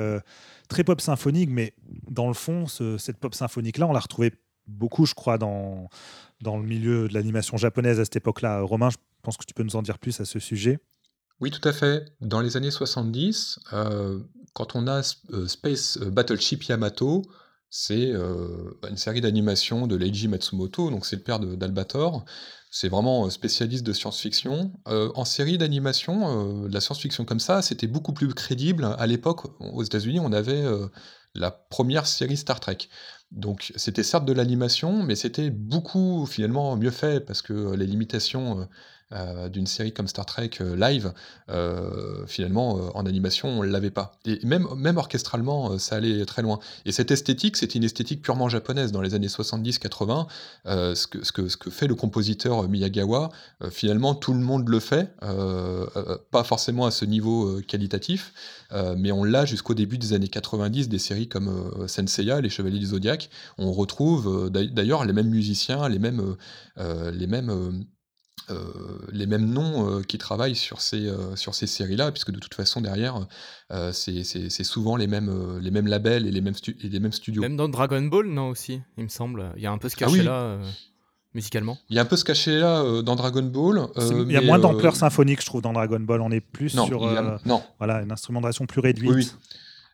très 0.68 0.82
pop 0.82 1.00
symphonique 1.00 1.50
mais 1.52 1.72
dans 2.10 2.26
le 2.26 2.34
fond 2.34 2.66
cette 2.66 3.18
pop 3.18 3.32
symphonique 3.32 3.78
là 3.78 3.86
on 3.86 3.92
l'a 3.92 4.00
retrouvée 4.00 4.32
beaucoup, 4.66 5.06
je 5.06 5.14
crois, 5.14 5.38
dans, 5.38 5.88
dans 6.40 6.56
le 6.56 6.64
milieu 6.64 7.08
de 7.08 7.14
l'animation 7.14 7.56
japonaise 7.56 8.00
à 8.00 8.04
cette 8.04 8.16
époque-là. 8.16 8.60
Romain, 8.62 8.90
je 8.90 8.96
pense 9.22 9.36
que 9.36 9.44
tu 9.44 9.54
peux 9.54 9.62
nous 9.62 9.76
en 9.76 9.82
dire 9.82 9.98
plus 9.98 10.20
à 10.20 10.24
ce 10.24 10.38
sujet. 10.38 10.78
Oui, 11.40 11.50
tout 11.50 11.66
à 11.68 11.72
fait. 11.72 12.06
Dans 12.20 12.40
les 12.40 12.56
années 12.56 12.70
70, 12.70 13.60
euh, 13.72 14.20
quand 14.54 14.74
on 14.74 14.86
a 14.86 15.02
euh, 15.32 15.46
Space 15.46 15.98
euh, 16.00 16.10
Battleship 16.10 16.64
Yamato, 16.64 17.22
c'est 17.68 18.12
une 18.88 18.96
série 18.96 19.20
d'animation 19.20 19.86
de 19.88 19.96
Leiji 19.96 20.28
Matsumoto, 20.28 20.88
donc 20.88 21.04
c'est 21.04 21.16
le 21.16 21.22
père 21.22 21.40
d'Albator. 21.40 22.24
C'est 22.70 22.88
vraiment 22.88 23.28
spécialiste 23.28 23.84
de 23.84 23.92
science-fiction. 23.92 24.72
en 24.86 25.24
série 25.24 25.58
d'animation, 25.58 26.68
la 26.68 26.80
science-fiction 26.80 27.24
comme 27.24 27.40
ça, 27.40 27.62
c'était 27.62 27.88
beaucoup 27.88 28.12
plus 28.12 28.32
crédible. 28.32 28.84
À 28.98 29.06
l'époque, 29.06 29.46
aux 29.58 29.82
États-Unis, 29.82 30.20
on 30.20 30.32
avait 30.32 30.64
la 31.36 31.50
première 31.50 32.06
série 32.06 32.36
Star 32.36 32.60
Trek. 32.60 32.78
Donc 33.32 33.72
c'était 33.76 34.02
certes 34.02 34.24
de 34.24 34.32
l'animation, 34.32 35.02
mais 35.02 35.16
c'était 35.16 35.50
beaucoup 35.50 36.26
finalement 36.26 36.76
mieux 36.76 36.90
fait 36.90 37.20
parce 37.20 37.42
que 37.42 37.74
les 37.74 37.86
limitations 37.86 38.68
euh, 39.12 39.48
d'une 39.48 39.68
série 39.68 39.92
comme 39.92 40.08
Star 40.08 40.26
Trek 40.26 40.50
euh, 40.60 40.74
live, 40.74 41.12
euh, 41.48 42.26
finalement, 42.26 42.90
en 42.96 43.06
animation, 43.06 43.48
on 43.48 43.62
ne 43.62 43.68
l'avait 43.68 43.92
pas. 43.92 44.10
Et 44.24 44.44
même, 44.44 44.66
même 44.76 44.96
orchestralement, 44.96 45.78
ça 45.78 45.94
allait 45.94 46.24
très 46.24 46.42
loin. 46.42 46.58
Et 46.86 46.90
cette 46.90 47.12
esthétique, 47.12 47.56
c'était 47.56 47.78
une 47.78 47.84
esthétique 47.84 48.20
purement 48.20 48.48
japonaise 48.48 48.90
dans 48.90 49.00
les 49.00 49.14
années 49.14 49.28
70-80. 49.28 50.26
ce, 50.66 51.06
que, 51.06 51.24
ce, 51.24 51.30
que, 51.30 51.48
ce 51.48 51.56
que 51.56 51.70
fait 51.70 51.86
le 51.86 51.94
compositeur 51.94 52.68
Miyagawa, 52.68 53.28
finalement, 53.70 54.16
tout 54.16 54.32
le 54.32 54.40
monde 54.40 54.68
le 54.68 54.80
fait, 54.80 55.14
pas 56.32 56.42
forcément 56.42 56.86
à 56.86 56.90
ce 56.90 57.04
niveau 57.04 57.60
qualitatif, 57.68 58.32
mais 58.96 59.12
on 59.12 59.22
l'a 59.22 59.44
jusqu'au 59.44 59.74
début 59.74 59.98
des 59.98 60.14
années 60.14 60.28
90, 60.28 60.88
des 60.88 60.98
séries 60.98 61.28
comme 61.28 61.86
Senseiya, 61.86 62.40
Les 62.40 62.50
Chevaliers 62.50 62.80
du 62.80 62.86
Zodiac. 62.86 63.30
On 63.56 63.72
retrouve 63.72 64.50
d'ailleurs 64.50 65.04
les 65.04 65.12
mêmes 65.12 65.30
musiciens, 65.30 65.88
les 65.88 66.00
mêmes, 66.00 66.36
les 66.76 67.26
mêmes 67.26 67.84
les 69.12 69.26
mêmes 69.26 69.46
noms 69.46 69.88
euh, 69.88 70.02
qui 70.02 70.18
travaillent 70.18 70.54
sur 70.54 70.80
ces, 70.80 71.06
euh, 71.06 71.36
sur 71.36 71.54
ces 71.54 71.66
séries-là, 71.66 72.12
puisque 72.12 72.30
de 72.30 72.38
toute 72.38 72.54
façon, 72.54 72.80
derrière, 72.80 73.26
c'est 73.92 74.64
souvent 74.64 74.96
les 74.96 75.06
mêmes, 75.06 75.58
les 75.60 75.70
mêmes 75.70 75.86
labels 75.86 76.26
et 76.26 76.30
les 76.30 76.40
mêmes, 76.40 76.54
et 76.66 76.88
les 76.88 77.00
mêmes 77.00 77.12
studios. 77.12 77.42
Même 77.42 77.56
dans 77.56 77.68
Dragon 77.68 78.02
Ball, 78.02 78.26
non, 78.26 78.50
aussi, 78.50 78.80
il 78.96 79.04
me 79.04 79.08
semble. 79.08 79.52
Il 79.56 79.62
y 79.62 79.66
a 79.66 79.72
un 79.72 79.78
peu 79.78 79.88
ce 79.88 79.96
ah 79.96 80.06
cachet-là. 80.06 80.58
musicalement 81.34 81.78
Il 81.90 81.96
y 81.96 81.98
a 81.98 82.02
un 82.02 82.06
peu 82.06 82.16
ce 82.16 82.24
cachet-là 82.24 83.02
dans 83.02 83.16
Dragon 83.16 83.42
Ball. 83.42 83.88
il 83.96 84.32
y 84.32 84.36
a 84.36 84.40
moins 84.40 84.58
d'ampleur 84.58 84.96
symphonique, 84.96 85.40
je 85.40 85.46
trouve, 85.46 85.62
dans 85.62 85.72
Dragon 85.72 86.00
Ball. 86.00 86.20
On 86.20 86.30
est 86.30 86.40
plus 86.40 86.70
sur 86.70 87.00
non. 87.44 87.62
Voilà, 87.78 88.02
une 88.02 88.12
instrumentation 88.12 88.66
plus 88.66 88.80
réduite. 88.80 89.10
Oui, 89.10 89.28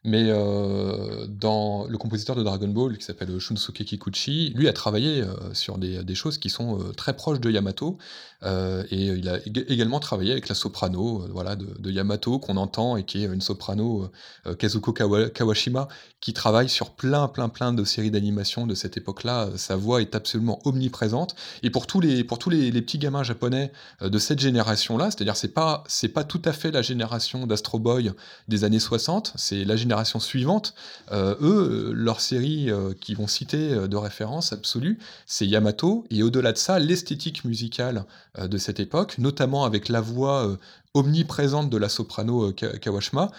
mais 0.04 0.24
euh, 0.26 1.26
dans 1.28 1.86
le 1.86 1.96
compositeur 1.96 2.34
de 2.34 2.42
Dragon 2.42 2.68
Ball, 2.68 2.98
qui 2.98 3.04
s'appelle 3.04 3.38
Shunsuke 3.38 3.84
Kikuchi, 3.84 4.52
lui 4.56 4.66
a 4.66 4.72
travaillé 4.72 5.22
euh, 5.22 5.54
sur 5.54 5.78
des, 5.78 6.02
des, 6.02 6.14
choses 6.16 6.38
qui 6.38 6.50
sont 6.50 6.80
euh, 6.80 6.92
très 6.92 7.14
proches 7.14 7.40
de 7.40 7.48
Yamato, 7.50 7.98
euh, 8.44 8.84
et 8.90 9.06
il 9.06 9.28
a 9.28 9.38
également 9.44 10.00
travaillé 10.00 10.32
avec 10.32 10.48
la 10.48 10.54
soprano 10.54 11.26
voilà, 11.30 11.56
de, 11.56 11.90
Yamato, 11.90 12.38
qu'on 12.38 12.56
entend, 12.56 12.96
et 12.96 13.04
qui 13.04 13.22
est 13.22 13.26
une 13.26 13.40
soprano, 13.40 14.10
Kazuko 14.58 14.92
Kawashima, 14.92 15.88
qui 16.20 16.32
travaille 16.32 16.68
sur 16.68 16.90
plein, 16.90 17.28
plein, 17.28 17.48
plein 17.48 17.72
de 17.72 17.84
séries 17.84 18.10
d'animation 18.10 18.66
de 18.66 18.74
cette 18.74 18.96
époque-là. 18.96 19.50
Sa 19.56 19.76
voix 19.76 20.00
est 20.00 20.14
absolument 20.14 20.60
omniprésente, 20.64 21.34
et 21.62 21.70
pour 21.70 21.86
tous 21.86 22.00
les, 22.00 22.24
pour 22.24 22.38
tous 22.38 22.50
les, 22.50 22.72
petits 22.82 22.98
gamins 22.98 23.22
japonais 23.22 23.72
de 24.00 24.18
cette 24.18 24.40
génération-là, 24.40 25.10
c'est-à-dire 25.10 25.36
c'est 25.36 25.54
pas, 25.54 25.84
c'est 25.86 26.08
pas 26.08 26.24
tout 26.24 26.42
à 26.44 26.52
fait 26.52 26.70
la 26.70 26.82
génération 26.82 27.46
d'Astro 27.46 27.78
Boy 27.78 28.12
des 28.48 28.64
années 28.64 28.80
60, 28.80 29.32
c'est 29.36 29.64
la 29.64 29.76
génération 29.76 30.20
suivante, 30.20 30.74
euh, 31.10 31.34
eux, 31.40 31.92
leur 31.94 32.20
série 32.20 32.70
euh, 32.70 32.92
qui 32.98 33.14
vont 33.14 33.26
citer 33.26 33.72
euh, 33.72 33.88
de 33.88 33.96
référence 33.96 34.52
absolue, 34.52 34.98
c'est 35.26 35.46
Yamato, 35.46 36.04
et 36.10 36.22
au-delà 36.22 36.52
de 36.52 36.58
ça, 36.58 36.78
l'esthétique 36.78 37.44
musicale 37.44 38.04
de 38.38 38.58
cette 38.58 38.80
époque, 38.80 39.18
notamment 39.18 39.64
avec 39.64 39.88
la 39.88 40.00
voix 40.00 40.56
omniprésente 40.94 41.68
de 41.70 41.76
la 41.76 41.88
soprano 41.88 42.52
Kawashima, 42.52 43.30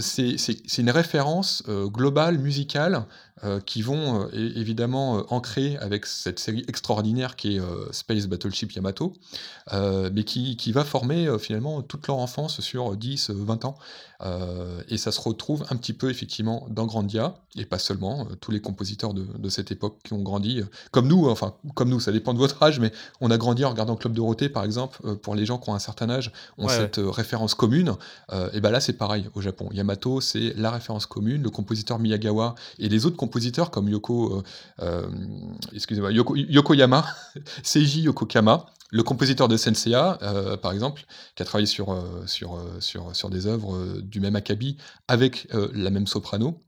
c'est 0.00 0.78
une 0.78 0.90
référence 0.90 1.62
globale, 1.66 2.38
musicale, 2.38 3.06
euh, 3.44 3.58
qui 3.58 3.82
vont 3.82 4.22
euh, 4.22 4.28
évidemment 4.32 5.18
euh, 5.18 5.22
ancrer 5.28 5.76
avec 5.78 6.06
cette 6.06 6.38
série 6.38 6.64
extraordinaire 6.68 7.34
qui 7.34 7.56
est 7.56 7.60
Space 7.90 8.28
Battleship 8.28 8.70
Yamato, 8.70 9.14
mais 9.72 10.22
qui, 10.22 10.56
qui, 10.56 10.70
va 10.70 10.84
former 10.84 11.28
finalement 11.38 11.82
toute 11.82 12.06
leur 12.06 12.18
enfance 12.18 12.60
sur 12.60 12.96
10, 12.96 13.30
20 13.30 13.64
ans. 13.64 13.74
et 14.88 14.96
ça 14.96 15.10
se 15.10 15.20
retrouve 15.20 15.64
un 15.70 15.76
petit 15.76 15.92
peu 15.92 16.10
effectivement 16.10 16.66
dans 16.70 16.86
Grandia, 16.86 17.34
et 17.56 17.64
pas 17.64 17.78
seulement, 17.78 18.26
tous 18.40 18.50
les 18.50 18.60
compositeurs 18.60 19.12
de, 19.12 19.24
de, 19.24 19.48
cette 19.48 19.72
époque 19.72 19.98
qui 20.04 20.12
ont 20.12 20.22
grandi, 20.22 20.62
comme 20.90 21.08
nous, 21.08 21.28
enfin 21.28 21.54
comme 21.74 21.88
nous, 21.88 22.00
ça 22.00 22.12
dépend 22.12 22.32
de 22.32 22.38
votre 22.38 22.62
âge, 22.62 22.80
mais 22.80 22.92
on 23.20 23.30
a 23.30 23.38
grandi 23.38 23.64
en 23.64 23.70
regardant 23.70 23.96
Club 23.96 24.14
Dorothée 24.14 24.48
par 24.48 24.64
exemple, 24.64 25.16
pour 25.16 25.34
les 25.34 25.46
gens 25.46 25.58
qui 25.58 25.70
ont 25.70 25.74
un 25.74 25.80
certain 25.80 26.10
âge, 26.10 26.32
ont 26.58 26.68
cette 26.68 27.00
référence 27.02 27.54
commune, 27.54 27.94
et 28.52 28.60
ben 28.60 28.70
là 28.70 28.80
c'est 28.80 28.94
pareil 28.94 29.28
au 29.34 29.40
Japon. 29.40 29.68
Yamato 29.72 30.20
c'est 30.20 30.54
la 30.56 30.70
référence 30.70 31.06
commune, 31.06 31.42
le 31.42 31.50
compositeur 31.50 31.98
Miyagawa 31.98 32.54
et 32.78 32.88
les 32.88 33.06
autres 33.06 33.16
compositeurs 33.16 33.31
compositeurs 33.32 33.70
comme 33.70 33.88
Yoko, 33.88 34.42
euh, 34.82 35.08
euh, 35.72 36.10
Yoko, 36.10 36.36
Yokoyama, 36.36 37.06
Seiji 37.62 38.02
Yokokama, 38.02 38.66
le 38.90 39.02
compositeur 39.02 39.48
de 39.48 39.56
Senseiya, 39.56 40.18
euh, 40.20 40.58
par 40.58 40.72
exemple, 40.72 41.04
qui 41.34 41.42
a 41.42 41.46
travaillé 41.46 41.66
sur 41.66 43.30
des 43.30 43.46
œuvres 43.46 44.00
du 44.02 44.20
même 44.20 44.36
acabit 44.36 44.76
avec 45.08 45.48
la 45.72 45.88
même 45.88 46.06
soprano. 46.06 46.62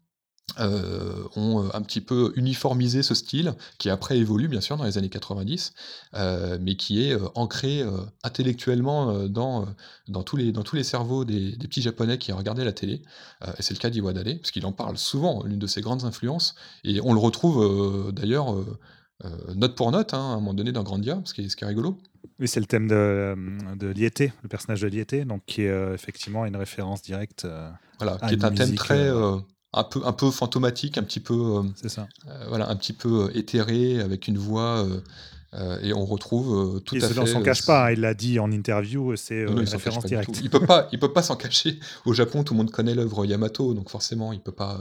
Euh, 0.61 1.25
ont 1.35 1.65
euh, 1.65 1.69
un 1.73 1.81
petit 1.83 2.01
peu 2.01 2.33
uniformisé 2.37 3.03
ce 3.03 3.15
style, 3.15 3.55
qui 3.79 3.91
après 3.91 4.19
évolue 4.19 4.47
bien 4.47 4.61
sûr 4.61 4.77
dans 4.77 4.85
les 4.85 4.99
années 4.99 5.09
90, 5.09 5.73
euh, 6.15 6.59
mais 6.61 6.77
qui 6.77 7.03
est 7.03 7.17
ancré 7.35 7.83
intellectuellement 8.23 9.27
dans, 9.27 9.67
dans, 10.07 10.23
tous 10.23 10.37
les, 10.37 10.53
dans 10.53 10.63
tous 10.63 10.77
les 10.77 10.85
cerveaux 10.85 11.25
des, 11.25 11.57
petits 11.57 11.83
japonais 11.83 12.19
qui 12.19 12.31
regardaient 12.31 12.65
la 12.65 12.73
télé. 12.73 13.03
et 13.59 13.63
c'est 13.63 13.75
le 13.75 13.81
cas 13.81 13.91
d'Iwadale, 13.91 14.39
parce 14.39 14.51
qu'il 14.51 14.65
en 14.67 14.73
parle 14.73 14.97
souvent, 14.97 15.43
l'une 15.45 15.59
de 15.59 15.67
ses 15.67 15.81
grandes 15.81 16.05
influences, 16.05 16.55
et 16.85 17.01
on 17.01 17.15
le 17.15 17.21
retrouve 17.21 18.13
d'ailleurs 18.13 18.55
note 19.55 19.75
pour 19.75 19.91
note, 19.91 20.15
hein, 20.15 20.19
à 20.19 20.35
un 20.35 20.35
moment 20.37 20.55
donné 20.55 20.73
dans 20.73 20.83
Grandia, 20.83 21.21
ce 21.25 21.35
qui 21.35 21.43
est, 21.43 21.49
ce 21.49 21.57
qui 21.57 21.65
est 21.65 21.69
rigolo. 21.69 21.99
Oui, 22.39 22.49
c'est 22.49 22.61
le 22.61 22.67
thème 22.67 22.87
de, 22.87 23.35
de 23.77 23.89
Liété, 23.89 24.33
le 24.43 24.49
personnage 24.49 24.83
de 24.83 24.89
Liété, 24.89 25.25
donc 25.25 25.43
qui 25.47 25.63
est 25.63 25.95
effectivement 25.95 26.45
une 26.45 26.57
référence 26.57 27.03
directe. 27.03 27.47
voilà, 27.99 28.19
qui 28.29 28.35
est 28.35 28.45
un 28.45 28.53
thème 28.53 28.75
très 28.75 29.11
un 29.77 29.85
peu, 29.85 30.01
un 30.05 30.13
peu 30.13 30.31
fantomatique, 30.31 30.99
un 30.99 31.03
petit 31.03 31.21
peu, 31.21 31.35
euh, 31.35 31.63
c'est 31.77 31.89
ça. 31.89 32.09
Euh, 32.29 32.45
voilà, 32.49 32.69
un 32.69 32.77
petit 32.77 32.93
peu 32.93 33.25
euh, 33.25 33.39
éthéré, 33.39 34.01
avec 34.01 34.29
une 34.29 34.39
voix. 34.39 34.87
et 35.83 35.93
on 35.93 36.05
retrouve 36.05 36.81
tout 36.85 36.97
à 36.97 37.01
fait. 37.01 37.21
Il 37.21 37.29
s'en 37.29 37.43
cache 37.43 37.65
pas, 37.65 37.87
hein, 37.87 37.93
il 37.93 38.01
l'a 38.01 38.15
dit 38.15 38.41
en 38.41 38.51
interview, 38.51 39.15
c'est 39.17 39.43
une 39.43 39.61
référence 39.61 40.05
directe. 40.05 40.41
Il 40.43 40.51
peut 40.51 40.67
pas, 40.67 40.89
il 40.93 40.99
peut 40.99 41.13
pas 41.13 41.23
s'en 41.23 41.37
cacher. 41.37 41.79
Au 42.07 42.13
Japon, 42.13 42.43
tout 42.43 42.55
le 42.55 42.59
monde 42.59 42.71
connaît 42.71 42.95
l'œuvre 42.95 43.25
Yamato, 43.25 43.75
donc 43.75 43.89
forcément, 43.89 44.33
il 44.33 44.41
peut 44.41 44.53
pas, 44.53 44.81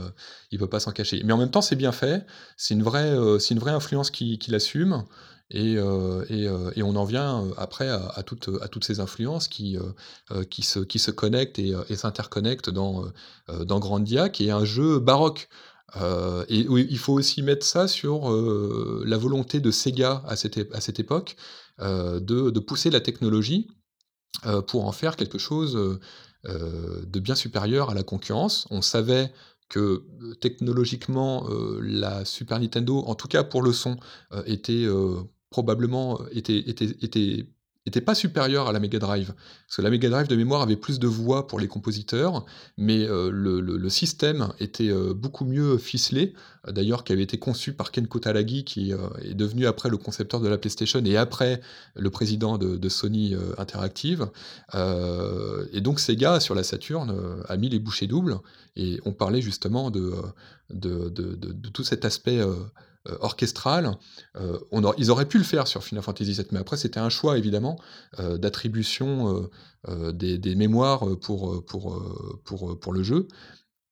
il 0.50 0.58
peut 0.58 0.68
pas 0.68 0.80
s'en 0.80 0.90
cacher. 0.90 1.22
Mais 1.24 1.32
en 1.32 1.38
même 1.38 1.50
temps, 1.50 1.62
c'est 1.62 1.76
bien 1.76 1.92
fait. 1.92 2.26
C'est 2.56 2.74
une 2.74 2.82
vraie, 2.82 3.14
c'est 3.38 3.54
une 3.54 3.60
vraie 3.60 3.72
influence 3.72 4.10
qu'il 4.10 4.38
qui 4.38 4.54
assume. 4.54 5.04
Et, 5.50 5.76
euh, 5.76 6.24
euh, 6.30 6.72
et, 6.74 6.82
on 6.82 6.96
en 6.96 7.04
vient 7.04 7.44
euh, 7.44 7.54
après 7.56 7.88
à, 7.88 8.22
toutes, 8.24 8.50
à 8.62 8.68
toutes 8.68 8.84
ces 8.84 9.00
influences 9.00 9.48
qui, 9.48 9.76
qui, 10.50 10.62
se, 10.62 10.80
qui 10.80 10.98
se 10.98 11.10
connectent 11.10 11.58
et, 11.58 11.96
s'interconnectent 11.96 12.70
dans, 12.70 13.04
dans 13.48 13.78
Grandia, 13.78 14.28
qui 14.28 14.48
est 14.48 14.50
un 14.50 14.64
jeu 14.64 14.98
baroque. 14.98 15.48
et 16.48 16.66
il 16.68 16.98
faut 16.98 17.12
aussi 17.12 17.42
mettre 17.42 17.64
ça 17.66 17.88
sur 17.88 18.30
la 18.30 19.16
volonté 19.18 19.60
de 19.60 19.70
Sega 19.70 20.22
à 20.26 20.36
cette, 20.36 20.58
à 20.74 20.80
cette 20.80 20.98
époque 20.98 21.36
de, 21.78 22.18
de, 22.50 22.60
pousser 22.60 22.90
la 22.90 23.00
technologie 23.00 23.68
pour 24.66 24.86
en 24.86 24.92
faire 24.92 25.16
quelque 25.16 25.38
chose 25.38 25.98
de 26.44 27.20
bien 27.20 27.34
supérieur 27.34 27.90
à 27.90 27.94
la 27.94 28.02
concurrence. 28.02 28.66
On 28.70 28.82
savait 28.82 29.32
que 29.68 30.04
technologiquement, 30.40 31.48
la 31.80 32.24
Super 32.24 32.60
Nintendo, 32.60 33.04
en 33.06 33.14
tout 33.14 33.28
cas 33.28 33.44
pour 33.44 33.62
le 33.62 33.72
son, 33.72 33.98
était 34.46 34.86
probablement 35.54 36.18
était, 36.32 36.58
était, 36.68 38.00
pas 38.00 38.16
supérieur 38.16 38.66
à 38.66 38.72
la 38.72 38.80
Mega 38.80 38.98
Drive. 38.98 39.34
Parce 39.68 39.76
que 39.76 39.82
la 39.82 39.90
Mega 39.90 40.08
Drive 40.10 40.26
de 40.26 40.34
mémoire 40.34 40.62
avait 40.62 40.74
plus 40.74 40.98
de 40.98 41.06
voix 41.06 41.46
pour 41.46 41.60
les 41.60 41.68
compositeurs, 41.68 42.44
mais 42.76 43.08
euh, 43.08 43.30
le, 43.30 43.88
système 43.88 44.48
était 44.58 44.88
euh, 44.88 45.14
beaucoup 45.14 45.44
mieux 45.44 45.78
ficelé, 45.78 46.34
d'ailleurs 46.66 47.04
qui 47.04 47.12
avait 47.12 47.22
été 47.22 47.38
conçu 47.38 47.72
par 47.72 47.92
Ken 47.92 48.08
Kutaragi, 48.08 48.64
qui 48.64 48.92
euh, 48.92 48.98
est 49.22 49.34
devenu 49.34 49.68
après 49.68 49.90
le 49.90 49.96
concepteur 49.96 50.40
de 50.40 50.48
la 50.48 50.58
PlayStation 50.58 51.00
et 51.04 51.16
après 51.16 51.60
le 51.94 52.10
président 52.10 52.58
de, 52.58 52.88
Sony 52.88 53.36
Interactive. 53.56 54.26
et 54.74 55.80
donc 55.80 56.00
Sega, 56.00 56.40
sur 56.40 56.56
la 56.56 56.64
Saturn, 56.64 57.14
a 57.46 57.56
mis 57.56 57.68
les 57.68 57.78
bouchées 57.78 58.08
doubles, 58.08 58.38
et 58.74 58.98
on 59.04 59.12
parlait 59.12 59.40
justement 59.40 59.92
de 59.92 60.10
tout 61.72 61.84
cet 61.84 62.04
aspect 62.04 62.40
euh, 63.06 63.16
orchestral. 63.20 63.98
Euh, 64.36 64.58
ils 64.96 65.10
auraient 65.10 65.28
pu 65.28 65.36
le 65.36 65.44
faire 65.44 65.66
sur 65.66 65.84
Final 65.84 66.02
Fantasy 66.02 66.32
VII, 66.32 66.46
mais 66.52 66.58
après 66.58 66.78
c'était 66.78 67.00
un 67.00 67.10
choix 67.10 67.36
évidemment 67.36 67.78
euh, 68.18 68.38
d'attribution 68.38 69.50
des, 69.86 70.54
mémoires 70.54 71.04
pour, 71.20 71.62
le 72.92 73.02
jeu. 73.02 73.28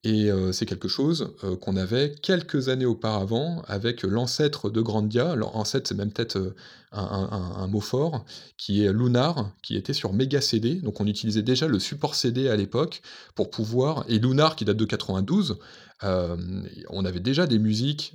Et 0.05 0.31
c'est 0.53 0.67
quelque 0.67 0.89
chose 0.89 1.35
qu'on 1.61 1.77
avait 1.77 2.15
quelques 2.23 2.71
années 2.71 2.87
auparavant 2.87 3.63
avec 3.69 4.03
l'ancêtre 4.03 4.71
de 4.71 4.81
Grandia. 4.81 5.37
L'ancêtre, 5.37 5.87
c'est 5.87 5.95
même 5.95 6.11
peut-être 6.11 6.55
un, 6.91 7.67
mot 7.69 7.81
fort, 7.81 8.25
qui 8.57 8.85
est 8.85 8.93
Lunar, 8.93 9.53
qui 9.63 9.77
était 9.77 9.93
sur 9.93 10.13
Mega 10.13 10.41
CD. 10.41 10.77
Donc 10.77 11.01
on 11.01 11.07
utilisait 11.07 11.43
déjà 11.43 11.69
le 11.69 11.79
support 11.79 12.15
CD 12.15 12.49
à 12.49 12.57
l'époque 12.57 13.03
pour 13.35 13.51
pouvoir. 13.51 14.05
Et 14.09 14.19
Lunar, 14.19 14.57
qui 14.57 14.65
date 14.65 14.79
de 14.79 14.85
92, 14.87 15.59
on 16.03 17.05
avait 17.05 17.21
déjà 17.21 17.47
des 17.47 17.59
musiques 17.59 18.15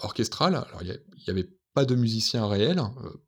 orchestrales. 0.00 0.54
Alors 0.54 0.82
il 0.82 0.88
n'y 0.88 1.30
avait 1.30 1.50
pas 1.74 1.84
de 1.84 1.94
musiciens 1.94 2.46
réels, 2.46 2.82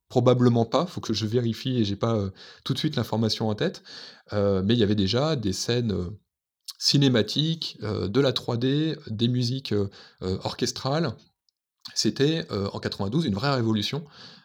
probablement 0.08 0.64
pas, 0.64 0.86
faut 0.86 1.00
que 1.00 1.14
je 1.14 1.26
vérifie 1.26 1.78
et 1.78 1.84
j'ai 1.84 1.96
pas 1.96 2.30
tout 2.64 2.72
de 2.72 2.78
suite 2.78 2.96
l'information 2.96 3.48
en 3.48 3.54
tête, 3.54 3.82
mais 4.32 4.74
il 4.74 4.78
y 4.78 4.82
avait 4.82 4.94
déjà 4.94 5.36
des 5.36 5.52
scènes 5.52 5.94
cinématique, 6.82 7.78
euh, 7.84 8.08
de 8.08 8.20
la 8.20 8.32
3D, 8.32 8.96
des 9.08 9.28
musiques 9.28 9.72
euh, 9.72 9.88
euh, 10.22 10.36
orchestrales. 10.42 11.12
C'était 11.94 12.46
en 12.50 12.78
92 12.78 13.26
une 13.26 13.34
vraie 13.34 13.52
révolution. 13.52 14.04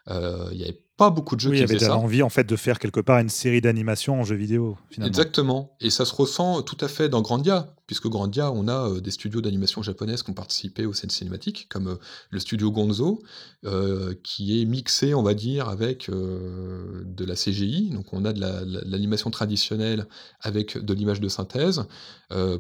Il 0.10 0.58
y 0.58 0.64
avait 0.64 0.82
pas 0.98 1.12
beaucoup 1.12 1.36
de 1.36 1.40
jeux 1.40 1.52
oui, 1.52 1.58
qui. 1.58 1.64
Il 1.72 1.82
y 1.82 1.86
avait 1.86 1.94
envie 1.94 2.24
en 2.24 2.30
fait 2.30 2.44
de 2.44 2.56
faire 2.56 2.80
quelque 2.80 3.00
part 3.00 3.20
une 3.20 3.30
série 3.30 3.62
d'animation 3.62 4.20
en 4.20 4.24
jeu 4.24 4.36
vidéo. 4.36 4.76
Finalement. 4.90 5.08
Exactement. 5.08 5.78
Et 5.80 5.92
ça 5.92 6.04
se 6.04 6.16
ressent 6.16 6.64
tout 6.64 6.78
à 6.82 6.88
fait 6.88 7.10
dans 7.10 7.22
Grandia, 7.22 7.76
puisque 7.88 8.08
Grandia, 8.08 8.52
on 8.52 8.68
a 8.68 8.90
euh, 8.90 9.00
des 9.00 9.12
studios 9.12 9.42
d'animation 9.42 9.82
japonaises 9.82 10.22
qui 10.22 10.30
ont 10.30 10.36
participé 10.36 10.86
aux 10.86 10.94
scènes 10.94 11.10
cinématiques, 11.10 11.68
comme 11.70 11.88
euh, 11.88 11.96
le 12.30 12.40
studio 12.40 12.70
Gonzo, 12.70 13.24
euh, 13.66 14.14
qui 14.24 14.62
est 14.62 14.66
mixé, 14.66 15.14
on 15.14 15.24
va 15.24 15.34
dire, 15.34 15.70
avec 15.70 16.10
de 16.10 17.26
la 17.26 17.36
CGI. 17.36 17.90
Donc 17.92 18.14
on 18.14 18.26
a 18.26 18.34
de 18.34 18.42
l'animation 18.86 19.32
traditionnelle 19.32 20.06
avec 20.42 20.78
de 20.78 20.94
l'image 20.94 21.22
de 21.22 21.30
synthèse. 21.30 21.86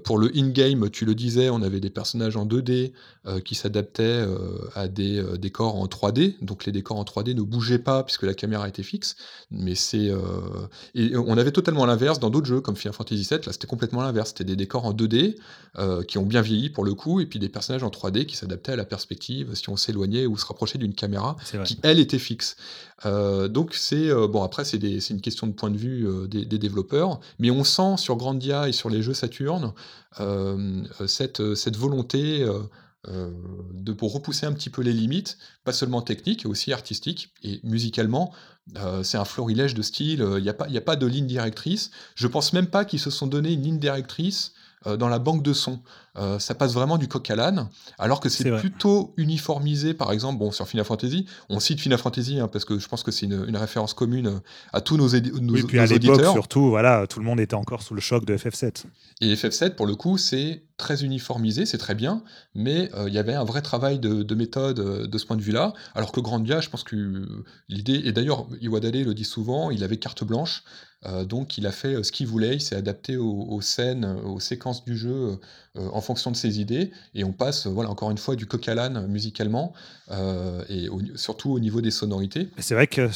pour 0.06 0.18
le 0.18 0.32
in-game, 0.36 0.90
tu 0.90 1.06
le 1.06 1.14
disais, 1.14 1.50
on 1.50 1.62
avait 1.62 1.82
des 1.82 1.90
personnages 1.90 2.38
en 2.38 2.46
2D 2.46 2.94
qui 3.44 3.56
s'adaptaient 3.56 4.26
à 4.76 4.88
des 4.88 5.22
décors 5.38 5.76
en 5.76 5.88
3D. 5.88 6.36
Donc 6.42 6.66
les 6.66 6.72
décors 6.72 6.98
en 6.98 7.04
3D 7.04 7.36
ne 7.36 7.42
bougeaient 7.42 7.80
pas, 7.80 8.04
puisque 8.04 8.24
la 8.24 8.34
caméra 8.34 8.68
était 8.68 8.84
fixe. 8.84 9.16
Mais 9.52 9.76
c'est. 9.76 10.12
et 10.96 11.16
on 11.18 11.38
avait 11.38 11.52
totalement 11.52 11.86
l'inverse 11.86 12.20
dans 12.20 12.30
d'autres 12.30 12.48
jeux, 12.48 12.62
comme 12.62 12.78
Final 12.78 12.94
Fantasy 12.94 13.28
VII, 13.30 13.40
là 13.46 13.52
c'était 13.52 13.68
complètement 13.68 14.02
l'inverse. 14.02 14.30
C'était 14.30 14.46
des 14.46 14.56
décors 14.56 14.86
en 14.86 14.94
2D 14.94 15.17
2D, 15.18 15.36
euh, 15.78 16.04
qui 16.04 16.18
ont 16.18 16.26
bien 16.26 16.42
vieilli 16.42 16.70
pour 16.70 16.84
le 16.84 16.94
coup, 16.94 17.20
et 17.20 17.26
puis 17.26 17.40
des 17.40 17.50
personnages 17.50 17.84
en 17.84 17.90
3D 17.90 18.26
qui 18.26 18.36
s'adaptaient 18.36 18.72
à 18.72 18.76
la 18.76 18.86
perspective 18.86 19.54
si 19.56 19.70
on 19.70 19.78
s'éloignait 19.78 20.26
ou 20.26 20.38
se 20.38 20.46
rapprochait 20.46 20.78
d'une 20.78 20.94
caméra 20.94 21.38
qui, 21.66 21.78
elle, 21.84 22.00
était 22.00 22.20
fixe. 22.20 22.58
Euh, 23.06 23.48
donc 23.48 23.76
c'est 23.76 24.12
bon 24.28 24.42
après 24.42 24.66
c'est 24.66 24.78
une 24.78 25.22
question 25.22 25.46
de 25.46 25.52
point 25.52 25.70
de 25.70 25.78
vue 25.78 26.08
des, 26.28 26.46
développeurs, 26.46 27.20
mais 27.38 27.52
on 27.52 27.64
sent 27.64 27.98
sur 27.98 28.16
Grandia 28.16 28.68
et 28.68 28.72
sur 28.72 28.90
les 28.90 29.02
jeux 29.02 29.14
Saturn 29.14 29.74
cette, 31.06 31.56
cette 31.56 31.78
volonté 31.78 32.48
euh, 33.10 33.32
de, 33.74 33.94
pour 33.94 34.12
repousser 34.12 34.46
un 34.46 34.52
petit 34.52 34.70
peu 34.70 34.82
les 34.82 34.92
limites, 34.92 35.38
pas 35.64 35.72
seulement 35.72 36.02
techniques, 36.02 36.44
mais 36.44 36.52
aussi 36.52 36.74
artistiques. 36.74 37.32
Et 37.42 37.62
musicalement, 37.64 38.34
euh, 38.78 39.02
c'est 39.02 39.18
un 39.18 39.24
florilège 39.24 39.76
de 39.76 39.82
style, 39.82 40.26
il 40.38 40.44
n'y 40.44 40.50
a, 40.50 40.54
pas, 40.54 40.66
a 40.66 40.82
pas 40.82 40.98
de 40.98 41.06
ligne 41.06 41.28
directrice. 41.28 41.92
Je 42.16 42.28
pense 42.28 42.52
même 42.52 42.68
pas 42.68 42.84
qu'ils 42.84 43.00
se 43.00 43.10
sont 43.10 43.28
donné 43.28 43.54
une 43.54 43.62
ligne 43.62 43.80
directrice 43.80 44.52
euh, 44.52 44.57
dans 44.86 45.10
la 45.10 45.20
banque 45.20 45.44
de 45.44 45.54
sons. 45.54 45.82
Euh, 46.18 46.40
ça 46.40 46.56
passe 46.56 46.74
vraiment 46.74 46.98
du 46.98 47.08
coq 47.08 47.30
à 47.30 47.36
l'âne, 47.36 47.70
alors 48.00 48.20
que 48.20 48.28
c'est 48.30 48.50
plutôt 48.58 49.14
uniformisé, 49.18 49.94
par 49.94 50.12
exemple, 50.12 50.40
bon, 50.40 50.52
sur 50.52 50.68
Final 50.68 50.86
Fantasy, 50.86 51.28
on 51.50 51.60
cite 51.60 51.80
Final 51.80 52.00
Fantasy 52.00 52.40
hein, 52.40 52.48
parce 52.48 52.66
que 52.66 52.80
je 52.80 52.88
pense 52.88 53.04
que 53.04 53.12
c'est 53.12 53.28
une, 53.28 53.56
référence 53.56 53.94
commune 53.94 54.42
à 54.74 54.82
tous 54.82 54.98
nos, 54.98 55.10
nos, 55.42 55.54
oui, 55.54 55.64
puis 55.64 55.80
à 55.80 55.86
l'époque, 55.86 56.24
surtout, 56.24 56.70
voilà, 56.70 57.06
tout 57.08 57.20
le 57.20 57.26
monde 57.26 57.40
était 57.40 57.56
encore 57.56 57.84
sous 57.84 57.94
le 57.94 58.02
choc 58.02 58.26
de 58.26 58.36
FF7. 58.36 58.86
Et 59.22 59.34
FF7, 59.36 59.76
pour 59.76 59.86
le 59.86 59.96
coup, 59.96 60.18
c'est 60.18 60.64
très 60.78 61.04
uniformisé, 61.04 61.66
c'est 61.66 61.78
très 61.78 61.96
bien, 61.96 62.24
mais 62.56 62.90
euh, 62.96 63.08
il 63.08 63.14
y 63.14 63.20
avait 63.20 63.34
un 63.34 63.44
vrai 63.44 63.62
travail 63.62 64.00
de, 64.00 64.36
méthode 64.36 64.80
de 65.08 65.18
ce 65.18 65.26
point 65.26 65.36
de 65.38 65.42
vue-là, 65.42 65.74
alors 65.94 66.12
que 66.12 66.20
Grandia, 66.20 66.62
je 66.62 66.70
pense 66.70 66.84
que 66.84 67.28
l'idée, 67.70 68.02
et 68.06 68.12
d'ailleurs, 68.12 68.48
Iwadale 68.62 69.04
le 69.04 69.14
dit 69.14 69.24
souvent, 69.24 69.70
il 69.70 69.84
avait 69.84 69.98
carte 69.98 70.24
blanche, 70.24 70.64
euh, 70.64 70.87
donc 71.26 71.58
il 71.58 71.68
a 71.68 71.72
fait 71.72 71.96
euh, 71.96 72.04
ce 72.04 72.12
qu'il 72.12 72.28
voulait, 72.28 72.56
il 72.56 72.62
s'est 72.62 72.76
adapté 72.76 73.18
aux, 73.18 73.62
scènes, 73.62 74.06
euh, 74.06 74.22
aux 74.24 74.40
séquences 74.40 74.84
du 74.84 74.98
jeu 74.98 75.40
en 75.78 76.02
fonction 76.02 76.32
de 76.32 76.36
ses 76.36 76.60
idées, 76.60 76.92
et 77.14 77.24
on 77.24 77.32
passe, 77.32 77.68
voilà, 77.68 77.90
encore 77.90 78.12
une 78.12 78.18
fois, 78.18 78.36
du 78.36 78.46
coq 78.46 78.68
à 78.68 78.76
l'âne 78.76 79.08
musicalement, 79.08 79.74
et 80.70 80.88
surtout 81.16 81.52
au 81.52 81.60
niveau 81.60 81.82
des 81.82 81.92
sonorités. 81.92 82.50
C'est 82.58 82.76
vrai 82.76 82.88
que 82.88 83.10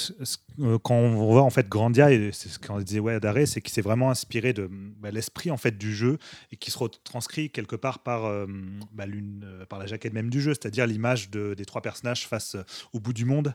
quand 0.83 0.95
on 0.95 1.15
voit 1.15 1.43
en 1.43 1.49
fait 1.49 1.67
Grandia, 1.69 2.11
et 2.11 2.31
c'est 2.33 2.49
ce 2.49 2.59
qu'on 2.59 2.79
disait 2.79 2.99
ouais, 2.99 3.19
d'arrêt, 3.19 3.45
c'est 3.45 3.61
qu'il 3.61 3.73
s'est 3.73 3.81
vraiment 3.81 4.11
inspiré 4.11 4.53
de 4.53 4.69
bah, 4.99 5.09
l'esprit 5.11 5.49
en 5.49 5.57
fait 5.57 5.77
du 5.77 5.93
jeu, 5.95 6.17
et 6.51 6.57
qui 6.57 6.71
se 6.71 6.77
retranscrit 6.77 7.49
quelque 7.49 7.75
part 7.75 7.99
par, 7.99 8.23
bah, 8.93 9.05
par 9.69 9.79
la 9.79 9.85
jaquette 9.85 10.13
même 10.13 10.29
du 10.29 10.41
jeu, 10.41 10.53
c'est-à-dire 10.53 10.85
l'image 10.85 11.29
de, 11.29 11.53
des 11.53 11.65
trois 11.65 11.81
personnages 11.81 12.27
face 12.27 12.57
au 12.93 12.99
bout 12.99 13.13
du 13.13 13.25
monde, 13.25 13.53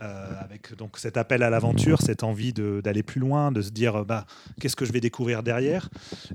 avec 0.00 0.74
donc 0.76 0.98
cet 0.98 1.16
appel 1.16 1.42
à 1.42 1.50
l'aventure, 1.50 2.02
cette 2.02 2.24
envie 2.24 2.52
d'aller 2.52 3.02
plus 3.02 3.20
loin, 3.20 3.52
de 3.52 3.62
se 3.62 3.70
dire 3.70 4.04
bah, 4.04 4.26
qu'est-ce 4.60 4.76
que 4.76 4.84
je 4.84 4.92
vais 4.92 5.00
découvrir 5.00 5.42
derrière? 5.42 5.88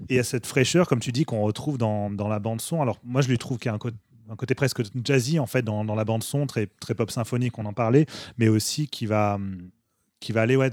Et 0.08 0.20
à 0.20 0.24
cette 0.24 0.46
fraîcheur, 0.46 0.88
comme 0.88 1.00
tu 1.00 1.12
dis, 1.12 1.26
qu'on 1.26 1.42
retrouve 1.42 1.78
dans, 1.78 1.99
dans 2.10 2.28
la 2.28 2.40
bande-son. 2.40 2.82
Alors, 2.82 3.00
moi, 3.04 3.22
je 3.22 3.30
lui 3.30 3.38
trouve 3.38 3.58
qu'il 3.58 3.70
y 3.70 3.72
a 3.72 3.76
un 3.76 3.80
côté 3.80 3.98
un 4.32 4.36
côté 4.36 4.54
presque 4.54 4.84
jazzy 5.04 5.40
en 5.40 5.48
fait 5.48 5.64
dans, 5.64 5.84
dans 5.84 5.96
la 5.96 6.06
bande 6.06 6.22
son 6.22 6.46
très 6.46 6.68
très 6.68 6.94
pop 6.94 7.10
symphonique 7.10 7.58
on 7.58 7.66
en 7.66 7.74
parlait 7.74 8.06
mais 8.38 8.48
aussi 8.48 8.88
qui 8.88 9.08
va 9.08 9.40
qui 10.20 10.32
va 10.32 10.42
aller 10.42 10.56
ouais, 10.56 10.72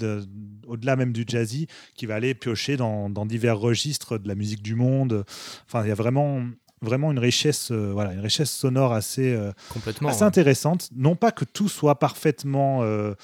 au-delà 0.66 0.96
même 0.96 1.12
du 1.12 1.24
jazzy, 1.26 1.66
qui 1.94 2.06
va 2.06 2.16
aller 2.16 2.34
piocher 2.34 2.76
dans, 2.76 3.08
dans, 3.08 3.26
divers 3.26 3.58
registres 3.58 4.18
de 4.18 4.28
la 4.28 4.34
musique 4.34 4.62
du 4.62 4.74
monde. 4.74 5.24
Enfin, 5.66 5.84
il 5.84 5.88
y 5.88 5.92
a 5.92 5.94
vraiment, 5.94 6.42
vraiment 6.82 7.12
une 7.12 7.18
richesse, 7.18 7.70
euh, 7.70 7.92
voilà, 7.92 8.12
une 8.12 8.20
richesse 8.20 8.50
sonore 8.50 8.92
assez, 8.92 9.32
euh, 9.32 9.52
Complètement, 9.68 10.08
assez 10.08 10.24
intéressante. 10.24 10.88
Non 10.94 11.16
pas 11.16 11.32
que 11.32 11.44
tout 11.44 11.68
soit 11.68 11.98
parfaitement 11.98 12.82
euh, 12.82 13.14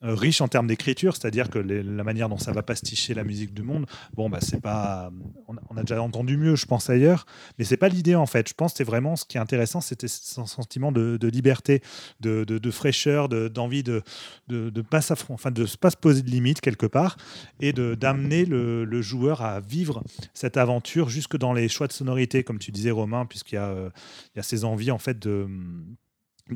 riche 0.00 0.40
en 0.40 0.48
termes 0.48 0.68
d'écriture, 0.68 1.16
c'est-à-dire 1.16 1.50
que 1.50 1.58
la 1.58 2.04
manière 2.04 2.28
dont 2.28 2.38
ça 2.38 2.52
va 2.52 2.62
pasticher 2.62 3.14
la 3.14 3.24
musique 3.24 3.52
du 3.52 3.62
monde, 3.62 3.86
bon, 4.14 4.30
bah, 4.30 4.38
c'est 4.40 4.60
pas. 4.60 5.10
On, 5.48 5.76
a 5.76 5.82
déjà 5.82 6.00
entendu 6.00 6.36
mieux, 6.36 6.54
je 6.54 6.66
pense, 6.66 6.88
ailleurs, 6.88 7.26
mais 7.58 7.64
c'est 7.64 7.76
pas 7.76 7.88
l'idée 7.88 8.14
en 8.14 8.26
fait. 8.26 8.48
Je 8.48 8.54
pense 8.54 8.72
que 8.72 8.78
c'est 8.78 8.84
vraiment 8.84 9.16
ce 9.16 9.24
qui 9.24 9.38
est 9.38 9.40
intéressant, 9.40 9.80
c'était 9.80 10.08
ce 10.08 10.44
sentiment 10.46 10.92
de, 10.92 11.18
liberté, 11.28 11.82
de, 12.20 12.70
fraîcheur, 12.70 13.28
d'envie 13.28 13.82
de 13.82 14.02
de, 14.48 14.70
de, 14.70 14.82
pas 14.82 15.00
enfin, 15.28 15.52
pas 15.80 15.90
se 15.90 15.96
poser 15.96 16.22
de 16.22 16.30
limites 16.30 16.60
quelque 16.60 16.86
part 16.86 17.16
et 17.60 17.72
d'amener 17.72 18.44
le, 18.44 19.02
joueur 19.02 19.42
à 19.42 19.60
vivre 19.60 20.02
cette 20.34 20.56
aventure 20.56 21.08
jusque 21.08 21.36
dans 21.36 21.52
les 21.52 21.68
choix 21.68 21.86
de 21.86 21.92
sonorité, 21.92 22.42
comme 22.42 22.58
tu 22.58 22.72
disais, 22.72 22.90
Romain, 22.90 23.26
puisqu'il 23.26 23.54
y, 23.54 23.58
euh, 23.58 23.90
a 24.36 24.42
ces 24.42 24.64
envies 24.64 24.90
en 24.90 24.98
fait 24.98 25.18
de 25.18 25.48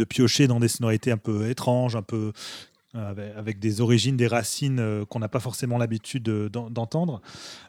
piocher 0.08 0.46
dans 0.46 0.60
des 0.60 0.68
sonorités 0.68 1.12
un 1.12 1.18
peu 1.18 1.48
étranges, 1.48 1.96
un 1.96 2.02
peu 2.02 2.16
euh, 2.16 2.32
avec, 2.94 3.58
des 3.58 3.80
origines, 3.80 4.16
des 4.16 4.26
racines 4.26 4.78
euh, 4.78 5.04
qu'on 5.04 5.18
n'a 5.18 5.28
pas 5.28 5.40
forcément 5.40 5.78
l'habitude 5.78 6.24
d'entendre. 6.24 7.22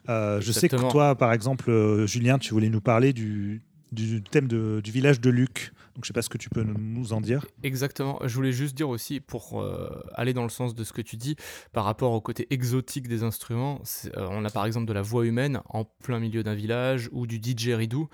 Euh, 0.08 0.40
je 0.40 0.52
sais 0.52 0.68
que 0.68 0.76
toi, 0.90 1.14
par 1.14 1.32
exemple, 1.32 2.04
Julien, 2.06 2.38
tu 2.38 2.52
voulais 2.52 2.68
nous 2.68 2.80
parler 2.80 3.12
du, 3.12 3.62
du 3.92 4.22
thème 4.22 4.48
du 4.48 4.90
village 4.90 5.20
de 5.20 5.30
Luc. 5.30 5.72
Donc 5.94 6.04
je 6.04 6.08
sais 6.08 6.12
pas 6.12 6.22
ce 6.22 6.28
que 6.28 6.38
tu 6.38 6.50
peux 6.50 6.64
nous 6.64 7.12
en 7.12 7.20
dire. 7.20 7.46
Exactement. 7.62 8.18
Je 8.24 8.34
voulais 8.34 8.52
juste 8.52 8.74
dire 8.76 8.88
aussi, 8.88 9.20
pour 9.20 9.62
euh, 9.62 10.04
aller 10.14 10.32
dans 10.32 10.42
le 10.42 10.48
sens 10.48 10.74
de 10.74 10.82
ce 10.82 10.92
que 10.92 11.02
tu 11.02 11.16
dis, 11.16 11.36
par 11.72 11.84
rapport 11.84 12.12
au 12.12 12.20
côté 12.20 12.48
exotique 12.50 13.06
des 13.06 13.22
instruments, 13.22 13.80
euh, 14.16 14.26
on 14.30 14.44
a 14.44 14.50
par 14.50 14.66
exemple 14.66 14.86
de 14.86 14.92
la 14.92 15.02
voix 15.02 15.24
humaine 15.24 15.60
en 15.68 15.84
plein 15.84 16.18
milieu 16.18 16.42
d'un 16.42 16.54
village 16.54 17.08
ou 17.12 17.28
du 17.28 17.38
didgeridoo. 17.38 18.08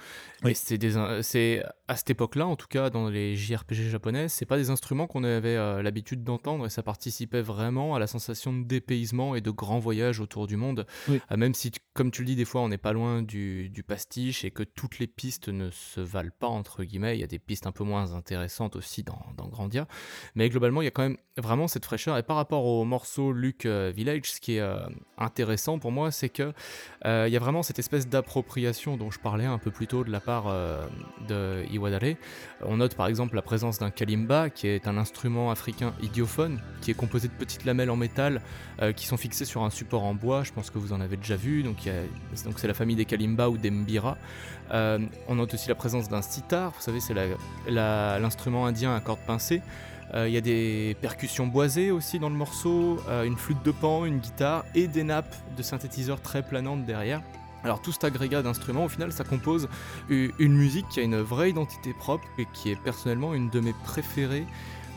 Oui. 0.44 0.54
c'est 0.54 1.62
à 1.88 1.96
cette 1.96 2.10
époque-là, 2.10 2.46
en 2.46 2.56
tout 2.56 2.68
cas 2.68 2.90
dans 2.90 3.08
les 3.08 3.34
JRPG 3.34 3.88
japonais, 3.88 4.28
c'est 4.28 4.46
pas 4.46 4.58
des 4.58 4.70
instruments 4.70 5.06
qu'on 5.06 5.24
avait 5.24 5.56
euh, 5.56 5.82
l'habitude 5.82 6.22
d'entendre 6.22 6.66
et 6.66 6.70
ça 6.70 6.82
participait 6.82 7.42
vraiment 7.42 7.94
à 7.94 7.98
la 7.98 8.06
sensation 8.06 8.52
de 8.52 8.62
dépaysement 8.64 9.34
et 9.34 9.40
de 9.40 9.50
grand 9.50 9.78
voyage 9.78 10.20
autour 10.20 10.46
du 10.46 10.56
monde. 10.56 10.86
même 11.34 11.54
si, 11.54 11.72
comme 11.94 12.10
tu 12.10 12.22
le 12.22 12.26
dis, 12.26 12.36
des 12.36 12.44
fois 12.44 12.60
on 12.60 12.68
n'est 12.68 12.78
pas 12.78 12.92
loin 12.92 13.22
du, 13.22 13.70
du 13.70 13.82
pastiche 13.82 14.44
et 14.44 14.50
que 14.50 14.62
toutes 14.62 14.98
les 14.98 15.06
pistes 15.06 15.48
ne 15.48 15.70
se 15.70 16.00
valent 16.00 16.30
pas 16.38 16.46
entre 16.46 16.84
guillemets. 16.84 17.16
Il 17.16 17.20
y 17.20 17.24
a 17.24 17.28
des 17.28 17.38
pistes 17.38 17.66
un 17.70 17.72
peu 17.72 17.84
moins 17.84 18.14
intéressantes 18.14 18.74
aussi 18.76 19.04
dans, 19.04 19.48
Grandia. 19.48 19.86
Mais 20.34 20.48
globalement, 20.48 20.82
il 20.82 20.86
y 20.86 20.88
a 20.88 20.90
quand 20.90 21.02
même 21.02 21.16
vraiment 21.36 21.68
cette 21.68 21.84
fraîcheur. 21.84 22.18
Et 22.18 22.22
par 22.22 22.36
rapport 22.36 22.66
au 22.66 22.84
morceau 22.84 23.32
Luke 23.32 23.64
euh, 23.64 23.92
Village, 23.94 24.32
ce 24.32 24.40
qui 24.40 24.56
est 24.56 24.60
euh, 24.60 24.76
intéressant 25.16 25.78
pour 25.78 25.92
moi, 25.92 26.10
c'est 26.10 26.28
que 26.28 26.52
euh, 27.06 27.24
il 27.28 27.32
y 27.32 27.36
a 27.36 27.38
vraiment 27.38 27.62
cette 27.62 27.78
espèce 27.78 28.08
d'appropriation 28.08 28.96
dont 28.96 29.10
je 29.10 29.20
parlais 29.20 29.46
un 29.46 29.58
peu 29.58 29.70
plus 29.70 29.86
tôt 29.86 30.04
de 30.04 30.10
la 30.10 30.20
part 30.20 30.52
de 31.28 31.64
Iwadare. 31.70 32.16
On 32.62 32.78
note 32.78 32.94
par 32.96 33.06
exemple 33.06 33.36
la 33.36 33.42
présence 33.42 33.78
d'un 33.78 33.90
kalimba, 33.90 34.50
qui 34.50 34.66
est 34.66 34.88
un 34.88 34.96
instrument 34.98 35.50
africain 35.50 35.94
idiophone, 36.02 36.60
qui 36.80 36.90
est 36.90 36.94
composé 36.94 37.28
de 37.28 37.32
petites 37.32 37.64
lamelles 37.64 37.90
en 37.90 37.96
métal 37.96 38.42
qui 38.96 39.06
sont 39.06 39.18
fixées 39.18 39.44
sur 39.44 39.62
un 39.62 39.70
support 39.70 40.04
en 40.04 40.14
bois. 40.14 40.42
Je 40.42 40.52
pense 40.52 40.70
que 40.70 40.78
vous 40.78 40.92
en 40.92 41.00
avez 41.00 41.16
déjà 41.16 41.36
vu. 41.36 41.62
Donc 41.62 41.88
c'est 42.56 42.68
la 42.68 42.74
famille 42.74 42.96
des 42.96 43.04
kalimba 43.04 43.48
ou 43.48 43.56
des 43.56 43.70
mbira. 43.70 44.18
On 44.72 45.34
note 45.34 45.54
aussi 45.54 45.68
la 45.68 45.74
présence 45.74 46.08
d'un 46.08 46.22
sitar. 46.22 46.72
Vous 46.72 46.82
savez, 46.82 47.00
c'est 47.00 47.14
l'instrument 47.68 48.66
indien 48.66 48.94
à 48.94 49.00
cordes 49.00 49.20
pincées. 49.26 49.62
Euh, 50.14 50.28
il 50.28 50.34
y 50.34 50.36
a 50.36 50.40
des 50.40 50.96
percussions 51.00 51.46
boisées 51.46 51.90
aussi 51.90 52.18
dans 52.18 52.30
le 52.30 52.34
morceau, 52.34 52.98
euh, 53.08 53.24
une 53.24 53.36
flûte 53.36 53.62
de 53.64 53.70
pan, 53.70 54.04
une 54.04 54.18
guitare 54.18 54.64
et 54.74 54.88
des 54.88 55.04
nappes 55.04 55.34
de 55.56 55.62
synthétiseurs 55.62 56.20
très 56.20 56.42
planantes 56.42 56.84
derrière. 56.84 57.22
Alors 57.62 57.80
tout 57.80 57.92
cet 57.92 58.04
agrégat 58.04 58.42
d'instruments, 58.42 58.86
au 58.86 58.88
final, 58.88 59.12
ça 59.12 59.22
compose 59.22 59.68
une 60.08 60.54
musique 60.54 60.88
qui 60.88 61.00
a 61.00 61.02
une 61.02 61.20
vraie 61.20 61.50
identité 61.50 61.92
propre 61.92 62.26
et 62.38 62.46
qui 62.54 62.70
est 62.70 62.82
personnellement 62.82 63.34
une 63.34 63.50
de 63.50 63.60
mes 63.60 63.74
préférées 63.84 64.46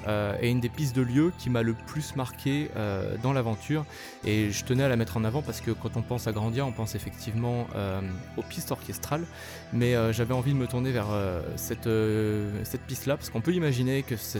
euh, 0.08 0.36
et 0.42 0.50
une 0.50 0.60
des 0.60 0.70
pistes 0.70 0.96
de 0.96 1.02
lieu 1.02 1.32
qui 1.38 1.50
m'a 1.50 1.62
le 1.62 1.74
plus 1.74 2.16
marqué 2.16 2.70
euh, 2.76 3.16
dans 3.24 3.34
l'aventure. 3.34 3.86
Et 4.26 4.52
je 4.52 4.66
tenais 4.66 4.84
à 4.84 4.90
la 4.90 4.96
mettre 4.96 5.18
en 5.18 5.24
avant 5.24 5.42
parce 5.42 5.62
que 5.62 5.72
quand 5.72 5.96
on 5.96 6.02
pense 6.02 6.28
à 6.28 6.32
Grandia, 6.32 6.66
on 6.66 6.72
pense 6.72 6.96
effectivement 6.96 7.68
euh, 7.76 8.02
aux 8.38 8.42
pistes 8.42 8.72
orchestrales, 8.72 9.26
mais 9.74 9.96
j'avais 10.14 10.34
envie 10.34 10.54
de 10.54 10.58
me 10.58 10.68
tourner 10.68 10.92
vers 10.92 11.08
cette, 11.56 11.90
cette 12.64 12.82
piste-là 12.82 13.18
parce 13.18 13.30
qu'on 13.30 13.42
peut 13.42 13.54
imaginer 13.54 14.04
que 14.04 14.16
ce 14.16 14.40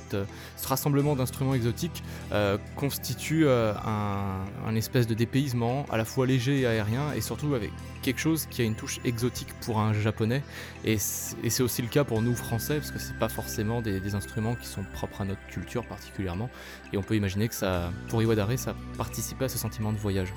rassemblement 0.66 1.16
d'instruments 1.16 1.54
exotiques 1.54 2.04
constitue 2.76 3.48
un, 3.48 4.76
espèce 4.76 5.08
de 5.08 5.14
dépaysement 5.14 5.86
à 5.92 5.98
la 5.98 6.06
fois 6.06 6.26
léger 6.26 6.62
et 6.62 6.68
aérien 6.68 7.14
et 7.16 7.22
surtout 7.22 7.54
avec 7.54 7.72
quelque 8.04 8.20
chose 8.20 8.46
qui 8.50 8.62
a 8.62 8.66
une 8.66 8.76
touche 8.76 9.00
exotique 9.06 9.48
pour 9.62 9.80
un 9.80 9.94
japonais. 9.94 10.44
Et 10.84 10.98
c'est 10.98 11.64
aussi 11.64 11.82
le 11.82 11.88
cas 11.88 12.04
pour 12.04 12.22
nous 12.22 12.36
français, 12.36 12.78
parce 12.78 12.92
que 12.92 13.00
c'est 13.00 13.18
pas 13.18 13.30
forcément 13.30 13.82
des, 13.82 14.16
instruments 14.16 14.56
qui 14.56 14.68
sont 14.68 14.84
propres 14.94 15.22
à 15.22 15.26
notre 15.26 15.46
culture 15.48 15.86
particulièrement. 15.86 16.50
Et 16.92 16.98
on 16.98 17.02
peut 17.02 17.16
imaginer 17.16 17.48
que 17.48 17.56
ça, 17.56 17.92
pour 18.10 18.22
Iwadare, 18.22 18.60
ça 18.60 18.76
participait 18.98 19.46
à 19.46 19.50
ce 19.50 19.58
sentiment 19.58 19.92
de 19.92 19.98
voyage. 19.98 20.34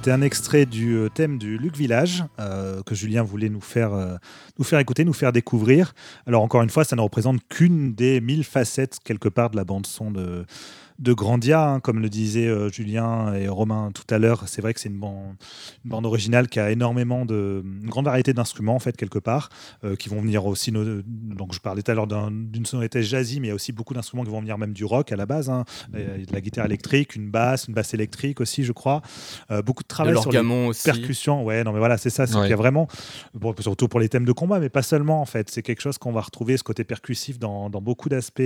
C'était 0.00 0.12
un 0.12 0.22
extrait 0.22 0.64
du 0.64 0.96
euh, 0.96 1.10
thème 1.10 1.36
du 1.36 1.58
Luc 1.58 1.76
Village 1.76 2.24
euh, 2.38 2.82
que 2.86 2.94
Julien 2.94 3.22
voulait 3.22 3.50
nous 3.50 3.60
faire, 3.60 3.92
euh, 3.92 4.16
nous 4.58 4.64
faire 4.64 4.78
écouter, 4.78 5.04
nous 5.04 5.12
faire 5.12 5.30
découvrir. 5.30 5.92
Alors 6.26 6.42
encore 6.42 6.62
une 6.62 6.70
fois, 6.70 6.84
ça 6.84 6.96
ne 6.96 7.02
représente 7.02 7.46
qu'une 7.50 7.92
des 7.92 8.22
mille 8.22 8.44
facettes 8.44 8.96
quelque 9.04 9.28
part 9.28 9.50
de 9.50 9.56
la 9.56 9.64
bande 9.64 9.86
son 9.86 10.10
de, 10.10 10.46
de 11.00 11.12
Grandia, 11.14 11.66
hein, 11.66 11.80
comme 11.80 11.98
le 12.00 12.08
disaient 12.10 12.46
euh, 12.46 12.68
Julien 12.68 13.32
et 13.34 13.48
Romain 13.48 13.90
tout 13.94 14.04
à 14.14 14.18
l'heure. 14.18 14.44
C'est 14.48 14.60
vrai 14.60 14.74
que 14.74 14.80
c'est 14.80 14.90
une, 14.90 14.98
bande, 15.00 15.34
une 15.84 15.90
bande 15.90 16.04
originale 16.04 16.46
qui 16.48 16.60
a 16.60 16.70
énormément 16.70 17.24
de, 17.24 17.64
une 17.64 17.88
grande 17.88 18.04
variété 18.04 18.34
d'instruments 18.34 18.74
en 18.74 18.78
fait 18.80 18.96
quelque 18.98 19.18
part, 19.18 19.48
euh, 19.82 19.96
qui 19.96 20.10
vont 20.10 20.20
venir 20.20 20.44
aussi. 20.44 20.72
nos- 20.72 21.00
donc 21.02 21.54
je 21.54 21.60
parlais 21.60 21.80
tout 21.82 21.90
à 21.90 21.94
l'heure 21.94 22.06
d'un- 22.06 22.30
d'une 22.30 22.66
sonorité 22.66 23.02
jazzy, 23.02 23.40
mais 23.40 23.46
il 23.46 23.50
y 23.50 23.52
a 23.52 23.54
aussi 23.54 23.72
beaucoup 23.72 23.94
d'instruments 23.94 24.24
qui 24.24 24.30
vont 24.30 24.40
venir 24.40 24.58
même 24.58 24.74
du 24.74 24.84
rock 24.84 25.10
à 25.10 25.16
la 25.16 25.24
base. 25.26 25.48
hein. 25.48 25.64
Euh, 25.94 26.14
Il 26.16 26.20
y 26.20 26.22
a 26.22 26.26
de 26.26 26.32
la 26.34 26.40
guitare 26.42 26.66
électrique, 26.66 27.16
une 27.16 27.30
basse, 27.30 27.66
une 27.66 27.74
basse 27.74 27.94
électrique 27.94 28.40
aussi, 28.42 28.62
je 28.64 28.72
crois. 28.72 29.00
Euh, 29.50 29.62
beaucoup 29.62 29.82
de 29.82 29.86
De 29.86 29.88
travail 29.88 30.20
sur 30.20 30.30
les 30.32 30.38
aussi. 30.38 30.84
percussions. 30.84 31.42
Ouais, 31.44 31.64
non 31.64 31.72
mais 31.72 31.78
voilà, 31.78 31.96
c'est 31.96 32.10
ça. 32.10 32.26
C'est 32.26 32.34
Ouais. 32.34 32.42
qu'il 32.42 32.50
y 32.50 32.52
a 32.52 32.56
vraiment, 32.56 32.88
bon, 33.34 33.54
surtout 33.58 33.88
pour 33.88 34.00
les 34.00 34.08
thèmes 34.10 34.26
de 34.26 34.32
combat, 34.32 34.60
mais 34.60 34.68
pas 34.68 34.82
seulement 34.82 35.22
en 35.22 35.26
fait. 35.26 35.48
C'est 35.50 35.62
quelque 35.62 35.80
chose 35.80 35.96
qu'on 35.98 36.12
va 36.12 36.20
retrouver 36.20 36.58
ce 36.58 36.62
côté 36.62 36.84
percussif 36.84 37.38
dans, 37.38 37.70
dans 37.70 37.80
beaucoup 37.80 38.10
d'aspects. 38.10 38.42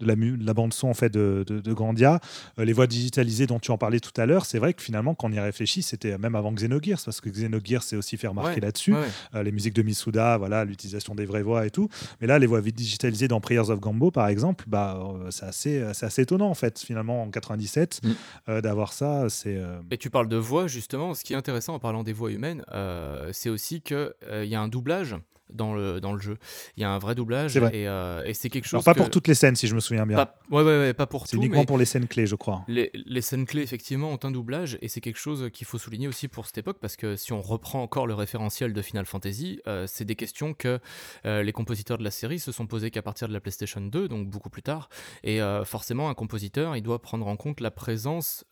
De 0.00 0.06
la, 0.06 0.16
mu- 0.16 0.36
de 0.36 0.46
la 0.46 0.54
bande 0.54 0.72
son 0.74 0.88
en 0.88 0.94
fait 0.94 1.08
de, 1.10 1.44
de- 1.46 1.60
de 1.60 1.72
Grandia, 1.72 2.20
Euh, 2.58 2.64
les 2.64 2.72
voix 2.72 2.86
digitalisées 2.86 3.46
dont 3.46 3.58
tu 3.58 3.70
en 3.70 3.78
parlais 3.78 4.00
tout 4.00 4.18
à 4.20 4.26
l'heure, 4.26 4.46
c'est 4.46 4.58
vrai 4.58 4.74
que 4.74 4.82
finalement 4.82 5.14
quand 5.14 5.28
on 5.28 5.32
y 5.32 5.40
réfléchit, 5.40 5.82
c'était 5.82 6.16
même 6.18 6.34
avant 6.34 6.52
Xenogears 6.52 6.98
parce 7.04 7.20
que 7.20 7.28
Xenogears 7.30 7.82
s'est 7.82 7.96
aussi 7.96 8.16
fait 8.16 8.26
remarquer 8.28 8.56
Ouais, 8.56 8.60
là-dessus. 8.60 8.92
ouais. 8.94 9.00
Euh, 9.34 9.42
les 9.42 9.52
musiques 9.52 9.74
de 9.74 9.82
Misuda, 9.82 10.36
voilà, 10.38 10.64
l'utilisation 10.64 11.14
des 11.14 11.24
vraies 11.26 11.42
voix 11.42 11.66
et 11.66 11.70
tout. 11.70 11.88
Mais 12.20 12.26
là, 12.26 12.38
les 12.38 12.46
voix 12.46 12.60
digitalisées 12.60 13.28
dans 13.28 13.40
Prayers 13.40 13.70
of 13.70 13.80
Gambo, 13.80 14.10
par 14.10 14.28
exemple, 14.28 14.64
bah, 14.68 14.98
euh, 15.00 15.30
c'est 15.30 15.46
assez, 15.46 15.84
c'est 15.94 16.06
assez 16.06 16.22
étonnant 16.22 16.48
en 16.50 16.54
fait 16.54 16.78
finalement 16.78 17.22
en 17.22 17.30
97 17.30 18.00
Mm. 18.02 18.10
euh, 18.48 18.60
d'avoir 18.60 18.92
ça. 18.92 19.28
C'est 19.28 19.56
euh, 19.56 19.78
Et 19.90 19.98
tu 19.98 20.10
parles 20.10 20.28
de 20.28 20.36
voix, 20.36 20.66
justement. 20.66 21.14
Ce 21.14 21.24
qui 21.24 21.32
est 21.32 21.36
intéressant 21.36 21.74
en 21.74 21.78
parlant 21.78 22.02
des 22.02 22.12
voix 22.12 22.30
humaines, 22.30 22.64
euh, 22.72 23.30
c'est 23.32 23.50
aussi 23.50 23.80
qu'il 23.80 24.08
y 24.44 24.54
a 24.54 24.60
un 24.60 24.68
doublage 24.68 25.16
dans 25.52 25.74
le, 25.74 26.00
dans 26.00 26.12
le 26.12 26.20
jeu. 26.20 26.36
Il 26.76 26.80
y 26.80 26.84
a 26.84 26.90
un 26.90 26.98
vrai 26.98 27.14
doublage. 27.14 27.56
Vrai. 27.58 27.70
Et, 27.76 27.88
euh, 27.88 28.22
et 28.24 28.34
c'est 28.34 28.48
quelque 28.50 28.64
chose. 28.64 28.74
alors 28.74 28.84
pas 28.84 28.94
que- 28.94 28.98
pour 28.98 29.10
toutes 29.10 29.28
les 29.28 29.34
scènes 29.34 29.56
si 29.56 29.66
je 29.66 29.74
me 29.74 29.80
souviens 29.80 30.06
bien. 30.06 30.16
Pas, 30.16 30.38
ouais, 30.50 30.62
ouais, 30.62 30.78
ouais, 30.78 30.94
pas 30.94 31.06
pour 31.06 31.26
C'est 31.26 31.36
uniquement 31.36 31.60
mais 31.60 31.66
pour 31.66 31.78
les 31.78 31.84
scènes 31.84 32.06
clés, 32.08 32.26
je 32.26 32.34
crois. 32.34 32.64
Les, 32.68 32.90
les 32.94 33.20
scènes 33.20 33.44
clés, 33.46 33.62
effectivement, 33.62 34.10
ont 34.12 34.18
un 34.22 34.30
doublage, 34.30 34.78
et 34.80 34.88
c'est 34.88 35.00
quelque 35.00 35.18
chose 35.18 35.50
qu'il 35.52 35.66
faut 35.66 35.78
souligner 35.78 36.08
aussi 36.08 36.28
pour 36.28 36.46
cette 36.46 36.58
époque, 36.58 36.78
parce 36.80 36.96
que 36.96 37.14
si 37.16 37.32
on 37.32 37.42
reprend 37.42 37.82
encore 37.82 38.06
le 38.06 38.14
référentiel 38.14 38.72
de 38.72 38.82
Final 38.82 39.04
Fantasy, 39.04 39.60
euh, 39.68 39.86
c'est 39.86 40.04
des 40.04 40.16
questions 40.16 40.54
que 40.54 40.78
euh, 41.26 41.42
les 41.42 41.52
compositeurs 41.52 41.98
de 41.98 42.04
la 42.04 42.10
série 42.10 42.38
se 42.38 42.50
sont 42.52 42.66
posées 42.66 42.90
qu'à 42.90 43.02
partir 43.02 43.28
de 43.28 43.32
la 43.34 43.40
PlayStation 43.40 43.80
2, 43.80 44.08
donc 44.08 44.28
beaucoup 44.28 44.50
plus 44.50 44.62
tard. 44.62 44.88
Et 45.22 45.40
forcément, 45.64 46.08
un 46.08 46.14
compositeur, 46.14 46.74
il 46.76 46.82
doit 46.82 47.02
prendre 47.02 47.26
en 47.26 47.36
compte 47.36 47.60
la 47.60 47.70
présence 47.70 48.44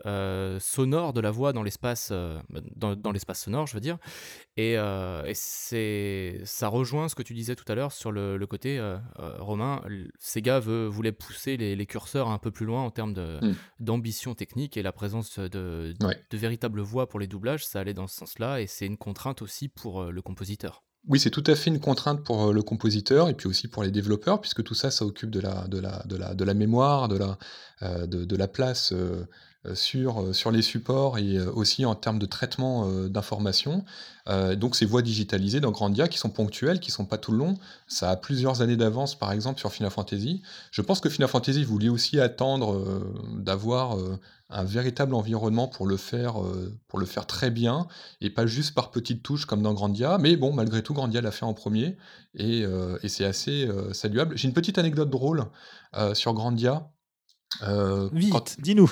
sonore 0.60 1.12
de 1.14 1.20
la 1.20 1.30
voix 1.30 1.52
dans 1.52 1.62
l'espace, 1.62 2.12
dans, 2.76 2.94
dans 2.96 3.12
l'espace 3.12 3.42
sonore, 3.42 3.66
je 3.66 3.74
veux 3.74 3.80
dire. 3.80 3.98
Et, 4.56 4.72
et 4.74 5.32
c'est, 5.34 6.40
ça 6.44 6.68
rejoint 6.68 6.81
ce 6.84 7.14
que 7.14 7.22
tu 7.22 7.34
disais 7.34 7.54
tout 7.56 7.64
à 7.70 7.74
l'heure 7.74 7.92
sur 7.92 8.12
le, 8.12 8.36
le 8.36 8.46
côté 8.46 8.78
euh, 8.78 8.96
euh, 9.18 9.36
Romain. 9.38 9.82
Sega 10.18 10.60
veut, 10.60 10.86
voulait 10.86 11.12
pousser 11.12 11.56
les, 11.56 11.76
les 11.76 11.86
curseurs 11.86 12.28
un 12.28 12.38
peu 12.38 12.50
plus 12.50 12.66
loin 12.66 12.82
en 12.82 12.90
termes 12.90 13.14
de, 13.14 13.38
Mm. 13.42 13.54
d'ambition 13.80 14.34
technique 14.34 14.76
et 14.76 14.82
la 14.82 14.92
présence 14.92 15.38
de, 15.38 15.48
de, 15.48 16.06
Ouais. 16.06 16.18
de 16.30 16.36
véritables 16.38 16.80
voix 16.80 17.08
pour 17.08 17.18
les 17.20 17.26
doublages, 17.26 17.64
ça 17.66 17.80
allait 17.80 17.94
dans 17.94 18.06
ce 18.06 18.16
sens-là 18.16 18.60
et 18.60 18.66
c'est 18.66 18.86
une 18.86 18.96
contrainte 18.96 19.42
aussi 19.42 19.68
pour 19.68 20.02
euh, 20.02 20.10
le 20.10 20.22
compositeur. 20.22 20.82
Oui, 21.08 21.18
c'est 21.18 21.30
tout 21.30 21.42
à 21.48 21.56
fait 21.56 21.68
une 21.70 21.80
contrainte 21.80 22.22
pour 22.24 22.52
le 22.52 22.62
compositeur 22.62 23.28
et 23.28 23.34
puis 23.34 23.48
aussi 23.48 23.66
pour 23.66 23.82
les 23.82 23.90
développeurs, 23.90 24.40
puisque 24.40 24.62
tout 24.62 24.74
ça, 24.74 24.90
ça 24.92 25.04
occupe 25.04 25.30
de 25.30 25.40
la, 25.40 25.66
de 25.66 25.80
la, 25.80 26.02
de 26.06 26.16
la, 26.16 26.34
de 26.34 26.44
la 26.44 26.54
mémoire, 26.54 27.08
de 27.08 27.16
la, 27.18 27.38
euh, 27.82 28.06
de, 28.06 28.24
de 28.24 28.36
la 28.36 28.46
place 28.46 28.92
euh, 28.92 29.26
sur, 29.74 30.20
euh, 30.20 30.32
sur 30.32 30.50
les 30.50 30.62
supports 30.62 31.18
et 31.18 31.36
euh, 31.36 31.50
aussi 31.52 31.84
en 31.84 31.94
termes 31.94 32.18
de 32.18 32.26
traitement 32.26 32.88
euh, 32.88 33.08
d'informations. 33.08 33.84
Euh, 34.28 34.54
donc 34.54 34.76
ces 34.76 34.86
voix 34.86 35.02
digitalisées 35.02 35.60
dans 35.60 35.70
Grandia 35.70 36.08
qui 36.08 36.18
sont 36.18 36.30
ponctuelles, 36.30 36.80
qui 36.80 36.90
sont 36.90 37.04
pas 37.04 37.18
tout 37.18 37.32
le 37.32 37.38
long, 37.38 37.58
ça 37.88 38.10
a 38.10 38.16
plusieurs 38.16 38.62
années 38.62 38.76
d'avance 38.76 39.14
par 39.14 39.32
exemple 39.32 39.58
sur 39.60 39.72
Final 39.72 39.90
Fantasy. 39.90 40.42
Je 40.70 40.82
pense 40.82 41.00
que 41.00 41.08
Final 41.08 41.28
Fantasy 41.28 41.64
voulait 41.64 41.88
aussi 41.88 42.20
attendre 42.20 42.74
euh, 42.74 43.14
d'avoir 43.36 43.96
euh, 43.96 44.18
un 44.50 44.64
véritable 44.64 45.14
environnement 45.14 45.66
pour 45.66 45.86
le 45.86 45.96
faire, 45.96 46.42
euh, 46.42 46.76
pour 46.86 46.98
le 46.98 47.06
faire 47.06 47.26
très 47.26 47.50
bien 47.50 47.86
et 48.20 48.30
pas 48.30 48.46
juste 48.46 48.74
par 48.74 48.90
petites 48.90 49.22
touches 49.22 49.46
comme 49.46 49.62
dans 49.62 49.74
Grandia. 49.74 50.18
Mais 50.18 50.36
bon, 50.36 50.52
malgré 50.52 50.82
tout, 50.82 50.94
Grandia 50.94 51.20
l'a 51.20 51.30
fait 51.30 51.44
en 51.46 51.54
premier 51.54 51.96
et, 52.34 52.64
euh, 52.64 52.98
et 53.02 53.08
c'est 53.08 53.24
assez 53.24 53.66
euh, 53.66 53.92
saluable. 53.92 54.36
J'ai 54.36 54.48
une 54.48 54.54
petite 54.54 54.78
anecdote 54.78 55.10
drôle 55.10 55.46
euh, 55.96 56.14
sur 56.14 56.34
Grandia. 56.34 56.90
Euh, 57.62 58.08
Vite, 58.12 58.30
quand- 58.32 58.56
dis-nous. 58.60 58.90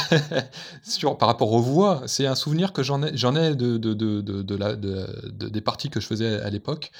sur, 0.82 1.18
par 1.18 1.28
rapport 1.28 1.52
aux 1.52 1.60
voix, 1.60 2.02
c'est 2.06 2.26
un 2.26 2.34
souvenir 2.34 2.72
que 2.72 2.82
j'en 2.82 3.02
ai, 3.02 3.16
j'en 3.16 3.34
ai 3.34 3.54
de, 3.54 3.76
de, 3.78 3.94
de, 3.94 4.20
de, 4.20 4.54
la, 4.56 4.76
de- 4.76 5.30
de- 5.30 5.48
des 5.48 5.60
parties 5.60 5.90
que 5.90 6.00
je 6.00 6.06
faisais 6.06 6.40
à 6.40 6.50
l'époque. 6.50 6.90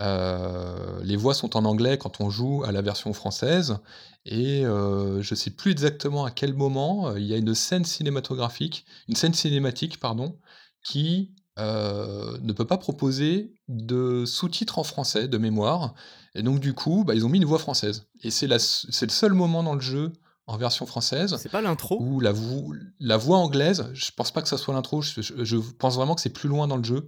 Euh, 0.00 1.00
les 1.02 1.16
voix 1.16 1.34
sont 1.34 1.56
en 1.56 1.64
anglais 1.64 1.98
quand 1.98 2.20
on 2.20 2.30
joue 2.30 2.62
à 2.64 2.72
la 2.72 2.82
version 2.82 3.12
française. 3.12 3.78
Et 4.24 4.64
euh, 4.64 5.20
je 5.22 5.34
sais 5.34 5.50
plus 5.50 5.72
exactement 5.72 6.24
à 6.24 6.30
quel 6.30 6.54
moment 6.54 7.08
euh, 7.08 7.18
il 7.20 7.26
y 7.26 7.34
a 7.34 7.36
une 7.36 7.54
scène 7.54 7.84
cinématographique, 7.84 8.84
une 9.08 9.16
scène 9.16 9.34
cinématique, 9.34 9.98
pardon, 10.00 10.38
qui 10.84 11.32
euh, 11.58 12.38
ne 12.40 12.52
peut 12.52 12.66
pas 12.66 12.78
proposer 12.78 13.52
de 13.68 14.24
sous-titres 14.24 14.78
en 14.78 14.84
français 14.84 15.28
de 15.28 15.38
mémoire. 15.38 15.94
Et 16.34 16.42
donc 16.42 16.60
du 16.60 16.72
coup, 16.72 17.04
bah, 17.04 17.14
ils 17.14 17.26
ont 17.26 17.28
mis 17.28 17.38
une 17.38 17.44
voix 17.44 17.58
française. 17.58 18.06
Et 18.22 18.30
c'est 18.30 18.46
la 18.46 18.58
c'est 18.58 19.06
le 19.06 19.10
seul 19.12 19.32
moment 19.34 19.62
dans 19.62 19.74
le 19.74 19.80
jeu 19.80 20.12
en 20.46 20.56
version 20.56 20.86
française 20.86 21.36
C'est 21.40 21.48
pas 21.50 21.60
l'intro? 21.62 22.00
ou 22.00 22.20
la, 22.20 22.32
vo- 22.32 22.72
la 22.98 23.16
voix 23.16 23.38
anglaise, 23.38 23.88
je 23.94 24.10
pense 24.16 24.30
pas 24.32 24.42
que 24.42 24.48
ça 24.48 24.58
soit 24.58 24.74
l'intro, 24.74 25.00
je, 25.02 25.20
je- 25.22 25.44
je 25.44 25.56
pense 25.56 25.94
vraiment 25.96 26.14
que 26.14 26.20
c'est 26.20 26.30
plus 26.32 26.48
loin 26.48 26.66
dans 26.66 26.76
le 26.76 26.84
jeu, 26.84 27.06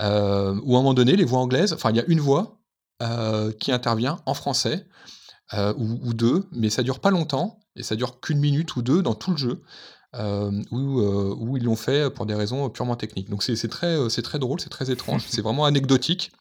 euh, 0.00 0.58
où 0.64 0.74
à 0.74 0.78
un 0.78 0.82
moment 0.82 0.94
donné, 0.94 1.16
les 1.16 1.24
voix 1.24 1.38
anglaises, 1.40 1.72
enfin 1.72 1.90
il 1.90 1.96
y 1.96 2.00
a 2.00 2.04
une 2.06 2.20
voix 2.20 2.58
euh, 3.02 3.52
qui 3.52 3.70
intervient 3.72 4.18
en 4.26 4.34
français, 4.34 4.86
euh, 5.52 5.72
ou, 5.76 5.98
ou 6.08 6.14
deux, 6.14 6.44
mais 6.52 6.70
ça 6.70 6.82
dure 6.82 7.00
pas 7.00 7.10
longtemps, 7.10 7.60
et 7.76 7.82
ça 7.82 7.96
dure 7.96 8.20
qu'une 8.20 8.38
minute 8.38 8.74
ou 8.76 8.82
deux 8.82 9.02
dans 9.02 9.14
tout 9.14 9.30
le 9.30 9.36
jeu, 9.36 9.62
euh, 10.16 10.50
où, 10.70 10.76
où 10.78 11.56
ils 11.56 11.64
l'ont 11.64 11.76
fait 11.76 12.08
pour 12.10 12.24
des 12.26 12.34
raisons 12.34 12.70
purement 12.70 12.96
techniques. 12.96 13.28
Donc 13.30 13.42
c'est 13.42 13.56
c'est 13.56 13.68
très, 13.68 14.08
c'est 14.10 14.22
très 14.22 14.38
drôle, 14.38 14.60
c'est 14.60 14.68
très 14.70 14.90
étrange, 14.90 15.24
c'est 15.28 15.42
vraiment 15.42 15.64
anecdotique. 15.64 16.32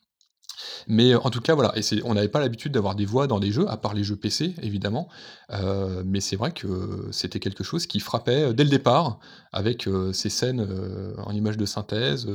Mais 0.88 1.14
euh, 1.14 1.20
en 1.20 1.30
tout 1.30 1.42
cas, 1.42 1.56
voilà, 1.56 1.74
et 1.76 1.82
on 2.04 2.14
n'avait 2.14 2.28
pas 2.28 2.40
l'habitude 2.40 2.72
d'avoir 2.72 2.96
des 2.96 3.06
voix 3.06 3.28
dans 3.28 3.40
des 3.40 3.52
jeux, 3.52 3.70
à 3.70 3.78
part 3.78 3.94
les 3.94 4.04
jeux 4.04 4.16
PC, 4.16 4.56
évidemment. 4.62 5.08
Euh, 5.52 6.04
mais 6.06 6.20
c'est 6.20 6.36
vrai 6.36 6.52
que 6.52 7.08
c'était 7.12 7.40
quelque 7.40 7.64
chose 7.64 7.88
qui 7.88 8.00
frappait 8.00 8.44
euh, 8.44 8.54
dès 8.54 8.64
le 8.64 8.70
départ, 8.70 9.20
avec 9.52 9.88
ces 10.14 10.30
scènes 10.30 10.68
en 11.24 11.32
images 11.32 11.58
de 11.58 11.66
synthèse, 11.68 12.28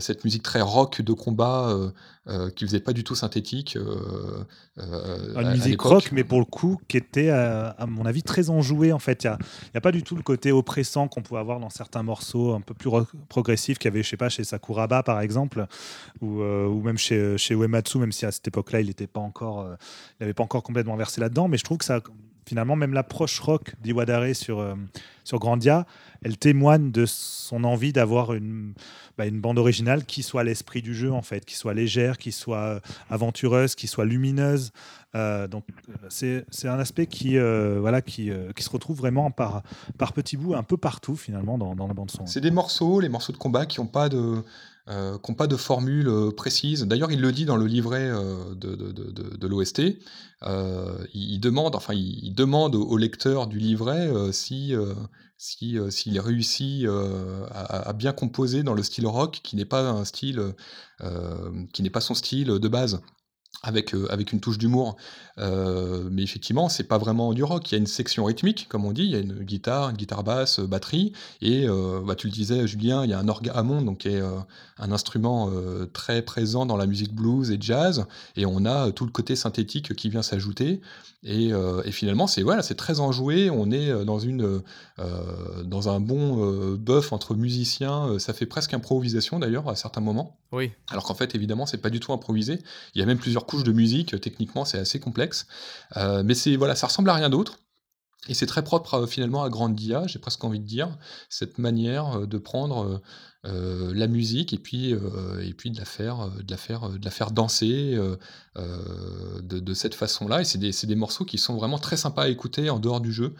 cette 0.00 0.24
musique 0.24 0.42
très 0.42 0.60
rock 0.60 1.02
de 1.02 1.12
combat 1.12 1.68
euh, 1.68 1.90
euh, 2.26 2.50
qui 2.50 2.64
faisait 2.64 2.80
pas 2.80 2.92
du 2.92 3.04
tout 3.04 3.14
synthétique. 3.14 3.76
euh, 3.76 4.44
euh, 4.78 5.40
Une 5.40 5.46
à 5.46 5.52
musique 5.52 5.80
rock, 5.82 6.10
mais 6.12 6.24
pour 6.24 6.38
le 6.38 6.44
coup, 6.44 6.80
qui 6.88 6.96
était, 6.96 7.28
euh, 7.30 7.70
à 7.76 7.86
mon 7.86 8.06
avis, 8.06 8.22
très 8.22 8.50
enjouée. 8.50 8.92
En 8.92 8.98
fait, 8.98 9.24
il 9.24 9.30
n'y 9.30 9.78
a, 9.78 9.80
pas 9.80 9.92
du 9.92 10.02
tout 10.02 10.16
le 10.16 10.22
côté 10.22 10.52
oppressant 10.52 11.06
qu'on 11.08 11.22
pouvait 11.22 11.40
avoir 11.40 11.60
dans 11.60 11.70
certains 11.70 12.02
morceaux 12.02 12.54
un 12.54 12.60
peu 12.60 12.74
plus 12.74 12.88
rock- 12.88 13.08
progressifs 13.28 13.78
qu'il 13.78 13.90
y 13.90 13.92
avait, 13.92 14.02
je 14.02 14.08
sais 14.08 14.16
pas, 14.16 14.28
chez 14.28 14.44
Sakuraba, 14.44 15.02
par 15.02 15.20
exemple, 15.20 15.66
ou, 16.20 16.40
euh, 16.40 16.66
ou 16.66 16.80
même 16.82 16.98
chez, 16.98 17.36
chez 17.36 17.54
Uematsu, 17.54 17.98
même 17.98 18.12
si 18.12 18.24
à 18.26 18.32
cette 18.32 18.48
époque-là, 18.48 18.80
il 18.80 18.86
n'était 18.86 19.06
pas 19.06 19.20
encore, 19.20 19.60
euh, 19.60 19.74
il 20.18 20.22
n'avait 20.22 20.34
pas 20.34 20.44
encore 20.44 20.62
complètement 20.62 20.96
versé 20.96 21.20
là-dedans. 21.20 21.48
Mais 21.48 21.58
je 21.58 21.64
trouve 21.64 21.78
que 21.78 21.84
ça, 21.84 22.00
finalement, 22.46 22.76
même 22.76 22.94
l'approche 22.94 23.38
rock 23.40 23.74
d'Iwadare 23.82 24.34
sur, 24.34 24.58
euh, 24.58 24.74
sur 25.24 25.38
Grandia, 25.38 25.86
elle 26.22 26.36
témoigne 26.38 26.90
de 26.90 27.06
son 27.06 27.64
envie 27.64 27.92
d'avoir 27.92 28.32
une, 28.34 28.72
bah, 29.18 29.26
une 29.26 29.40
bande 29.40 29.58
originale 29.58 30.04
qui 30.04 30.22
soit 30.22 30.44
l'esprit 30.44 30.82
du 30.82 30.94
jeu, 30.94 31.12
en 31.12 31.22
fait, 31.22 31.44
qui 31.44 31.54
soit 31.54 31.74
légère, 31.74 32.18
qui 32.18 32.32
soit 32.32 32.80
aventureuse, 33.10 33.74
qui 33.74 33.86
soit 33.86 34.04
lumineuse. 34.04 34.72
Euh, 35.14 35.46
donc 35.46 35.64
euh, 35.88 36.42
c'est 36.48 36.68
un 36.68 36.78
aspect 36.78 37.06
qui, 37.06 37.38
euh, 37.38 37.78
voilà, 37.80 38.02
qui, 38.02 38.30
euh, 38.30 38.52
qui 38.52 38.64
se 38.64 38.70
retrouve 38.70 38.96
vraiment 38.96 39.30
par, 39.30 39.62
par 39.96 40.12
petits 40.12 40.36
bouts 40.36 40.54
un 40.54 40.64
peu 40.64 40.76
partout 40.76 41.14
finalement 41.14 41.56
dans, 41.56 41.76
dans 41.76 41.86
la 41.86 41.94
bande 41.94 42.10
son. 42.10 42.26
C'est 42.26 42.40
des 42.40 42.50
morceaux, 42.50 42.98
les 43.00 43.08
morceaux 43.08 43.32
de 43.32 43.38
combat 43.38 43.66
qui 43.66 43.80
n'ont 43.80 43.86
pas 43.86 44.08
de 44.08 44.42
euh, 44.88 45.18
qui 45.18 45.30
ont 45.30 45.34
pas 45.34 45.46
de 45.46 45.56
formule 45.56 46.08
euh, 46.08 46.30
précise. 46.30 46.82
D'ailleurs, 46.82 47.10
il 47.10 47.20
le 47.20 47.32
dit 47.32 47.46
dans 47.46 47.56
le 47.56 47.66
livret 47.66 48.10
euh, 48.10 48.54
de, 48.54 49.46
l'OST. 49.46 49.80
Euh, 50.42 50.98
il, 51.14 51.38
demande, 51.40 51.74
enfin, 51.74 51.94
il, 51.94 52.34
demande 52.34 52.74
au, 52.74 52.96
lecteur 52.96 53.46
du 53.46 53.58
livret 53.58 54.10
si 54.32 54.74
euh, 54.74 54.94
si 55.38 55.78
s'il 55.90 56.20
réussit 56.20 56.86
à, 57.50 57.88
à 57.88 57.92
bien 57.92 58.12
composer 58.12 58.62
dans 58.62 58.74
le 58.74 58.82
style 58.82 59.06
rock, 59.06 59.40
qui 59.42 59.56
n'est 59.56 59.64
pas 59.64 59.88
un 59.88 60.04
style 60.04 60.54
qui 61.72 61.82
n'est 61.82 61.90
pas 61.90 62.00
son 62.00 62.14
style 62.14 62.46
de 62.46 62.68
base. 62.68 63.00
Avec, 63.64 63.94
euh, 63.94 64.06
avec 64.10 64.32
une 64.32 64.40
touche 64.40 64.58
d'humour. 64.58 64.96
Euh, 65.38 66.08
mais 66.10 66.22
effectivement, 66.22 66.68
c'est 66.68 66.84
pas 66.84 66.98
vraiment 66.98 67.32
du 67.32 67.42
rock. 67.42 67.70
Il 67.70 67.74
y 67.74 67.76
a 67.76 67.78
une 67.78 67.86
section 67.86 68.24
rythmique, 68.24 68.66
comme 68.68 68.84
on 68.84 68.92
dit, 68.92 69.04
il 69.04 69.10
y 69.10 69.16
a 69.16 69.18
une 69.18 69.42
guitare, 69.42 69.90
une 69.90 69.96
guitare 69.96 70.22
basse, 70.22 70.60
euh, 70.60 70.66
batterie, 70.66 71.12
et 71.40 71.66
bah, 72.06 72.14
tu 72.14 72.26
le 72.26 72.32
disais, 72.32 72.66
Julien, 72.66 73.04
il 73.04 73.10
y 73.10 73.12
a 73.12 73.18
un 73.18 73.28
orgamon, 73.28 73.82
donc 73.82 73.98
qui 73.98 74.08
est 74.08 74.22
un 74.78 74.92
instrument 74.92 75.50
très 75.92 76.22
présent 76.22 76.66
dans 76.66 76.76
la 76.76 76.86
musique 76.86 77.14
blues 77.14 77.50
et 77.50 77.58
jazz, 77.60 78.06
et 78.36 78.44
on 78.46 78.64
a 78.64 78.92
tout 78.92 79.04
le 79.04 79.10
côté 79.10 79.36
synthétique 79.36 79.94
qui 79.94 80.08
vient 80.08 80.22
s'ajouter. 80.22 80.80
Et, 81.24 81.52
finalement, 81.90 82.26
c'est 82.26 82.42
voilà, 82.42 82.62
c'est 82.62 82.74
très 82.74 83.00
enjoué. 83.00 83.48
On 83.48 83.70
est 83.70 84.04
dans 84.04 84.18
une 84.18 84.62
dans 85.64 85.88
un 85.88 86.00
bon 86.00 86.76
bœuf 86.76 87.12
entre 87.12 87.34
musiciens. 87.34 88.18
Ça 88.18 88.34
fait 88.34 88.46
presque 88.46 88.74
improvisation 88.74 89.38
d'ailleurs 89.38 89.68
à 89.68 89.74
certains 89.74 90.02
moments. 90.02 90.38
Oui. 90.52 90.72
Alors 90.88 91.04
qu'en 91.04 91.14
fait, 91.14 91.34
évidemment, 91.34 91.66
c'est 91.66 91.78
pas 91.78 91.90
du 91.90 92.00
tout 92.00 92.12
improvisé. 92.12 92.60
Il 92.94 93.00
y 93.00 93.02
a 93.02 93.06
même 93.06 93.18
plusieurs 93.18 93.46
couches 93.46 93.64
de 93.64 93.72
musique. 93.72 94.20
Techniquement, 94.20 94.64
c'est 94.64 94.78
assez 94.78 95.00
complexe. 95.00 95.46
Euh, 95.96 96.22
mais 96.24 96.34
c'est 96.34 96.56
voilà, 96.56 96.74
ça 96.76 96.86
ressemble 96.86 97.10
à 97.10 97.14
rien 97.14 97.30
d'autre. 97.30 97.58
Et 98.28 98.34
c'est 98.34 98.46
très 98.46 98.64
propre 98.64 98.94
euh, 98.94 99.06
finalement 99.06 99.42
à 99.42 99.50
Grandia, 99.50 100.06
j'ai 100.06 100.18
presque 100.18 100.42
envie 100.44 100.60
de 100.60 100.64
dire, 100.64 100.96
cette 101.28 101.58
manière 101.58 102.20
euh, 102.20 102.26
de 102.26 102.38
prendre 102.38 103.02
la 103.44 104.06
musique 104.06 104.52
et 104.52 104.58
puis, 104.58 104.90
et 104.90 105.54
puis 105.54 105.70
de, 105.70 105.78
la 105.78 105.84
faire, 105.84 106.30
de, 106.30 106.50
la 106.50 106.56
faire, 106.56 106.88
de 106.88 107.04
la 107.04 107.10
faire 107.10 107.30
danser 107.30 107.98
de, 108.56 109.74
cette 109.74 109.94
façon-là. 109.94 110.40
Et 110.40 110.44
c'est 110.44 110.58
des, 110.58 110.70
des, 110.70 110.94
morceaux 110.94 111.24
qui 111.24 111.38
sont 111.38 111.54
vraiment 111.54 111.78
très 111.78 111.96
sympas 111.96 112.22
à 112.22 112.28
écouter 112.28 112.70
en 112.70 112.78
dehors 112.78 113.00
du 113.00 113.12
jeu. 113.12 113.34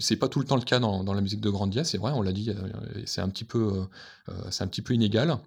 c'est 0.00 0.16
pas 0.16 0.28
tout 0.28 0.38
le 0.38 0.46
temps 0.46 0.56
le 0.56 0.62
cas 0.62 0.78
dans, 0.78 1.04
dans 1.04 1.14
la 1.14 1.20
musique 1.20 1.40
de 1.40 1.50
Grandia, 1.50 1.84
c'est 1.84 1.98
vrai, 1.98 2.12
on 2.14 2.22
l'a 2.22 2.32
dit, 2.32 2.50
c'est 3.04 3.20
un, 3.20 3.28
petit 3.28 3.44
peu, 3.44 3.86
c'est 4.50 4.64
un 4.64 4.68
petit 4.68 4.82
peu 4.82 4.94
inégal. 4.94 5.38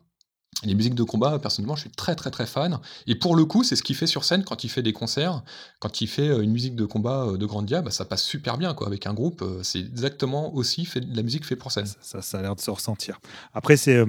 Les 0.63 0.75
musiques 0.75 0.93
de 0.93 1.03
combat, 1.03 1.39
personnellement, 1.39 1.75
je 1.75 1.81
suis 1.81 1.89
très 1.89 2.13
très 2.13 2.29
très 2.29 2.45
fan. 2.45 2.79
Et 3.07 3.15
pour 3.15 3.35
le 3.35 3.45
coup, 3.45 3.63
c'est 3.63 3.75
ce 3.75 3.81
qu'il 3.81 3.95
fait 3.95 4.05
sur 4.05 4.23
scène 4.23 4.43
quand 4.43 4.63
il 4.63 4.69
fait 4.69 4.83
des 4.83 4.93
concerts, 4.93 5.43
quand 5.79 6.01
il 6.01 6.07
fait 6.07 6.29
euh, 6.29 6.41
une 6.41 6.51
musique 6.51 6.75
de 6.75 6.85
combat 6.85 7.25
euh, 7.25 7.37
de 7.37 7.45
Grandia, 7.47 7.81
bah, 7.81 7.89
ça 7.89 8.05
passe 8.05 8.23
super 8.23 8.57
bien 8.59 8.75
quoi. 8.75 8.85
Avec 8.85 9.07
un 9.07 9.13
groupe, 9.13 9.41
euh, 9.41 9.63
c'est 9.63 9.79
exactement 9.79 10.53
aussi 10.53 10.87
la 11.11 11.23
musique 11.23 11.45
fait 11.45 11.55
pour 11.55 11.71
scène. 11.71 11.87
Ça, 12.01 12.37
a 12.37 12.41
l'air 12.41 12.55
de 12.55 12.61
se 12.61 12.69
ressentir. 12.69 13.19
Après, 13.53 13.75
c'est 13.75 14.05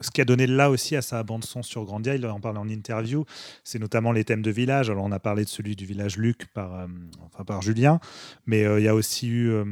ce 0.00 0.10
qui 0.10 0.20
a 0.20 0.24
donné 0.24 0.46
là 0.46 0.70
aussi 0.70 0.96
à 0.96 1.02
sa 1.02 1.22
bande 1.22 1.44
son 1.44 1.62
sur 1.62 1.84
Grandia, 1.84 2.16
il 2.16 2.26
en 2.26 2.40
parle 2.40 2.58
en 2.58 2.68
interview, 2.68 3.24
c'est 3.64 3.78
notamment 3.78 4.12
les 4.12 4.24
thèmes 4.24 4.42
de 4.42 4.50
village. 4.50 4.90
Alors 4.90 5.04
on 5.04 5.12
a 5.12 5.20
parlé 5.20 5.44
de 5.44 5.48
celui 5.48 5.76
du 5.76 5.86
village 5.86 6.16
Luc 6.16 6.46
par, 6.52 6.86
enfin, 7.24 7.44
par 7.44 7.62
Julien, 7.62 8.00
mais 8.44 8.62
il 8.78 8.82
y 8.82 8.88
a 8.88 8.94
aussi 8.94 9.28
eu 9.28 9.64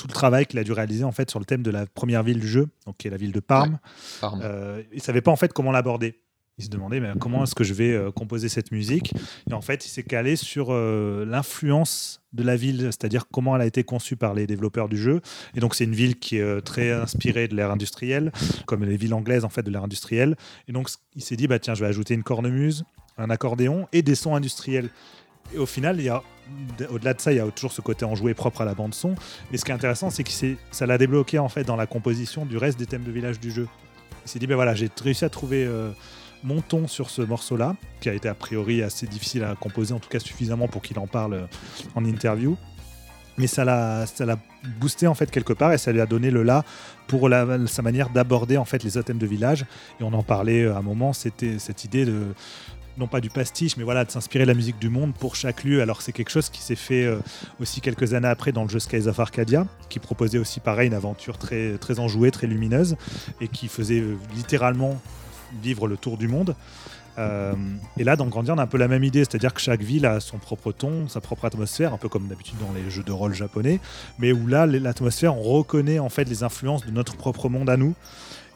tout 0.00 0.06
le 0.06 0.14
travail 0.14 0.46
qu'il 0.46 0.58
a 0.58 0.64
dû 0.64 0.72
réaliser 0.72 1.04
en 1.04 1.12
fait 1.12 1.28
sur 1.28 1.38
le 1.38 1.44
thème 1.44 1.62
de 1.62 1.70
la 1.70 1.84
première 1.84 2.22
ville 2.22 2.40
du 2.40 2.48
jeu, 2.48 2.68
donc 2.86 2.96
qui 2.96 3.06
est 3.06 3.10
la 3.10 3.18
ville 3.18 3.32
de 3.32 3.40
Parme. 3.40 3.78
Euh, 4.22 4.82
il 4.94 5.02
savait 5.02 5.20
pas 5.20 5.30
en 5.30 5.36
fait 5.36 5.52
comment 5.52 5.72
l'aborder. 5.72 6.18
Il 6.56 6.64
se 6.64 6.70
demandait 6.70 7.00
mais 7.00 7.12
comment 7.18 7.44
est-ce 7.44 7.54
que 7.54 7.64
je 7.64 7.74
vais 7.74 7.92
euh, 7.92 8.10
composer 8.10 8.48
cette 8.48 8.72
musique? 8.72 9.12
Et 9.50 9.52
en 9.52 9.60
fait, 9.60 9.84
il 9.84 9.88
s'est 9.90 10.02
calé 10.02 10.36
sur 10.36 10.68
euh, 10.70 11.26
l'influence 11.26 12.22
de 12.32 12.42
la 12.42 12.56
ville, 12.56 12.80
c'est-à-dire 12.84 13.26
comment 13.30 13.56
elle 13.56 13.62
a 13.62 13.66
été 13.66 13.84
conçue 13.84 14.16
par 14.16 14.32
les 14.32 14.46
développeurs 14.46 14.88
du 14.88 14.96
jeu. 14.96 15.20
Et 15.54 15.60
donc 15.60 15.74
c'est 15.74 15.84
une 15.84 15.94
ville 15.94 16.18
qui 16.18 16.38
est 16.38 16.60
très 16.62 16.90
inspirée 16.92 17.46
de 17.46 17.54
l'ère 17.54 17.70
industrielle, 17.70 18.32
comme 18.64 18.84
les 18.84 18.96
villes 18.96 19.14
anglaises 19.14 19.44
en 19.44 19.50
fait 19.50 19.62
de 19.62 19.70
l'ère 19.70 19.84
industrielle. 19.84 20.36
Et 20.66 20.72
donc 20.72 20.88
il 21.14 21.22
s'est 21.22 21.36
dit 21.36 21.46
bah 21.46 21.58
tiens, 21.58 21.74
je 21.74 21.80
vais 21.80 21.88
ajouter 21.88 22.14
une 22.14 22.22
cornemuse, 22.22 22.84
un 23.18 23.28
accordéon 23.28 23.86
et 23.92 24.00
des 24.00 24.14
sons 24.14 24.34
industriels. 24.34 24.88
Et 25.54 25.58
au 25.58 25.66
final, 25.66 25.98
il 25.98 26.04
y 26.04 26.08
a 26.08 26.22
au-delà 26.90 27.14
de 27.14 27.20
ça, 27.20 27.32
il 27.32 27.36
y 27.36 27.40
a 27.40 27.46
toujours 27.50 27.72
ce 27.72 27.80
côté 27.80 28.04
enjoué 28.04 28.34
propre 28.34 28.62
à 28.62 28.64
la 28.64 28.74
bande 28.74 28.94
son. 28.94 29.14
Et 29.52 29.58
ce 29.58 29.64
qui 29.64 29.70
est 29.70 29.74
intéressant, 29.74 30.10
c'est 30.10 30.24
que 30.24 30.30
ça 30.70 30.86
l'a 30.86 30.98
débloqué 30.98 31.38
en 31.38 31.48
fait 31.48 31.64
dans 31.64 31.76
la 31.76 31.86
composition 31.86 32.44
du 32.44 32.56
reste 32.56 32.78
des 32.78 32.86
thèmes 32.86 33.04
de 33.04 33.12
village 33.12 33.40
du 33.40 33.50
jeu. 33.50 33.68
Il 34.24 34.28
s'est 34.28 34.38
dit, 34.38 34.46
ben 34.46 34.54
voilà, 34.54 34.74
j'ai 34.74 34.90
réussi 35.02 35.24
à 35.24 35.28
trouver 35.28 35.64
euh, 35.64 35.90
mon 36.42 36.60
ton 36.60 36.88
sur 36.88 37.10
ce 37.10 37.22
morceau-là, 37.22 37.76
qui 38.00 38.08
a 38.08 38.14
été 38.14 38.28
a 38.28 38.34
priori 38.34 38.82
assez 38.82 39.06
difficile 39.06 39.44
à 39.44 39.54
composer, 39.54 39.94
en 39.94 39.98
tout 39.98 40.08
cas 40.08 40.18
suffisamment 40.18 40.68
pour 40.68 40.82
qu'il 40.82 40.98
en 40.98 41.06
parle 41.06 41.34
euh, 41.34 41.46
en 41.94 42.04
interview. 42.04 42.56
Mais 43.38 43.46
ça 43.46 43.64
l'a, 43.64 44.04
boosté 44.78 45.06
en 45.06 45.14
fait 45.14 45.30
quelque 45.30 45.54
part 45.54 45.72
et 45.72 45.78
ça 45.78 45.92
lui 45.92 46.02
a 46.02 46.06
donné 46.06 46.30
le 46.30 46.42
là 46.42 46.64
pour 47.06 47.30
sa 47.66 47.80
manière 47.80 48.10
d'aborder 48.10 48.58
en 48.58 48.66
fait 48.66 48.84
les 48.84 48.98
autres 48.98 49.06
thèmes 49.06 49.18
de 49.18 49.26
village. 49.26 49.64
Et 49.98 50.02
on 50.02 50.12
en 50.12 50.22
parlait 50.22 50.64
euh, 50.64 50.74
à 50.74 50.78
un 50.78 50.82
moment, 50.82 51.14
c'était 51.14 51.58
cette 51.58 51.84
idée 51.84 52.04
de 52.04 52.34
non 53.00 53.08
pas 53.08 53.20
du 53.20 53.30
pastiche, 53.30 53.76
mais 53.76 53.82
voilà, 53.82 54.04
de 54.04 54.10
s'inspirer 54.10 54.44
de 54.44 54.48
la 54.48 54.54
musique 54.54 54.78
du 54.78 54.90
monde 54.90 55.12
pour 55.14 55.34
chaque 55.34 55.64
lieu. 55.64 55.82
Alors 55.82 56.02
c'est 56.02 56.12
quelque 56.12 56.30
chose 56.30 56.50
qui 56.50 56.60
s'est 56.60 56.76
fait 56.76 57.04
euh, 57.04 57.18
aussi 57.60 57.80
quelques 57.80 58.14
années 58.14 58.28
après 58.28 58.52
dans 58.52 58.62
le 58.62 58.68
jeu 58.68 58.78
Skies 58.78 59.08
of 59.08 59.18
Arcadia, 59.18 59.66
qui 59.88 59.98
proposait 59.98 60.38
aussi 60.38 60.60
pareil 60.60 60.86
une 60.86 60.94
aventure 60.94 61.38
très, 61.38 61.78
très 61.78 61.98
enjouée, 61.98 62.30
très 62.30 62.46
lumineuse, 62.46 62.96
et 63.40 63.48
qui 63.48 63.66
faisait 63.66 64.00
euh, 64.00 64.16
littéralement 64.36 65.00
vivre 65.62 65.88
le 65.88 65.96
tour 65.96 66.16
du 66.16 66.28
monde. 66.28 66.54
Euh, 67.18 67.54
et 67.98 68.04
là, 68.04 68.16
dans 68.16 68.26
Grandia, 68.26 68.54
on 68.54 68.58
a 68.58 68.62
un 68.62 68.66
peu 68.66 68.78
la 68.78 68.88
même 68.88 69.02
idée, 69.02 69.20
c'est-à-dire 69.20 69.52
que 69.52 69.60
chaque 69.60 69.82
ville 69.82 70.06
a 70.06 70.20
son 70.20 70.38
propre 70.38 70.72
ton, 70.72 71.08
sa 71.08 71.20
propre 71.20 71.46
atmosphère, 71.46 71.92
un 71.92 71.98
peu 71.98 72.08
comme 72.08 72.28
d'habitude 72.28 72.58
dans 72.60 72.72
les 72.72 72.88
jeux 72.90 73.02
de 73.02 73.12
rôle 73.12 73.34
japonais, 73.34 73.80
mais 74.18 74.32
où 74.32 74.46
là, 74.46 74.66
l'atmosphère, 74.66 75.36
on 75.36 75.42
reconnaît 75.42 75.98
en 75.98 76.08
fait 76.08 76.24
les 76.24 76.44
influences 76.44 76.86
de 76.86 76.90
notre 76.90 77.16
propre 77.16 77.48
monde 77.48 77.68
à 77.68 77.76
nous. 77.76 77.94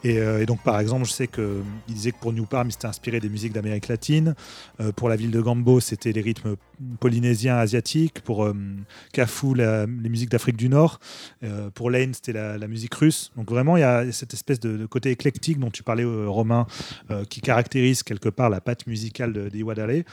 Euh, 0.04 0.40
et, 0.40 0.46
donc, 0.46 0.62
par 0.62 0.78
exemple, 0.80 1.06
je 1.06 1.12
sais 1.12 1.26
qu'il 1.26 1.62
disait 1.88 2.12
que 2.12 2.18
pour 2.18 2.32
New 2.32 2.46
Parm, 2.46 2.68
il 2.68 2.72
s'était 2.72 2.86
inspiré 2.86 3.20
des 3.20 3.28
musiques 3.28 3.52
d'Amérique 3.52 3.88
latine. 3.88 4.34
Euh, 4.80 4.92
pour 4.92 5.08
la 5.08 5.16
ville 5.16 5.30
de 5.30 5.40
Gambo, 5.40 5.80
c'était 5.80 6.12
les 6.12 6.20
rythmes 6.20 6.56
polynésiens, 7.00 7.56
asiatiques. 7.56 8.20
Pour 8.20 8.44
euh, 8.44 8.54
Kafou, 9.12 9.54
les 9.54 9.86
musiques 10.08 10.30
d'Afrique 10.30 10.56
du 10.56 10.68
Nord. 10.68 11.00
pour 11.74 11.90
Lane, 11.90 12.14
c'était 12.14 12.32
la, 12.32 12.68
musique 12.68 12.94
russe. 12.94 13.32
Donc, 13.36 13.50
vraiment, 13.50 13.76
il 13.76 13.80
y 13.80 13.84
a 13.84 14.10
cette 14.12 14.34
espèce 14.34 14.60
de, 14.60 14.86
côté 14.86 15.10
éclectique 15.10 15.58
dont 15.58 15.70
tu 15.70 15.82
parlais, 15.82 16.04
Romain, 16.04 16.66
qui 17.28 17.40
caractérise 17.40 18.02
quelque 18.02 18.28
part 18.28 18.50
la 18.50 18.60
patte 18.60 18.86
musicale 18.86 19.32
de, 19.32 19.48
d'Iwadale 19.48 20.04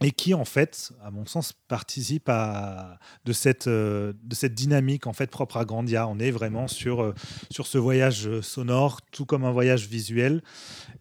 et 0.00 0.10
qui 0.10 0.34
en 0.34 0.44
fait, 0.44 0.92
à 1.02 1.10
mon 1.10 1.24
sens, 1.24 1.52
participe 1.68 2.28
à, 2.28 2.98
de, 3.24 3.32
cette, 3.32 3.68
euh, 3.68 4.12
de 4.24 4.34
cette 4.34 4.54
dynamique 4.54 5.06
en 5.06 5.12
fait 5.12 5.30
propre 5.30 5.56
à 5.56 5.64
Grandia. 5.64 6.08
On 6.08 6.18
est 6.18 6.30
vraiment 6.30 6.66
sur, 6.68 7.02
euh, 7.02 7.14
sur 7.50 7.66
ce 7.66 7.78
voyage 7.78 8.40
sonore, 8.40 9.00
tout 9.12 9.24
comme 9.24 9.44
un 9.44 9.52
voyage 9.52 9.86
visuel, 9.86 10.42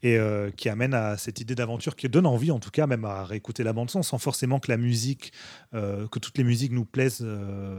et 0.03 0.17
euh, 0.17 0.51
qui 0.51 0.69
amène 0.69 0.93
à 0.93 1.17
cette 1.17 1.39
idée 1.41 1.55
d'aventure 1.55 1.95
qui 1.95 2.07
donne 2.07 2.27
envie, 2.27 2.51
en 2.51 2.59
tout 2.59 2.69
cas, 2.69 2.85
même 2.85 3.03
à 3.05 3.25
réécouter 3.25 3.63
la 3.63 3.73
bande 3.73 3.89
son, 3.89 4.03
sans 4.03 4.19
forcément 4.19 4.59
que 4.59 4.71
la 4.71 4.77
musique, 4.77 5.33
que 5.71 6.19
toutes 6.19 6.37
les 6.37 6.43
musiques 6.43 6.71
nous 6.71 6.85
plaisent 6.85 7.25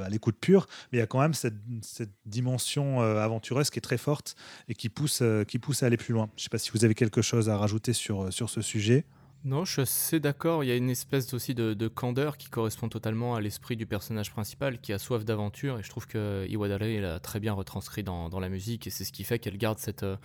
à 0.03 0.09
l'écoute 0.09 0.37
pure, 0.41 0.67
mais 0.91 0.99
il 0.99 1.01
y 1.01 1.03
a 1.03 1.07
quand 1.07 1.21
même 1.21 1.35
cette, 1.35 1.55
cette 1.83 2.11
dimension 2.27 3.01
aventureuse 3.01 3.71
qui 3.71 3.79
est 3.79 3.83
très 3.83 3.99
forte 3.99 4.35
et 4.69 4.75
qui 4.75 4.89
pousse, 4.89 5.23
qui 5.47 5.59
pousse 5.59 5.83
à 5.83 5.87
aller 5.87 5.97
plus 5.97 6.13
loin. 6.13 6.29
Je 6.37 6.41
ne 6.41 6.45
sais 6.45 6.49
pas 6.49 6.59
si 6.59 6.71
vous 6.73 6.85
avez 6.85 6.95
quelque 6.95 7.23
chose 7.23 7.49
à 7.49 7.57
rajouter 7.57 7.93
sur, 7.93 8.33
sur 8.33 8.51
ce 8.51 8.63
sujet. 8.63 9.05
Non, 9.45 9.67
je 9.67 9.73
suis 9.73 9.83
assez 9.83 10.21
d'accord. 10.21 10.65
Il 10.65 10.69
y 10.69 10.71
a 10.71 10.77
une 10.77 10.89
espèce 10.89 11.35
aussi 11.35 11.55
de, 11.55 11.89
candeur 11.89 12.39
qui 12.39 12.49
correspond 12.49 12.89
totalement 12.89 13.35
à 13.35 13.43
l'esprit 13.43 13.77
du 13.77 13.85
personnage 13.85 14.31
principal 14.31 14.81
qui 14.81 14.91
a 14.95 14.99
soif 14.99 15.23
d'aventure. 15.23 15.79
Et 15.79 15.83
je 15.83 15.91
trouve 15.91 16.07
que 16.07 16.47
Iwadare 16.49 17.03
l'a 17.03 17.21
très 17.21 17.41
bien 17.41 17.53
retranscrit 17.53 18.03
dans, 18.03 18.41
la 18.41 18.49
musique. 18.49 18.87
Et 18.87 18.91
c'est 18.91 19.05
ce 19.05 19.13
qui 19.13 19.23
fait 19.23 19.39
qu'elle 19.39 19.59
garde 19.59 19.79
cette, 19.79 20.03
euh, 20.03 20.17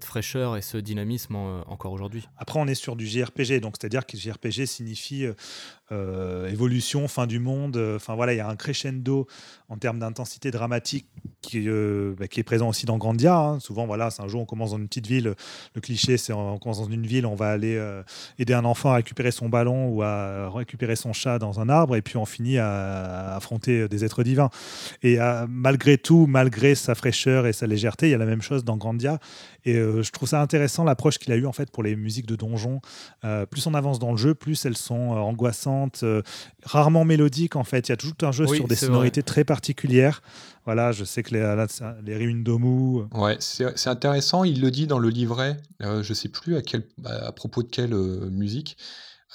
fraîcheur 0.00 0.56
et 0.56 0.62
ce 0.62 0.78
dynamisme 0.78 1.36
euh, 1.36 1.60
encore 1.66 1.92
aujourd'hui. 1.92 2.28
Après, 2.38 2.58
on 2.58 2.66
est 2.66 2.74
sur 2.74 2.96
du 2.96 3.06
JRPG. 3.06 3.60
Donc, 3.60 3.74
c'est-à-dire 3.78 4.06
que 4.06 4.16
JRPG 4.16 4.64
signifie 4.64 5.26
euh, 5.92 6.48
évolution, 6.48 7.08
fin 7.08 7.26
du 7.26 7.38
monde. 7.38 7.76
Enfin, 7.96 8.14
voilà, 8.14 8.34
il 8.34 8.36
y 8.36 8.40
a 8.40 8.48
un 8.48 8.56
crescendo 8.56 9.26
en 9.68 9.76
termes 9.76 9.98
d'intensité 9.98 10.50
dramatique 10.50 11.06
qui, 11.40 11.68
bah, 12.18 12.26
qui, 12.28 12.40
est 12.40 12.44
présent 12.44 12.68
aussi 12.68 12.86
dans 12.86 12.98
Grandia. 12.98 13.36
Hein. 13.36 13.60
Souvent, 13.60 13.86
voilà, 13.86 14.10
c'est 14.10 14.22
un 14.22 14.28
jour, 14.28 14.40
on 14.40 14.46
commence 14.46 14.70
dans 14.70 14.78
une 14.78 14.88
petite 14.88 15.06
ville. 15.06 15.34
Le 15.74 15.80
cliché, 15.80 16.16
c'est 16.16 16.32
on 16.32 16.58
commence 16.58 16.80
dans 16.80 16.90
une 16.90 17.06
ville, 17.06 17.26
on 17.26 17.34
va 17.34 17.50
aller 17.50 17.80
aider 18.38 18.54
un 18.54 18.64
enfant 18.64 18.90
à 18.90 18.96
récupérer 18.96 19.30
son 19.30 19.48
ballon 19.48 19.88
ou 19.88 20.02
à 20.02 20.50
récupérer 20.50 20.96
son 20.96 21.12
chat 21.12 21.38
dans 21.38 21.60
un 21.60 21.68
arbre, 21.68 21.96
et 21.96 22.02
puis 22.02 22.16
on 22.16 22.26
finit 22.26 22.58
à, 22.58 23.36
affronter 23.36 23.88
des 23.88 24.04
êtres 24.04 24.22
divins. 24.22 24.50
Et 25.02 25.20
euh, 25.20 25.46
malgré 25.48 25.98
tout, 25.98 26.26
malgré 26.26 26.74
sa 26.74 26.94
fraîcheur 26.94 27.46
et 27.46 27.52
sa 27.52 27.66
légèreté, 27.66 28.08
il 28.08 28.10
y 28.10 28.14
a 28.14 28.18
la 28.18 28.26
même 28.26 28.42
chose 28.42 28.64
dans 28.64 28.76
Grandia. 28.76 29.18
Et 29.64 29.74
euh, 29.74 30.02
je 30.02 30.10
trouve 30.12 30.28
ça 30.28 30.40
intéressant 30.40 30.84
l'approche 30.84 31.18
qu'il 31.18 31.32
a 31.32 31.36
eu 31.36 31.46
en 31.46 31.52
fait 31.52 31.70
pour 31.70 31.82
les 31.82 31.96
musiques 31.96 32.26
de 32.26 32.36
donjon. 32.36 32.80
Euh, 33.24 33.46
plus 33.46 33.66
on 33.66 33.74
avance 33.74 33.98
dans 33.98 34.12
le 34.12 34.16
jeu, 34.16 34.34
plus 34.34 34.64
elles 34.64 34.76
sont 34.76 34.94
angoissantes, 34.94 35.75
rarement 36.64 37.04
mélodiques 37.04 37.56
en 37.56 37.64
fait. 37.64 37.88
Il 37.88 37.92
y 37.92 37.92
a 37.92 37.96
tout 37.96 38.14
un 38.22 38.32
jeu 38.32 38.46
sur 38.46 38.68
des 38.68 38.76
sonorités 38.76 39.22
très 39.22 39.44
particulières. 39.44 40.22
Voilà, 40.64 40.90
je 40.92 41.04
sais 41.04 41.22
que 41.22 41.34
les, 41.34 41.66
les 42.04 42.16
ruines 42.16 42.42
d'Omu. 42.42 43.04
Ouais, 43.12 43.36
c'est 43.40 43.88
intéressant. 43.88 44.42
Il 44.44 44.60
le 44.60 44.70
dit 44.70 44.86
dans 44.86 44.98
le 44.98 45.08
livret. 45.08 45.56
je 45.80 46.08
ne 46.08 46.14
sais 46.14 46.28
plus 46.28 46.56
à, 46.56 46.62
quel, 46.62 46.82
à 47.04 47.32
propos 47.32 47.62
de 47.62 47.68
quelle 47.68 47.94
musique. 47.94 48.76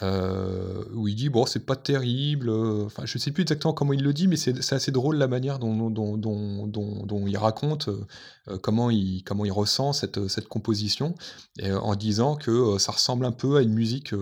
Euh, 0.03 0.83
où 0.95 1.07
il 1.07 1.15
dit 1.15 1.29
bon 1.29 1.45
c'est 1.45 1.63
pas 1.63 1.75
terrible 1.75 2.49
euh, 2.49 2.85
enfin 2.85 3.03
je 3.05 3.19
sais 3.19 3.29
plus 3.29 3.43
exactement 3.43 3.73
comment 3.73 3.93
il 3.93 4.01
le 4.01 4.13
dit 4.13 4.27
mais 4.27 4.35
c'est 4.35 4.73
assez 4.73 4.91
drôle 4.91 5.17
la 5.17 5.27
manière 5.27 5.59
dont, 5.59 5.91
dont, 5.91 6.17
dont, 6.17 6.65
dont 6.65 7.27
il 7.27 7.37
raconte 7.37 7.89
euh, 7.89 8.57
comment, 8.63 8.89
il, 8.89 9.21
comment 9.23 9.45
il 9.45 9.51
ressent 9.51 9.93
cette, 9.93 10.27
cette 10.27 10.47
composition 10.47 11.13
en 11.61 11.93
disant 11.95 12.35
que 12.35 12.79
ça 12.79 12.93
ressemble 12.93 13.25
un 13.25 13.31
peu 13.31 13.57
à 13.57 13.61
une 13.61 13.73
musique 13.73 14.15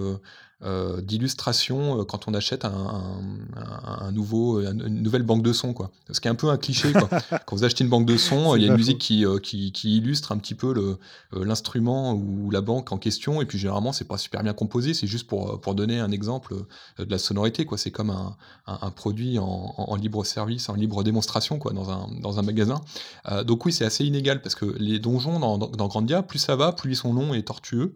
euh, 0.62 1.00
d'illustration 1.00 2.02
euh, 2.02 2.04
quand 2.04 2.28
on 2.28 2.34
achète 2.34 2.66
un, 2.66 4.12
nouveau, 4.12 4.60
une 4.60 5.02
nouvelle 5.02 5.24
banque 5.24 5.42
de 5.42 5.54
sons. 5.54 5.74
Quoi. 5.74 5.90
Ce 6.12 6.20
qui 6.20 6.28
est 6.28 6.32
un 6.32 6.36
peu 6.36 6.50
un 6.50 6.58
cliché. 6.58 6.92
Quoi. 6.92 7.08
quand 7.46 7.56
vous 7.56 7.64
achetez 7.64 7.86
une 7.86 7.90
banque 7.90 8.06
de 8.06 8.18
sons, 8.18 8.58
il 8.58 8.64
y 8.64 8.66
a 8.66 8.68
une 8.68 8.76
musique 8.76 9.00
qui, 9.00 9.24
qui, 9.42 9.98
illustre 9.98 10.34
un 10.34 10.38
petit 10.38 10.56
peu 10.56 10.98
l'instrument 11.32 12.14
ou 12.14 12.52
la 12.52 12.60
banque 12.60 12.92
en 12.92 12.98
question. 12.98 13.42
Et 13.42 13.46
puis 13.46 13.58
généralement, 13.58 13.94
c'est 13.94 14.08
pas 14.08 14.18
super 14.18 14.44
bien 14.44 14.54
composé. 14.54 14.94
C'est 14.94 15.08
juste 15.08 15.28
pour, 15.28 15.62
pour 15.62 15.76
donner 15.76 16.02
un 16.02 16.12
exemple 16.12 16.56
de 16.98 17.10
la 17.10 17.20
sonorité. 17.20 17.66
C'est 17.78 17.92
comme 17.92 18.10
un, 18.10 18.36
un 18.66 18.92
produit 18.92 19.40
en, 19.40 19.96
libre 19.96 20.26
service, 20.26 20.68
en 20.68 20.76
libre 20.76 21.04
démonstration 21.04 21.58
quoi, 21.58 21.72
dans, 21.72 21.90
un, 21.90 22.10
dans 22.20 22.38
un 22.38 22.42
magasin. 22.42 22.82
donc 23.46 23.66
oui, 23.66 23.72
c'est 23.72 23.86
assez 23.86 24.04
inégal 24.04 24.42
parce 24.42 24.56
que 24.56 24.66
les 24.78 25.00
donjons 25.00 25.40
dans, 25.40 25.58
dans 25.58 25.88
Grandia, 25.88 26.22
plus 26.22 26.40
ça 26.40 26.58
va, 26.58 26.74
plus 26.74 26.92
ils 26.92 26.96
sont 26.98 27.14
longs 27.14 27.34
et 27.34 27.44
tortueux. 27.44 27.96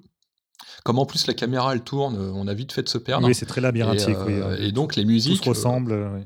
Comme 0.84 1.00
en 1.00 1.06
plus 1.06 1.28
la 1.28 1.34
caméra 1.34 1.74
elle 1.74 1.82
tourne, 1.82 2.18
euh, 2.18 2.32
on 2.34 2.48
a 2.48 2.54
vite 2.54 2.72
fait 2.74 2.84
de 2.84 2.90
se 2.90 2.98
perdre. 2.98 3.28
Oui, 3.28 3.36
c'est 3.36 3.46
très 3.46 3.62
labyrinthique. 3.62 4.10
Et, 4.10 4.16
oui, 4.16 4.34
euh, 4.34 4.58
et 4.60 4.72
donc 4.72 4.96
les 4.96 5.06
musiques. 5.06 5.38
Tout 5.38 5.44
se 5.44 5.50
ressemble. 5.50 5.94
Euh, 5.94 6.20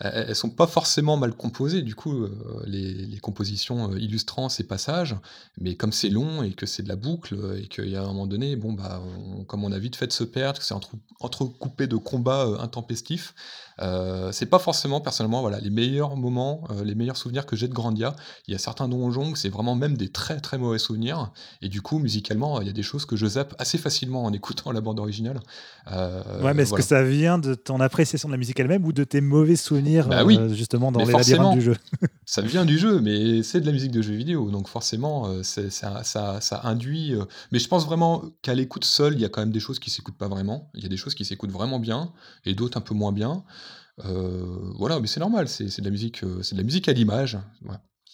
elles 0.00 0.34
sont 0.34 0.50
pas 0.50 0.66
forcément 0.66 1.16
mal 1.16 1.34
composées, 1.34 1.82
du 1.82 1.94
coup, 1.94 2.26
les, 2.66 3.16
compositions 3.22 3.94
illustrant 3.96 4.48
ces 4.48 4.64
passages, 4.64 5.14
mais 5.58 5.76
comme 5.76 5.92
c'est 5.92 6.08
long 6.08 6.42
et 6.42 6.50
que 6.50 6.66
c'est 6.66 6.82
de 6.82 6.88
la 6.88 6.96
boucle, 6.96 7.36
et 7.62 7.68
qu'il 7.68 7.88
y 7.88 7.96
a 7.96 8.02
un 8.02 8.06
moment 8.08 8.26
donné, 8.26 8.56
bon, 8.56 8.72
bah, 8.72 9.00
comme 9.46 9.62
on 9.62 9.70
a 9.70 9.78
vite 9.78 9.94
fait 9.94 10.08
de 10.08 10.12
se 10.12 10.24
perdre, 10.24 10.58
que 10.58 10.64
c'est 10.64 10.74
entrecoupé 11.20 11.86
de 11.86 11.96
combats 11.96 12.44
intempestifs, 12.58 13.34
euh, 13.80 14.30
c'est 14.32 14.46
pas 14.46 14.58
forcément 14.58 15.00
personnellement 15.00 15.40
voilà 15.40 15.58
les 15.58 15.70
meilleurs 15.70 16.16
moments, 16.16 16.64
euh, 16.70 16.84
les 16.84 16.94
meilleurs 16.94 17.16
souvenirs 17.16 17.46
que 17.46 17.56
j'ai 17.56 17.68
de 17.68 17.74
Grandia. 17.74 18.14
Il 18.46 18.52
y 18.52 18.54
a 18.54 18.58
certains 18.58 18.88
donjons 18.88 19.30
où 19.30 19.36
c'est 19.36 19.48
vraiment 19.48 19.74
même 19.74 19.96
des 19.96 20.08
très 20.08 20.40
très 20.40 20.58
mauvais 20.58 20.78
souvenirs. 20.78 21.32
Et 21.62 21.68
du 21.68 21.82
coup, 21.82 21.98
musicalement, 21.98 22.60
il 22.60 22.66
y 22.66 22.70
a 22.70 22.72
des 22.72 22.82
choses 22.82 23.04
que 23.04 23.16
je 23.16 23.26
zappe 23.26 23.54
assez 23.58 23.78
facilement 23.78 24.24
en 24.24 24.32
écoutant 24.32 24.70
la 24.72 24.80
bande 24.80 25.00
originale. 25.00 25.40
Euh, 25.90 26.22
ouais, 26.42 26.54
mais 26.54 26.62
est-ce 26.62 26.74
que 26.74 26.82
ça 26.82 27.02
vient 27.02 27.38
de 27.38 27.54
ton 27.54 27.80
appréciation 27.80 28.28
de 28.28 28.34
la 28.34 28.38
musique 28.38 28.58
elle-même 28.60 28.84
ou 28.84 28.92
de 28.92 29.04
tes 29.04 29.20
mauvais 29.20 29.56
souvenirs 29.56 30.08
bah 30.08 30.24
oui. 30.24 30.38
justement 30.54 30.92
dans 30.92 31.00
les 31.00 31.12
labyrinthes 31.12 31.54
du 31.54 31.62
jeu? 31.62 31.76
Ça 32.26 32.40
vient 32.40 32.64
du 32.64 32.78
jeu, 32.78 33.02
mais 33.02 33.42
c'est 33.42 33.60
de 33.60 33.66
la 33.66 33.72
musique 33.72 33.90
de 33.90 34.00
jeu 34.00 34.14
vidéo, 34.14 34.50
donc 34.50 34.66
forcément, 34.66 35.42
ça, 35.42 35.68
ça, 36.02 36.40
ça, 36.40 36.60
induit. 36.64 37.14
mais 37.52 37.58
je 37.58 37.68
pense 37.68 37.84
vraiment 37.84 38.24
qu'à 38.40 38.54
l'écoute 38.54 38.86
seule, 38.86 39.12
il 39.12 39.20
y 39.20 39.26
a 39.26 39.28
quand 39.28 39.42
même 39.42 39.50
des 39.50 39.60
choses 39.60 39.78
qui 39.78 39.90
s'écoutent 39.90 40.16
pas 40.16 40.28
vraiment. 40.28 40.70
Il 40.72 40.82
y 40.82 40.86
a 40.86 40.88
des 40.88 40.96
choses 40.96 41.14
qui 41.14 41.26
s'écoutent 41.26 41.52
vraiment 41.52 41.78
bien 41.78 42.12
et 42.46 42.54
d'autres 42.54 42.78
un 42.78 42.80
peu 42.80 42.94
moins 42.94 43.12
bien. 43.12 43.44
Euh, 44.04 44.72
voilà, 44.76 45.00
mais 45.00 45.06
c'est 45.06 45.20
normal, 45.20 45.48
c'est 45.48 45.78
de 45.78 45.84
la 45.84 45.90
musique, 45.90 46.24
euh, 46.24 46.42
c'est 46.42 46.54
de 46.54 46.60
la 46.60 46.64
musique 46.64 46.88
à 46.88 46.92
l'image. 46.92 47.38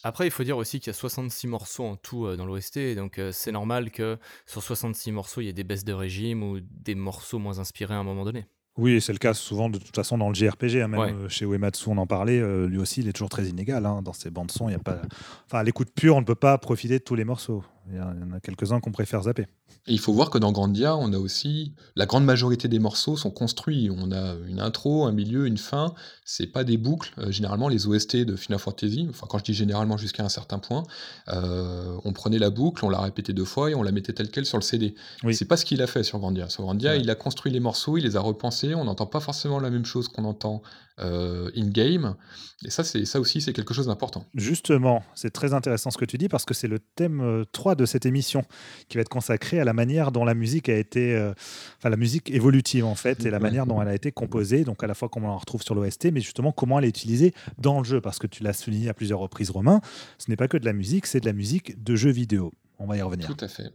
Après, 0.03 0.27
il 0.27 0.31
faut 0.31 0.45
dire 0.45 0.57
aussi 0.57 0.81
qu'il 0.81 0.89
y 0.89 0.91
a 0.91 0.95
66 0.95 1.47
morceaux 1.47 1.85
en 1.85 1.97
tout 1.97 2.27
euh, 2.27 2.37
dans 2.37 2.47
l'OST, 2.47 2.95
donc 2.97 3.21
c'est 3.33 3.53
normal 3.53 3.91
que 3.91 4.19
sur 4.47 4.63
66 4.63 5.13
morceaux, 5.13 5.41
il 5.41 5.47
y 5.47 5.49
ait 5.49 5.55
des 5.55 5.65
baisses 5.65 5.85
de 5.85 5.93
régime 5.93 6.43
ou 6.43 6.59
des 6.61 6.95
morceaux 6.95 7.39
moins 7.39 7.59
inspirés 7.59 7.95
à 7.95 7.99
un 7.99 8.05
moment 8.05 8.25
donné. 8.25 8.47
Oui, 8.77 9.01
c'est 9.01 9.13
le 9.13 9.19
cas 9.19 9.35
souvent 9.35 9.69
de 9.69 9.79
toute 9.79 9.95
façon 9.95 10.17
dans 10.17 10.29
le 10.29 10.35
JRPG. 10.35 10.77
Hein, 10.77 10.89
même 10.89 11.29
chez 11.29 11.45
Uematsu, 11.45 11.89
on 11.89 11.99
en 11.99 12.07
parlait. 12.07 12.41
lui 12.67 12.79
aussi, 12.79 13.01
il 13.01 13.09
est 13.09 13.13
toujours 13.13 13.29
très 13.29 13.47
inégal. 13.47 13.85
Hein, 13.85 14.01
dans 14.01 14.13
ses 14.13 14.31
bandes 14.31 14.51
son, 14.51 14.69
il 14.69 14.73
y 14.73 14.77
a 14.77 14.79
pas. 14.79 15.03
Enfin, 15.47 15.59
à 15.59 15.63
l'écoute 15.65 15.91
pure, 15.95 16.17
on 16.17 16.21
ne 16.21 16.25
peut 16.25 16.37
pas 16.37 16.57
profiter 16.57 16.99
de 16.99 17.05
tous 17.05 17.17
les 17.17 17.25
morceaux. 17.25 17.63
Il 17.89 17.97
y 17.97 18.01
en 18.01 18.33
a 18.33 18.41
quelques-uns 18.41 18.81
qu'on 18.81 18.93
préfère 18.93 19.23
zapper. 19.23 19.47
Et 19.87 19.93
il 19.93 19.99
faut 19.99 20.13
voir 20.13 20.31
que 20.31 20.39
dans 20.39 20.53
Grandia, 20.53 20.97
on 20.97 21.13
a 21.13 21.19
aussi 21.19 21.75
la 21.97 22.07
grande 22.07 22.25
majorité 22.25 22.69
des 22.69 22.79
morceaux 22.79 23.17
sont 23.17 23.31
construits. 23.31 23.91
On 23.91 24.13
a 24.13 24.35
une 24.47 24.61
intro, 24.61 25.07
un 25.07 25.13
milieu, 25.13 25.47
une 25.47 25.57
fin. 25.57 25.95
C'est 26.25 26.47
pas 26.47 26.65
des 26.65 26.77
boucles. 26.77 27.13
Euh, 27.19 27.31
généralement, 27.31 27.69
les 27.69 27.87
OST 27.87 28.17
de 28.19 28.37
Final 28.37 28.59
Fantasy, 28.59 29.07
enfin 29.09 29.27
quand 29.29 29.39
je 29.39 29.45
dis 29.45 29.55
généralement 29.55 29.97
jusqu'à 29.97 30.23
un 30.23 30.29
certain 30.29 30.59
point, 30.59 30.83
euh, 31.29 31.97
on 32.05 32.13
prenait 32.13 32.39
la 32.39 32.51
boucle, 32.51 32.85
on 32.85 32.91
la 32.91 33.01
répétait 33.01 33.33
deux 33.33 33.45
fois 33.45 33.71
et 33.71 33.75
on 33.75 33.83
la 33.83 33.93
mettait 33.93 34.13
telle 34.13 34.31
quelle 34.31 34.47
sur 34.47 34.59
le 34.59 34.63
CD. 34.63 34.95
Oui. 35.25 35.35
C'est 35.35 35.47
pas 35.47 35.57
ce 35.57 35.65
qu'il 35.65 35.81
a 35.83 35.87
fait 35.87 36.03
sur 36.03 36.19
Grandia. 36.19 36.49
Sur 36.49 36.65
Grandia, 36.65 36.97
il 36.97 37.09
a 37.09 37.15
construit 37.15 37.51
les 37.51 37.61
morceaux, 37.61 37.97
il 37.97 38.05
les 38.05 38.17
a 38.17 38.21
repensés. 38.21 38.75
On 38.75 38.85
n'entend 38.85 39.07
pas 39.07 39.21
forcément 39.21 39.59
la 39.61 39.71
même 39.71 39.87
chose 39.87 40.09
qu'on 40.09 40.25
entend 40.25 40.63
euh, 41.01 41.51
in-game. 41.57 42.17
Et 42.65 42.71
ça, 42.71 42.85
c'est 42.85 43.07
ça 43.07 43.19
aussi, 43.19 43.41
c'est 43.41 43.55
quelque 43.55 43.73
chose 43.73 43.87
d'important. 43.87 44.27
Justement, 44.35 45.03
c'est 45.15 45.31
très 45.31 45.55
intéressant 45.55 45.91
ce 45.91 45.97
que 45.97 46.05
tu 46.05 46.19
dis 46.19 46.29
parce 46.29 46.45
que 46.45 46.53
c'est 46.53 46.69
le 46.69 46.79
thème 46.79 47.45
3 47.53 47.70
de 47.75 47.87
cette 47.87 48.07
émission 48.07 48.45
qui 48.89 48.97
va 48.97 49.03
être 49.03 49.09
consacré 49.09 49.61
à 49.61 49.65
la 49.65 49.73
manière 49.73 50.13
dont 50.13 50.25
la 50.25 50.35
musique 50.35 50.69
a 50.69 50.77
été, 50.77 51.15
euh, 51.15 51.33
enfin 51.79 51.91
la 51.91 51.97
musique 51.97 52.31
évolutive 52.31 52.85
en 52.85 52.95
fait, 52.95 53.25
et 53.25 53.31
la 53.31 53.41
manière 53.41 53.67
dont 53.67 53.81
elle 53.81 53.89
a 53.89 53.95
été 53.95 54.13
composée, 54.13 54.65
donc 54.65 54.83
à 54.85 54.87
la 54.87 54.95
fois 54.95 55.09
comment 55.09 55.29
on 55.29 55.33
la 55.33 55.37
retrouve 55.37 55.63
sur 55.63 55.75
l'OST, 55.75 56.13
mais 56.13 56.21
justement 56.21 56.53
comment 56.53 56.79
elle 56.79 56.85
est 56.85 56.89
utilisée 56.89 57.33
dans 57.59 57.79
le 57.79 57.85
jeu, 57.85 58.01
parce 58.01 58.19
que 58.19 58.27
tu 58.27 58.43
l'as 58.43 58.53
souligné 58.53 58.89
à 58.89 58.95
plusieurs 58.95 59.19
reprises, 59.19 59.51
Romain, 59.51 59.81
ce 60.19 60.31
n'est 60.31 60.37
pas 60.37 60.49
que 60.49 60.57
de 60.57 60.65
la 60.65 60.73
musique, 60.73 61.07
c'est 61.07 61.21
de 61.21 61.27
la 61.27 61.33
musique 61.33 61.83
de 61.83 61.97
jeux 61.97 62.11
vidéo. 62.11 62.53
On 62.79 62.87
va 62.87 62.97
y 62.97 63.03
revenir. 63.03 63.29
Tout 63.29 63.45
à 63.45 63.49
fait. 63.49 63.71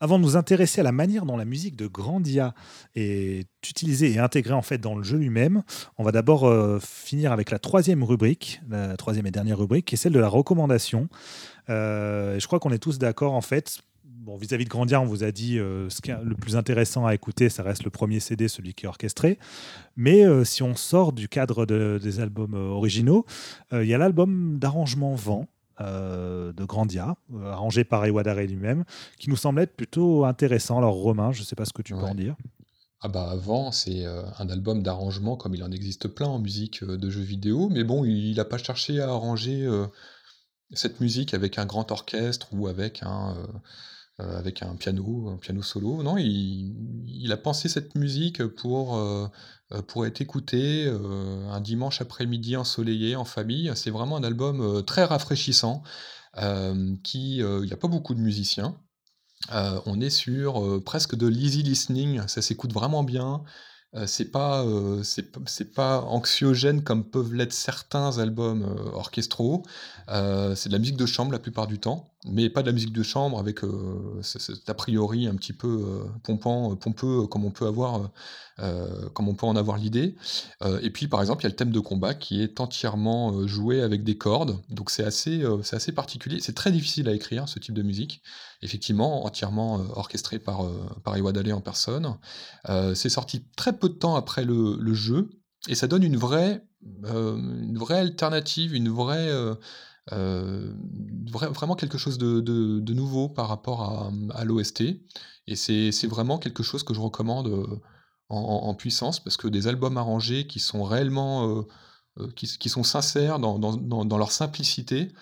Avant 0.00 0.18
de 0.18 0.24
nous 0.24 0.36
intéresser 0.36 0.80
à 0.80 0.84
la 0.84 0.92
manière 0.92 1.24
dont 1.24 1.36
la 1.36 1.44
musique 1.44 1.74
de 1.74 1.88
Grandia 1.88 2.54
est 2.94 3.48
utilisée 3.68 4.12
et 4.12 4.18
intégrée 4.18 4.54
en 4.54 4.62
fait 4.62 4.78
dans 4.78 4.94
le 4.94 5.02
jeu 5.02 5.18
lui-même, 5.18 5.62
on 5.96 6.04
va 6.04 6.12
d'abord 6.12 6.46
euh, 6.46 6.78
finir 6.80 7.32
avec 7.32 7.50
la 7.50 7.58
troisième 7.58 8.04
rubrique, 8.04 8.60
la 8.70 8.96
troisième 8.96 9.26
et 9.26 9.32
dernière 9.32 9.58
rubrique, 9.58 9.86
qui 9.86 9.96
est 9.96 9.98
celle 9.98 10.12
de 10.12 10.20
la 10.20 10.28
recommandation. 10.28 11.08
Euh, 11.68 12.38
je 12.38 12.46
crois 12.46 12.60
qu'on 12.60 12.70
est 12.70 12.78
tous 12.78 12.98
d'accord 12.98 13.32
en 13.32 13.40
fait. 13.40 13.80
Bon, 14.04 14.36
vis-à-vis 14.36 14.66
de 14.66 14.70
Grandia, 14.70 15.00
on 15.00 15.06
vous 15.06 15.24
a 15.24 15.32
dit 15.32 15.58
euh, 15.58 15.90
ce 15.90 16.00
qui 16.00 16.12
est 16.12 16.22
le 16.22 16.36
plus 16.36 16.54
intéressant 16.54 17.04
à 17.04 17.14
écouter, 17.14 17.48
ça 17.48 17.64
reste 17.64 17.82
le 17.82 17.90
premier 17.90 18.20
CD, 18.20 18.46
celui 18.46 18.74
qui 18.74 18.84
est 18.84 18.88
orchestré. 18.88 19.38
Mais 19.96 20.22
si 20.44 20.62
on 20.62 20.76
sort 20.76 21.12
du 21.12 21.28
cadre 21.28 21.66
des 21.66 22.20
albums 22.20 22.54
originaux, 22.54 23.26
il 23.72 23.86
y 23.86 23.94
a 23.94 23.98
l'album 23.98 24.58
d'arrangement 24.58 25.14
Vent, 25.14 25.48
euh, 25.80 26.52
de 26.52 26.64
Grandia, 26.64 27.16
euh, 27.32 27.52
arrangé 27.52 27.84
par 27.84 28.04
Iwadare 28.06 28.40
lui-même, 28.40 28.84
qui 29.18 29.30
nous 29.30 29.36
semble 29.36 29.60
être 29.60 29.76
plutôt 29.76 30.24
intéressant. 30.24 30.78
Alors 30.78 30.94
Romain, 30.94 31.30
je 31.30 31.40
ne 31.40 31.44
sais 31.44 31.54
pas 31.54 31.64
ce 31.64 31.72
que 31.72 31.82
tu 31.82 31.94
peux 31.94 32.00
en 32.00 32.14
dire. 32.14 32.34
Ah 33.00 33.06
bah 33.08 33.30
avant, 33.30 33.70
c'est 33.70 34.04
euh, 34.04 34.24
un 34.38 34.48
album 34.48 34.82
d'arrangement 34.82 35.36
comme 35.36 35.54
il 35.54 35.62
en 35.62 35.70
existe 35.70 36.08
plein 36.08 36.26
en 36.26 36.40
musique 36.40 36.82
de 36.82 37.10
jeux 37.10 37.22
vidéo, 37.22 37.68
mais 37.68 37.84
bon, 37.84 38.04
il 38.04 38.34
n'a 38.34 38.44
pas 38.44 38.58
cherché 38.58 39.00
à 39.00 39.08
arranger 39.08 39.68
cette 40.72 41.00
musique 41.00 41.32
avec 41.32 41.58
un 41.58 41.66
grand 41.66 41.92
orchestre 41.92 42.48
ou 42.52 42.66
avec 42.66 43.04
un, 43.04 43.36
avec 44.18 44.62
un 44.62 44.74
piano, 44.74 45.28
un 45.28 45.36
piano 45.36 45.62
solo. 45.62 46.02
Non, 46.02 46.16
il, 46.18 47.30
a 47.30 47.36
pensé 47.36 47.68
cette 47.68 47.94
musique 47.94 48.44
pour, 48.44 48.98
pour 49.86 50.06
être 50.06 50.20
écouté 50.20 50.88
un 51.50 51.60
dimanche 51.60 52.00
après-midi 52.00 52.56
ensoleillé 52.56 53.16
en 53.16 53.24
famille. 53.24 53.70
C'est 53.74 53.90
vraiment 53.90 54.16
un 54.16 54.24
album 54.24 54.82
très 54.84 55.04
rafraîchissant. 55.04 55.82
qui, 57.02 57.38
il 57.38 57.60
n'y 57.62 57.72
a 57.72 57.76
pas 57.76 57.88
beaucoup 57.88 58.14
de 58.14 58.20
musiciens. 58.20 58.78
on 59.50 60.00
est 60.00 60.10
sur 60.10 60.82
presque 60.84 61.16
de 61.16 61.26
l'easy 61.26 61.62
listening, 61.62 62.26
ça 62.28 62.42
s'écoute 62.42 62.72
vraiment 62.72 63.02
bien. 63.02 63.42
c'est 64.06 64.30
pas, 64.30 64.64
c'est 65.02 65.74
pas 65.74 66.00
anxiogène 66.02 66.82
comme 66.82 67.04
peuvent 67.04 67.34
l'être 67.34 67.52
certains 67.52 68.18
albums 68.18 68.64
orchestraux. 68.94 69.64
c'est 70.08 70.68
de 70.68 70.72
la 70.72 70.78
musique 70.78 70.96
de 70.96 71.06
chambre 71.06 71.32
la 71.32 71.38
plupart 71.38 71.66
du 71.66 71.78
temps 71.78 72.10
mais 72.26 72.50
pas 72.50 72.62
de 72.62 72.66
la 72.66 72.72
musique 72.72 72.92
de 72.92 73.02
chambre 73.02 73.38
avec 73.38 73.62
euh, 73.62 74.20
cet 74.22 74.68
a 74.68 74.74
priori 74.74 75.28
un 75.28 75.36
petit 75.36 75.52
peu 75.52 75.68
euh, 75.68 76.04
pompant, 76.24 76.72
euh, 76.72 76.74
pompeux 76.74 77.26
comme 77.28 77.44
on 77.44 77.50
peut 77.50 77.66
avoir, 77.66 78.10
comme 79.14 79.28
on 79.28 79.36
peut 79.36 79.46
en 79.46 79.54
avoir 79.54 79.76
l'idée. 79.76 80.16
et 80.82 80.90
puis 80.90 81.06
par 81.06 81.20
exemple, 81.20 81.42
il 81.42 81.44
y 81.44 81.46
a 81.46 81.50
le 81.50 81.54
thème 81.54 81.70
de 81.70 81.78
combat 81.78 82.14
qui 82.14 82.42
est 82.42 82.58
entièrement 82.58 83.46
joué 83.46 83.82
avec 83.82 84.02
des 84.02 84.18
cordes, 84.18 84.58
donc 84.68 84.90
c'est 84.90 85.04
assez, 85.04 85.44
c'est 85.62 85.76
assez 85.76 85.92
particulier. 85.92 86.40
C'est 86.40 86.54
très 86.54 86.72
difficile 86.72 87.08
à 87.08 87.12
écrire 87.12 87.48
ce 87.48 87.60
type 87.60 87.74
de 87.74 87.82
musique. 87.82 88.20
Effectivement, 88.62 89.24
entièrement 89.24 89.76
orchestré 89.94 90.40
par 90.40 90.68
par 91.04 91.16
Iwadale 91.16 91.52
en 91.52 91.60
personne. 91.60 92.16
c'est 92.96 93.08
sorti 93.08 93.44
très 93.56 93.78
peu 93.78 93.88
de 93.88 93.94
temps 93.94 94.16
après 94.16 94.44
le, 94.44 94.76
le 94.80 94.94
jeu 94.94 95.30
et 95.68 95.76
ça 95.76 95.86
donne 95.86 96.02
une 96.02 96.16
vraie, 96.16 96.64
une 97.04 97.78
vraie 97.78 98.00
alternative, 98.00 98.74
une 98.74 98.88
vraie 98.88 99.30
euh, 100.12 100.72
vraiment 101.30 101.74
quelque 101.74 101.98
chose 101.98 102.18
de, 102.18 102.92
nouveau 102.92 103.28
par 103.28 103.48
rapport 103.48 104.10
à, 104.34 104.44
l'OST. 104.44 104.82
Et 105.46 105.56
c'est 105.56 106.06
vraiment 106.06 106.38
quelque 106.38 106.62
chose 106.62 106.82
que 106.82 106.94
je 106.94 107.00
recommande 107.00 107.48
euh, 107.48 107.80
en, 108.28 108.74
puissance 108.74 109.20
parce 109.20 109.36
que 109.36 109.48
des 109.48 109.66
albums 109.66 109.96
arrangés 109.96 110.46
qui 110.46 110.60
sont 110.60 110.82
réellement, 110.82 111.64
euh, 112.18 112.30
qui, 112.34 112.68
sont 112.68 112.84
sincères 112.84 113.38
dans, 113.38 114.18
leur 114.18 114.32
simplicité, 114.32 115.12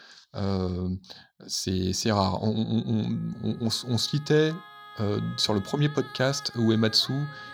c'est 1.47 2.13
rare. 2.13 2.43
On, 2.43 3.71
se 3.71 4.09
quittait 4.09 4.53
sur 5.37 5.55
le 5.55 5.61
premier 5.61 5.89
podcast 5.89 6.53
Uematsu 6.57 7.13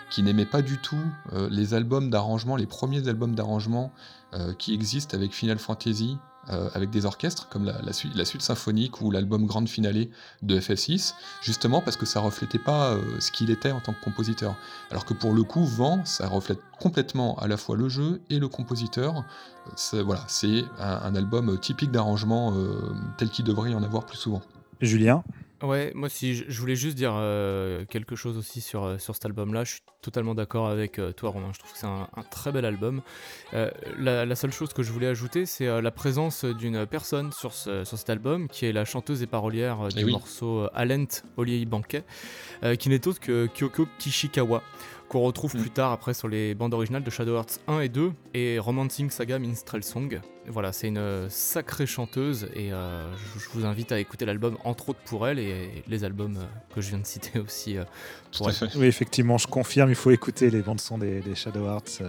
qui 0.09 0.21
n'aimait 0.23 0.45
pas 0.45 0.61
du 0.61 0.77
tout 0.77 1.03
les 1.49 1.73
albums 1.73 2.09
d'arrangement, 2.09 2.55
les 2.55 2.67
premiers 2.67 3.07
albums 3.07 3.35
d'arrangement 3.35 3.91
qui 4.57 4.73
existent 4.73 5.15
avec 5.15 5.33
Final 5.33 5.59
Fantasy 5.59 6.17
euh, 6.49 6.69
avec 6.73 6.89
des 6.89 7.05
orchestres, 7.05 7.47
comme 7.47 7.63
la, 7.63 7.93
suite, 7.93 8.41
symphonique 8.41 8.99
ou 9.01 9.11
l'album 9.11 9.45
Grande 9.45 9.69
Finale 9.69 10.07
de 10.41 10.59
FF6, 10.59 11.13
justement 11.41 11.81
parce 11.81 11.95
que 11.95 12.05
ça 12.05 12.19
reflétait 12.19 12.59
pas 12.59 12.91
euh, 12.91 13.01
ce 13.19 13.31
qu'il 13.31 13.49
était 13.49 13.71
en 13.71 13.79
tant 13.79 13.93
que 13.93 14.03
compositeur. 14.03 14.55
Alors 14.91 15.05
que 15.05 15.13
pour 15.13 15.33
le 15.33 15.43
coup, 15.43 15.63
Vent, 15.63 16.03
ça 16.03 16.27
reflète 16.27 16.59
complètement 16.79 17.37
à 17.37 17.47
la 17.47 17.55
fois 17.55 17.77
le 17.77 17.87
jeu 17.87 18.21
et 18.29 18.39
le 18.39 18.49
compositeur. 18.49 19.23
Voilà, 19.93 20.25
c'est 20.27 20.65
un, 20.79 21.15
album 21.15 21.57
typique 21.57 21.91
d'arrangement 21.91 22.53
euh, 22.57 22.93
tel 23.17 23.29
qu'il 23.29 23.45
devrait 23.45 23.71
y 23.71 23.75
en 23.75 23.83
avoir 23.83 24.05
plus 24.05 24.17
souvent. 24.17 24.41
Julien? 24.81 25.23
Ouais, 25.63 25.93
moi 25.95 26.09
si 26.09 26.35
je 26.35 26.59
voulais 26.59 26.75
juste 26.75 26.97
dire 26.97 27.13
euh, 27.15 27.85
quelque 27.85 28.17
chose 28.17 28.37
aussi 28.37 28.59
sur, 28.59 28.83
euh, 28.83 28.97
sur 28.97 29.13
cet 29.13 29.25
album-là. 29.25 29.63
Je 29.63 29.71
suis 29.71 29.81
totalement 30.01 30.35
d'accord 30.35 30.67
avec 30.67 30.99
euh, 30.99 31.13
toi, 31.13 31.29
Romain. 31.29 31.51
Je 31.53 31.59
trouve 31.59 31.71
que 31.71 31.77
c'est 31.77 31.87
un, 31.87 32.09
très 32.29 32.51
bel 32.51 32.65
album. 32.65 33.01
La, 33.97 34.35
seule 34.35 34.51
chose 34.51 34.73
que 34.73 34.83
je 34.83 34.91
voulais 34.91 35.07
ajouter, 35.07 35.45
c'est 35.45 35.81
la 35.81 35.91
présence 35.91 36.43
d'une 36.43 36.85
personne 36.85 37.31
sur, 37.31 37.53
ce, 37.53 37.85
sur 37.85 37.97
cet 37.97 38.09
album, 38.09 38.49
qui 38.49 38.65
est 38.65 38.73
la 38.73 38.83
chanteuse 38.83 39.21
et 39.21 39.27
parolière 39.27 39.87
du 39.87 40.01
eh 40.01 40.05
morceau 40.05 40.67
Alent 40.73 41.05
Oliei 41.37 41.65
Banquet, 41.65 42.03
qui 42.77 42.89
n'est 42.89 43.07
autre 43.07 43.21
que 43.21 43.47
Kyoko 43.47 43.87
Kishikawa 43.99 44.61
qu'on 45.09 45.21
retrouve 45.21 45.55
mm. 45.55 45.61
plus 45.61 45.69
tard 45.69 45.91
après 45.91 46.13
sur 46.13 46.27
les 46.27 46.55
bandes 46.55 46.73
originales 46.73 47.03
de 47.03 47.09
Shadow 47.09 47.35
Hearts 47.35 47.59
1 47.67 47.79
et 47.81 47.89
2 47.89 48.11
et 48.33 48.59
Romancing 48.59 49.09
Saga 49.09 49.39
Minstrel 49.39 49.83
Song. 49.83 50.19
Voilà, 50.47 50.73
c'est 50.73 50.89
une 50.89 50.97
euh, 50.97 51.29
sacrée 51.29 51.85
chanteuse 51.85 52.49
et 52.53 52.73
euh, 52.73 53.05
je, 53.37 53.49
vous 53.53 53.65
invite 53.65 53.91
à 53.91 53.99
écouter 53.99 54.25
l'album 54.25 54.57
entre 54.65 54.89
autres 54.89 54.99
pour 55.05 55.25
elle 55.27 55.39
et 55.39 55.83
les 55.87 56.03
albums 56.03 56.35
euh, 56.37 56.73
que 56.75 56.81
je 56.81 56.89
viens 56.89 56.99
de 56.99 57.05
citer 57.05 57.39
aussi 57.39 57.77
pour 58.37 58.49
elle. 58.49 58.69
Oui, 58.75 58.87
effectivement, 58.87 59.37
je 59.37 59.47
confirme, 59.47 59.89
il 59.89 59.95
faut 59.95 60.11
écouter 60.11 60.49
les 60.49 60.61
bandes 60.61 60.81
son 60.81 60.97
des, 60.97 61.21
Shadow 61.35 61.65
Hearts. 61.65 62.01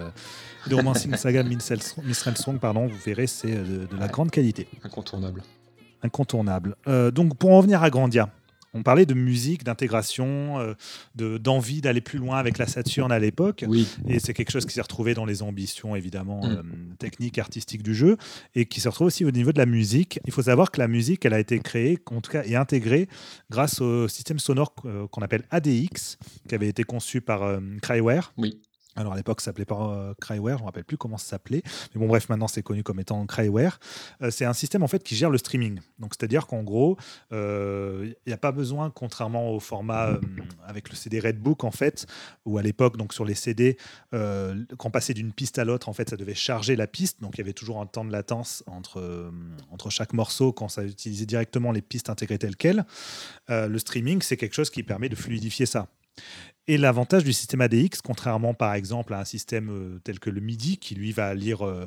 de 0.66 0.74
Romancing 0.74 1.14
Saga 1.16 1.42
Minstrel 1.42 2.36
Song, 2.36 2.59
pardon, 2.59 2.86
vous 2.86 2.99
verrez, 3.05 3.26
c'est 3.26 3.55
de, 3.55 3.86
la 3.99 4.09
grande 4.09 4.30
qualité. 4.30 4.66
Incontournable. 4.82 5.42
Incontournable. 6.03 6.76
donc 7.12 7.36
pour 7.36 7.53
en 7.53 7.61
venir 7.61 7.82
à 7.82 7.90
Grandia, 7.90 8.30
on 8.75 8.83
parlait 8.83 9.07
de 9.07 9.14
musique, 9.14 9.64
d'intégration, 9.64 10.59
euh, 10.59 11.39
d'envie 11.39 11.81
d'aller 11.81 12.01
plus 12.01 12.18
loin 12.18 12.37
avec 12.37 12.59
la 12.59 12.66
Saturne 12.66 13.12
à 13.12 13.18
l'époque. 13.18 13.64
Oui. 13.68 13.89
Et 14.09 14.18
c'est 14.18 14.35
quelque 14.35 14.51
chose 14.51 14.66
qui 14.66 14.75
s'est 14.75 14.83
retrouvé 14.83 15.14
dans 15.14 15.25
les 15.25 15.43
ambitions, 15.43 15.97
évidemment, 15.97 16.45
mm. 16.45 16.51
euh, 16.51 16.62
techniques, 16.99 17.39
artistiques 17.39 17.83
du 17.83 17.95
jeu, 17.95 18.16
et 18.55 18.66
qui 18.66 18.81
se 18.81 18.89
retrouve 18.89 19.07
aussi 19.07 19.25
au 19.25 19.31
niveau 19.31 19.53
de 19.53 19.59
la 19.59 19.66
musique. 19.66 20.18
Il 20.27 20.33
faut 20.33 20.43
savoir 20.43 20.70
que 20.70 20.81
la 20.81 20.89
musique, 20.89 21.25
elle 21.25 21.35
a 21.35 21.41
été 21.41 21.59
créée, 21.61 21.99
en 22.11 22.20
tout 22.20 22.33
cas, 22.33 22.43
et 22.45 22.57
intégrée 22.57 23.09
grâce 23.51 23.81
au 23.81 24.09
système 24.09 24.39
sonore 24.39 24.75
euh, 24.85 25.07
qu'on 25.09 25.22
appelle 25.22 25.45
ADX, 25.51 26.18
qui 26.49 26.55
avait 26.55 26.68
été 26.68 26.83
conçu 26.83 27.20
par 27.20 27.59
Cryware. 27.81 28.33
Oui. 28.37 28.61
Alors 28.97 29.12
à 29.12 29.16
l'époque, 29.16 29.40
ça 29.40 29.47
s'appelait 29.47 29.64
pas 29.64 29.90
euh, 29.90 30.14
Cryware, 30.20 30.59
je 30.59 30.62
me 30.62 30.66
rappelle 30.66 30.84
plus 30.84 30.97
comment 30.97 31.18
ça 31.18 31.26
s'appelait. 31.26 31.62
Mais 31.95 32.01
bon, 32.01 32.07
bref, 32.07 32.28
maintenant 32.28 32.49
c'est 32.49 32.62
connu 32.62 32.82
comme 32.82 33.01
étant 33.01 33.24
Cryware. 33.26 33.78
Euh, 34.22 34.30
c'est 34.30 34.45
un 34.45 34.53
système 34.53 34.82
en 34.82 34.88
fait 34.88 35.03
qui 35.03 35.16
gère 35.16 35.30
le 35.30 35.38
streaming. 35.38 35.80
Donc 35.99 36.14
c'est-à-dire 36.16 36.47
qu'en 36.47 36.62
gros, 36.62 36.97
euh, 37.32 38.12
il 38.26 38.28
n'y 38.28 38.32
a 38.32 38.38
pas 38.38 38.53
besoin, 38.53 38.90
contrairement 38.90 39.53
au 39.53 39.61
format 39.61 40.18
avec 40.64 40.90
le 40.90 40.97
CD 40.97 41.18
Redbook 41.18 41.64
en 41.64 41.70
fait, 41.70 42.07
où 42.45 42.59
à 42.59 42.62
l'époque, 42.62 42.97
donc 42.97 43.12
sur 43.12 43.24
les 43.24 43.34
CD, 43.34 43.76
quand 44.12 44.86
on 44.86 44.90
passait 44.90 45.14
d'une 45.14 45.32
piste 45.32 45.59
à 45.59 45.64
l'autre, 45.64 45.88
en 45.88 45.92
fait, 45.92 46.11
ça 46.11 46.16
devait 46.16 46.34
charger 46.34 46.76
la 46.76 46.86
piste. 46.86 47.20
Donc 47.20 47.36
il 47.36 47.38
y 47.38 47.40
avait 47.42 47.53
toujours 47.53 47.80
un 47.80 47.86
temps 47.86 48.05
de 48.05 48.12
latence 48.12 48.62
entre, 48.66 49.32
entre 49.70 49.90
chaque 49.90 50.12
morceau 50.12 50.53
quand 50.53 50.68
ça 50.68 50.84
utilisait 50.84 51.26
directement 51.26 51.72
les 51.72 51.82
pistes 51.82 52.11
intégrées 52.11 52.38
telles 52.38 52.57
quelles. 52.57 52.84
le 53.49 53.78
streaming, 53.78 54.22
c'est 54.22 54.36
quelque 54.36 54.55
chose 54.55 54.70
qui 54.70 54.82
permet 54.82 55.09
de 55.09 55.16
fluidifier 55.16 55.66
ça. 55.66 55.88
Et 56.67 56.79
l'avantage 56.79 57.25
du 57.25 57.35
système 57.35 57.61
ADX, 57.61 58.01
contrairement 58.03 58.55
par 58.55 58.73
exemple 58.73 59.12
à 59.12 59.21
un 59.21 59.25
système 59.27 59.69
euh, 59.69 60.01
tel 60.03 60.19
que 60.19 60.31
le 60.31 60.41
MIDI, 60.41 60.79
qui 60.79 60.95
lui 60.95 61.12
va 61.12 61.35
lire, 61.35 61.67
euh, 61.67 61.87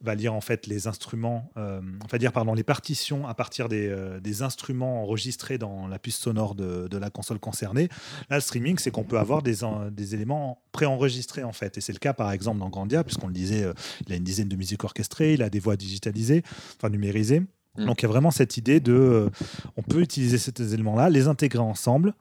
va 0.00 0.14
lire 0.14 0.32
en 0.32 0.40
fait 0.40 0.66
les 0.66 0.86
instruments, 0.86 1.50
euh, 1.58 1.82
va 2.10 2.16
dire 2.16 2.32
pardon 2.32 2.54
les 2.54 2.62
partitions 2.62 3.28
à 3.28 3.34
partir 3.34 3.68
des, 3.68 3.94
des, 4.22 4.42
instruments 4.42 5.02
enregistrés 5.02 5.58
dans 5.58 5.86
la 5.86 5.98
puce 5.98 6.16
sonore 6.16 6.54
de, 6.54 6.88
de 6.88 6.96
la 6.96 7.10
console 7.10 7.38
concernée. 7.38 7.88
Là, 8.30 8.36
le 8.36 8.40
streaming, 8.40 8.78
c'est 8.78 8.90
qu'on 8.90 9.04
peut 9.04 9.18
avoir 9.18 9.42
des, 9.42 9.56
des 9.92 10.14
éléments 10.14 10.62
préenregistrés 10.72 11.44
en 11.44 11.52
fait, 11.52 11.76
et 11.76 11.80
c'est 11.82 11.92
le 11.92 11.98
cas 11.98 12.14
par 12.14 12.32
exemple 12.32 12.60
dans 12.60 12.70
Grandia, 12.70 13.04
puisqu'on 13.04 13.28
le 13.28 13.34
disait, 13.34 13.66
il 14.06 14.12
a 14.12 14.16
une 14.16 14.24
dizaine 14.24 14.48
de 14.48 14.56
musiques 14.56 14.84
orchestrées, 14.84 15.34
il 15.34 15.42
a 15.42 15.50
des 15.50 15.60
voix 15.60 15.76
digitalisées, 15.76 16.42
enfin 16.78 16.88
numérisées. 16.88 17.40
Mm. 17.76 17.86
Donc 17.86 18.02
il 18.02 18.04
y 18.04 18.06
a 18.06 18.08
vraiment 18.08 18.30
cette 18.30 18.56
idée 18.56 18.80
de, 18.80 19.30
on 19.76 19.82
peut 19.82 20.00
utiliser 20.00 20.38
ces 20.38 20.74
éléments-là, 20.74 21.10
les 21.10 21.28
intégrer 21.28 21.58
ensemble 21.58 22.14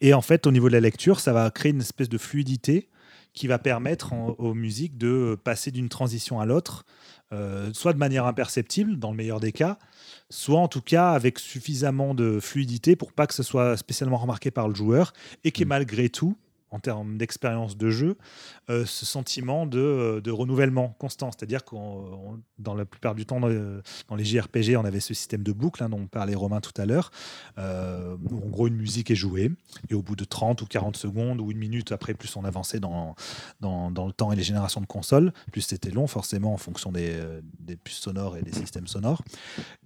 et 0.00 0.14
en 0.14 0.22
fait, 0.22 0.46
au 0.46 0.52
niveau 0.52 0.68
de 0.68 0.74
la 0.74 0.80
lecture, 0.80 1.20
ça 1.20 1.32
va 1.32 1.50
créer 1.50 1.72
une 1.72 1.80
espèce 1.80 2.08
de 2.08 2.18
fluidité 2.18 2.88
qui 3.32 3.46
va 3.46 3.58
permettre 3.58 4.12
aux 4.38 4.54
musiques 4.54 4.96
de 4.96 5.38
passer 5.44 5.70
d'une 5.70 5.90
transition 5.90 6.40
à 6.40 6.46
l'autre, 6.46 6.86
euh, 7.32 7.70
soit 7.74 7.92
de 7.92 7.98
manière 7.98 8.24
imperceptible, 8.24 8.98
dans 8.98 9.10
le 9.10 9.16
meilleur 9.16 9.40
des 9.40 9.52
cas, 9.52 9.78
soit 10.30 10.58
en 10.58 10.68
tout 10.68 10.80
cas 10.80 11.10
avec 11.10 11.38
suffisamment 11.38 12.14
de 12.14 12.40
fluidité 12.40 12.96
pour 12.96 13.12
pas 13.12 13.26
que 13.26 13.34
ce 13.34 13.42
soit 13.42 13.76
spécialement 13.76 14.16
remarqué 14.16 14.50
par 14.50 14.68
le 14.68 14.74
joueur 14.74 15.12
et 15.44 15.52
qui 15.52 15.64
mmh. 15.64 15.68
malgré 15.68 16.08
tout 16.08 16.36
en 16.76 16.80
termes 16.80 17.16
d'expérience 17.16 17.76
de 17.76 17.88
jeu, 17.88 18.18
euh, 18.68 18.84
ce 18.84 19.06
sentiment 19.06 19.64
de, 19.66 19.78
euh, 19.78 20.20
de 20.20 20.30
renouvellement 20.30 20.94
constant. 20.98 21.30
C'est-à-dire 21.32 21.64
que 21.64 21.74
dans 22.58 22.74
la 22.74 22.84
plupart 22.84 23.14
du 23.14 23.24
temps, 23.24 23.40
dans 23.40 24.16
les 24.16 24.24
JRPG, 24.24 24.76
on 24.76 24.84
avait 24.84 25.00
ce 25.00 25.14
système 25.14 25.42
de 25.42 25.52
boucle 25.52 25.82
hein, 25.82 25.88
dont 25.88 26.06
parlait 26.06 26.34
Romain 26.34 26.60
tout 26.60 26.78
à 26.80 26.84
l'heure, 26.84 27.10
euh, 27.58 28.16
en 28.30 28.48
gros 28.48 28.66
une 28.66 28.76
musique 28.76 29.10
est 29.10 29.16
jouée, 29.16 29.50
et 29.88 29.94
au 29.94 30.02
bout 30.02 30.16
de 30.16 30.24
30 30.24 30.60
ou 30.62 30.66
40 30.66 30.96
secondes 30.96 31.40
ou 31.40 31.50
une 31.50 31.58
minute 31.58 31.92
après, 31.92 32.12
plus 32.12 32.36
on 32.36 32.44
avançait 32.44 32.80
dans, 32.80 33.14
dans, 33.60 33.90
dans 33.90 34.06
le 34.06 34.12
temps 34.12 34.32
et 34.32 34.36
les 34.36 34.42
générations 34.42 34.80
de 34.80 34.86
consoles, 34.86 35.32
plus 35.52 35.62
c'était 35.62 35.90
long 35.90 36.06
forcément 36.06 36.52
en 36.52 36.58
fonction 36.58 36.92
des, 36.92 37.18
des, 37.58 37.76
puces 37.76 37.98
sonores 37.98 38.36
et 38.36 38.42
des 38.42 38.52
systèmes 38.52 38.86
sonores. 38.86 39.22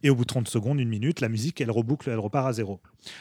Et 0.03 0.11
au 0.11 0.17
bout 0.17 0.25
de 0.25 0.29
30 0.29 0.49
secondes, 0.49 0.81
une 0.81 0.89
minute, 0.89 1.21
la 1.21 1.29
musique, 1.29 1.61
elle 1.61 1.71
reboucle, 1.71 2.11
elle 2.11 2.19
repart 2.19 2.49
à 2.49 2.53
zéro. 2.53 2.81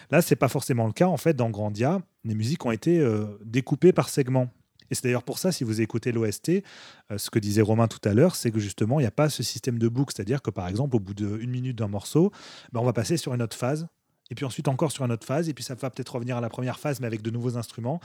Là, 0.09 0.21
c'est 0.21 0.35
pas 0.35 0.47
forcément 0.47 0.87
le 0.87 0.93
cas. 0.93 1.07
En 1.07 1.17
fait, 1.17 1.35
dans 1.35 1.49
Grandia, 1.49 2.01
les 2.23 2.35
musiques 2.35 2.65
ont 2.65 2.71
été 2.71 3.01
découpées 3.43 3.93
par 3.93 4.09
segments. 4.09 4.49
Et 4.89 4.95
c'est 4.95 5.03
d'ailleurs 5.03 5.23
pour 5.23 5.39
ça, 5.39 5.51
si 5.51 5.63
vous 5.63 5.81
écoutez 5.81 6.11
l'OST, 6.11 6.63
euh, 7.11 7.17
ce 7.17 7.29
que 7.29 7.39
disait 7.39 7.61
Romain 7.61 7.87
tout 7.87 7.99
à 8.07 8.13
l'heure, 8.13 8.35
c'est 8.35 8.51
que 8.51 8.59
justement, 8.59 8.99
il 8.99 9.03
n'y 9.03 9.07
a 9.07 9.11
pas 9.11 9.29
ce 9.29 9.43
système 9.43 9.77
de 9.77 9.87
boucle. 9.87 10.13
C'est-à-dire 10.15 10.41
que 10.41 10.49
par 10.49 10.67
exemple, 10.67 10.95
au 10.95 10.99
bout 10.99 11.13
d'une 11.13 11.49
minute 11.49 11.77
d'un 11.77 11.87
morceau, 11.87 12.31
ben, 12.71 12.79
on 12.79 12.85
va 12.85 12.93
passer 12.93 13.17
sur 13.17 13.33
une 13.33 13.41
autre 13.41 13.55
phase. 13.57 13.87
Et 14.31 14.35
puis 14.35 14.45
ensuite 14.45 14.67
encore 14.67 14.91
sur 14.91 15.03
une 15.03 15.11
autre 15.11 15.25
phase, 15.25 15.49
et 15.49 15.55
puis 15.55 15.63
ça 15.63 15.73
va 15.73 15.89
peut-être 15.89 16.13
revenir 16.13 16.37
à 16.37 16.41
la 16.41 16.49
première 16.49 16.79
phase, 16.79 16.99
mais 16.99 17.07
avec 17.07 17.23
de 17.23 17.31
nouveaux 17.31 17.57
instruments. 17.57 17.99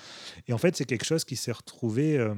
Et 0.48 0.54
en 0.54 0.58
fait, 0.58 0.74
c'est 0.74 0.86
quelque 0.86 1.04
chose 1.04 1.24
qui 1.24 1.36
s'est 1.36 1.52
retrouvé 1.52 2.16
euh, 2.16 2.34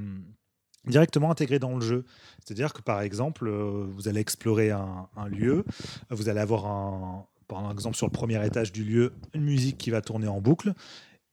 directement 0.86 1.30
intégré 1.30 1.60
dans 1.60 1.74
le 1.76 1.80
jeu. 1.80 2.04
C'est-à-dire 2.44 2.72
que 2.72 2.82
par 2.82 3.00
exemple, 3.00 3.46
euh, 3.46 3.86
vous 3.88 4.08
allez 4.08 4.20
explorer 4.20 4.72
un, 4.72 5.08
un, 5.16 5.28
lieu, 5.28 5.64
vous 6.10 6.28
allez 6.28 6.40
avoir 6.40 6.66
un, 6.66 7.26
par 7.46 7.70
exemple 7.70 7.96
sur 7.96 8.06
le 8.06 8.12
premier 8.12 8.44
étage 8.44 8.72
du 8.72 8.82
lieu, 8.82 9.12
une 9.34 9.44
musique 9.44 9.78
qui 9.78 9.90
va 9.90 10.00
tourner 10.00 10.26
en 10.26 10.40
boucle. 10.40 10.74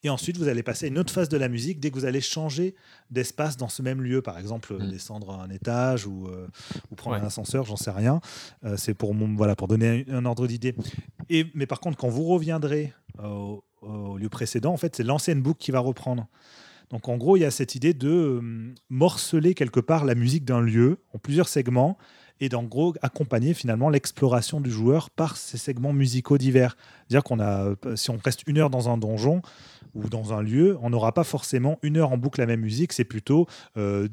Et 0.03 0.09
ensuite, 0.09 0.37
vous 0.37 0.49
allez 0.49 0.63
passer 0.63 0.85
à 0.85 0.89
une 0.89 0.97
autre 0.97 1.13
phase 1.13 1.29
de 1.29 1.37
la 1.37 1.47
musique 1.47 1.79
dès 1.79 1.89
que 1.89 1.95
vous 1.95 2.05
allez 2.05 2.19
changer 2.19 2.75
d'espace 3.09 3.55
dans 3.55 3.69
ce 3.69 3.81
même 3.81 4.01
lieu. 4.01 4.21
Par 4.21 4.37
exemple, 4.37 4.73
mm. 4.73 4.91
descendre 4.91 5.31
un 5.39 5.49
étage 5.49 6.05
ou, 6.05 6.27
euh, 6.27 6.47
ou 6.91 6.95
prendre 6.95 7.15
un 7.15 7.25
ascenseur, 7.25 7.65
j'en 7.65 7.77
sais 7.77 7.91
rien. 7.91 8.19
Euh, 8.65 8.75
c'est 8.77 8.93
pour, 8.93 9.13
voilà, 9.13 9.55
pour 9.55 9.69
donner 9.69 10.05
un, 10.09 10.25
ordre 10.25 10.45
d'idée. 10.45 10.75
Et, 11.29 11.47
mais 11.53 11.65
par 11.65 11.79
contre, 11.79 11.97
quand 11.97 12.09
vous 12.09 12.25
reviendrez 12.25 12.93
euh, 13.19 13.55
au, 13.81 14.17
lieu 14.17 14.29
précédent, 14.29 14.73
en 14.73 14.77
fait, 14.77 14.95
c'est 14.95 15.03
l'ancienne 15.03 15.41
boucle 15.41 15.59
qui 15.59 15.71
va 15.71 15.79
reprendre. 15.79 16.27
Donc 16.89 17.07
en 17.07 17.17
gros, 17.17 17.37
il 17.37 17.41
y 17.41 17.45
a 17.45 17.51
cette 17.51 17.75
idée 17.75 17.93
de 17.93 18.41
morceler 18.89 19.53
quelque 19.53 19.79
part 19.79 20.03
la 20.03 20.15
musique 20.15 20.43
d'un 20.43 20.61
lieu 20.61 20.99
en 21.13 21.17
plusieurs 21.17 21.47
segments 21.47 21.97
et 22.39 22.49
d'en 22.49 22.63
gros 22.63 22.93
accompagner 23.01 23.53
finalement 23.53 23.89
l'exploration 23.89 24.61
du 24.61 24.71
joueur 24.71 25.09
par 25.09 25.37
ces 25.37 25.57
segments 25.57 25.93
musicaux 25.93 26.37
divers. 26.37 26.77
C'est-à-dire 27.07 27.23
qu'on 27.23 27.39
a, 27.39 27.75
si 27.95 28.09
on 28.09 28.17
reste 28.23 28.43
une 28.47 28.57
heure 28.57 28.69
dans 28.69 28.89
un 28.89 28.97
donjon, 28.97 29.41
ou 29.95 30.09
dans 30.09 30.33
un 30.33 30.41
lieu, 30.41 30.77
on 30.81 30.89
n'aura 30.89 31.11
pas 31.11 31.23
forcément 31.23 31.79
une 31.83 31.97
heure 31.97 32.11
en 32.11 32.17
boucle 32.17 32.39
la 32.39 32.47
même 32.47 32.61
musique, 32.61 32.93
c'est 32.93 33.03
plutôt 33.03 33.47
euh, 33.77 34.07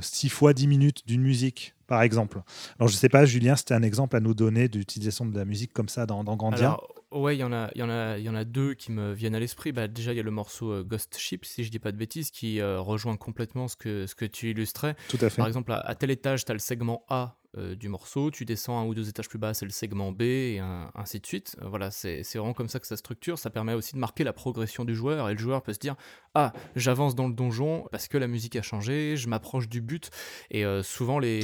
six 0.00 0.28
fois 0.28 0.52
dix 0.52 0.66
minutes 0.66 1.06
d'une 1.06 1.22
musique, 1.22 1.74
par 1.86 2.02
exemple. 2.02 2.40
Alors 2.78 2.88
je 2.88 2.94
ne 2.94 2.98
sais 2.98 3.08
pas, 3.08 3.24
Julien, 3.24 3.56
c'était 3.56 3.74
un 3.74 3.82
exemple 3.82 4.16
à 4.16 4.20
nous 4.20 4.34
donner 4.34 4.68
d'utilisation 4.68 5.26
de 5.26 5.36
la 5.36 5.44
musique 5.44 5.72
comme 5.72 5.88
ça 5.88 6.06
dans, 6.06 6.24
dans 6.24 6.36
Grandia 6.36 6.68
Alors, 6.68 6.94
Ouais, 7.10 7.34
il 7.34 7.40
y, 7.40 7.44
en 7.44 7.54
a, 7.54 7.70
y, 7.74 7.82
en 7.82 7.88
a, 7.88 8.18
y 8.18 8.28
en 8.28 8.34
a 8.34 8.44
deux 8.44 8.74
qui 8.74 8.92
me 8.92 9.14
viennent 9.14 9.34
à 9.34 9.40
l'esprit. 9.40 9.72
Bah, 9.72 9.88
déjà, 9.88 10.12
il 10.12 10.16
y 10.16 10.20
a 10.20 10.22
le 10.22 10.30
morceau 10.30 10.72
euh, 10.72 10.84
Ghost 10.84 11.16
Ship, 11.16 11.42
si 11.46 11.64
je 11.64 11.70
dis 11.70 11.78
pas 11.78 11.90
de 11.90 11.96
bêtises, 11.96 12.30
qui 12.30 12.60
euh, 12.60 12.80
rejoint 12.80 13.16
complètement 13.16 13.66
ce 13.66 13.76
que, 13.76 14.06
ce 14.06 14.14
que 14.14 14.26
tu 14.26 14.50
illustrais. 14.50 14.94
Tout 15.08 15.16
à 15.22 15.30
fait. 15.30 15.38
Par 15.38 15.46
exemple, 15.46 15.72
à, 15.72 15.78
à 15.78 15.94
tel 15.94 16.10
étage, 16.10 16.44
tu 16.44 16.50
as 16.50 16.54
le 16.54 16.60
segment 16.60 17.06
A 17.08 17.38
euh, 17.58 17.74
du 17.74 17.88
morceau, 17.88 18.30
tu 18.30 18.44
descends 18.44 18.78
un 18.80 18.86
ou 18.86 18.94
deux 18.94 19.08
étages 19.08 19.28
plus 19.28 19.38
bas, 19.38 19.54
c'est 19.54 19.64
le 19.64 19.70
segment 19.70 20.12
B, 20.12 20.22
et 20.22 20.60
ainsi 20.94 21.20
de 21.20 21.26
suite. 21.26 21.56
Euh, 21.62 21.68
voilà, 21.68 21.90
c'est 21.90 22.22
vraiment 22.34 22.54
comme 22.54 22.68
ça 22.68 22.78
que 22.78 22.86
ça 22.86 22.96
structure. 22.96 23.38
Ça 23.38 23.50
permet 23.50 23.74
aussi 23.74 23.94
de 23.94 23.98
marquer 23.98 24.24
la 24.24 24.32
progression 24.32 24.84
du 24.84 24.94
joueur, 24.94 25.28
et 25.28 25.32
le 25.32 25.38
joueur 25.38 25.62
peut 25.62 25.72
se 25.72 25.78
dire 25.78 25.96
Ah, 26.34 26.52
j'avance 26.76 27.14
dans 27.14 27.28
le 27.28 27.34
donjon 27.34 27.86
parce 27.90 28.08
que 28.08 28.18
la 28.18 28.26
musique 28.26 28.56
a 28.56 28.62
changé, 28.62 29.16
je 29.16 29.28
m'approche 29.28 29.68
du 29.68 29.80
but. 29.80 30.10
Et 30.50 30.64
euh, 30.64 30.82
souvent, 30.82 31.18
les, 31.18 31.40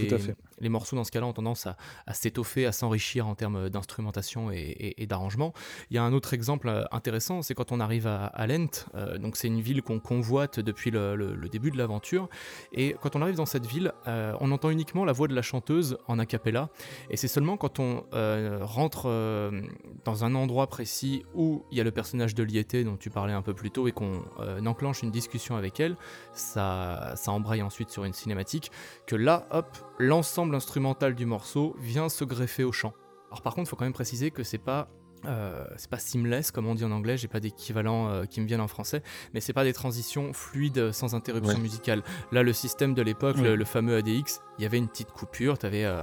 les 0.64 0.68
morceaux 0.68 0.96
dans 0.96 1.04
ce 1.04 1.12
cas-là 1.12 1.26
ont 1.26 1.32
tendance 1.32 1.66
à, 1.66 1.76
s'étoffer, 2.12 2.66
à 2.66 2.72
s'enrichir 2.72 3.28
en 3.28 3.34
termes 3.34 3.70
d'instrumentation 3.70 4.50
et, 4.50 5.06
d'arrangement. 5.08 5.52
Il 5.90 5.96
y 5.96 5.98
a 5.98 6.02
un 6.02 6.12
autre 6.12 6.34
exemple 6.34 6.86
intéressant, 6.90 7.42
c'est 7.42 7.54
quand 7.54 7.72
on 7.72 7.80
arrive 7.80 8.06
à, 8.06 8.46
Lent, 8.46 8.86
donc 9.18 9.36
c'est 9.36 9.48
une 9.48 9.60
ville 9.60 9.82
qu'on 9.82 10.00
convoite 10.00 10.60
depuis 10.60 10.90
le, 10.90 11.48
début 11.50 11.70
de 11.70 11.78
l'aventure, 11.78 12.28
et 12.72 12.96
quand 13.00 13.16
on 13.16 13.22
arrive 13.22 13.36
dans 13.36 13.46
cette 13.46 13.66
ville, 13.66 13.92
on 14.06 14.50
entend 14.50 14.70
uniquement 14.70 15.04
la 15.04 15.12
voix 15.12 15.28
de 15.28 15.34
la 15.34 15.42
chanteuse 15.42 15.98
en 16.08 16.18
a 16.18 16.26
cappella. 16.26 16.68
Et 17.10 17.16
c'est 17.16 17.28
seulement 17.28 17.56
quand 17.56 17.78
on 17.78 18.04
euh, 18.14 18.58
rentre 18.62 19.04
euh, 19.06 19.62
dans 20.04 20.24
un 20.24 20.34
endroit 20.34 20.66
précis 20.66 21.24
où 21.34 21.64
il 21.70 21.78
y 21.78 21.80
a 21.80 21.84
le 21.84 21.90
personnage 21.90 22.34
de 22.34 22.42
Liété 22.42 22.84
dont 22.84 22.96
tu 22.96 23.10
parlais 23.10 23.32
un 23.32 23.42
peu 23.42 23.54
plus 23.54 23.70
tôt 23.70 23.88
et 23.88 23.92
qu'on 23.92 24.22
euh, 24.40 24.64
enclenche 24.64 25.02
une 25.02 25.10
discussion 25.10 25.56
avec 25.56 25.80
elle, 25.80 25.96
ça, 26.32 27.12
ça 27.16 27.32
embraye 27.32 27.62
ensuite 27.62 27.90
sur 27.90 28.04
une 28.04 28.12
cinématique, 28.12 28.70
que 29.06 29.16
là, 29.16 29.46
hop, 29.50 29.76
l'ensemble 29.98 30.53
instrumental 30.54 31.14
du 31.14 31.26
morceau 31.26 31.76
vient 31.80 32.08
se 32.08 32.24
greffer 32.24 32.64
au 32.64 32.72
chant. 32.72 32.92
Alors 33.28 33.42
par 33.42 33.54
contre, 33.54 33.68
il 33.68 33.70
faut 33.70 33.76
quand 33.76 33.84
même 33.84 33.92
préciser 33.92 34.30
que 34.30 34.42
c'est 34.42 34.58
pas 34.58 34.88
euh, 35.26 35.64
c'est 35.76 35.90
pas 35.90 35.98
seamless 35.98 36.50
comme 36.50 36.66
on 36.66 36.74
dit 36.74 36.84
en 36.84 36.90
anglais, 36.90 37.16
j'ai 37.16 37.28
pas 37.28 37.40
d'équivalent 37.40 38.08
euh, 38.08 38.24
qui 38.24 38.40
me 38.40 38.46
vienne 38.46 38.60
en 38.60 38.68
français, 38.68 39.02
mais 39.32 39.40
c'est 39.40 39.52
pas 39.52 39.64
des 39.64 39.72
transitions 39.72 40.32
fluides 40.32 40.92
sans 40.92 41.14
interruption 41.14 41.58
musicale. 41.58 42.02
Là, 42.32 42.42
le 42.42 42.52
système 42.52 42.94
de 42.94 43.02
l'époque, 43.02 43.38
le, 43.38 43.64
fameux 43.64 43.96
ADX, 43.96 44.40
il 44.58 44.62
y 44.62 44.66
avait 44.66 44.78
une 44.78 44.88
petite 44.88 45.10
coupure, 45.10 45.58
tu 45.58 45.66
avais 45.66 45.84
euh, 45.84 46.02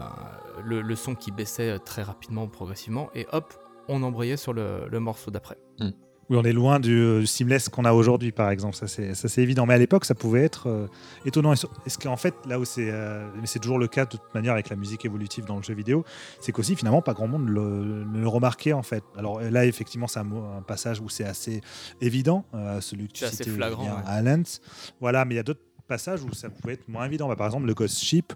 le, 0.64 0.95
son 0.95 1.16
qui 1.16 1.32
baissait 1.32 1.78
très 1.80 2.02
rapidement, 2.02 2.47
progressivement, 2.47 3.10
et 3.14 3.28
hop, 3.32 3.54
on 3.88 4.02
embrayait 4.04 4.38
sur 4.38 4.54
le, 4.54 4.88
morceau 4.99 5.32
d'après. 5.32 5.58
Hmm. 5.80 5.91
Oui, 6.32 6.38
on 6.40 6.46
est 6.46 6.54
loin 6.54 6.80
du, 6.80 7.28
seamless 7.28 7.68
qu'on 7.68 7.84
a 7.84 7.92
aujourd'hui, 7.92 8.32
par 8.32 8.52
exemple. 8.52 8.78
Ça, 8.78 8.88
c'est 8.88 9.42
évident. 9.42 9.66
Mais 9.66 9.74
à 9.74 9.78
l'époque, 9.78 10.06
ça 10.06 10.16
pouvait 10.16 10.46
être 10.46 10.70
euh, 10.70 10.88
étonnant. 11.26 11.52
Est-ce 11.52 11.98
qu'en 11.98 12.16
fait, 12.16 12.34
là 12.48 12.58
où 12.58 12.64
c'est. 12.64 12.90
Euh, 12.90 13.28
mais 13.36 13.48
c'est 13.48 13.60
toujours 13.60 13.78
le 13.78 13.90
cas, 13.90 14.06
de 14.06 14.12
toute 14.12 14.34
manière, 14.34 14.54
avec 14.54 14.70
la 14.70 14.78
musique 14.78 15.04
évolutive 15.04 15.44
dans 15.44 15.58
le 15.58 15.62
jeu 15.62 15.74
vidéo, 15.74 16.06
c'est 16.40 16.54
qu'aussi, 16.54 16.78
finalement, 16.78 17.02
pas 17.02 17.14
grand 17.14 17.28
monde 17.28 17.50
ne 17.50 18.18
le 18.22 18.28
remarquait, 18.30 18.72
en 18.72 18.82
fait. 18.82 19.04
Alors 19.18 19.42
là, 19.42 19.66
effectivement, 19.66 20.08
c'est 20.08 20.20
un, 20.22 20.62
passage 20.66 21.02
où 21.02 21.10
c'est 21.10 21.26
assez 21.26 21.60
évident. 22.00 22.46
Euh, 22.54 22.80
celui 22.80 23.10
que 23.10 23.14
tu 23.14 23.26
citais, 23.26 23.50
flagrant, 23.50 24.02
à 24.06 24.22
Lens. 24.22 24.62
Voilà, 25.02 25.26
mais 25.26 25.34
il 25.34 25.38
y 25.38 25.42
a 25.42 25.44
d'autres 25.44 25.60
passages 25.92 26.24
où 26.24 26.34
ça 26.34 26.50
pouvait 26.50 26.76
être 26.76 26.88
moins 26.88 27.06
évident. 27.06 27.28
Bah, 27.28 27.36
par 27.36 27.48
exemple, 27.48 27.68
le 27.68 27.74
Ghost 27.74 28.00
Ship, 28.00 28.32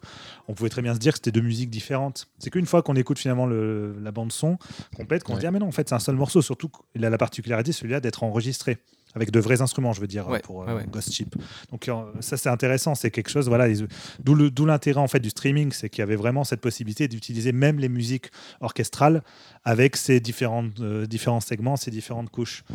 on 0.49 0.53
pouvait 0.53 0.69
très 0.69 0.81
bien 0.81 0.93
se 0.93 0.99
dire 0.99 1.13
que 1.13 1.19
c'était 1.19 1.31
deux 1.31 1.41
musiques 1.41 1.69
différentes. 1.69 2.27
C'est 2.37 2.49
qu'une 2.49 2.65
fois 2.65 2.81
qu'on 2.81 2.97
écoute 2.97 3.17
finalement 3.17 3.45
le, 3.45 3.95
la 4.01 4.11
bande 4.11 4.33
son 4.33 4.57
complète, 4.97 5.23
qu'on 5.23 5.35
se 5.35 5.39
dit 5.39 5.47
ah 5.47 5.51
mais 5.51 5.59
non, 5.59 5.67
en 5.67 5.71
fait 5.71 5.87
c'est 5.87 5.95
un 5.95 5.99
seul 5.99 6.15
morceau. 6.15 6.41
Surtout 6.41 6.69
il 6.95 7.05
a 7.05 7.09
la 7.09 7.17
particularité 7.17 7.71
celui-là 7.71 8.01
d'être 8.01 8.23
enregistré 8.23 8.77
avec 9.13 9.31
de 9.31 9.39
vrais 9.39 9.61
instruments, 9.61 9.93
je 9.93 10.01
veux 10.01 10.07
dire, 10.07 10.27
pour 10.43 10.67
euh, 10.67 10.81
Ghost 10.91 11.13
Ship. 11.13 11.33
Donc 11.71 11.87
euh, 11.87 11.93
ça 12.19 12.35
c'est 12.35 12.49
intéressant, 12.49 12.93
c'est 12.95 13.11
quelque 13.11 13.29
chose, 13.29 13.47
voilà, 13.47 13.67
d'où 14.19 14.65
l'intérêt 14.65 14.99
en 14.99 15.07
fait 15.07 15.21
du 15.21 15.29
streaming, 15.29 15.71
c'est 15.71 15.89
qu'il 15.89 15.99
y 15.99 16.03
avait 16.03 16.17
vraiment 16.17 16.43
cette 16.43 16.59
possibilité 16.59 17.07
d'utiliser 17.07 17.53
même 17.53 17.79
les 17.79 17.87
musiques 17.87 18.29
orchestrales 18.59 19.23
avec 19.63 19.95
ces 19.95 20.19
différentes, 20.19 20.81
euh, 20.81 21.05
différents 21.05 21.39
segments, 21.39 21.77
ces 21.77 21.91
différentes 21.91 22.29
couches. 22.29 22.65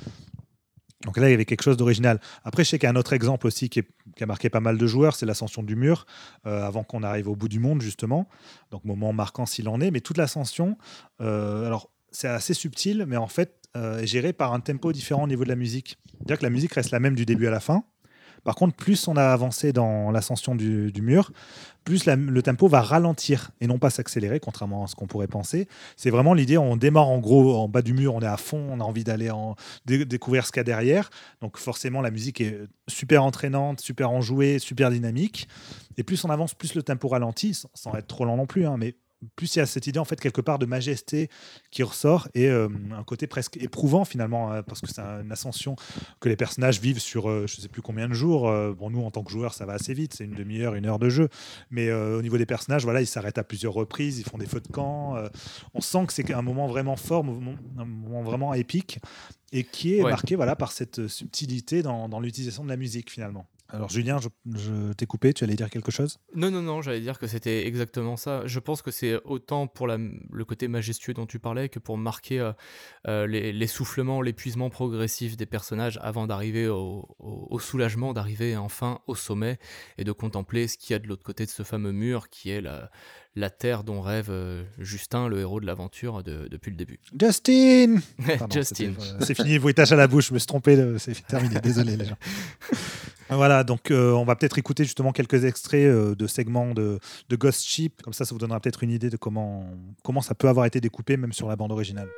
Donc 1.05 1.17
là, 1.17 1.29
il 1.29 1.31
y 1.31 1.35
avait 1.35 1.47
quelque 1.47 1.63
chose 1.63 1.77
d'original. 1.77 2.21
Après, 2.45 2.63
je 2.63 2.71
sais 2.71 2.79
qu'il 2.79 2.87
y 2.87 2.91
a 2.91 2.93
un 2.93 2.97
autre 2.97 3.15
exemple 3.15 3.47
aussi 3.47 3.71
qui, 3.71 3.83
a 4.21 4.27
marqué 4.27 4.51
pas 4.51 4.61
mal 4.61 4.77
de 4.77 4.87
joueurs, 4.87 5.17
c'est 5.17 5.25
l'ascension 5.25 5.63
du 5.63 5.75
mur, 5.75 6.07
euh, 6.47 6.63
avant 6.63 6.85
qu'on 6.85 7.03
arrive 7.03 7.29
au 7.29 7.37
bout 7.37 7.49
du 7.49 7.59
monde, 7.59 7.81
justement. 7.81 8.29
Donc, 8.71 8.85
moment 8.85 9.13
marquant 9.13 9.47
s'il 9.47 9.69
en 9.69 9.81
est. 9.81 9.91
Mais 9.91 10.01
toute 10.01 10.19
l'ascension, 10.19 10.77
euh, 11.23 11.67
alors, 11.67 11.91
c'est 12.11 12.29
assez 12.29 12.53
subtil, 12.53 13.07
mais 13.09 13.17
en 13.17 13.29
fait, 13.29 13.57
euh, 13.77 14.01
est 14.01 14.07
géré 14.07 14.33
par 14.33 14.53
un 14.53 14.61
tempo 14.61 14.93
différent 14.93 15.25
au 15.25 15.29
niveau 15.29 15.45
de 15.45 15.49
la 15.49 15.57
musique. 15.57 15.99
C'est-à-dire 16.19 16.39
que 16.39 16.43
la 16.43 16.51
musique 16.51 16.75
reste 16.75 16.91
la 16.91 17.01
même 17.01 17.15
du 17.15 17.25
début 17.25 17.47
à 17.47 17.51
la 17.51 17.61
fin. 17.61 17.85
Par 18.45 18.55
contre, 18.55 18.75
plus 18.75 19.07
on 19.09 19.17
a 19.17 19.25
avancé 19.25 19.73
dans 19.73 20.11
l'ascension 20.11 20.55
du, 20.55 20.93
mur, 21.03 21.33
plus 21.85 22.07
le 22.07 22.43
tempo 22.43 22.69
va 22.69 22.81
ralentir 22.83 23.51
et 23.61 23.67
non 23.67 23.79
pas 23.79 23.91
s'accélérer, 23.91 24.41
contrairement 24.41 24.85
à 24.85 24.87
ce 24.87 24.95
qu'on 24.95 25.07
pourrait 25.07 25.27
penser. 25.27 25.69
C'est 25.97 26.11
vraiment 26.11 26.35
l'idée, 26.35 26.59
on 26.59 26.77
démarre 26.77 27.09
en 27.09 27.19
gros 27.19 27.57
en 27.57 27.69
bas 27.69 27.83
du 27.83 27.93
mur, 27.93 28.15
on 28.15 28.21
est 28.21 28.27
à 28.27 28.37
fond, 28.37 28.69
on 28.71 28.81
a 28.81 28.85
envie 28.85 29.05
d'aller 29.05 29.31
en 29.31 29.57
découvrir 29.87 30.47
ce 30.47 30.53
qu'il 30.53 30.61
y 30.61 30.63
a 30.63 30.65
derrière. 30.65 31.11
Donc 31.41 31.57
forcément, 31.57 32.01
la 32.01 32.11
musique 32.11 32.41
est 32.41 32.59
super 32.89 33.25
entraînante, 33.25 33.81
super 33.81 34.11
enjouée, 34.11 34.59
super 34.59 34.91
dynamique. 34.91 35.49
Et 35.97 36.03
plus 36.03 36.25
on 36.25 36.31
avance, 36.31 36.55
plus 36.55 36.75
le 36.75 36.83
tempo 36.83 37.09
ralentit, 37.09 37.59
sans 37.75 37.95
être 37.95 38.07
trop 38.07 38.25
lent 38.25 38.37
non 38.37 38.47
plus, 38.47 38.67
hein, 38.67 38.77
mais 38.79 38.95
plus 39.37 39.57
il 39.57 39.59
y 39.59 39.63
a 39.63 39.67
cette 39.67 39.87
idée 39.87 39.99
en 39.99 40.05
fait 40.05 40.21
quelque 40.21 40.41
part 40.41 40.59
de 40.59 40.67
majesté 40.67 41.29
qui 41.71 41.83
ressort 41.83 42.29
et 42.35 42.49
euh, 42.49 42.69
un 42.93 43.05
côté 43.05 43.27
presque 43.27 43.57
éprouvant 43.59 44.05
finalement 44.05 44.53
hein, 44.53 44.63
parce 44.63 44.81
que 44.81 44.89
c'est 44.89 45.01
une 45.01 45.33
ascension 45.33 45.77
que 46.21 46.29
les 46.29 46.37
personnages 46.37 46.81
vivent 46.81 47.01
sur 47.01 47.29
euh, 47.29 47.47
je 47.47 47.61
sais 47.61 47.69
plus 47.69 47.83
combien 47.83 48.09
de 48.09 48.15
jours. 48.15 48.49
Euh, 48.49 48.73
bon 48.73 48.91
nous 48.91 49.03
en 49.03 49.11
tant 49.11 49.23
que 49.23 49.31
joueurs 49.31 49.55
ça 49.55 49.67
va 49.67 49.75
assez 49.75 49.95
vite 49.95 50.15
c'est 50.15 50.25
une 50.25 50.35
demi-heure 50.35 50.75
une 50.75 50.87
heure 50.87 50.99
de 50.99 51.11
jeu. 51.11 51.29
Mais 51.71 51.93
au 51.93 52.23
niveau 52.23 52.39
des 52.39 52.47
personnages 52.47 52.85
voilà 52.85 53.01
ils 53.01 53.07
s'arrêtent 53.07 53.39
à 53.39 53.45
plusieurs 53.45 53.73
reprises 53.73 54.19
ils 54.19 54.25
font 54.25 54.39
des 54.39 54.47
feux 54.47 54.61
de 54.61 54.69
camp 54.69 55.17
on 55.75 55.81
sent 55.81 56.07
que 56.07 56.13
c'est 56.13 56.33
un 56.33 56.43
moment 56.43 56.67
vraiment 56.67 56.97
fort 56.97 57.25
un 57.25 57.85
moment 57.85 58.23
vraiment 58.23 58.55
épique 58.55 58.99
et 59.53 59.65
qui 59.65 59.97
est 59.97 60.03
marqué 60.03 60.37
voilà 60.37 60.57
par 60.57 60.73
cette 60.73 61.09
subtilité 61.09 61.83
dans 61.83 62.21
l'utilisation 62.21 62.65
de 62.65 62.69
la 62.69 62.77
musique 62.77 63.11
finalement 63.11 63.47
alors 63.73 63.89
Julien, 63.89 64.19
je, 64.55 64.93
t'ai 64.93 65.07
coupé, 65.07 65.33
tu 65.33 65.45
allais 65.45 65.55
dire 65.55 65.71
quelque 65.71 65.91
chose? 65.91 66.19
Non, 66.35 66.51
non, 66.51 66.63
non, 66.63 66.83
j'allais 66.83 67.01
dire 67.01 67.19
que 67.19 67.27
c'était 67.27 67.67
exactement 67.67 68.17
ça. 68.17 68.43
Je 68.47 68.59
pense 68.59 68.83
que 68.83 68.91
c'est 68.91 69.21
autant 69.25 69.67
pour 69.67 69.87
le 69.87 70.45
côté 70.45 70.69
majestueux 70.69 71.15
dont 71.15 71.27
tu 71.27 71.39
parlais 71.39 71.69
que 71.69 71.79
pour 71.79 71.97
marquer 71.97 72.41
euh, 72.41 72.53
euh, 73.07 73.27
l'essoufflement, 73.27 74.23
l'épuisement 74.23 74.71
progressif 74.71 75.37
des 75.37 75.47
personnages 75.47 75.99
avant 76.03 76.27
d'arriver 76.27 76.69
au, 76.69 77.59
soulagement, 77.61 78.13
d'arriver 78.13 78.57
enfin 78.57 79.01
au 79.07 79.15
sommet 79.15 79.59
et 79.99 80.05
de 80.05 80.13
contempler 80.13 80.67
ce 80.67 80.77
qu'il 80.77 80.93
y 80.93 80.97
a 80.97 80.99
de 80.99 81.07
l'autre 81.07 81.25
côté 81.25 81.45
de 81.45 81.51
ce 81.51 81.63
fameux 81.63 81.93
mur 81.93 82.29
qui 82.29 82.51
est 82.51 82.61
la, 82.61 82.91
la 83.37 83.51
terre 83.51 83.85
dont 83.85 84.01
rêve 84.01 84.29
euh, 84.31 84.65
Justin, 84.79 85.29
le 85.29 85.41
héros 85.41 85.61
de 85.61 85.67
l'aventure 85.67 86.23
depuis 86.23 86.71
le 86.71 86.77
début. 86.77 86.99
Justin 87.19 87.97
Justin. 88.51 88.93
C'est 89.21 89.35
fini, 89.35 89.59
vous 89.59 89.71
à 89.77 89.97
la 89.97 90.07
bouche, 90.09 90.29
je 90.29 90.35
me 90.35 90.39
suis 90.39 90.47
trompé, 90.47 90.77
c'est 90.99 91.27
terminé, 91.27 91.61
désolé 91.63 91.97
les 91.97 92.05
gens. 92.05 92.19
Voilà, 93.29 93.63
donc 93.63 93.91
euh, 93.91 94.13
on 94.13 94.25
va 94.25 94.35
peut-être 94.35 94.59
écouter 94.59 94.83
justement 94.83 95.13
quelques 95.13 95.45
extraits 95.45 95.87
euh, 95.87 96.17
de 96.17 96.27
segments 96.27 96.75
de, 96.75 96.99
de, 97.29 97.37
Ghost 97.37 97.65
Ship, 97.65 98.03
comme 98.03 98.13
ça 98.13 98.25
ça 98.25 98.35
vous 98.35 98.41
donnera 98.41 98.59
peut-être 98.59 98.83
une 98.83 98.91
idée 98.91 99.09
de 99.09 99.17
comment, 99.17 99.65
comment 100.03 100.21
ça 100.21 100.35
peut 100.35 100.49
avoir 100.49 100.67
été 100.67 100.81
découpé 100.81 101.17
même 101.17 101.33
sur 101.33 101.49
la 101.49 101.55
bande 101.55 101.71
originale. 101.71 102.09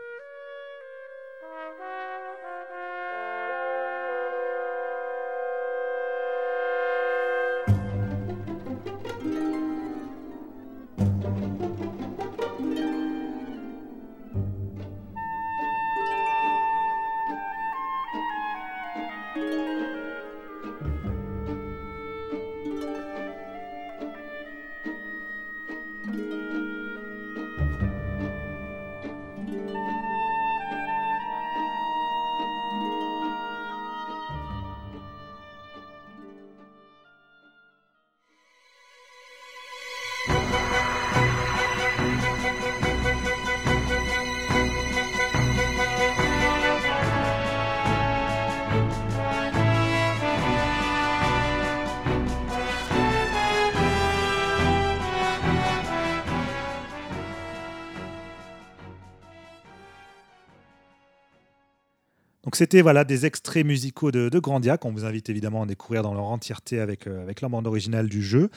C'était 62.57 62.83
voilà, 62.83 63.05
des 63.05 63.27
extraits 63.27 63.65
musicaux 63.65 64.11
de, 64.11 64.39
Grandia 64.39 64.77
qu'on 64.77 64.93
vous 64.93 65.05
invite 65.05 65.29
évidemment 65.31 65.63
à 65.63 65.67
découvrir 65.67 66.03
dans 66.03 66.15
leur 66.15 66.25
entièreté 66.25 66.81
avec, 66.81 67.07
euh, 67.07 67.23
avec 67.23 67.41
la 67.41 67.49
bande 67.49 67.67
originale 67.67 68.09
du 68.09 68.23
jeu. 68.23 68.51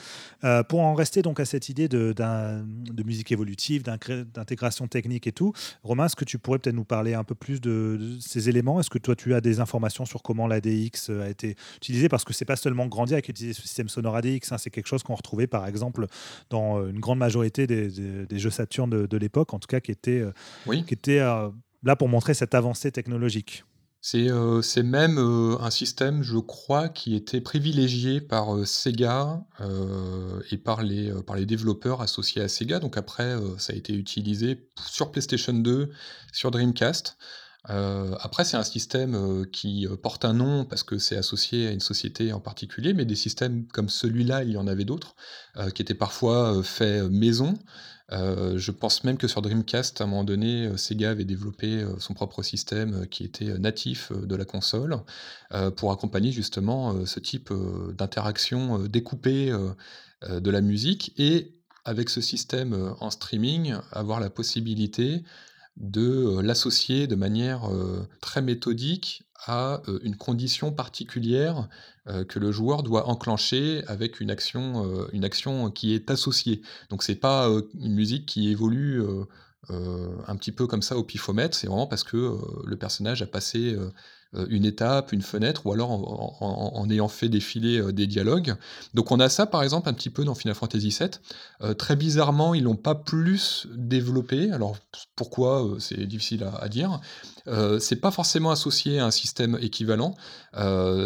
Euh, 0.44 0.64
pour 0.64 0.82
en 0.82 0.94
rester 0.94 1.22
donc 1.22 1.40
à 1.40 1.46
cette 1.46 1.70
idée 1.70 1.88
de, 1.88 2.14
de 2.14 3.04
musique 3.04 3.32
évolutive, 3.32 3.84
d'intégration 3.84 4.88
technique 4.88 5.28
et 5.28 5.32
tout, 5.32 5.54
Romain, 5.84 6.06
est-ce 6.06 6.16
que 6.16 6.26
tu 6.26 6.40
pourrais 6.40 6.60
peut-être 6.60 6.76
nous 6.76 6.86
parler 6.86 7.14
un 7.14 7.24
peu 7.24 7.36
plus 7.36 7.62
de, 7.62 8.18
ces 8.20 8.50
éléments? 8.50 8.80
Est-ce 8.80 8.90
que 8.90 8.98
toi 8.98 9.16
tu 9.16 9.34
as 9.34 9.42
des 9.42 9.60
informations 9.60 10.06
sur 10.06 10.24
comment 10.24 10.48
l'ADX 10.48 11.10
a 11.10 11.30
été 11.30 11.56
utilisé? 11.78 12.10
Parce 12.10 12.24
que 12.24 12.34
c'est 12.34 12.46
pas 12.46 12.56
seulement 12.56 12.88
Grandia 12.88 13.22
qui 13.22 13.32
utilise 13.32 13.56
ce 13.56 13.62
système 13.62 13.90
sonore 13.90 14.16
ADX, 14.16 14.52
hein, 14.52 14.58
c'est 14.58 14.70
quelque 14.70 14.88
chose 14.88 15.04
qu'on 15.04 15.16
retrouvait 15.16 15.48
par 15.48 15.68
exemple 15.68 16.08
dans 16.50 16.80
euh, 16.80 16.90
une 16.90 17.00
grande 17.00 17.20
majorité 17.20 17.68
des, 17.68 17.90
des, 18.26 18.40
jeux 18.40 18.50
Saturn 18.50 18.90
de, 18.90 19.18
l'époque, 19.18 19.54
en 19.54 19.60
tout 19.60 19.68
cas 19.68 19.80
qui 19.80 19.92
était, 19.92 20.24
qui 20.66 20.94
était 20.94 21.20
là 21.20 21.96
pour 21.96 22.10
montrer 22.10 22.34
cette 22.34 22.54
avancée 22.54 22.92
technologique. 22.92 23.64
Euh, 24.14 24.62
c'est 24.62 24.84
même 24.84 25.18
euh, 25.18 25.58
un 25.60 25.72
système, 25.72 26.22
je 26.22 26.38
crois, 26.38 26.90
qui 26.90 27.16
était 27.16 27.42
privilégié 27.42 28.22
par 28.22 28.56
euh, 28.56 28.66
Sega 28.66 29.44
et 30.52 30.58
par 30.58 30.84
les, 30.84 31.12
par 31.24 31.36
les 31.36 31.46
développeurs 31.46 32.02
associés 32.02 32.42
à 32.42 32.48
Sega. 32.48 32.80
Donc 32.80 32.98
après, 32.98 33.36
ça 33.58 33.74
a 33.74 33.76
été 33.76 33.94
utilisé 33.94 34.68
sur 34.86 35.12
PlayStation 35.12 35.54
2, 35.54 35.90
sur 36.32 36.52
Dreamcast. 36.52 37.18
Après, 37.68 38.46
c'est 38.46 38.58
un 38.58 38.64
système 38.64 39.46
qui 39.52 39.88
porte 40.04 40.24
un 40.26 40.34
nom 40.34 40.66
parce 40.66 40.84
que 40.84 40.98
c'est 40.98 41.18
associé 41.18 41.68
à 41.68 41.72
une 41.72 41.80
société 41.80 42.32
en 42.32 42.40
particulier, 42.40 42.94
mais 42.94 43.06
des 43.06 43.16
systèmes 43.16 43.68
comme 43.68 43.90
celui-là, 43.90 44.44
il 44.44 44.52
y 44.52 44.58
en 44.58 44.68
avait 44.68 44.86
d'autres, 44.86 45.16
qui 45.74 45.82
étaient 45.82 45.96
parfois 45.96 46.62
faits 46.64 47.10
maison. 47.10 47.56
Euh, 48.12 48.58
je 48.58 48.72
pense 48.72 49.04
même 49.04 49.18
que 49.18 49.28
sur 49.28 49.42
Dreamcast, 49.42 50.00
à 50.00 50.04
un 50.04 50.08
moment 50.08 50.24
donné, 50.24 50.68
euh, 50.68 50.78
Sega 50.78 51.10
avait 51.10 51.26
développé 51.26 51.82
euh, 51.82 51.98
son 52.00 52.14
propre 52.14 52.44
système 52.44 53.08
qui 53.08 53.24
était 53.24 53.58
natif 53.58 54.12
de 54.12 54.36
la 54.36 54.46
console 54.46 54.98
pour 55.78 55.92
accompagner 55.92 56.32
justement 56.32 57.06
ce 57.06 57.20
type 57.20 57.52
d'interaction 57.98 58.80
découpée 58.88 59.54
de 60.28 60.52
la 60.52 60.62
musique 60.62 61.14
et 61.18 61.56
avec 61.86 62.10
ce 62.10 62.20
système 62.20 62.96
en 63.00 63.10
streaming, 63.10 63.76
avoir 63.92 64.20
la 64.20 64.30
possibilité 64.30 65.24
de 65.78 66.40
l'associer 66.42 67.08
de 67.08 67.16
manière 67.16 67.70
très 68.22 68.42
méthodique 68.42 69.24
à 69.46 69.82
une 70.02 70.16
condition 70.16 70.72
particulière 70.72 71.68
que 72.28 72.40
le 72.40 72.52
joueur 72.52 72.82
doit 72.84 73.08
enclencher 73.08 73.84
avec 73.88 74.20
une 74.20 74.32
action, 74.32 75.08
une 75.12 75.26
action 75.26 75.70
qui 75.72 75.94
est 75.94 76.10
associée. 76.10 76.62
Donc 76.90 77.04
c'est 77.04 77.16
pas 77.16 77.50
une 77.80 77.94
musique 77.94 78.26
qui 78.26 78.50
évolue 78.50 79.04
un 79.70 80.36
petit 80.38 80.52
peu 80.52 80.68
comme 80.68 80.82
ça 80.82 80.98
au 80.98 81.04
pifomètre, 81.04 81.56
c'est 81.56 81.68
vraiment 81.68 81.88
parce 81.88 82.04
que 82.04 82.38
le 82.66 82.78
personnage 82.78 83.22
a 83.22 83.28
passé 83.28 83.76
une 84.50 84.66
étape, 84.66 85.12
une 85.12 85.22
fenêtre, 85.22 85.66
ou 85.66 85.74
alors 85.74 85.92
en, 85.92 86.90
ayant 86.90 87.08
fait 87.08 87.30
défiler 87.30 87.80
euh, 87.80 87.92
des 87.92 88.08
dialogues. 88.08 88.56
Donc 88.94 89.12
on 89.12 89.20
a 89.20 89.30
ça 89.30 89.46
par 89.46 89.64
exemple 89.64 89.90
un 89.90 89.94
petit 89.94 90.10
peu 90.10 90.24
dans 90.24 90.36
Final 90.36 90.56
Fantasy 90.56 90.96
VII. 90.98 91.10
Euh, 91.62 91.74
très 91.74 91.96
bizarrement, 91.96 92.54
ils 92.54 92.64
l'ont 92.64 92.76
pas 92.76 92.96
plus 92.96 93.68
développé. 93.76 94.52
Alors 94.52 94.78
pourquoi, 95.16 95.68
c'est 95.80 96.06
difficile 96.06 96.46
à, 96.60 96.70
dire. 96.70 97.00
C'est 97.80 97.98
pas 97.98 98.12
forcément 98.12 98.52
associé 98.52 99.00
à 99.00 99.06
un 99.06 99.12
système 99.12 99.58
équivalent. 99.62 100.16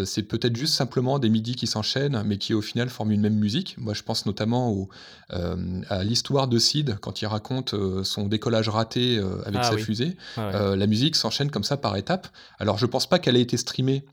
c'est 0.05 0.23
peut-être 0.23 0.55
juste 0.55 0.73
simplement 0.73 1.19
des 1.19 1.29
midis 1.29 1.55
qui 1.55 1.67
s'enchaînent, 1.67 2.21
mais 2.25 2.37
qui 2.37 2.53
au 2.53 2.61
final 2.61 2.89
forment 2.89 3.11
une 3.11 3.21
même 3.21 3.35
musique. 3.35 3.75
Moi, 3.77 3.93
je 3.93 4.03
pense 4.03 4.25
notamment 4.25 4.87
à 5.29 6.03
l'histoire 6.03 6.47
de 6.47 6.59
Sid 6.59 6.97
quand 7.01 7.21
il 7.21 7.25
raconte 7.27 7.75
son 8.03 8.27
décollage 8.27 8.69
raté 8.69 9.21
avec 9.45 9.61
ah 9.63 9.71
sa 9.71 9.77
fusée. 9.77 10.15
Ah 10.37 10.75
la 10.75 10.87
musique 10.87 11.15
s'enchaîne 11.15 11.51
comme 11.51 11.63
ça 11.63 11.77
par 11.77 11.95
étapes. 11.97 12.27
Alors, 12.59 12.77
je 12.77 12.85
pense 12.85 13.07
pas 13.07 13.19
qu'elle 13.19 13.37
ait 13.37 13.41
été 13.41 13.57
streamée 13.57 14.05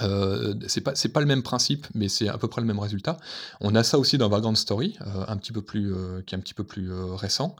euh, 0.00 0.54
c'est 0.68 0.80
pas 0.80 0.94
c'est 0.94 1.10
pas 1.10 1.20
le 1.20 1.26
même 1.26 1.42
principe, 1.42 1.86
mais 1.94 2.08
c'est 2.08 2.28
à 2.28 2.38
peu 2.38 2.48
près 2.48 2.60
le 2.60 2.66
même 2.66 2.78
résultat. 2.78 3.18
On 3.60 3.74
a 3.74 3.82
ça 3.82 3.98
aussi 3.98 4.18
dans 4.18 4.28
Vagrant 4.28 4.54
Story, 4.54 4.96
euh, 5.02 5.24
un 5.28 5.36
petit 5.36 5.52
peu 5.52 5.62
plus 5.62 5.92
euh, 5.92 6.22
qui 6.22 6.34
est 6.34 6.38
un 6.38 6.40
petit 6.40 6.54
peu 6.54 6.64
plus 6.64 6.90
récent, 6.92 7.56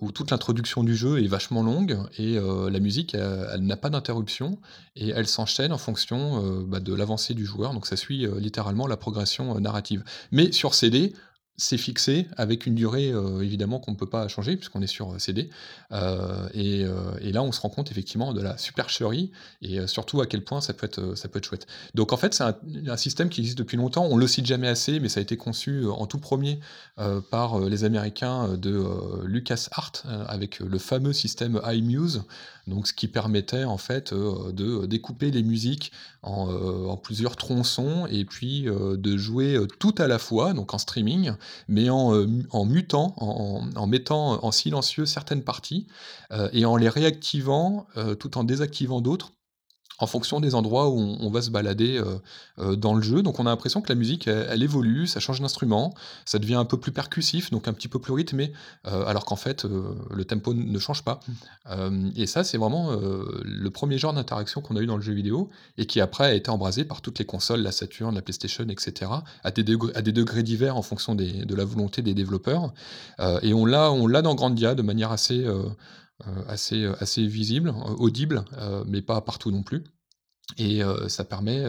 où 0.00 0.12
toute 0.12 0.30
l'introduction 0.30 0.84
du 0.84 0.94
jeu 0.94 1.22
est 1.22 1.26
vachement 1.26 1.62
longue 1.62 1.98
et 2.18 2.38
la 2.38 2.78
musique 2.78 3.14
n'a 3.14 3.76
pas 3.76 3.90
d'interruption 3.90 4.58
et 4.94 5.08
elle 5.08 5.26
s'enchaîne 5.26 5.72
en 5.72 5.78
fonction 5.78 6.62
bah, 6.66 6.78
de 6.78 6.94
l'avancée 6.94 7.34
du 7.34 7.44
joueur. 7.44 7.72
Donc 7.72 7.86
ça 7.86 7.96
suit 7.96 8.28
littéralement 8.38 8.86
la 8.86 8.96
progression 8.96 9.58
narrative. 9.58 10.04
Mais 10.30 10.52
sur 10.52 10.74
CD, 10.74 11.14
c'est 11.56 11.78
fixé 11.78 12.26
avec 12.36 12.66
une 12.66 12.74
durée 12.74 13.10
euh, 13.10 13.42
évidemment 13.42 13.78
qu'on 13.78 13.92
ne 13.92 13.96
peut 13.96 14.08
pas 14.08 14.26
changer 14.28 14.56
puisqu'on 14.56 14.80
est 14.82 14.86
sur 14.86 15.12
euh, 15.12 15.18
CD. 15.18 15.50
Euh, 15.92 16.48
et, 16.54 17.32
là, 17.32 17.42
on 17.42 17.52
se 17.52 17.60
rend 17.60 17.68
compte 17.68 17.90
effectivement 17.90 18.32
de 18.32 18.40
la 18.40 18.56
supercherie 18.58 19.30
et 19.60 19.86
surtout 19.86 20.20
à 20.20 20.26
quel 20.26 20.42
point 20.44 20.60
ça 20.60 20.72
peut 20.72 20.86
être, 20.86 21.14
ça 21.16 21.28
peut 21.28 21.38
être 21.38 21.46
chouette. 21.46 21.66
Donc 21.94 22.12
en 22.12 22.16
fait, 22.16 22.34
c'est 22.34 22.44
un, 22.44 22.96
système 22.96 23.28
qui 23.28 23.40
existe 23.40 23.58
depuis 23.58 23.76
longtemps. 23.76 24.06
On 24.10 24.16
le 24.16 24.26
cite 24.26 24.46
jamais 24.46 24.68
assez, 24.68 25.00
mais 25.00 25.08
ça 25.08 25.20
a 25.20 25.22
été 25.22 25.36
conçu 25.36 25.86
en 25.86 26.06
tout 26.06 26.18
premier 26.18 26.60
par 27.30 27.58
les 27.60 27.84
Américains 27.84 28.56
de 28.56 28.84
LucasArts 29.24 30.04
avec 30.28 30.60
le 30.60 30.78
fameux 30.78 31.12
système 31.12 31.60
iMuse 31.64 32.22
donc 32.66 32.86
ce 32.86 32.92
qui 32.92 33.08
permettait 33.08 33.64
en 33.64 33.76
fait 33.76 34.14
de 34.14 34.86
découper 34.86 35.30
les 35.30 35.42
musiques 35.42 35.90
en, 36.22 36.48
euh, 36.50 36.96
plusieurs 36.96 37.34
tronçons 37.34 38.06
et 38.08 38.24
puis 38.24 38.62
de 38.62 39.16
jouer 39.16 39.58
tout 39.80 39.94
à 39.98 40.06
la 40.06 40.18
fois, 40.18 40.52
donc 40.52 40.72
en 40.72 40.78
streaming, 40.78 41.32
mais 41.68 41.90
en, 41.90 42.64
mutant, 42.64 43.14
en, 43.18 43.86
mettant 43.86 44.44
en 44.44 44.50
silencieux 44.52 45.06
certaines 45.06 45.42
parties 45.42 45.86
et 46.52 46.64
en 46.64 46.76
les 46.76 46.88
réactivant 46.88 47.86
tout 48.18 48.38
en 48.38 48.44
désactivant 48.44 49.00
d'autres 49.00 49.32
en 50.02 50.06
fonction 50.08 50.40
des 50.40 50.56
endroits 50.56 50.88
où 50.88 50.98
on, 50.98 51.30
va 51.30 51.42
se 51.42 51.50
balader 51.50 51.96
euh, 51.96 52.18
euh, 52.58 52.74
dans 52.74 52.94
le 52.94 53.02
jeu. 53.02 53.22
Donc 53.22 53.38
on 53.38 53.46
a 53.46 53.50
l'impression 53.50 53.80
que 53.80 53.88
la 53.88 53.94
musique, 53.94 54.26
elle, 54.26 54.60
évolue, 54.60 55.06
ça 55.06 55.20
change 55.20 55.40
d'instrument, 55.40 55.94
ça 56.24 56.40
devient 56.40 56.56
un 56.56 56.64
peu 56.64 56.76
plus 56.76 56.90
percussif, 56.90 57.52
donc 57.52 57.68
un 57.68 57.72
petit 57.72 57.86
peu 57.86 58.00
plus 58.00 58.12
rythmé, 58.12 58.52
euh, 58.88 59.06
alors 59.06 59.24
qu'en 59.24 59.36
fait, 59.36 59.64
le 59.64 60.24
tempo 60.24 60.54
ne 60.54 60.78
change 60.80 61.04
pas. 61.04 61.20
et 62.16 62.26
ça, 62.26 62.42
c'est 62.42 62.58
vraiment 62.58 62.90
le 63.44 63.70
premier 63.70 63.96
genre 63.96 64.12
d'interaction 64.12 64.60
qu'on 64.60 64.74
a 64.74 64.80
eu 64.80 64.86
dans 64.86 64.96
le 64.96 65.02
jeu 65.02 65.12
vidéo, 65.12 65.50
et 65.78 65.86
qui 65.86 66.00
après 66.00 66.24
a 66.24 66.34
été 66.34 66.50
embrasé 66.50 66.84
par 66.84 67.00
toutes 67.00 67.20
les 67.20 67.24
consoles, 67.24 67.60
la 67.60 67.70
Saturn, 67.70 68.12
la 68.12 68.22
PlayStation, 68.22 68.66
etc., 68.68 69.08
à 69.44 69.50
des, 69.52 69.62
degrés, 69.62 69.92
à 69.94 70.02
des 70.02 70.12
degrés 70.12 70.42
divers 70.42 70.76
en 70.76 70.82
fonction 70.82 71.14
de 71.14 71.54
la 71.54 71.64
volonté 71.64 72.02
des 72.02 72.14
développeurs. 72.14 72.72
et 73.42 73.54
on 73.54 73.66
l'a, 73.66 73.92
on 73.92 74.08
l'a 74.08 74.22
dans 74.22 74.34
Grandia 74.34 74.74
de 74.74 74.82
manière 74.82 75.12
assez 75.12 75.46
assez, 76.48 76.84
euh, 76.84 76.94
assez 77.00 77.26
visible, 77.26 77.70
euh, 77.70 77.94
audible, 77.98 78.44
mais 78.86 79.02
pas 79.02 79.20
partout 79.20 79.50
non 79.50 79.62
plus. 79.62 79.84
Et 80.58 80.82
ça 81.08 81.24
permet 81.24 81.64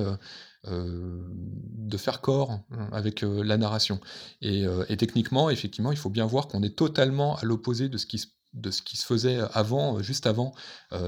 de 0.66 1.98
faire 1.98 2.22
corps 2.22 2.60
avec 2.92 3.22
la 3.22 3.56
narration. 3.56 4.02
Et, 4.42 4.66
techniquement, 4.98 5.50
effectivement, 5.50 5.92
il 5.92 5.98
faut 5.98 6.10
bien 6.10 6.26
voir 6.26 6.48
qu'on 6.48 6.64
est 6.64 6.76
totalement 6.76 7.38
à 7.38 7.46
l'opposé 7.46 7.88
de 7.88 7.98
ce 7.98 8.06
qui 8.06 8.18
se 8.18 8.28
de 8.54 8.70
ce 8.70 8.84
qui 8.84 8.98
se 8.98 9.06
faisait 9.06 9.40
avant, 9.54 10.02
juste 10.04 10.28
avant, 10.28 10.54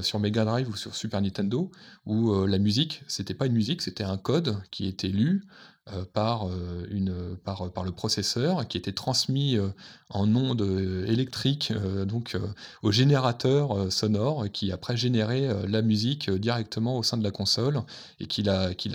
sur 0.02 0.20
Mega 0.20 0.46
Drive 0.46 0.70
ou 0.70 0.76
sur 0.76 0.96
Super 0.96 1.22
Nintendo, 1.22 1.70
où 2.06 2.46
la 2.46 2.60
musique, 2.60 3.04
c'était 3.08 3.34
pas 3.34 3.48
une 3.48 3.54
musique, 3.54 3.82
c'était 3.82 4.04
un 4.04 4.18
code 4.18 4.58
qui 4.72 4.88
était 4.88 5.10
lu, 5.10 5.44
euh, 5.44 5.75
par, 6.14 6.48
euh, 6.48 6.88
une, 6.90 7.38
par, 7.44 7.64
le 7.84 7.92
processeur 7.92 8.68
qui 8.68 8.78
était 8.78 8.92
transmis 8.92 9.56
euh, 9.56 9.70
en 10.10 10.36
ondes 10.36 10.68
électriques 11.08 11.72
donc, 12.08 12.36
au 12.82 12.92
générateur 12.92 13.92
sonore 13.92 14.46
qui 14.52 14.72
après 14.72 14.98
générait 14.98 15.68
la 15.68 15.82
musique 15.82 16.30
directement 16.30 16.98
au 16.98 17.04
sein 17.04 17.18
de 17.18 17.24
la 17.24 17.32
console 17.32 17.82
et 18.20 18.26
qui, 18.26 18.44
qui 18.78 18.90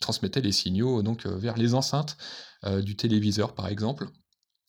transmettait 0.00 0.40
les 0.40 0.52
signaux 0.52 1.02
donc, 1.02 1.26
vers 1.26 1.56
les 1.56 1.74
enceintes 1.74 2.16
du 2.82 2.96
téléviseur 2.96 3.54
par 3.54 3.68
exemple. 3.68 4.08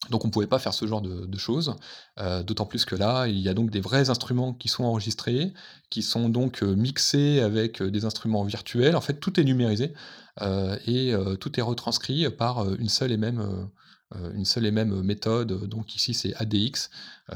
Donc 0.10 0.24
on 0.24 0.28
ne 0.28 0.32
pouvait 0.32 0.48
pas 0.48 0.60
faire 0.60 0.74
ce 0.74 0.88
genre 0.88 1.02
de, 1.02 1.38
choses, 1.38 1.76
d'autant 2.18 2.66
plus 2.66 2.86
que 2.86 2.96
là, 2.96 3.28
il 3.28 3.38
y 3.38 3.50
a 3.50 3.54
donc 3.54 3.70
des 3.70 3.82
vrais 3.82 4.10
instruments 4.10 4.54
qui 4.54 4.70
sont 4.70 4.86
enregistrés, 4.86 5.54
qui 5.90 6.02
sont 6.02 6.30
donc 6.30 6.62
mixés 6.62 7.42
avec 7.42 7.84
des 7.84 8.06
instruments 8.06 8.46
virtuels. 8.46 8.96
En 8.96 9.02
fait, 9.02 9.16
tout 9.16 9.38
est 9.42 9.44
numérisé. 9.44 9.94
Euh, 10.42 10.78
et 10.86 11.14
euh, 11.14 11.36
tout 11.36 11.60
est 11.60 11.64
retranscrit 11.64 12.30
par 12.30 12.60
euh, 12.60 12.76
une 12.80 12.90
seule 12.90 13.12
et 13.12 13.18
même 13.18 13.70
une 14.34 14.46
seule 14.46 14.66
et 14.66 14.72
même 14.72 15.04
méthode. 15.04 15.68
Donc 15.68 15.96
ici, 15.96 16.16
c'est 16.16 16.34
ADX, 16.36 16.90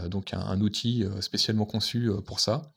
donc 0.08 0.34
un, 0.34 0.60
outil 0.60 1.06
spécialement 1.20 1.66
conçu 1.66 2.10
pour 2.26 2.40
ça. 2.40 2.74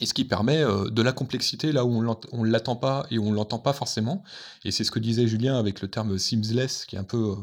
Et 0.00 0.06
ce 0.06 0.14
qui 0.14 0.24
permet 0.24 0.64
de 0.64 1.02
la 1.02 1.12
complexité 1.12 1.70
là 1.70 1.84
où 1.84 2.04
on 2.32 2.44
ne 2.44 2.50
l'attend 2.50 2.74
pas 2.74 3.06
et 3.10 3.18
où 3.18 3.28
on 3.28 3.32
l'entend 3.32 3.60
pas 3.60 3.72
forcément. 3.72 4.24
Et 4.64 4.72
c'est 4.72 4.82
ce 4.82 4.90
que 4.90 4.98
disait 4.98 5.28
Julien 5.28 5.56
avec 5.56 5.80
le 5.80 5.88
terme 5.88 6.18
seamless, 6.18 6.86
qui 6.86 6.96
est 6.96 6.98
un 6.98 7.04
peu 7.04 7.36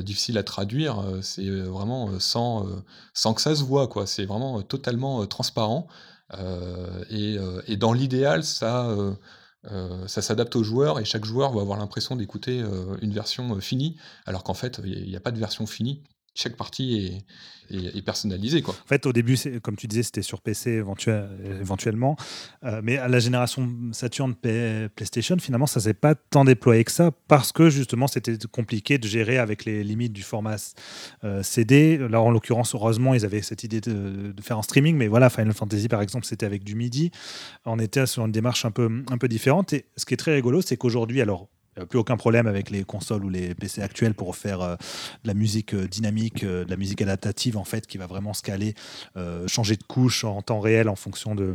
difficile 0.00 0.36
à 0.36 0.42
traduire. 0.42 1.02
c'est 1.22 1.48
vraiment 1.48 2.10
sans, 2.20 2.66
sans 3.14 3.32
que 3.32 3.40
ça 3.40 3.56
se 3.56 3.62
voit, 3.62 3.88
quoi. 3.88 4.06
C'est 4.06 4.26
vraiment 4.26 4.60
totalement 4.60 5.24
transparent. 5.26 5.86
Et, 7.08 7.38
et, 7.68 7.76
dans 7.78 7.94
l'idéal, 7.94 8.44
ça 8.44 8.94
euh, 9.72 10.06
ça 10.08 10.20
s'adapte 10.20 10.56
aux 10.56 10.62
joueurs 10.62 11.00
et 11.00 11.04
chaque 11.04 11.24
joueur 11.24 11.52
va 11.52 11.62
avoir 11.62 11.78
l'impression 11.78 12.16
d'écouter 12.16 12.60
euh, 12.60 12.96
une 13.00 13.12
version 13.12 13.56
euh, 13.56 13.60
finie, 13.60 13.96
alors 14.26 14.44
qu'en 14.44 14.52
fait, 14.52 14.80
il 14.84 15.08
n'y 15.08 15.16
a 15.16 15.20
pas 15.20 15.30
de 15.30 15.38
version 15.38 15.66
finie 15.66 16.02
chaque 16.34 16.56
partie 16.56 17.22
est, 17.70 18.02
personnalisée. 18.02 18.60
Quoi. 18.60 18.74
En 18.74 18.88
fait, 18.88 19.06
au 19.06 19.12
début, 19.12 19.38
comme 19.62 19.76
tu 19.76 19.86
disais, 19.86 20.02
c'était 20.02 20.22
sur 20.22 20.42
PC 20.42 20.82
éventuellement, 21.60 22.16
euh, 22.64 22.80
mais 22.84 22.98
à 22.98 23.08
la 23.08 23.18
génération 23.18 23.68
Saturn 23.92 24.34
PlayStation, 24.34 25.36
finalement, 25.38 25.66
ça 25.66 25.80
s'est 25.80 25.94
pas 25.94 26.14
tant 26.14 26.44
déployé 26.44 26.84
que 26.84 26.92
ça 26.92 27.10
parce 27.26 27.52
que 27.52 27.70
justement, 27.70 28.06
c'était 28.06 28.36
compliqué 28.52 28.98
de 28.98 29.06
gérer 29.06 29.38
avec 29.38 29.64
les 29.64 29.82
limites 29.82 30.12
du 30.12 30.22
format 30.22 30.56
euh, 31.24 31.42
CD. 31.42 31.96
Là, 31.96 32.20
en 32.20 32.30
l'occurrence, 32.30 32.74
heureusement, 32.74 33.14
ils 33.14 33.24
avaient 33.24 33.42
cette 33.42 33.64
idée 33.64 33.80
de, 33.80 34.34
faire 34.42 34.58
en 34.58 34.62
streaming, 34.62 34.96
mais 34.96 35.08
voilà, 35.08 35.30
Final 35.30 35.54
Fantasy, 35.54 35.88
par 35.88 36.02
exemple, 36.02 36.26
c'était 36.26 36.46
avec 36.46 36.64
du 36.64 36.74
MIDI. 36.74 37.10
On 37.64 37.78
était 37.78 38.06
sur 38.06 38.26
une 38.26 38.32
démarche 38.32 38.64
un 38.64 38.70
peu 38.72 39.28
différente. 39.28 39.72
Et 39.72 39.86
ce 39.96 40.04
qui 40.04 40.14
est 40.14 40.18
très 40.18 40.34
rigolo, 40.34 40.60
c'est 40.60 40.76
qu'aujourd'hui, 40.76 41.22
alors 41.22 41.48
plus 41.88 41.98
aucun 41.98 42.16
problème 42.16 42.46
avec 42.46 42.70
les 42.70 42.84
consoles 42.84 43.24
ou 43.24 43.28
les 43.28 43.54
PC 43.54 43.82
actuels 43.82 44.14
pour 44.14 44.36
faire 44.36 44.60
euh, 44.60 44.76
de 45.22 45.28
la 45.28 45.34
musique 45.34 45.74
euh, 45.74 45.86
dynamique, 45.86 46.44
euh, 46.44 46.64
de 46.64 46.70
la 46.70 46.76
musique 46.76 47.02
adaptative 47.02 47.56
en 47.56 47.64
fait, 47.64 47.86
qui 47.86 47.98
va 47.98 48.06
vraiment 48.06 48.32
scaler, 48.32 48.74
changer 49.46 49.76
de 49.76 49.82
couche 49.82 50.24
en 50.24 50.42
temps 50.42 50.60
réel 50.60 50.88
en 50.88 50.96
fonction 50.96 51.34
de, 51.34 51.54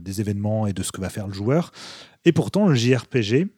des 0.00 0.20
événements 0.20 0.66
et 0.66 0.72
de 0.72 0.82
ce 0.82 0.92
que 0.92 1.00
va 1.00 1.08
faire 1.08 1.26
le 1.26 1.32
joueur. 1.32 1.72
Et 2.24 2.32
pourtant, 2.32 2.68
le 2.68 2.74
JRPG, 2.74 3.48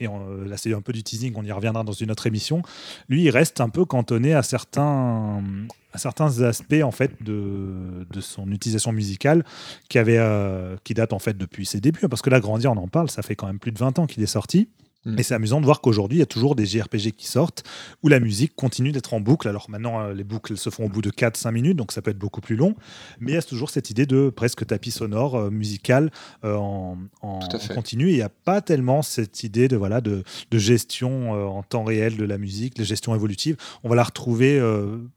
et 0.00 0.06
là 0.06 0.56
c'est 0.56 0.72
un 0.74 0.80
peu 0.80 0.92
du 0.92 1.02
teasing, 1.02 1.32
on 1.36 1.44
y 1.44 1.52
reviendra 1.52 1.84
dans 1.84 1.92
une 1.92 2.10
autre 2.10 2.26
émission, 2.26 2.62
lui 3.08 3.24
il 3.24 3.30
reste 3.30 3.60
un 3.60 3.68
peu 3.68 3.84
cantonné 3.84 4.34
à 4.34 4.42
certains, 4.42 5.42
aspects 5.94 6.82
en 6.82 6.90
fait 6.90 7.22
de, 7.22 8.06
de 8.10 8.20
son 8.20 8.50
utilisation 8.52 8.92
musicale 8.92 9.44
qui, 9.88 9.98
avait, 9.98 10.20
qui 10.84 10.94
date 10.94 11.12
en 11.12 11.18
fait 11.18 11.36
depuis 11.36 11.66
ses 11.66 11.80
débuts, 11.80 12.08
parce 12.08 12.22
que 12.22 12.30
là 12.30 12.40
Grandia 12.40 12.70
on 12.70 12.76
en 12.76 12.88
parle, 12.88 13.10
ça 13.10 13.22
fait 13.22 13.36
quand 13.36 13.46
même 13.46 13.58
plus 13.58 13.72
de 13.72 13.78
20 13.78 13.98
ans 13.98 14.06
qu'il 14.06 14.22
est 14.22 14.26
sorti. 14.26 14.68
Mm. 15.08 15.18
Et 15.18 15.22
c'est 15.22 15.34
amusant 15.34 15.60
de 15.60 15.64
voir 15.64 15.80
qu'aujourd'hui, 15.80 16.18
il 16.18 16.20
y 16.20 16.22
a 16.22 16.26
toujours 16.26 16.54
des 16.54 16.66
JRPG 16.66 17.12
qui 17.12 17.26
sortent 17.26 17.64
où 18.02 18.08
la 18.08 18.20
musique 18.20 18.54
continue 18.54 18.92
d'être 18.92 19.14
en 19.14 19.20
boucle. 19.20 19.48
Alors 19.48 19.70
maintenant, 19.70 20.00
euh, 20.00 20.14
les 20.14 20.24
boucles 20.24 20.56
se 20.56 20.70
font 20.70 20.84
au 20.84 20.88
bout 20.88 21.02
de 21.02 21.10
4-5 21.10 21.50
minutes, 21.52 21.76
donc 21.76 21.92
ça 21.92 22.02
peut 22.02 22.10
être 22.10 22.18
beaucoup 22.18 22.40
plus 22.40 22.56
long. 22.56 22.74
Mais 23.20 23.32
il 23.32 23.34
y 23.34 23.38
a 23.38 23.42
toujours 23.42 23.70
cette 23.70 23.90
idée 23.90 24.06
de 24.06 24.30
presque 24.30 24.66
tapis 24.66 24.90
sonore 24.90 25.36
euh, 25.36 25.50
musical 25.50 26.10
euh, 26.44 26.56
en, 26.56 26.98
continu. 27.74 28.08
il 28.10 28.14
n'y 28.14 28.22
a 28.22 28.28
pas 28.28 28.60
tellement 28.60 29.02
cette 29.02 29.42
idée 29.42 29.68
de, 29.68 29.76
voilà, 29.76 30.00
de, 30.00 30.22
gestion 30.52 31.30
en 31.30 31.62
temps 31.62 31.84
réel 31.84 32.16
de 32.16 32.24
la 32.24 32.36
musique, 32.36 32.74
de 32.74 32.84
gestion 32.84 33.14
évolutive. 33.14 33.56
On 33.84 33.88
va 33.88 33.94
la 33.94 34.02
retrouver 34.02 34.60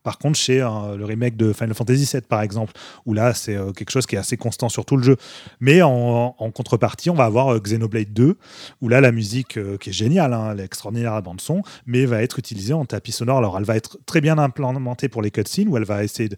par 0.04 0.20
contre 0.20 0.38
chez 0.38 0.60
le 0.60 1.04
remake 1.04 1.36
de 1.36 1.52
Final 1.54 1.74
Fantasy 1.74 2.08
VII, 2.12 2.22
par 2.22 2.42
exemple, 2.42 2.74
où 3.06 3.14
là, 3.14 3.34
c'est 3.34 3.58
quelque 3.76 3.90
chose 3.90 4.06
qui 4.06 4.16
est 4.16 4.20
assez 4.20 4.38
constant 4.38 4.70
sur 4.70 4.86
tout 4.86 4.98
le 4.98 5.04
jeu. 5.04 5.18
Mais 5.60 5.82
en, 5.82 6.36
en 6.38 6.52
contrepartie, 6.52 7.10
on 7.10 7.16
va 7.16 7.26
avoir 7.26 7.60
Xenoblade 7.60 8.14
2, 8.14 8.38
où 8.82 8.90
là, 8.90 9.02
la 9.02 9.12
musique 9.12 9.58
qui 9.82 9.90
est 9.90 9.94
géniale, 9.94 10.34
hein, 10.34 10.54
l'extraordinaire 10.54 11.22
bande 11.22 11.42
son, 11.42 11.64
mais 11.86 12.06
va 12.06 12.22
être 12.24 12.40
utilisée 12.40 12.74
en 12.74 12.86
tapis 12.86 13.12
sonore. 13.12 13.40
Alors, 13.40 13.58
elle 13.58 13.66
va 13.66 13.76
être 13.76 13.98
très 14.06 14.22
bien 14.22 14.38
implémentée 14.38 15.10
pour 15.10 15.22
les 15.22 15.32
cutscenes, 15.32 15.68
où 15.68 15.76
elle 15.76 15.84
va 15.84 16.04
essayer 16.04 16.30
de 16.30 16.38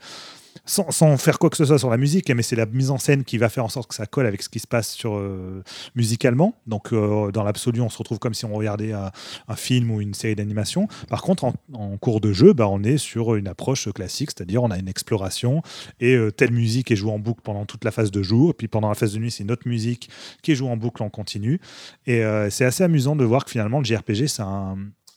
sans, 0.65 1.17
faire 1.17 1.39
quoi 1.39 1.49
que 1.49 1.57
ce 1.57 1.65
soit 1.65 1.77
sur 1.77 1.89
la 1.89 1.97
musique, 1.97 2.29
mais 2.31 2.41
c'est 2.41 2.55
la 2.55 2.65
mise 2.65 2.89
en 2.89 2.97
scène 2.97 3.25
qui 3.25 3.37
va 3.37 3.49
faire 3.49 3.65
en 3.65 3.69
sorte 3.69 3.89
que 3.89 3.95
ça 3.95 4.05
colle 4.05 4.25
avec 4.25 4.41
ce 4.41 4.49
qui 4.49 4.59
se 4.59 4.67
passe 4.67 4.91
sur, 4.91 5.15
euh, 5.15 5.61
musicalement. 5.95 6.55
Donc, 6.67 6.93
euh, 6.93 7.31
dans 7.31 7.43
l'absolu, 7.43 7.81
on 7.81 7.89
se 7.89 7.97
retrouve 7.97 8.19
comme 8.19 8.33
si 8.33 8.45
on 8.45 8.53
regardait 8.53 8.93
un, 8.93 9.11
film 9.55 9.91
ou 9.91 10.01
une 10.01 10.13
série 10.13 10.35
d'animation. 10.35 10.87
Par 11.09 11.21
contre, 11.21 11.43
en, 11.43 11.97
cours 11.97 12.21
de 12.21 12.33
jeu, 12.33 12.53
bah, 12.53 12.67
on 12.67 12.81
est 12.83 12.97
sur 12.97 13.35
une 13.35 13.47
approche 13.47 13.91
classique, 13.91 14.31
c'est-à-dire 14.31 14.63
on 14.63 14.71
a 14.71 14.77
une 14.79 14.87
exploration 14.87 15.61
et 15.99 16.15
euh, 16.15 16.31
telle 16.31 16.51
musique 16.51 16.91
est 16.91 16.95
jouée 16.95 17.11
en 17.11 17.19
boucle 17.19 17.41
pendant 17.43 17.65
toute 17.65 17.83
la 17.83 17.91
phase 17.91 18.09
de 18.09 18.23
jour, 18.23 18.51
et 18.51 18.53
puis 18.53 18.67
pendant 18.67 18.89
la 18.89 18.95
phase 18.95 19.13
de 19.13 19.19
nuit, 19.19 19.31
c'est 19.31 19.43
une 19.43 19.51
autre 19.51 19.67
musique 19.67 20.09
qui 20.41 20.51
est 20.51 20.55
jouée 20.55 20.69
en 20.69 20.77
boucle 20.77 21.03
en 21.03 21.09
continu. 21.09 21.59
Et 22.07 22.23
c'est 22.49 22.65
assez 22.65 22.83
amusant 22.83 23.15
de 23.15 23.23
voir 23.23 23.45
que 23.45 23.51
finalement, 23.51 23.79
le 23.79 23.85
JRPG, 23.85 24.27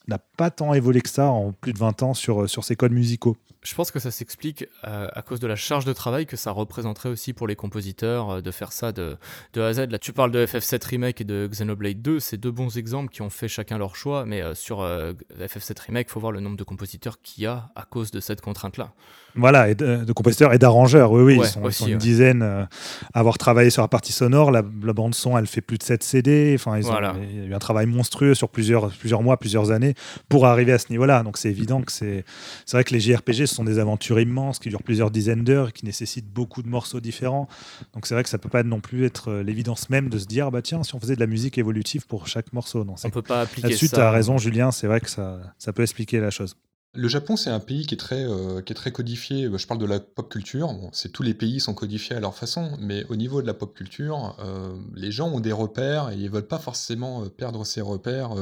n'a 0.09 0.19
pas 0.37 0.51
tant 0.51 0.73
évolué 0.75 1.01
que 1.01 1.09
ça 1.09 1.31
en 1.31 1.53
plus 1.53 1.73
de 1.73 1.79
20 1.79 2.03
ans 2.03 2.15
sur, 2.15 2.49
sur 2.49 2.65
ses 2.65 2.77
codes 2.77 2.93
musicaux. 2.93 3.37
Je 3.67 3.75
pense 3.75 3.91
que 3.91 3.99
ça 3.99 4.13
s'explique 4.13 4.69
euh, 4.87 5.09
à 5.13 5.23
cause 5.23 5.41
de 5.41 5.49
la 5.49 5.57
charge 5.57 5.85
de 5.85 5.93
travail 5.93 6.25
que 6.25 6.37
ça 6.37 6.53
représenterait 6.53 7.09
aussi 7.09 7.33
pour 7.33 7.49
les 7.49 7.57
compositeurs 7.57 8.31
euh, 8.31 8.41
de 8.41 8.51
faire 8.53 8.71
ça 8.71 8.93
de, 8.93 9.17
de, 9.55 9.61
A 9.61 9.67
à 9.67 9.73
Z. 9.73 9.91
Là, 9.91 9.99
tu 9.99 10.13
parles 10.13 10.31
de 10.31 10.47
FF7 10.47 10.87
Remake 10.87 11.21
et 11.21 11.25
de 11.25 11.49
Xenoblade 11.51 12.01
2, 12.01 12.21
c'est 12.21 12.37
deux 12.37 12.53
bons 12.53 12.79
exemples 12.79 13.13
qui 13.13 13.23
ont 13.23 13.31
fait 13.31 13.49
chacun 13.49 13.77
leur 13.77 13.97
choix, 13.97 14.25
mais 14.25 14.41
euh, 14.41 14.55
sur 14.55 14.83
FF7 14.85 15.81
Remake, 15.87 16.07
il 16.09 16.13
faut 16.13 16.21
voir 16.21 16.31
le 16.31 16.39
nombre 16.39 16.57
de 16.57 16.63
compositeurs 16.63 17.21
qu'il 17.21 17.43
y 17.43 17.47
a 17.49 17.71
à 17.75 17.83
cause 17.83 18.13
de 18.13 18.21
cette 18.21 18.41
contrainte-là. 18.41 18.93
Voilà, 19.35 19.69
et 19.69 19.75
de, 19.75 20.11
compositeurs 20.13 20.55
et 20.55 20.59
d'arrangeurs, 20.59 21.11
oui, 21.11 21.23
oui, 21.23 21.41
ils, 21.43 21.73
sont, 21.73 21.87
une 21.87 21.99
dizaine 21.99 22.43
à 22.43 22.69
avoir 23.13 23.37
travaillé 23.37 23.69
sur 23.69 23.83
la 23.83 23.89
partie 23.89 24.13
sonore. 24.13 24.51
La, 24.51 24.63
bande 24.63 25.15
son, 25.15 25.37
elle 25.37 25.47
fait 25.47 25.61
plus 25.61 25.77
de 25.77 25.83
7 25.83 26.03
CD. 26.03 26.53
Enfin, 26.55 26.79
ils 26.79 26.89
ont, 26.89 26.97
il 27.21 27.37
y 27.37 27.41
a 27.43 27.45
eu 27.45 27.55
un 27.55 27.59
travail 27.59 27.85
monstrueux 27.85 28.35
sur 28.35 28.49
plusieurs, 28.49 28.89
plusieurs 28.93 29.23
mois, 29.23 29.37
plusieurs 29.37 29.73
années 29.73 29.95
pour 30.31 30.47
arriver 30.47 30.73
à 30.73 30.79
ce 30.79 30.87
niveau-là. 30.89 31.23
Donc 31.23 31.37
c'est 31.37 31.51
évident 31.51 31.83
que 31.83 31.93
c'est 31.93 32.25
vrai 32.73 32.85
que 32.85 32.95
les 32.95 33.01
JRPG 33.01 33.45
sont 33.56 33.56
des 33.65 33.79
aventures 33.79 34.21
immenses 34.21 34.59
qui 34.59 34.69
durent 34.69 34.83
plusieurs 34.83 35.11
dizaines 35.11 35.45
d'heures, 35.45 35.73
qui 35.73 35.85
nécessitent 35.85 36.31
beaucoup 36.31 36.63
de 36.63 36.69
morceaux 36.69 37.01
différents. 37.01 37.49
Donc 37.95 38.07
c'est 38.07 38.15
vrai 38.15 38.23
que 38.23 38.29
ça 38.29 38.39
peut 38.39 38.49
pas 38.49 38.63
non 38.63 38.81
plus 38.81 39.05
être 39.05 39.31
euh, 39.31 39.43
l'évidence 39.43 39.91
même 39.91 40.09
de 40.09 40.19
se 40.19 40.27
dire 40.27 40.51
bah 40.51 40.63
tiens 40.63 40.83
si 40.83 40.95
on 40.95 41.01
faisait 41.01 41.15
de 41.15 41.21
la 41.21 41.27
musique 41.27 41.59
évolutive 41.59 42.07
pour 42.07 42.27
chaque 42.29 42.53
morceau. 42.53 42.85
Non, 42.85 42.95
on 43.03 43.11
peut 43.11 43.23
pas 43.23 43.43
appliquer 43.43 43.69
Là-dessus, 43.69 43.89
tu 43.89 43.97
as 43.97 44.11
raison 44.11 44.39
Julien, 44.39 44.71
c'est 44.71 44.87
vrai 44.87 45.01
que 45.01 45.11
ça, 45.11 45.41
ça 45.59 45.73
peut 45.73 45.83
expliquer 45.83 46.21
la 46.21 46.31
chose. 46.31 46.57
Le 46.97 47.09
Japon, 47.09 47.37
c'est 47.37 47.51
un 47.51 47.61
pays 47.61 47.87
qui 47.87 47.95
est 47.95 47.99
très, 47.99 48.25
euh, 48.25 48.63
qui 48.63 48.73
est 48.73 48.77
très 48.77 48.91
codifié. 48.91 49.51
Je 49.55 49.67
parle 49.67 49.81
de 49.81 49.87
la 49.87 50.01
pop 50.01 50.31
culture. 50.31 50.75
c'est 50.93 51.13
tous 51.13 51.23
les 51.23 51.35
pays 51.35 51.61
sont 51.61 51.75
codifiés 51.75 52.17
à 52.17 52.21
leur 52.21 52.35
façon, 52.35 52.75
mais 52.81 53.05
au 53.11 53.17
niveau 53.17 53.43
de 53.43 53.47
la 53.47 53.53
pop 53.53 53.75
culture, 53.75 54.35
euh, 54.39 54.75
les 54.95 55.13
gens 55.13 55.29
ont 55.29 55.41
des 55.41 55.53
repères 55.53 56.11
et 56.11 56.17
ils 56.17 56.31
veulent 56.31 56.49
pas 56.49 56.59
forcément 56.59 57.29
perdre 57.29 57.67
ces 57.67 57.83
repères 57.83 58.35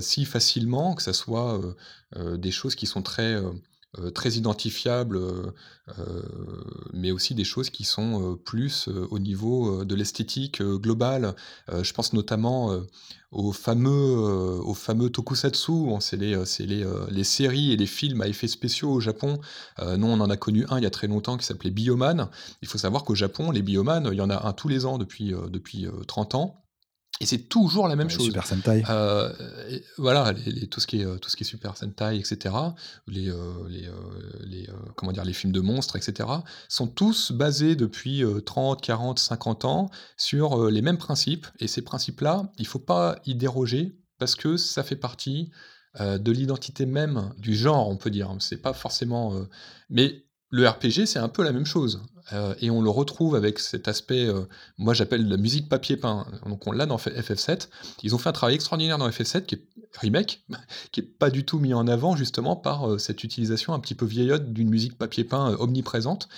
si 0.00 0.26
facilement, 0.26 0.94
que 0.94 1.02
ce 1.02 1.14
soit 1.14 1.60
des 2.14 2.50
choses 2.50 2.74
qui 2.74 2.86
sont 2.86 3.00
très 3.00 3.40
euh, 3.96 4.10
très 4.10 4.32
identifiables, 4.32 5.16
euh, 5.16 5.50
euh, 5.98 6.22
mais 6.92 7.10
aussi 7.10 7.34
des 7.34 7.44
choses 7.44 7.70
qui 7.70 7.84
sont 7.84 8.38
plus 8.44 8.88
au 8.88 9.18
niveau 9.18 9.82
de 9.82 9.94
l'esthétique 9.94 10.62
globale. 10.62 11.34
je 11.68 11.92
pense 11.94 12.12
notamment 12.12 12.82
aux 13.32 13.52
fameux, 13.52 14.60
aux 14.60 14.74
fameux 14.74 15.08
tokusatsu, 15.08 15.72
c'est 16.00 16.18
les, 16.18 16.36
les, 16.58 16.86
les, 17.10 17.24
séries 17.24 17.72
et 17.72 17.76
les 17.76 17.86
films 17.86 18.20
à 18.20 18.28
effets 18.28 18.46
spéciaux 18.46 18.90
au 18.90 19.00
Japon. 19.00 19.40
nous, 19.80 20.06
on 20.06 20.20
en 20.20 20.28
a 20.28 20.36
connu 20.36 20.66
un 20.68 20.78
il 20.78 20.84
y 20.84 20.86
a 20.86 20.90
très 20.90 21.06
longtemps 21.06 21.38
qui 21.38 21.46
s'appelait 21.46 21.70
Bioman. 21.70 22.28
Il 22.60 22.68
faut 22.68 22.78
savoir 22.78 23.04
qu'au 23.04 23.14
Japon, 23.14 23.50
les 23.50 23.62
Bioman, 23.62 24.08
il 24.12 24.18
y 24.18 24.20
en 24.20 24.30
a 24.30 24.46
un 24.46 24.52
tous 24.52 24.68
les 24.68 24.84
ans 24.84 24.98
depuis, 24.98 25.32
depuis 25.50 25.86
30 26.06 26.34
ans. 26.34 26.67
Et 27.20 27.26
c'est 27.26 27.48
toujours 27.48 27.88
la 27.88 27.96
même 27.96 28.10
chose. 28.10 28.26
Super 28.26 28.46
Sentai. 28.46 28.84
Euh, 28.88 29.32
voilà, 29.96 30.32
tout, 30.70 30.80
ce 30.80 30.86
qui 30.86 31.00
est, 31.00 31.18
tout 31.18 31.28
ce 31.28 31.36
qui 31.36 31.42
est 31.42 31.46
Super 31.46 31.76
Sentai, 31.76 32.16
etc., 32.16 32.54
les, 33.08 33.28
euh, 33.28 33.68
les, 33.68 33.86
euh, 33.86 33.92
les 34.44 34.68
comment 34.94 35.10
dire, 35.10 35.24
les 35.24 35.32
films 35.32 35.52
de 35.52 35.60
monstres, 35.60 35.96
etc., 35.96 36.28
sont 36.68 36.86
tous 36.86 37.32
basés 37.32 37.74
depuis 37.74 38.22
30, 38.44 38.80
40, 38.80 39.18
50 39.18 39.64
ans 39.64 39.90
sur 40.16 40.70
les 40.70 40.82
mêmes 40.82 40.98
principes. 40.98 41.46
Et 41.58 41.66
ces 41.66 41.82
principes-là, 41.82 42.52
il 42.58 42.62
ne 42.62 42.68
faut 42.68 42.78
pas 42.78 43.16
y 43.26 43.34
déroger 43.34 43.98
parce 44.18 44.36
que 44.36 44.56
ça 44.56 44.82
fait 44.82 44.96
partie 44.96 45.50
de 45.98 46.30
l'identité 46.30 46.86
même 46.86 47.32
du 47.38 47.54
genre, 47.56 47.88
on 47.88 47.96
peut 47.96 48.10
dire. 48.10 48.32
C'est 48.38 48.62
pas 48.62 48.72
forcément. 48.72 49.34
mais 49.90 50.27
le 50.50 50.66
RPG, 50.66 51.06
c'est 51.06 51.18
un 51.18 51.28
peu 51.28 51.42
la 51.42 51.52
même 51.52 51.66
chose. 51.66 52.00
Euh, 52.32 52.54
et 52.60 52.70
on 52.70 52.82
le 52.82 52.90
retrouve 52.90 53.34
avec 53.34 53.58
cet 53.58 53.88
aspect, 53.88 54.26
euh, 54.26 54.42
moi 54.76 54.94
j'appelle 54.94 55.28
la 55.28 55.36
musique 55.36 55.68
papier 55.68 55.96
peint. 55.96 56.26
Donc 56.46 56.66
on 56.66 56.72
l'a 56.72 56.86
dans 56.86 56.96
FF7. 56.96 57.68
Ils 58.02 58.14
ont 58.14 58.18
fait 58.18 58.28
un 58.28 58.32
travail 58.32 58.54
extraordinaire 58.54 58.98
dans 58.98 59.08
FF7 59.08 59.46
qui 59.46 59.56
est 59.56 59.62
remake, 59.98 60.44
qui 60.92 61.00
est 61.00 61.04
pas 61.04 61.30
du 61.30 61.44
tout 61.44 61.58
mis 61.58 61.74
en 61.74 61.86
avant 61.86 62.16
justement 62.16 62.56
par 62.56 62.88
euh, 62.88 62.98
cette 62.98 63.24
utilisation 63.24 63.72
un 63.72 63.80
petit 63.80 63.94
peu 63.94 64.06
vieillotte 64.06 64.52
d'une 64.52 64.68
musique 64.68 64.98
papier 64.98 65.24
peint 65.24 65.56
omniprésente. 65.58 66.28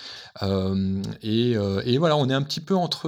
Et, 1.21 1.51
et, 1.51 1.97
voilà, 1.97 2.17
on 2.17 2.29
est 2.29 2.33
un 2.33 2.41
petit 2.41 2.61
peu 2.61 2.75
entre 2.75 3.07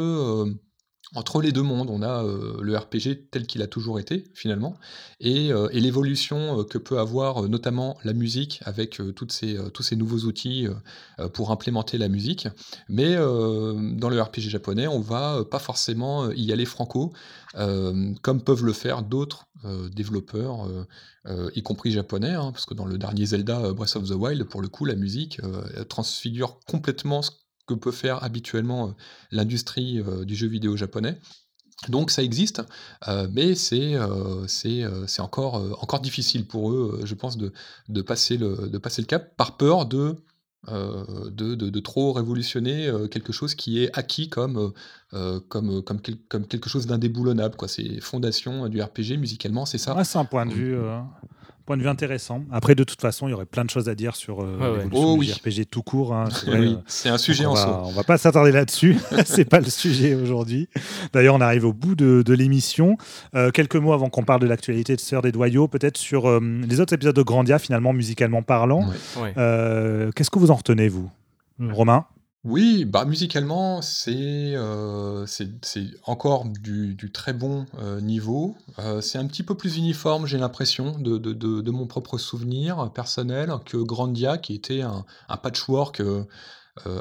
entre 1.15 1.41
les 1.41 1.51
deux 1.51 1.61
mondes, 1.61 1.89
on 1.89 2.01
a 2.01 2.23
euh, 2.23 2.57
le 2.61 2.75
RPG 2.75 3.29
tel 3.29 3.45
qu'il 3.45 3.61
a 3.61 3.67
toujours 3.67 3.99
été, 3.99 4.25
finalement, 4.33 4.75
et, 5.19 5.51
euh, 5.51 5.69
l'évolution 5.73 6.59
euh, 6.59 6.63
que 6.63 6.77
peut 6.77 6.99
avoir 6.99 7.43
notamment 7.47 7.97
la 8.03 8.13
musique 8.13 8.61
avec 8.65 9.01
tous 9.15 9.29
ces 9.29 9.95
nouveaux 9.95 10.19
outils 10.19 10.67
pour 11.33 11.51
implémenter 11.51 11.97
la 11.97 12.07
musique. 12.07 12.47
Mais 12.87 13.15
dans 13.15 14.09
le 14.09 14.21
RPG 14.21 14.49
japonais, 14.49 14.87
on 14.87 14.99
va 14.99 15.43
pas 15.49 15.59
forcément 15.59 16.31
y 16.31 16.51
aller 16.51 16.65
franco, 16.65 17.13
comme 17.53 18.41
peuvent 18.43 18.63
le 18.63 18.73
faire 18.73 19.01
d'autres 19.03 19.47
développeurs, 19.93 20.67
y 21.55 21.61
compris 21.63 21.91
japonais, 21.91 22.31
hein, 22.31 22.51
parce 22.51 22.65
que 22.65 22.73
dans 22.73 22.85
le 22.85 22.97
dernier 22.97 23.25
Zelda 23.25 23.73
Breath 23.73 23.95
of 23.95 24.07
the 24.07 24.13
Wild, 24.13 24.43
pour 24.45 24.61
le 24.61 24.69
coup, 24.69 24.85
la 24.85 24.95
musique 24.95 25.41
transfigure 25.89 26.59
complètement 26.65 27.21
ce 27.21 27.31
que 27.65 27.73
peut 27.73 27.91
faire 27.91 28.23
habituellement 28.23 28.87
euh, 28.87 28.91
l'industrie 29.31 29.99
euh, 29.99 30.25
du 30.25 30.35
jeu 30.35 30.47
vidéo 30.47 30.75
japonais. 30.75 31.17
Donc 31.89 32.11
ça 32.11 32.23
existe, 32.23 32.61
euh, 33.09 33.27
mais 33.33 33.55
c'est 33.55 33.97
c'est 34.47 35.21
encore, 35.21 35.55
encore 35.81 35.99
difficile 35.99 36.45
pour 36.45 36.71
eux, 36.71 37.01
je 37.03 37.13
pense, 37.13 37.35
de, 37.35 37.51
de, 37.89 38.01
passer 38.01 38.37
le, 38.37 38.69
de 38.69 38.77
passer 38.77 39.01
le 39.01 39.07
cap 39.07 39.35
par 39.35 39.57
peur 39.57 39.85
de, 39.85 40.15
de, 40.69 41.55
de, 41.55 41.79
trop 41.81 42.13
révolutionner 42.13 42.89
quelque 43.11 43.33
chose 43.33 43.53
qui 43.53 43.83
est 43.83 43.89
acquis 43.97 44.29
comme, 44.29 44.71
comme, 45.11 45.83
comme, 45.83 45.99
comme, 46.29 46.47
quelque 46.47 46.69
chose 46.69 46.87
d'indéboulonnable. 46.87 47.57
C'est 47.67 47.99
fondation 47.99 48.69
du 48.69 48.81
RPG 48.81 49.17
musicalement, 49.17 49.65
c'est 49.65 49.79
ça. 49.79 50.01
c'est 50.05 50.19
un 50.19 50.25
point 50.25 50.45
de 50.45 50.53
vue 50.53 50.77
Point 51.65 51.77
de 51.77 51.81
vue 51.81 51.87
intéressant. 51.87 52.43
Après, 52.51 52.75
de 52.75 52.83
toute 52.83 52.99
façon, 52.99 53.29
il 53.29 53.31
y 53.31 53.33
aurait 53.33 53.45
plein 53.45 53.63
de 53.63 53.69
choses 53.69 53.87
à 53.87 53.95
dire 53.95 54.17
sur 54.17 54.43
euh, 54.43 54.85
oh 54.91 55.17
RPG 55.17 55.65
tout 55.71 55.81
court. 55.81 56.13
Hein, 56.13 56.25
c'est 56.87 57.09
un 57.09 57.17
sujet 57.17 57.45
en 57.45 57.55
soi. 57.55 57.83
On 57.85 57.91
va 57.91 58.03
pas 58.03 58.17
s'attarder 58.17 58.51
là-dessus. 58.51 58.97
c'est 59.25 59.45
pas 59.45 59.61
le 59.61 59.69
sujet 59.69 60.13
aujourd'hui. 60.13 60.67
D'ailleurs, 61.13 61.35
on 61.35 61.41
arrive 61.41 61.63
au 61.63 61.71
bout 61.71 61.95
de, 61.95 62.33
l'émission. 62.33 62.97
Euh, 63.33 63.51
quelques 63.51 63.77
mots 63.77 63.93
avant 63.93 64.09
qu'on 64.09 64.23
parle 64.23 64.41
de 64.41 64.47
l'actualité 64.47 64.95
de 64.97 65.01
Sœur 65.01 65.21
des 65.21 65.31
Doyaux, 65.31 65.69
peut-être 65.69 65.97
sur 65.97 66.27
euh, 66.27 66.41
les 66.67 66.81
autres 66.81 66.93
épisodes 66.93 67.15
de 67.15 67.21
Grandia, 67.23 67.59
finalement, 67.59 67.93
musicalement 67.93 68.41
parlant. 68.41 68.89
Qu'est-ce 69.15 70.29
que 70.29 70.39
vous 70.39 70.51
en 70.51 70.55
retenez, 70.55 70.89
vous 70.89 71.09
Romain? 71.59 72.05
Oui, 72.45 72.83
bah, 72.83 73.05
musicalement, 73.05 73.81
c'est, 73.81 74.53
euh, 74.55 75.25
c'est 75.25 75.85
encore 76.05 76.43
du 76.45 76.93
du 76.93 77.09
très 77.09 77.31
bon, 77.31 77.65
euh, 77.79 78.01
niveau. 78.01 78.57
Euh, 78.79 78.99
c'est 78.99 79.17
un 79.17 79.25
petit 79.27 79.43
peu 79.43 79.55
plus 79.55 79.77
uniforme, 79.77 80.25
j'ai 80.27 80.37
l'impression, 80.37 80.99
de 80.99 81.17
de 81.17 81.31
de 81.33 81.71
mon 81.71 81.87
propre 81.87 82.17
souvenir 82.17 82.91
personnel, 82.91 83.53
que 83.65 83.77
Grandia 83.77 84.37
qui 84.37 84.55
était 84.55 84.81
un 84.81 85.05
un 85.29 85.37
patchwork, 85.37 86.01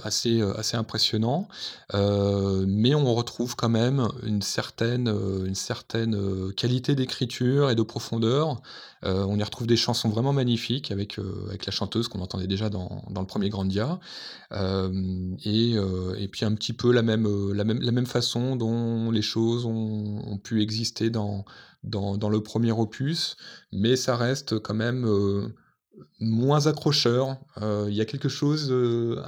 assez, 0.05 0.43
assez 0.57 0.77
impressionnant. 0.77 1.49
mais 1.93 2.95
on 2.95 3.15
retrouve 3.15 3.57
quand 3.57 3.69
même 3.69 4.09
une 4.23 4.43
certaine, 4.43 5.09
une 5.45 5.55
certaine 5.55 6.53
qualité 6.55 6.95
d'écriture 6.95 7.71
et 7.71 7.75
de 7.75 7.83
profondeur. 7.83 8.61
on 9.03 9.39
y 9.39 9.43
retrouve 9.43 9.67
des 9.67 9.77
chansons 9.77 10.09
vraiment 10.09 10.33
magnifiques 10.33 10.91
avec, 10.91 11.19
avec 11.49 11.67
la 11.67 11.73
chanteuse 11.73 12.09
qu'on 12.09 12.21
entendait 12.21 12.47
déjà 12.47 12.69
dans, 12.69 13.03
dans 13.11 13.21
le 13.21 13.27
premier 13.27 13.49
Grandia. 13.49 13.99
et, 14.53 15.75
et 15.75 16.29
puis 16.29 16.45
un 16.45 16.55
petit 16.55 16.73
peu 16.73 16.93
la 16.93 17.03
même, 17.03 17.53
la 17.53 17.65
même, 17.65 17.81
la 17.81 17.93
même 17.93 18.07
façon 18.07 18.57
dont 18.57 19.11
les 19.11 19.23
choses 19.23 19.65
ont, 19.65 20.23
ont 20.27 20.39
pu 20.39 20.63
exister 20.63 21.11
dans, 21.11 21.45
dans, 21.85 22.17
dans, 22.17 22.29
le 22.29 22.43
premier 22.43 22.73
opus, 22.73 23.37
mais 23.73 23.97
ça 23.97 24.17
reste 24.17 24.59
quand 24.61 24.75
même 24.75 25.05
moins 26.21 26.67
accrocheur. 26.67 27.37
Euh, 27.61 27.87
il 27.89 27.95
y 27.95 28.01
a 28.01 28.05
quelque 28.05 28.29
chose. 28.29 28.69
Euh, 28.71 29.23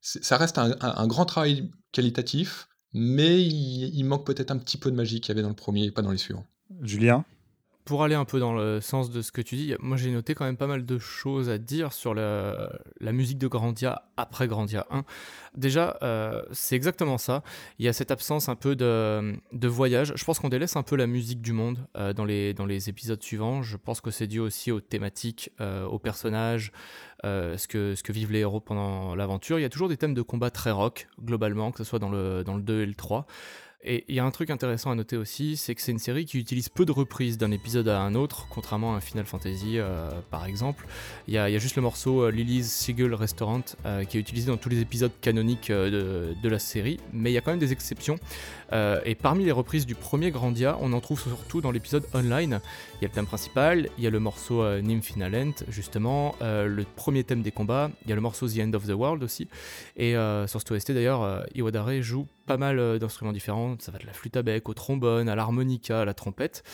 ça 0.00 0.36
reste 0.36 0.58
un, 0.58 1.06
grand 1.06 1.24
travail 1.24 1.70
qualitatif, 1.92 2.68
mais 2.92 3.42
il, 3.42 4.02
manque 4.04 4.26
peut-être 4.26 4.50
un 4.50 4.58
petit 4.58 4.76
peu 4.76 4.90
de 4.90 4.96
magie 4.96 5.20
qu'il 5.20 5.30
y 5.30 5.32
avait 5.32 5.42
dans 5.42 5.48
le 5.48 5.54
premier 5.54 5.84
et 5.84 5.90
pas 5.90 6.02
dans 6.02 6.10
les 6.10 6.18
suivants. 6.18 6.46
Julien? 6.82 7.24
Pour 7.84 8.04
aller 8.04 8.14
un 8.14 8.24
peu 8.24 8.38
dans 8.38 8.52
le 8.52 8.80
sens 8.80 9.10
de 9.10 9.22
ce 9.22 9.32
que 9.32 9.40
tu 9.40 9.56
dis, 9.56 9.74
moi 9.80 9.96
j'ai 9.96 10.10
noté 10.10 10.34
quand 10.34 10.44
même 10.44 10.56
pas 10.56 10.66
mal 10.66 10.84
de 10.84 10.98
choses 10.98 11.48
à 11.48 11.58
dire 11.58 11.92
sur 11.92 12.14
la, 12.14 12.70
musique 13.00 13.38
de 13.38 13.48
Grandia 13.48 14.04
après 14.16 14.46
Grandia 14.48 14.86
1. 14.90 15.04
Déjà, 15.56 15.98
euh, 16.02 16.42
c'est 16.52 16.76
exactement 16.76 17.18
ça. 17.18 17.42
Il 17.78 17.84
y 17.84 17.88
a 17.88 17.92
cette 17.92 18.10
absence 18.10 18.48
un 18.48 18.54
peu 18.54 18.76
de, 18.76 19.66
voyage. 19.66 20.12
Je 20.14 20.24
pense 20.24 20.38
qu'on 20.38 20.48
délaisse 20.48 20.76
un 20.76 20.82
peu 20.82 20.96
la 20.96 21.06
musique 21.06 21.40
du 21.40 21.52
monde 21.52 21.78
euh, 21.96 22.12
dans, 22.12 22.24
les, 22.24 22.88
épisodes 22.88 23.22
suivants. 23.22 23.62
Je 23.62 23.76
pense 23.76 24.00
que 24.00 24.10
c'est 24.10 24.26
dû 24.26 24.40
aussi 24.40 24.70
aux 24.70 24.80
thématiques, 24.80 25.50
euh, 25.60 25.84
aux 25.86 25.98
personnages, 25.98 26.72
ce, 27.24 27.66
que, 27.66 27.94
ce 27.94 28.02
que 28.02 28.12
vivent 28.12 28.32
les 28.32 28.40
héros 28.40 28.60
pendant 28.60 29.14
l'aventure. 29.14 29.58
Il 29.58 29.62
y 29.62 29.66
a 29.66 29.68
toujours 29.68 29.88
des 29.88 29.96
thèmes 29.96 30.14
de 30.14 30.22
combat 30.22 30.50
très 30.50 30.70
rock, 30.70 31.08
globalement, 31.22 31.72
que 31.72 31.78
ce 31.78 31.84
soit 31.84 31.98
dans 31.98 32.10
le, 32.10 32.44
dans 32.44 32.56
le 32.56 32.62
2 32.62 32.82
et 32.82 32.86
le 32.86 32.94
3. 32.94 33.26
Et 33.82 34.04
il 34.08 34.14
y 34.14 34.20
a 34.20 34.24
un 34.26 34.30
truc 34.30 34.50
intéressant 34.50 34.90
à 34.90 34.94
noter 34.94 35.16
aussi, 35.16 35.56
c'est 35.56 35.74
que 35.74 35.80
c'est 35.80 35.92
une 35.92 35.98
série 35.98 36.26
qui 36.26 36.38
utilise 36.38 36.68
peu 36.68 36.84
de 36.84 36.92
reprises 36.92 37.38
d'un 37.38 37.50
épisode 37.50 37.88
à 37.88 38.02
un 38.02 38.14
autre, 38.14 38.46
contrairement 38.50 38.92
à 38.92 38.98
un 38.98 39.00
Final 39.00 39.24
Fantasy 39.24 39.78
euh, 39.78 40.10
par 40.30 40.44
exemple. 40.44 40.86
Il 41.28 41.32
y, 41.32 41.38
a, 41.38 41.58
juste 41.58 41.76
le 41.76 41.82
morceau 41.82 42.24
euh, 42.24 42.30
Lily's 42.30 42.70
Seagull 42.70 43.14
Restaurant 43.14 43.62
euh, 43.86 44.04
qui 44.04 44.18
est 44.18 44.20
utilisé 44.20 44.48
dans 44.48 44.58
tous 44.58 44.68
les 44.68 44.80
épisodes 44.80 45.12
canoniques 45.22 45.70
de, 45.72 46.34
de, 46.42 46.48
la 46.50 46.58
série, 46.58 47.00
mais 47.14 47.30
il 47.30 47.32
y 47.32 47.38
a 47.38 47.40
quand 47.40 47.52
même 47.52 47.60
des 47.60 47.72
exceptions. 47.72 48.18
et 48.72 49.14
parmi 49.14 49.44
les 49.44 49.52
reprises 49.52 49.86
du 49.86 49.94
premier 49.94 50.30
Grandia, 50.30 50.76
on 50.82 50.92
en 50.92 51.00
trouve 51.00 51.20
surtout 51.20 51.62
dans 51.62 51.70
l'épisode 51.70 52.04
online. 52.12 52.60
Il 52.96 53.02
y 53.02 53.04
a 53.06 53.08
le 53.08 53.14
thème 53.14 53.26
principal, 53.26 53.88
il 53.96 54.04
y 54.04 54.06
a 54.06 54.10
le 54.10 54.20
morceau 54.20 54.62
Nymphinalent 54.82 55.54
justement, 55.68 56.34
le 56.40 56.84
premier 56.96 57.24
thème 57.24 57.40
des 57.40 57.50
combats, 57.50 57.90
il 58.04 58.10
y 58.10 58.12
a 58.12 58.14
le 58.14 58.20
morceau 58.20 58.46
The 58.46 58.58
End 58.58 58.74
of 58.74 58.86
the 58.86 58.92
World 58.92 59.22
aussi. 59.22 59.48
Et 59.96 60.14
sur 60.46 60.60
cet 60.60 60.70
OST 60.70 60.92
d'ailleurs, 60.92 61.46
Iwadare 61.54 62.02
joue 62.02 62.26
pas 62.50 62.56
mal 62.56 62.98
d'instruments 62.98 63.32
différents 63.32 63.76
ça 63.78 63.92
va 63.92 63.98
de 63.98 64.06
la 64.06 64.12
flûte 64.12 64.36
à 64.36 64.42
bec 64.42 64.68
au 64.68 64.74
trombone, 64.74 65.28
à 65.28 65.36
l'harmonica, 65.36 66.00
à 66.00 66.04
la 66.04 66.14
trompette. 66.14 66.64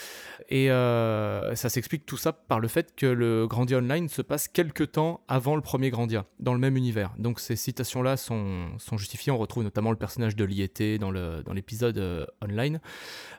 Et 0.48 0.70
euh, 0.70 1.54
ça 1.54 1.68
s'explique 1.68 2.06
tout 2.06 2.16
ça 2.16 2.32
par 2.32 2.60
le 2.60 2.68
fait 2.68 2.94
que 2.96 3.04
le 3.04 3.46
Grandia 3.46 3.76
Online 3.76 4.08
se 4.08 4.22
passe 4.22 4.48
quelques 4.48 4.92
temps 4.92 5.20
avant 5.28 5.54
le 5.54 5.60
premier 5.60 5.90
Grandia, 5.90 6.24
dans 6.40 6.54
le 6.54 6.58
même 6.58 6.78
univers. 6.78 7.12
Donc 7.18 7.40
ces 7.40 7.56
citations-là 7.56 8.16
sont, 8.16 8.68
sont 8.78 8.96
justifiées. 8.96 9.32
On 9.32 9.38
retrouve 9.38 9.64
notamment 9.64 9.90
le 9.90 9.98
personnage 9.98 10.34
de 10.34 10.44
Liété 10.44 10.98
dans 10.98 11.10
l'épisode 11.52 11.98
euh, 11.98 12.24
online. 12.42 12.80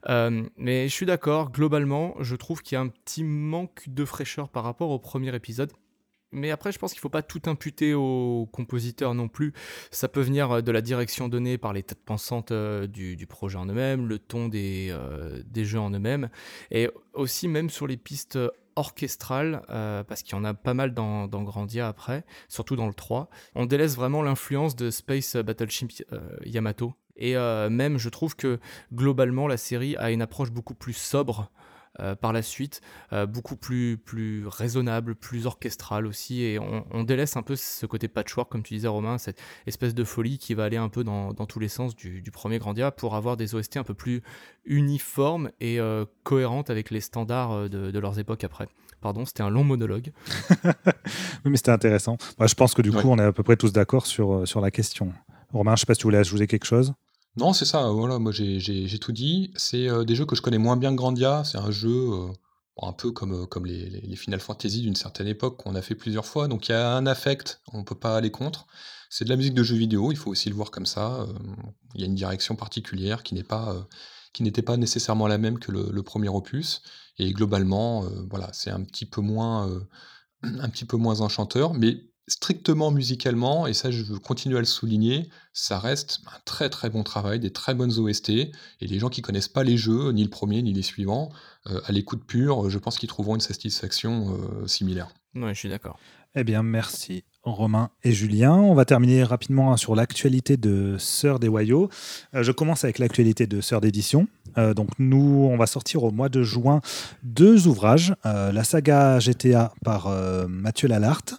Euh, 0.09 0.43
mais 0.57 0.87
je 0.87 0.93
suis 0.93 1.07
d'accord, 1.07 1.51
globalement, 1.51 2.13
je 2.19 2.35
trouve 2.35 2.61
qu'il 2.61 2.75
y 2.75 2.77
a 2.77 2.81
un 2.81 2.89
petit 2.89 3.23
manque 3.23 3.85
de 3.87 4.05
fraîcheur 4.05 4.49
par 4.49 4.63
rapport 4.63 4.91
au 4.91 4.99
premier 4.99 5.33
épisode. 5.35 5.71
Mais 6.31 6.51
après, 6.51 6.71
je 6.71 6.79
pense 6.79 6.91
qu'il 6.91 6.99
ne 6.99 7.01
faut 7.01 7.09
pas 7.09 7.21
tout 7.21 7.41
imputer 7.45 7.93
au 7.93 8.49
compositeur 8.51 9.13
non 9.13 9.29
plus. 9.29 9.53
Ça 9.91 10.07
peut 10.07 10.21
venir 10.21 10.51
euh, 10.51 10.61
de 10.61 10.71
la 10.71 10.81
direction 10.81 11.29
donnée 11.29 11.57
par 11.57 11.73
les 11.73 11.83
têtes 11.83 12.03
pensantes 12.03 12.51
euh, 12.51 12.87
du, 12.87 13.27
projet 13.27 13.57
en 13.57 13.65
eux-mêmes, 13.65 14.07
le 14.07 14.19
ton 14.19 14.47
des, 14.47 14.89
euh, 14.91 15.41
des 15.45 15.63
jeux 15.65 15.79
en 15.79 15.91
eux-mêmes, 15.91 16.29
et 16.71 16.89
aussi 17.13 17.47
même 17.47 17.69
sur 17.69 17.87
les 17.87 17.97
pistes 17.97 18.39
orchestrales, 18.75 19.63
parce 20.07 20.21
qu'il 20.21 20.33
y 20.33 20.39
en 20.39 20.43
a 20.43 20.53
pas 20.53 20.75
mal 20.75 20.93
dans, 20.93 21.27
Grandia 21.27 21.87
après, 21.87 22.23
surtout 22.47 22.75
dans 22.75 22.85
le 22.85 22.93
3. 22.93 23.27
On 23.55 23.65
délaisse 23.65 23.95
vraiment 23.95 24.21
l'influence 24.21 24.75
de 24.75 24.91
Space 24.91 25.35
Battleship 25.35 25.91
Yamato. 26.45 26.93
Et 27.15 27.33
même, 27.33 27.97
je 27.97 28.09
trouve 28.09 28.35
que 28.35 28.59
globalement, 28.93 29.47
la 29.47 29.57
série 29.57 29.97
a 29.97 30.11
une 30.11 30.21
approche 30.21 30.51
beaucoup 30.51 30.75
plus 30.75 30.93
sobre 30.93 31.49
euh, 31.99 32.15
par 32.15 32.33
la 32.33 32.41
suite, 32.41 32.81
euh, 33.13 33.25
beaucoup 33.25 33.55
plus, 33.55 33.97
plus 33.97 34.45
raisonnable, 34.47 35.15
plus 35.15 35.45
orchestral 35.45 36.05
aussi, 36.05 36.43
et 36.43 36.59
on, 36.59 37.03
délaisse 37.03 37.37
un 37.37 37.41
peu 37.41 37.55
ce 37.55 37.85
côté 37.85 38.07
patchwork, 38.07 38.51
comme 38.51 38.63
tu 38.63 38.73
disais 38.73 38.87
Romain, 38.87 39.17
cette 39.17 39.39
espèce 39.65 39.95
de 39.95 40.03
folie 40.03 40.37
qui 40.37 40.53
va 40.53 40.65
aller 40.65 40.77
un 40.77 40.89
peu 40.89 41.03
dans, 41.03 41.33
tous 41.33 41.59
les 41.59 41.69
sens 41.69 41.95
du, 41.95 42.21
premier 42.31 42.59
Grandia 42.59 42.91
pour 42.91 43.15
avoir 43.15 43.37
des 43.37 43.55
OST 43.55 43.77
un 43.77 43.83
peu 43.83 43.93
plus 43.93 44.21
uniformes 44.65 45.49
et 45.59 45.79
euh, 45.79 46.05
cohérentes 46.23 46.69
avec 46.69 46.91
les 46.91 47.01
standards 47.01 47.69
de, 47.69 47.99
leurs 47.99 48.19
époques 48.19 48.43
après. 48.43 48.67
Pardon, 49.01 49.25
c'était 49.25 49.43
un 49.43 49.49
long 49.49 49.63
monologue. 49.63 50.11
oui, 50.65 50.71
mais 51.45 51.57
c'était 51.57 51.71
intéressant. 51.71 52.17
Moi, 52.37 52.47
je 52.47 52.55
pense 52.55 52.73
que 52.73 52.81
du 52.81 52.91
coup, 52.91 53.07
on 53.07 53.17
est 53.17 53.23
à 53.23 53.31
peu 53.31 53.43
près 53.43 53.55
tous 53.55 53.71
d'accord 53.71 54.05
sur, 54.05 54.47
sur 54.47 54.59
la 54.59 54.71
question. 54.71 55.13
Romain, 55.53 55.71
je 55.71 55.73
ne 55.73 55.77
sais 55.77 55.85
pas 55.85 55.93
si 55.93 55.99
tu 55.99 56.07
voulais 56.07 56.17
ajouter 56.17 56.47
quelque 56.47 56.65
chose. 56.65 56.93
Non, 57.37 57.53
c'est 57.53 57.65
ça, 57.65 57.89
voilà, 57.91 58.17
moi 58.17 58.31
j'ai 58.31 58.99
tout 58.99 59.11
dit. 59.11 59.51
C'est 59.55 59.87
euh, 59.87 60.03
des 60.03 60.15
jeux 60.15 60.25
que 60.25 60.35
je 60.35 60.41
connais 60.41 60.57
moins 60.57 60.75
bien 60.75 60.89
que 60.91 60.95
Grandia. 60.95 61.43
C'est 61.45 61.59
un 61.59 61.69
jeu 61.69 62.11
euh, 62.11 62.31
un 62.81 62.93
peu 62.93 63.11
comme, 63.11 63.33
euh, 63.33 63.59
les, 63.63 64.15
Final 64.15 64.39
Fantasy 64.39 64.81
d'une 64.81 64.95
certaine 64.95 65.27
époque 65.27 65.57
qu'on 65.57 65.75
a 65.75 65.83
fait 65.83 65.93
plusieurs 65.93 66.25
fois. 66.25 66.47
Donc 66.47 66.67
il 66.67 66.71
y 66.71 66.75
a 66.75 66.95
un 66.95 67.05
affect, 67.05 67.61
on 67.73 67.79
ne 67.79 67.83
peut 67.83 67.95
pas 67.95 68.17
aller 68.17 68.31
contre. 68.31 68.65
C'est 69.11 69.23
de 69.23 69.29
la 69.29 69.35
musique 69.35 69.53
de 69.53 69.61
jeux 69.61 69.75
vidéo, 69.75 70.11
il 70.11 70.17
faut 70.17 70.31
aussi 70.31 70.49
le 70.49 70.55
voir 70.55 70.71
comme 70.71 70.87
ça. 70.87 71.27
Il 71.93 72.01
y 72.01 72.03
a 72.03 72.07
une 72.07 72.15
direction 72.15 72.55
particulière 72.55 73.21
qui 73.21 73.35
n'est 73.35 73.43
pas, 73.43 73.87
qui 74.33 74.43
n'était 74.43 74.63
pas 74.63 74.75
nécessairement 74.75 75.27
la 75.27 75.37
même 75.37 75.59
que 75.59 75.71
le, 75.71 76.03
premier 76.03 76.29
opus. 76.29 76.81
Et 77.19 77.31
globalement, 77.33 78.01
voilà, 78.29 78.49
c'est 78.51 78.71
un 78.71 78.83
petit 78.83 79.05
peu 79.05 79.21
moins, 79.21 79.69
un 80.43 80.69
petit 80.69 80.85
peu 80.85 80.97
moins 80.97 81.21
enchanteur, 81.21 81.73
mais 81.73 82.03
strictement 82.27 82.91
musicalement, 82.91 83.67
et 83.67 83.73
ça 83.73 83.89
je 83.89 84.03
veux 84.03 84.19
continuer 84.19 84.57
à 84.57 84.59
le 84.59 84.65
souligner, 84.65 85.29
ça 85.53 85.79
reste 85.79 86.19
un 86.27 86.39
très 86.45 86.69
très 86.69 86.89
bon 86.89 87.03
travail, 87.03 87.39
des 87.39 87.51
très 87.51 87.73
bonnes 87.73 87.97
OST, 87.97 88.29
et 88.29 88.51
les 88.81 88.99
gens 88.99 89.09
qui 89.09 89.21
connaissent 89.21 89.47
pas 89.47 89.63
les 89.63 89.77
jeux, 89.77 90.11
ni 90.11 90.23
le 90.23 90.29
premier 90.29 90.61
ni 90.61 90.73
les 90.73 90.81
suivants, 90.81 91.31
euh, 91.67 91.79
à 91.85 91.91
l'écoute 91.91 92.23
pure, 92.25 92.69
je 92.69 92.77
pense 92.79 92.97
qu'ils 92.97 93.09
trouveront 93.09 93.35
une 93.35 93.41
satisfaction 93.41 94.37
euh, 94.37 94.67
similaire. 94.67 95.07
Oui, 95.35 95.49
je 95.53 95.59
suis 95.59 95.69
d'accord. 95.69 95.99
Eh 96.35 96.43
bien, 96.43 96.63
merci 96.63 97.23
Romain 97.51 97.89
et 98.03 98.11
Julien. 98.11 98.53
On 98.53 98.73
va 98.73 98.85
terminer 98.85 99.23
rapidement 99.23 99.75
sur 99.77 99.95
l'actualité 99.95 100.57
de 100.57 100.95
Sœur 100.97 101.39
des 101.39 101.47
Wayaux. 101.47 101.89
Euh, 102.35 102.43
je 102.43 102.51
commence 102.51 102.83
avec 102.83 102.99
l'actualité 102.99 103.47
de 103.47 103.61
Sœur 103.61 103.81
d'édition. 103.81 104.27
Euh, 104.57 104.73
donc 104.73 104.89
nous, 104.99 105.47
on 105.51 105.57
va 105.57 105.67
sortir 105.67 106.03
au 106.03 106.11
mois 106.11 106.29
de 106.29 106.43
juin 106.43 106.81
deux 107.23 107.67
ouvrages, 107.67 108.13
euh, 108.25 108.51
la 108.51 108.63
saga 108.63 109.19
GTA 109.19 109.73
par 109.83 110.09
Mathieu 110.47 110.87
Lalarte 110.87 111.35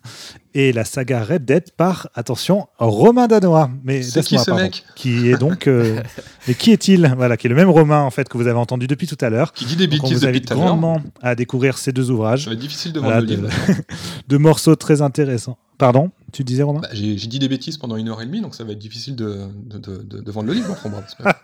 et 0.54 0.72
la 0.72 0.84
saga 0.84 1.22
Red 1.22 1.44
Dead 1.44 1.70
par, 1.76 2.08
attention, 2.14 2.68
Romain 2.78 3.28
Danois. 3.28 3.70
Mais 3.84 4.02
c'est 4.02 4.22
qui 4.22 4.38
ce 4.38 4.50
mec 4.50 4.84
Qui 4.94 5.28
est 5.28 5.38
donc... 5.38 5.66
mais 6.48 6.54
qui 6.54 6.72
est-il? 6.72 7.12
Voilà, 7.16 7.36
qui 7.36 7.46
est 7.46 7.50
le 7.50 7.56
même 7.56 7.70
Romain 7.70 8.02
en 8.02 8.10
fait 8.10 8.28
que 8.28 8.36
vous 8.36 8.46
avez 8.46 8.58
entendu 8.58 8.86
depuis 8.86 9.06
tout 9.06 9.18
à 9.20 9.30
l'heure. 9.30 9.52
Qui 9.52 9.66
dit 9.66 9.76
des 9.76 9.86
bêtises 9.86 10.04
On 10.04 10.14
vous 10.14 10.26
invite 10.26 10.48
grandement 10.48 11.00
à 11.22 11.34
découvrir 11.34 11.78
ces 11.78 11.92
deux 11.92 12.10
ouvrages. 12.10 12.44
Ça 12.44 12.50
va 12.50 12.54
être 12.54 12.60
difficile 12.60 12.92
de 12.92 13.00
le 13.00 13.20
livre. 13.20 13.48
de 14.28 14.36
morceaux 14.36 14.76
très 14.76 15.02
intéressants. 15.02 15.58
Pardon 15.78 16.10
tu 16.32 16.44
disais, 16.44 16.62
Romain 16.62 16.80
bah, 16.80 16.88
J'ai 16.92 17.14
dit 17.14 17.38
des 17.38 17.48
bêtises 17.48 17.78
pendant 17.78 17.96
une 17.96 18.08
heure 18.08 18.20
et 18.20 18.26
demie, 18.26 18.40
donc 18.40 18.54
ça 18.54 18.64
va 18.64 18.72
être 18.72 18.78
difficile 18.78 19.16
de, 19.16 19.46
de, 19.64 20.30
vendre 20.30 20.48
le 20.48 20.54
livre. 20.54 20.76
peu 20.82 20.88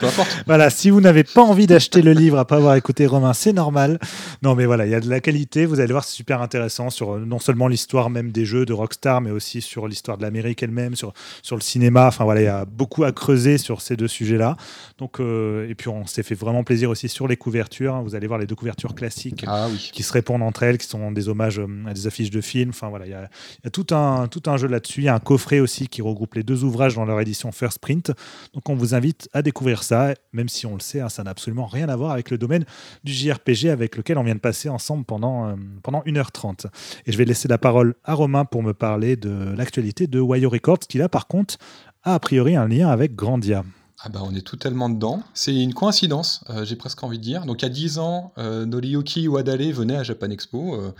importe. 0.06 0.43
voilà, 0.47 0.69
si 0.69 0.90
vous 0.90 1.01
n'avez 1.01 1.24
pas 1.24 1.43
envie 1.43 1.66
d'acheter 1.66 2.02
le 2.02 2.12
livre 2.12 2.39
après 2.39 2.56
avoir 2.56 2.74
écouté 2.74 3.06
Romain, 3.06 3.32
c'est 3.32 3.52
normal. 3.52 3.98
Non, 4.43 4.55
mais 4.55 4.66
voilà, 4.66 4.85
il 4.85 4.93
y 4.93 4.94
a 4.94 5.01
de 5.01 5.09
la 5.09 5.20
qualité. 5.20 5.65
Vous 5.65 5.81
allez 5.81 5.93
voir, 5.93 6.05
c'est 6.05 6.15
super 6.15 6.43
intéressant 6.43 6.90
sur 6.90 7.15
euh, 7.15 7.24
non 7.24 7.39
seulement 7.39 7.69
l'histoire 7.69 8.11
même 8.11 8.31
des 8.31 8.44
jeux 8.44 8.66
de 8.66 8.73
Rockstar, 8.73 9.20
mais 9.20 9.31
aussi 9.31 9.62
sur 9.62 9.89
l'histoire 9.89 10.19
de 10.19 10.23
l'Amérique 10.23 10.62
elle-même, 10.62 10.97
sur, 10.97 11.15
sur 11.43 11.56
le 11.56 11.62
cinéma. 11.62 12.09
Enfin 12.09 12.24
voilà, 12.24 12.40
il 12.43 12.44
y 12.44 12.48
a 12.48 12.66
beaucoup 12.66 13.05
à 13.05 13.12
creuser 13.12 13.56
sur 13.56 13.81
ces 13.81 13.97
deux 13.97 14.09
sujets-là. 14.09 14.56
Donc, 14.98 15.20
euh, 15.20 15.69
et 15.69 15.74
puis 15.74 15.89
on 15.89 16.06
s'est 16.06 16.23
fait 16.23 16.35
vraiment 16.35 16.62
plaisir 16.62 16.90
aussi 16.90 17.09
sur 17.09 17.27
les 17.27 17.36
couvertures. 17.36 18.02
Vous 18.02 18.15
allez 18.15 18.27
voir 18.27 18.39
les 18.39 18.47
deux 18.47 18.55
couvertures 18.55 18.94
classiques 18.94 19.44
ah 19.47 19.69
qui 19.93 20.02
se 20.02 20.12
répondent 20.12 20.43
entre 20.43 20.62
elles, 20.62 20.78
qui 20.78 20.86
sont 20.86 21.11
des 21.11 21.28
hommages 21.28 21.59
euh, 21.59 21.86
à 21.86 21.94
des 21.94 22.06
affiches 22.06 22.31
de 22.31 22.40
films. 22.40 22.70
Enfin 22.70 22.89
voilà, 22.89 23.06
il 23.06 23.11
y 23.11 23.15
a, 23.15 23.31
il 23.62 23.65
y 23.65 23.69
a 23.69 23.70
tout, 23.70 23.86
un, 23.94 24.28
tout 24.28 24.43
un 24.47 24.56
jeu 24.56 24.69
là-dessus. 24.75 25.01
Il 25.01 25.05
y 25.05 25.09
a 25.09 25.15
un 25.15 25.21
coffret 25.21 25.61
aussi 25.61 25.89
qui 25.89 26.03
regroupe 26.03 26.35
les 26.35 26.43
deux 26.43 26.65
ouvrages 26.65 26.95
dans 26.95 27.05
leur 27.05 27.21
édition 27.21 27.51
First 27.53 27.79
Print. 27.79 28.13
Donc 28.53 28.69
on 28.69 28.75
vous 28.75 28.95
invite 28.95 29.29
à 29.33 29.43
découvrir 29.43 29.83
ça, 29.83 30.15
même 30.33 30.49
si 30.49 30.67
on 30.67 30.75
le 30.75 30.81
sait, 30.81 31.01
hein, 31.01 31.09
ça 31.09 31.23
n'a 31.25 31.31
absolument 31.31 31.67
rien 31.67 31.89
à 31.89 31.97
voir 31.97 32.13
avec 32.13 32.31
le 32.31 32.39
domaine 32.39 32.65
du 33.05 33.13
JRPG 33.13 33.71
avec 33.71 33.97
lequel 33.97 34.19
on 34.19 34.25
vient 34.25 34.35
de 34.35 34.41
passer 34.41 34.69
ensemble 34.69 35.05
pendant, 35.05 35.49
euh, 35.49 35.55
pendant 35.83 36.03
1h30. 36.03 36.67
Et 37.07 37.13
je 37.13 37.19
vais 37.19 37.25
laisser 37.25 37.49
la 37.49 37.59
parole 37.59 37.95
à 38.05 38.15
Romain 38.15 38.45
pour 38.45 38.63
me 38.63 38.75
parler 38.75 39.17
de 39.17 39.55
l'actualité 39.57 40.07
de 40.07 40.21
Wayo 40.21 40.51
Records, 40.51 40.81
qui 40.81 40.99
là 40.99 41.09
par 41.09 41.27
contre 41.27 41.57
a 42.03 42.15
a 42.15 42.19
priori 42.19 42.55
un 42.55 42.69
lien 42.69 42.89
avec 42.89 43.15
Grandia. 43.15 43.65
Ah 44.07 44.11
bah 44.11 44.21
on 44.23 44.35
est 44.35 44.47
totalement 44.47 44.91
dedans. 44.91 45.23
C'est 45.33 45.55
une 45.55 45.73
coïncidence, 45.73 46.45
euh, 46.51 46.65
j'ai 46.67 46.77
presque 46.77 47.03
envie 47.03 47.17
de 47.17 47.23
dire. 47.23 47.47
Donc 47.47 47.63
il 47.63 47.65
y 47.65 47.67
a 47.67 47.71
10 47.71 47.99
ans, 47.99 48.33
euh, 48.37 48.67
Noriyuki 48.67 49.29
Wadale 49.29 49.73
venait 49.73 49.97
à 49.97 50.03
Japan 50.03 50.29
Expo. 50.29 50.75
Euh, 50.75 50.93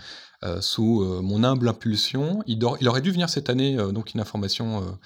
euh, 0.45 0.61
sous 0.61 1.01
euh, 1.01 1.21
mon 1.21 1.43
humble 1.43 1.67
impulsion. 1.67 2.43
Il, 2.45 2.63
aurait 2.63 3.01
dû 3.01 3.11
venir 3.11 3.29
cette 3.29 3.49
année, 3.49 3.79
euh, 3.79 3.91
donc 3.91 4.13
une 4.13 4.19
information 4.19 4.97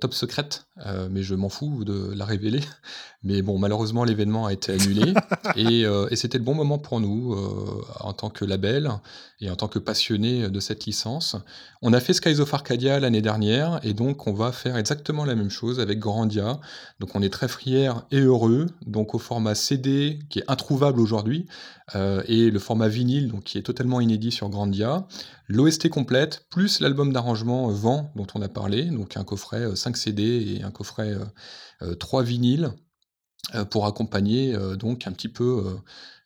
top 0.00 0.14
secrète, 0.14 0.66
mais 1.10 1.22
je 1.22 1.34
m'en 1.34 1.50
fous 1.50 1.84
de 1.84 2.10
la 2.14 2.24
révéler. 2.24 2.62
Mais 3.26 3.42
bon, 3.42 3.58
malheureusement, 3.58 4.04
l'événement 4.04 4.46
a 4.46 4.52
été 4.52 4.72
annulé. 4.72 5.12
et, 5.56 5.82
et 5.82 6.16
c'était 6.16 6.38
le 6.38 6.44
bon 6.44 6.54
moment 6.54 6.78
pour 6.78 7.00
nous, 7.00 7.36
en 8.00 8.12
tant 8.12 8.30
que 8.30 8.44
label 8.44 8.90
et 9.40 9.50
en 9.50 9.56
tant 9.56 9.66
que 9.66 9.80
passionnés 9.80 10.48
de 10.48 10.60
cette 10.60 10.86
licence. 10.86 11.36
On 11.82 11.92
a 11.92 12.00
fait 12.00 12.14
Skies 12.14 12.40
of 12.40 12.54
Arcadia 12.54 13.00
l'année 13.00 13.22
dernière, 13.22 13.80
et 13.82 13.92
donc 13.94 14.26
on 14.28 14.32
va 14.32 14.52
faire 14.52 14.76
exactement 14.76 15.24
la 15.24 15.34
même 15.34 15.50
chose 15.50 15.80
avec 15.80 15.98
Grandia. 15.98 16.60
Donc 17.00 17.14
on 17.14 17.22
est 17.22 17.32
très 17.32 17.48
fiers 17.48 17.92
et 18.12 18.20
heureux. 18.20 18.66
Donc 18.86 19.14
au 19.14 19.18
format 19.18 19.56
CD, 19.56 20.20
qui 20.30 20.38
est 20.38 20.44
introuvable 20.48 21.00
aujourd'hui, 21.00 21.46
et 21.94 22.50
le 22.50 22.58
format 22.58 22.88
vinyle, 22.88 23.28
donc 23.28 23.44
qui 23.44 23.58
est 23.58 23.62
totalement 23.62 24.00
inédit 24.00 24.30
sur 24.30 24.48
Grandia. 24.48 25.06
L'OST 25.48 25.88
complète, 25.88 26.46
plus 26.50 26.80
l'album 26.80 27.12
d'arrangement 27.12 27.68
Vent, 27.68 28.10
dont 28.16 28.26
on 28.34 28.42
a 28.42 28.48
parlé, 28.48 28.84
donc 28.84 29.16
un 29.16 29.24
coffret 29.24 29.74
5 29.74 29.96
CD 29.96 30.56
et 30.58 30.62
un 30.62 30.70
coffret 30.70 31.14
3 31.98 32.22
vinyles. 32.22 32.72
Euh, 33.54 33.64
pour 33.64 33.86
accompagner 33.86 34.56
euh, 34.56 34.74
donc 34.74 35.06
un 35.06 35.12
petit 35.12 35.28
peu 35.28 35.78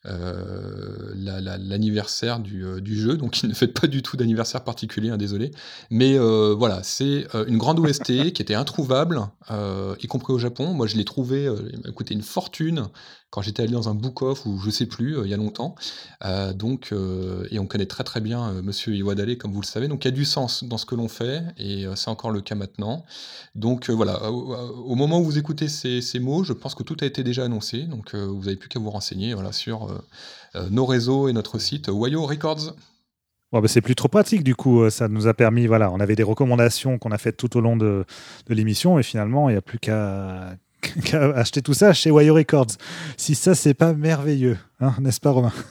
euh, 0.06 1.12
l'anniversaire 1.14 2.40
du, 2.40 2.98
jeu. 2.98 3.18
Donc 3.18 3.42
il 3.42 3.50
ne 3.50 3.54
fait 3.54 3.68
pas 3.68 3.86
du 3.86 4.02
tout 4.02 4.16
d'anniversaire 4.16 4.64
particulier, 4.64 5.10
hein, 5.10 5.18
désolé. 5.18 5.50
Mais 5.90 6.16
voilà, 6.16 6.82
c'est 6.82 7.26
une 7.46 7.58
grande 7.58 7.78
OST 7.78 8.32
qui 8.32 8.40
était 8.40 8.54
introuvable, 8.54 9.20
y 9.50 10.06
compris 10.06 10.32
au 10.32 10.38
Japon. 10.38 10.72
Moi 10.72 10.86
je 10.86 10.96
l'ai 10.96 11.04
trouvé, 11.04 11.44
il 11.72 11.80
m'a 11.84 11.92
coûté 11.92 12.14
une 12.14 12.22
fortune 12.22 12.88
quand 13.30 13.42
j'étais 13.42 13.62
allé 13.62 13.72
dans 13.72 13.88
un 13.88 13.94
book-off 13.94 14.44
ou 14.44 14.58
je 14.58 14.70
sais 14.70 14.86
plus, 14.86 15.16
euh, 15.16 15.22
il 15.24 15.30
y 15.30 15.34
a 15.34 15.36
longtemps. 15.36 15.76
Euh, 16.24 16.52
donc, 16.52 16.88
euh, 16.92 17.46
et 17.50 17.58
on 17.58 17.66
connaît 17.66 17.86
très 17.86 18.04
très 18.04 18.20
bien 18.20 18.52
Monsieur 18.62 18.94
Iwadale, 18.94 19.38
comme 19.38 19.52
vous 19.52 19.60
le 19.60 19.66
savez. 19.66 19.88
Donc 19.88 20.04
il 20.04 20.08
y 20.08 20.12
a 20.12 20.14
du 20.14 20.24
sens 20.24 20.64
dans 20.64 20.78
ce 20.78 20.86
que 20.86 20.96
l'on 20.96 21.08
fait, 21.08 21.42
et 21.56 21.86
c'est 21.94 22.08
encore 22.08 22.30
le 22.30 22.40
cas 22.40 22.54
maintenant. 22.56 23.04
Donc 23.54 23.88
voilà, 23.90 24.30
au, 24.30 24.94
moment 24.94 25.20
où 25.20 25.24
vous 25.24 25.38
écoutez 25.38 25.68
ces, 25.68 26.18
mots, 26.18 26.44
je 26.44 26.52
pense 26.52 26.74
que 26.74 26.82
tout 26.82 26.96
a 27.00 27.06
été 27.06 27.22
déjà 27.22 27.44
annoncé. 27.44 27.84
Donc 27.84 28.14
vous 28.14 28.44
n'avez 28.44 28.56
plus 28.56 28.68
qu'à 28.68 28.80
vous 28.80 28.90
renseigner 28.90 29.34
voilà, 29.34 29.52
sur 29.52 29.88
nos 30.70 30.86
réseaux 30.86 31.28
et 31.28 31.32
notre 31.32 31.58
site 31.58 31.88
Wayo 31.88 32.26
Records. 32.26 32.74
Bon, 33.52 33.60
bah, 33.60 33.68
c'est 33.68 33.80
plus 33.80 33.96
trop 33.96 34.08
pratique 34.08 34.44
du 34.44 34.54
coup. 34.54 34.88
Ça 34.90 35.08
nous 35.08 35.26
a 35.26 35.34
permis, 35.34 35.66
voilà, 35.66 35.90
on 35.90 36.00
avait 36.00 36.16
des 36.16 36.22
recommandations 36.22 36.98
qu'on 36.98 37.12
a 37.12 37.18
faites 37.18 37.36
tout 37.36 37.56
au 37.56 37.60
long 37.60 37.76
de, 37.76 38.04
de 38.48 38.54
l'émission 38.54 38.98
et 38.98 39.02
finalement 39.02 39.48
il 39.48 39.52
n'y 39.52 39.58
a 39.58 39.62
plus 39.62 39.78
qu'à 39.78 40.56
acheter 41.34 41.62
tout 41.62 41.74
ça 41.74 41.92
chez 41.92 42.10
Wire 42.10 42.34
Records. 42.34 42.76
Si 43.16 43.34
ça, 43.34 43.54
c'est 43.54 43.74
pas 43.74 43.92
merveilleux, 43.92 44.58
hein, 44.80 44.94
n'est-ce 45.00 45.20
pas, 45.20 45.30
Romain? 45.30 45.52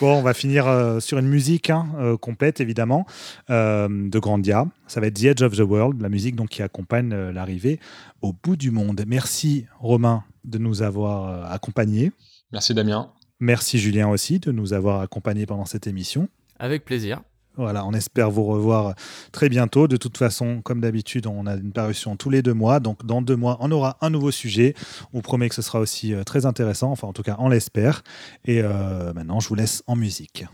Bon, 0.00 0.18
on 0.18 0.22
va 0.22 0.34
finir 0.34 0.66
euh, 0.66 1.00
sur 1.00 1.18
une 1.18 1.28
musique 1.28 1.70
hein, 1.70 1.88
euh, 1.98 2.16
complète, 2.16 2.60
évidemment, 2.60 3.06
euh, 3.50 3.88
de 3.88 4.18
Grandia. 4.18 4.66
Ça 4.86 5.00
va 5.00 5.08
être 5.08 5.20
The 5.20 5.24
Edge 5.24 5.42
of 5.42 5.56
the 5.56 5.60
World, 5.60 6.00
la 6.00 6.08
musique 6.08 6.36
donc, 6.36 6.50
qui 6.50 6.62
accompagne 6.62 7.14
l'arrivée 7.30 7.80
au 8.20 8.32
bout 8.32 8.56
du 8.56 8.70
monde. 8.70 9.02
Merci, 9.06 9.66
Romain, 9.78 10.24
de 10.44 10.58
nous 10.58 10.82
avoir 10.82 11.50
accompagnés. 11.50 12.12
Merci, 12.52 12.74
Damien. 12.74 13.10
Merci, 13.40 13.78
Julien, 13.78 14.08
aussi, 14.08 14.38
de 14.38 14.52
nous 14.52 14.72
avoir 14.72 15.00
accompagnés 15.00 15.46
pendant 15.46 15.64
cette 15.64 15.86
émission. 15.86 16.28
Avec 16.58 16.84
plaisir. 16.84 17.22
Voilà, 17.56 17.84
on 17.84 17.92
espère 17.92 18.30
vous 18.30 18.44
revoir 18.44 18.94
très 19.30 19.48
bientôt. 19.48 19.88
De 19.88 19.96
toute 19.96 20.16
façon, 20.16 20.62
comme 20.62 20.80
d'habitude, 20.80 21.26
on 21.26 21.46
a 21.46 21.54
une 21.54 21.72
parution 21.72 22.16
tous 22.16 22.30
les 22.30 22.42
deux 22.42 22.54
mois. 22.54 22.80
Donc, 22.80 23.04
dans 23.04 23.22
deux 23.22 23.36
mois, 23.36 23.58
on 23.60 23.70
aura 23.70 23.98
un 24.00 24.10
nouveau 24.10 24.30
sujet. 24.30 24.74
On 25.12 25.18
vous 25.18 25.22
promet 25.22 25.48
que 25.48 25.54
ce 25.54 25.62
sera 25.62 25.80
aussi 25.80 26.14
euh, 26.14 26.24
très 26.24 26.46
intéressant. 26.46 26.90
Enfin, 26.90 27.08
en 27.08 27.12
tout 27.12 27.22
cas, 27.22 27.36
on 27.38 27.48
l'espère. 27.48 28.02
Et 28.44 28.62
euh, 28.62 29.12
maintenant, 29.12 29.40
je 29.40 29.48
vous 29.48 29.54
laisse 29.54 29.82
en 29.86 29.96
musique. 29.96 30.44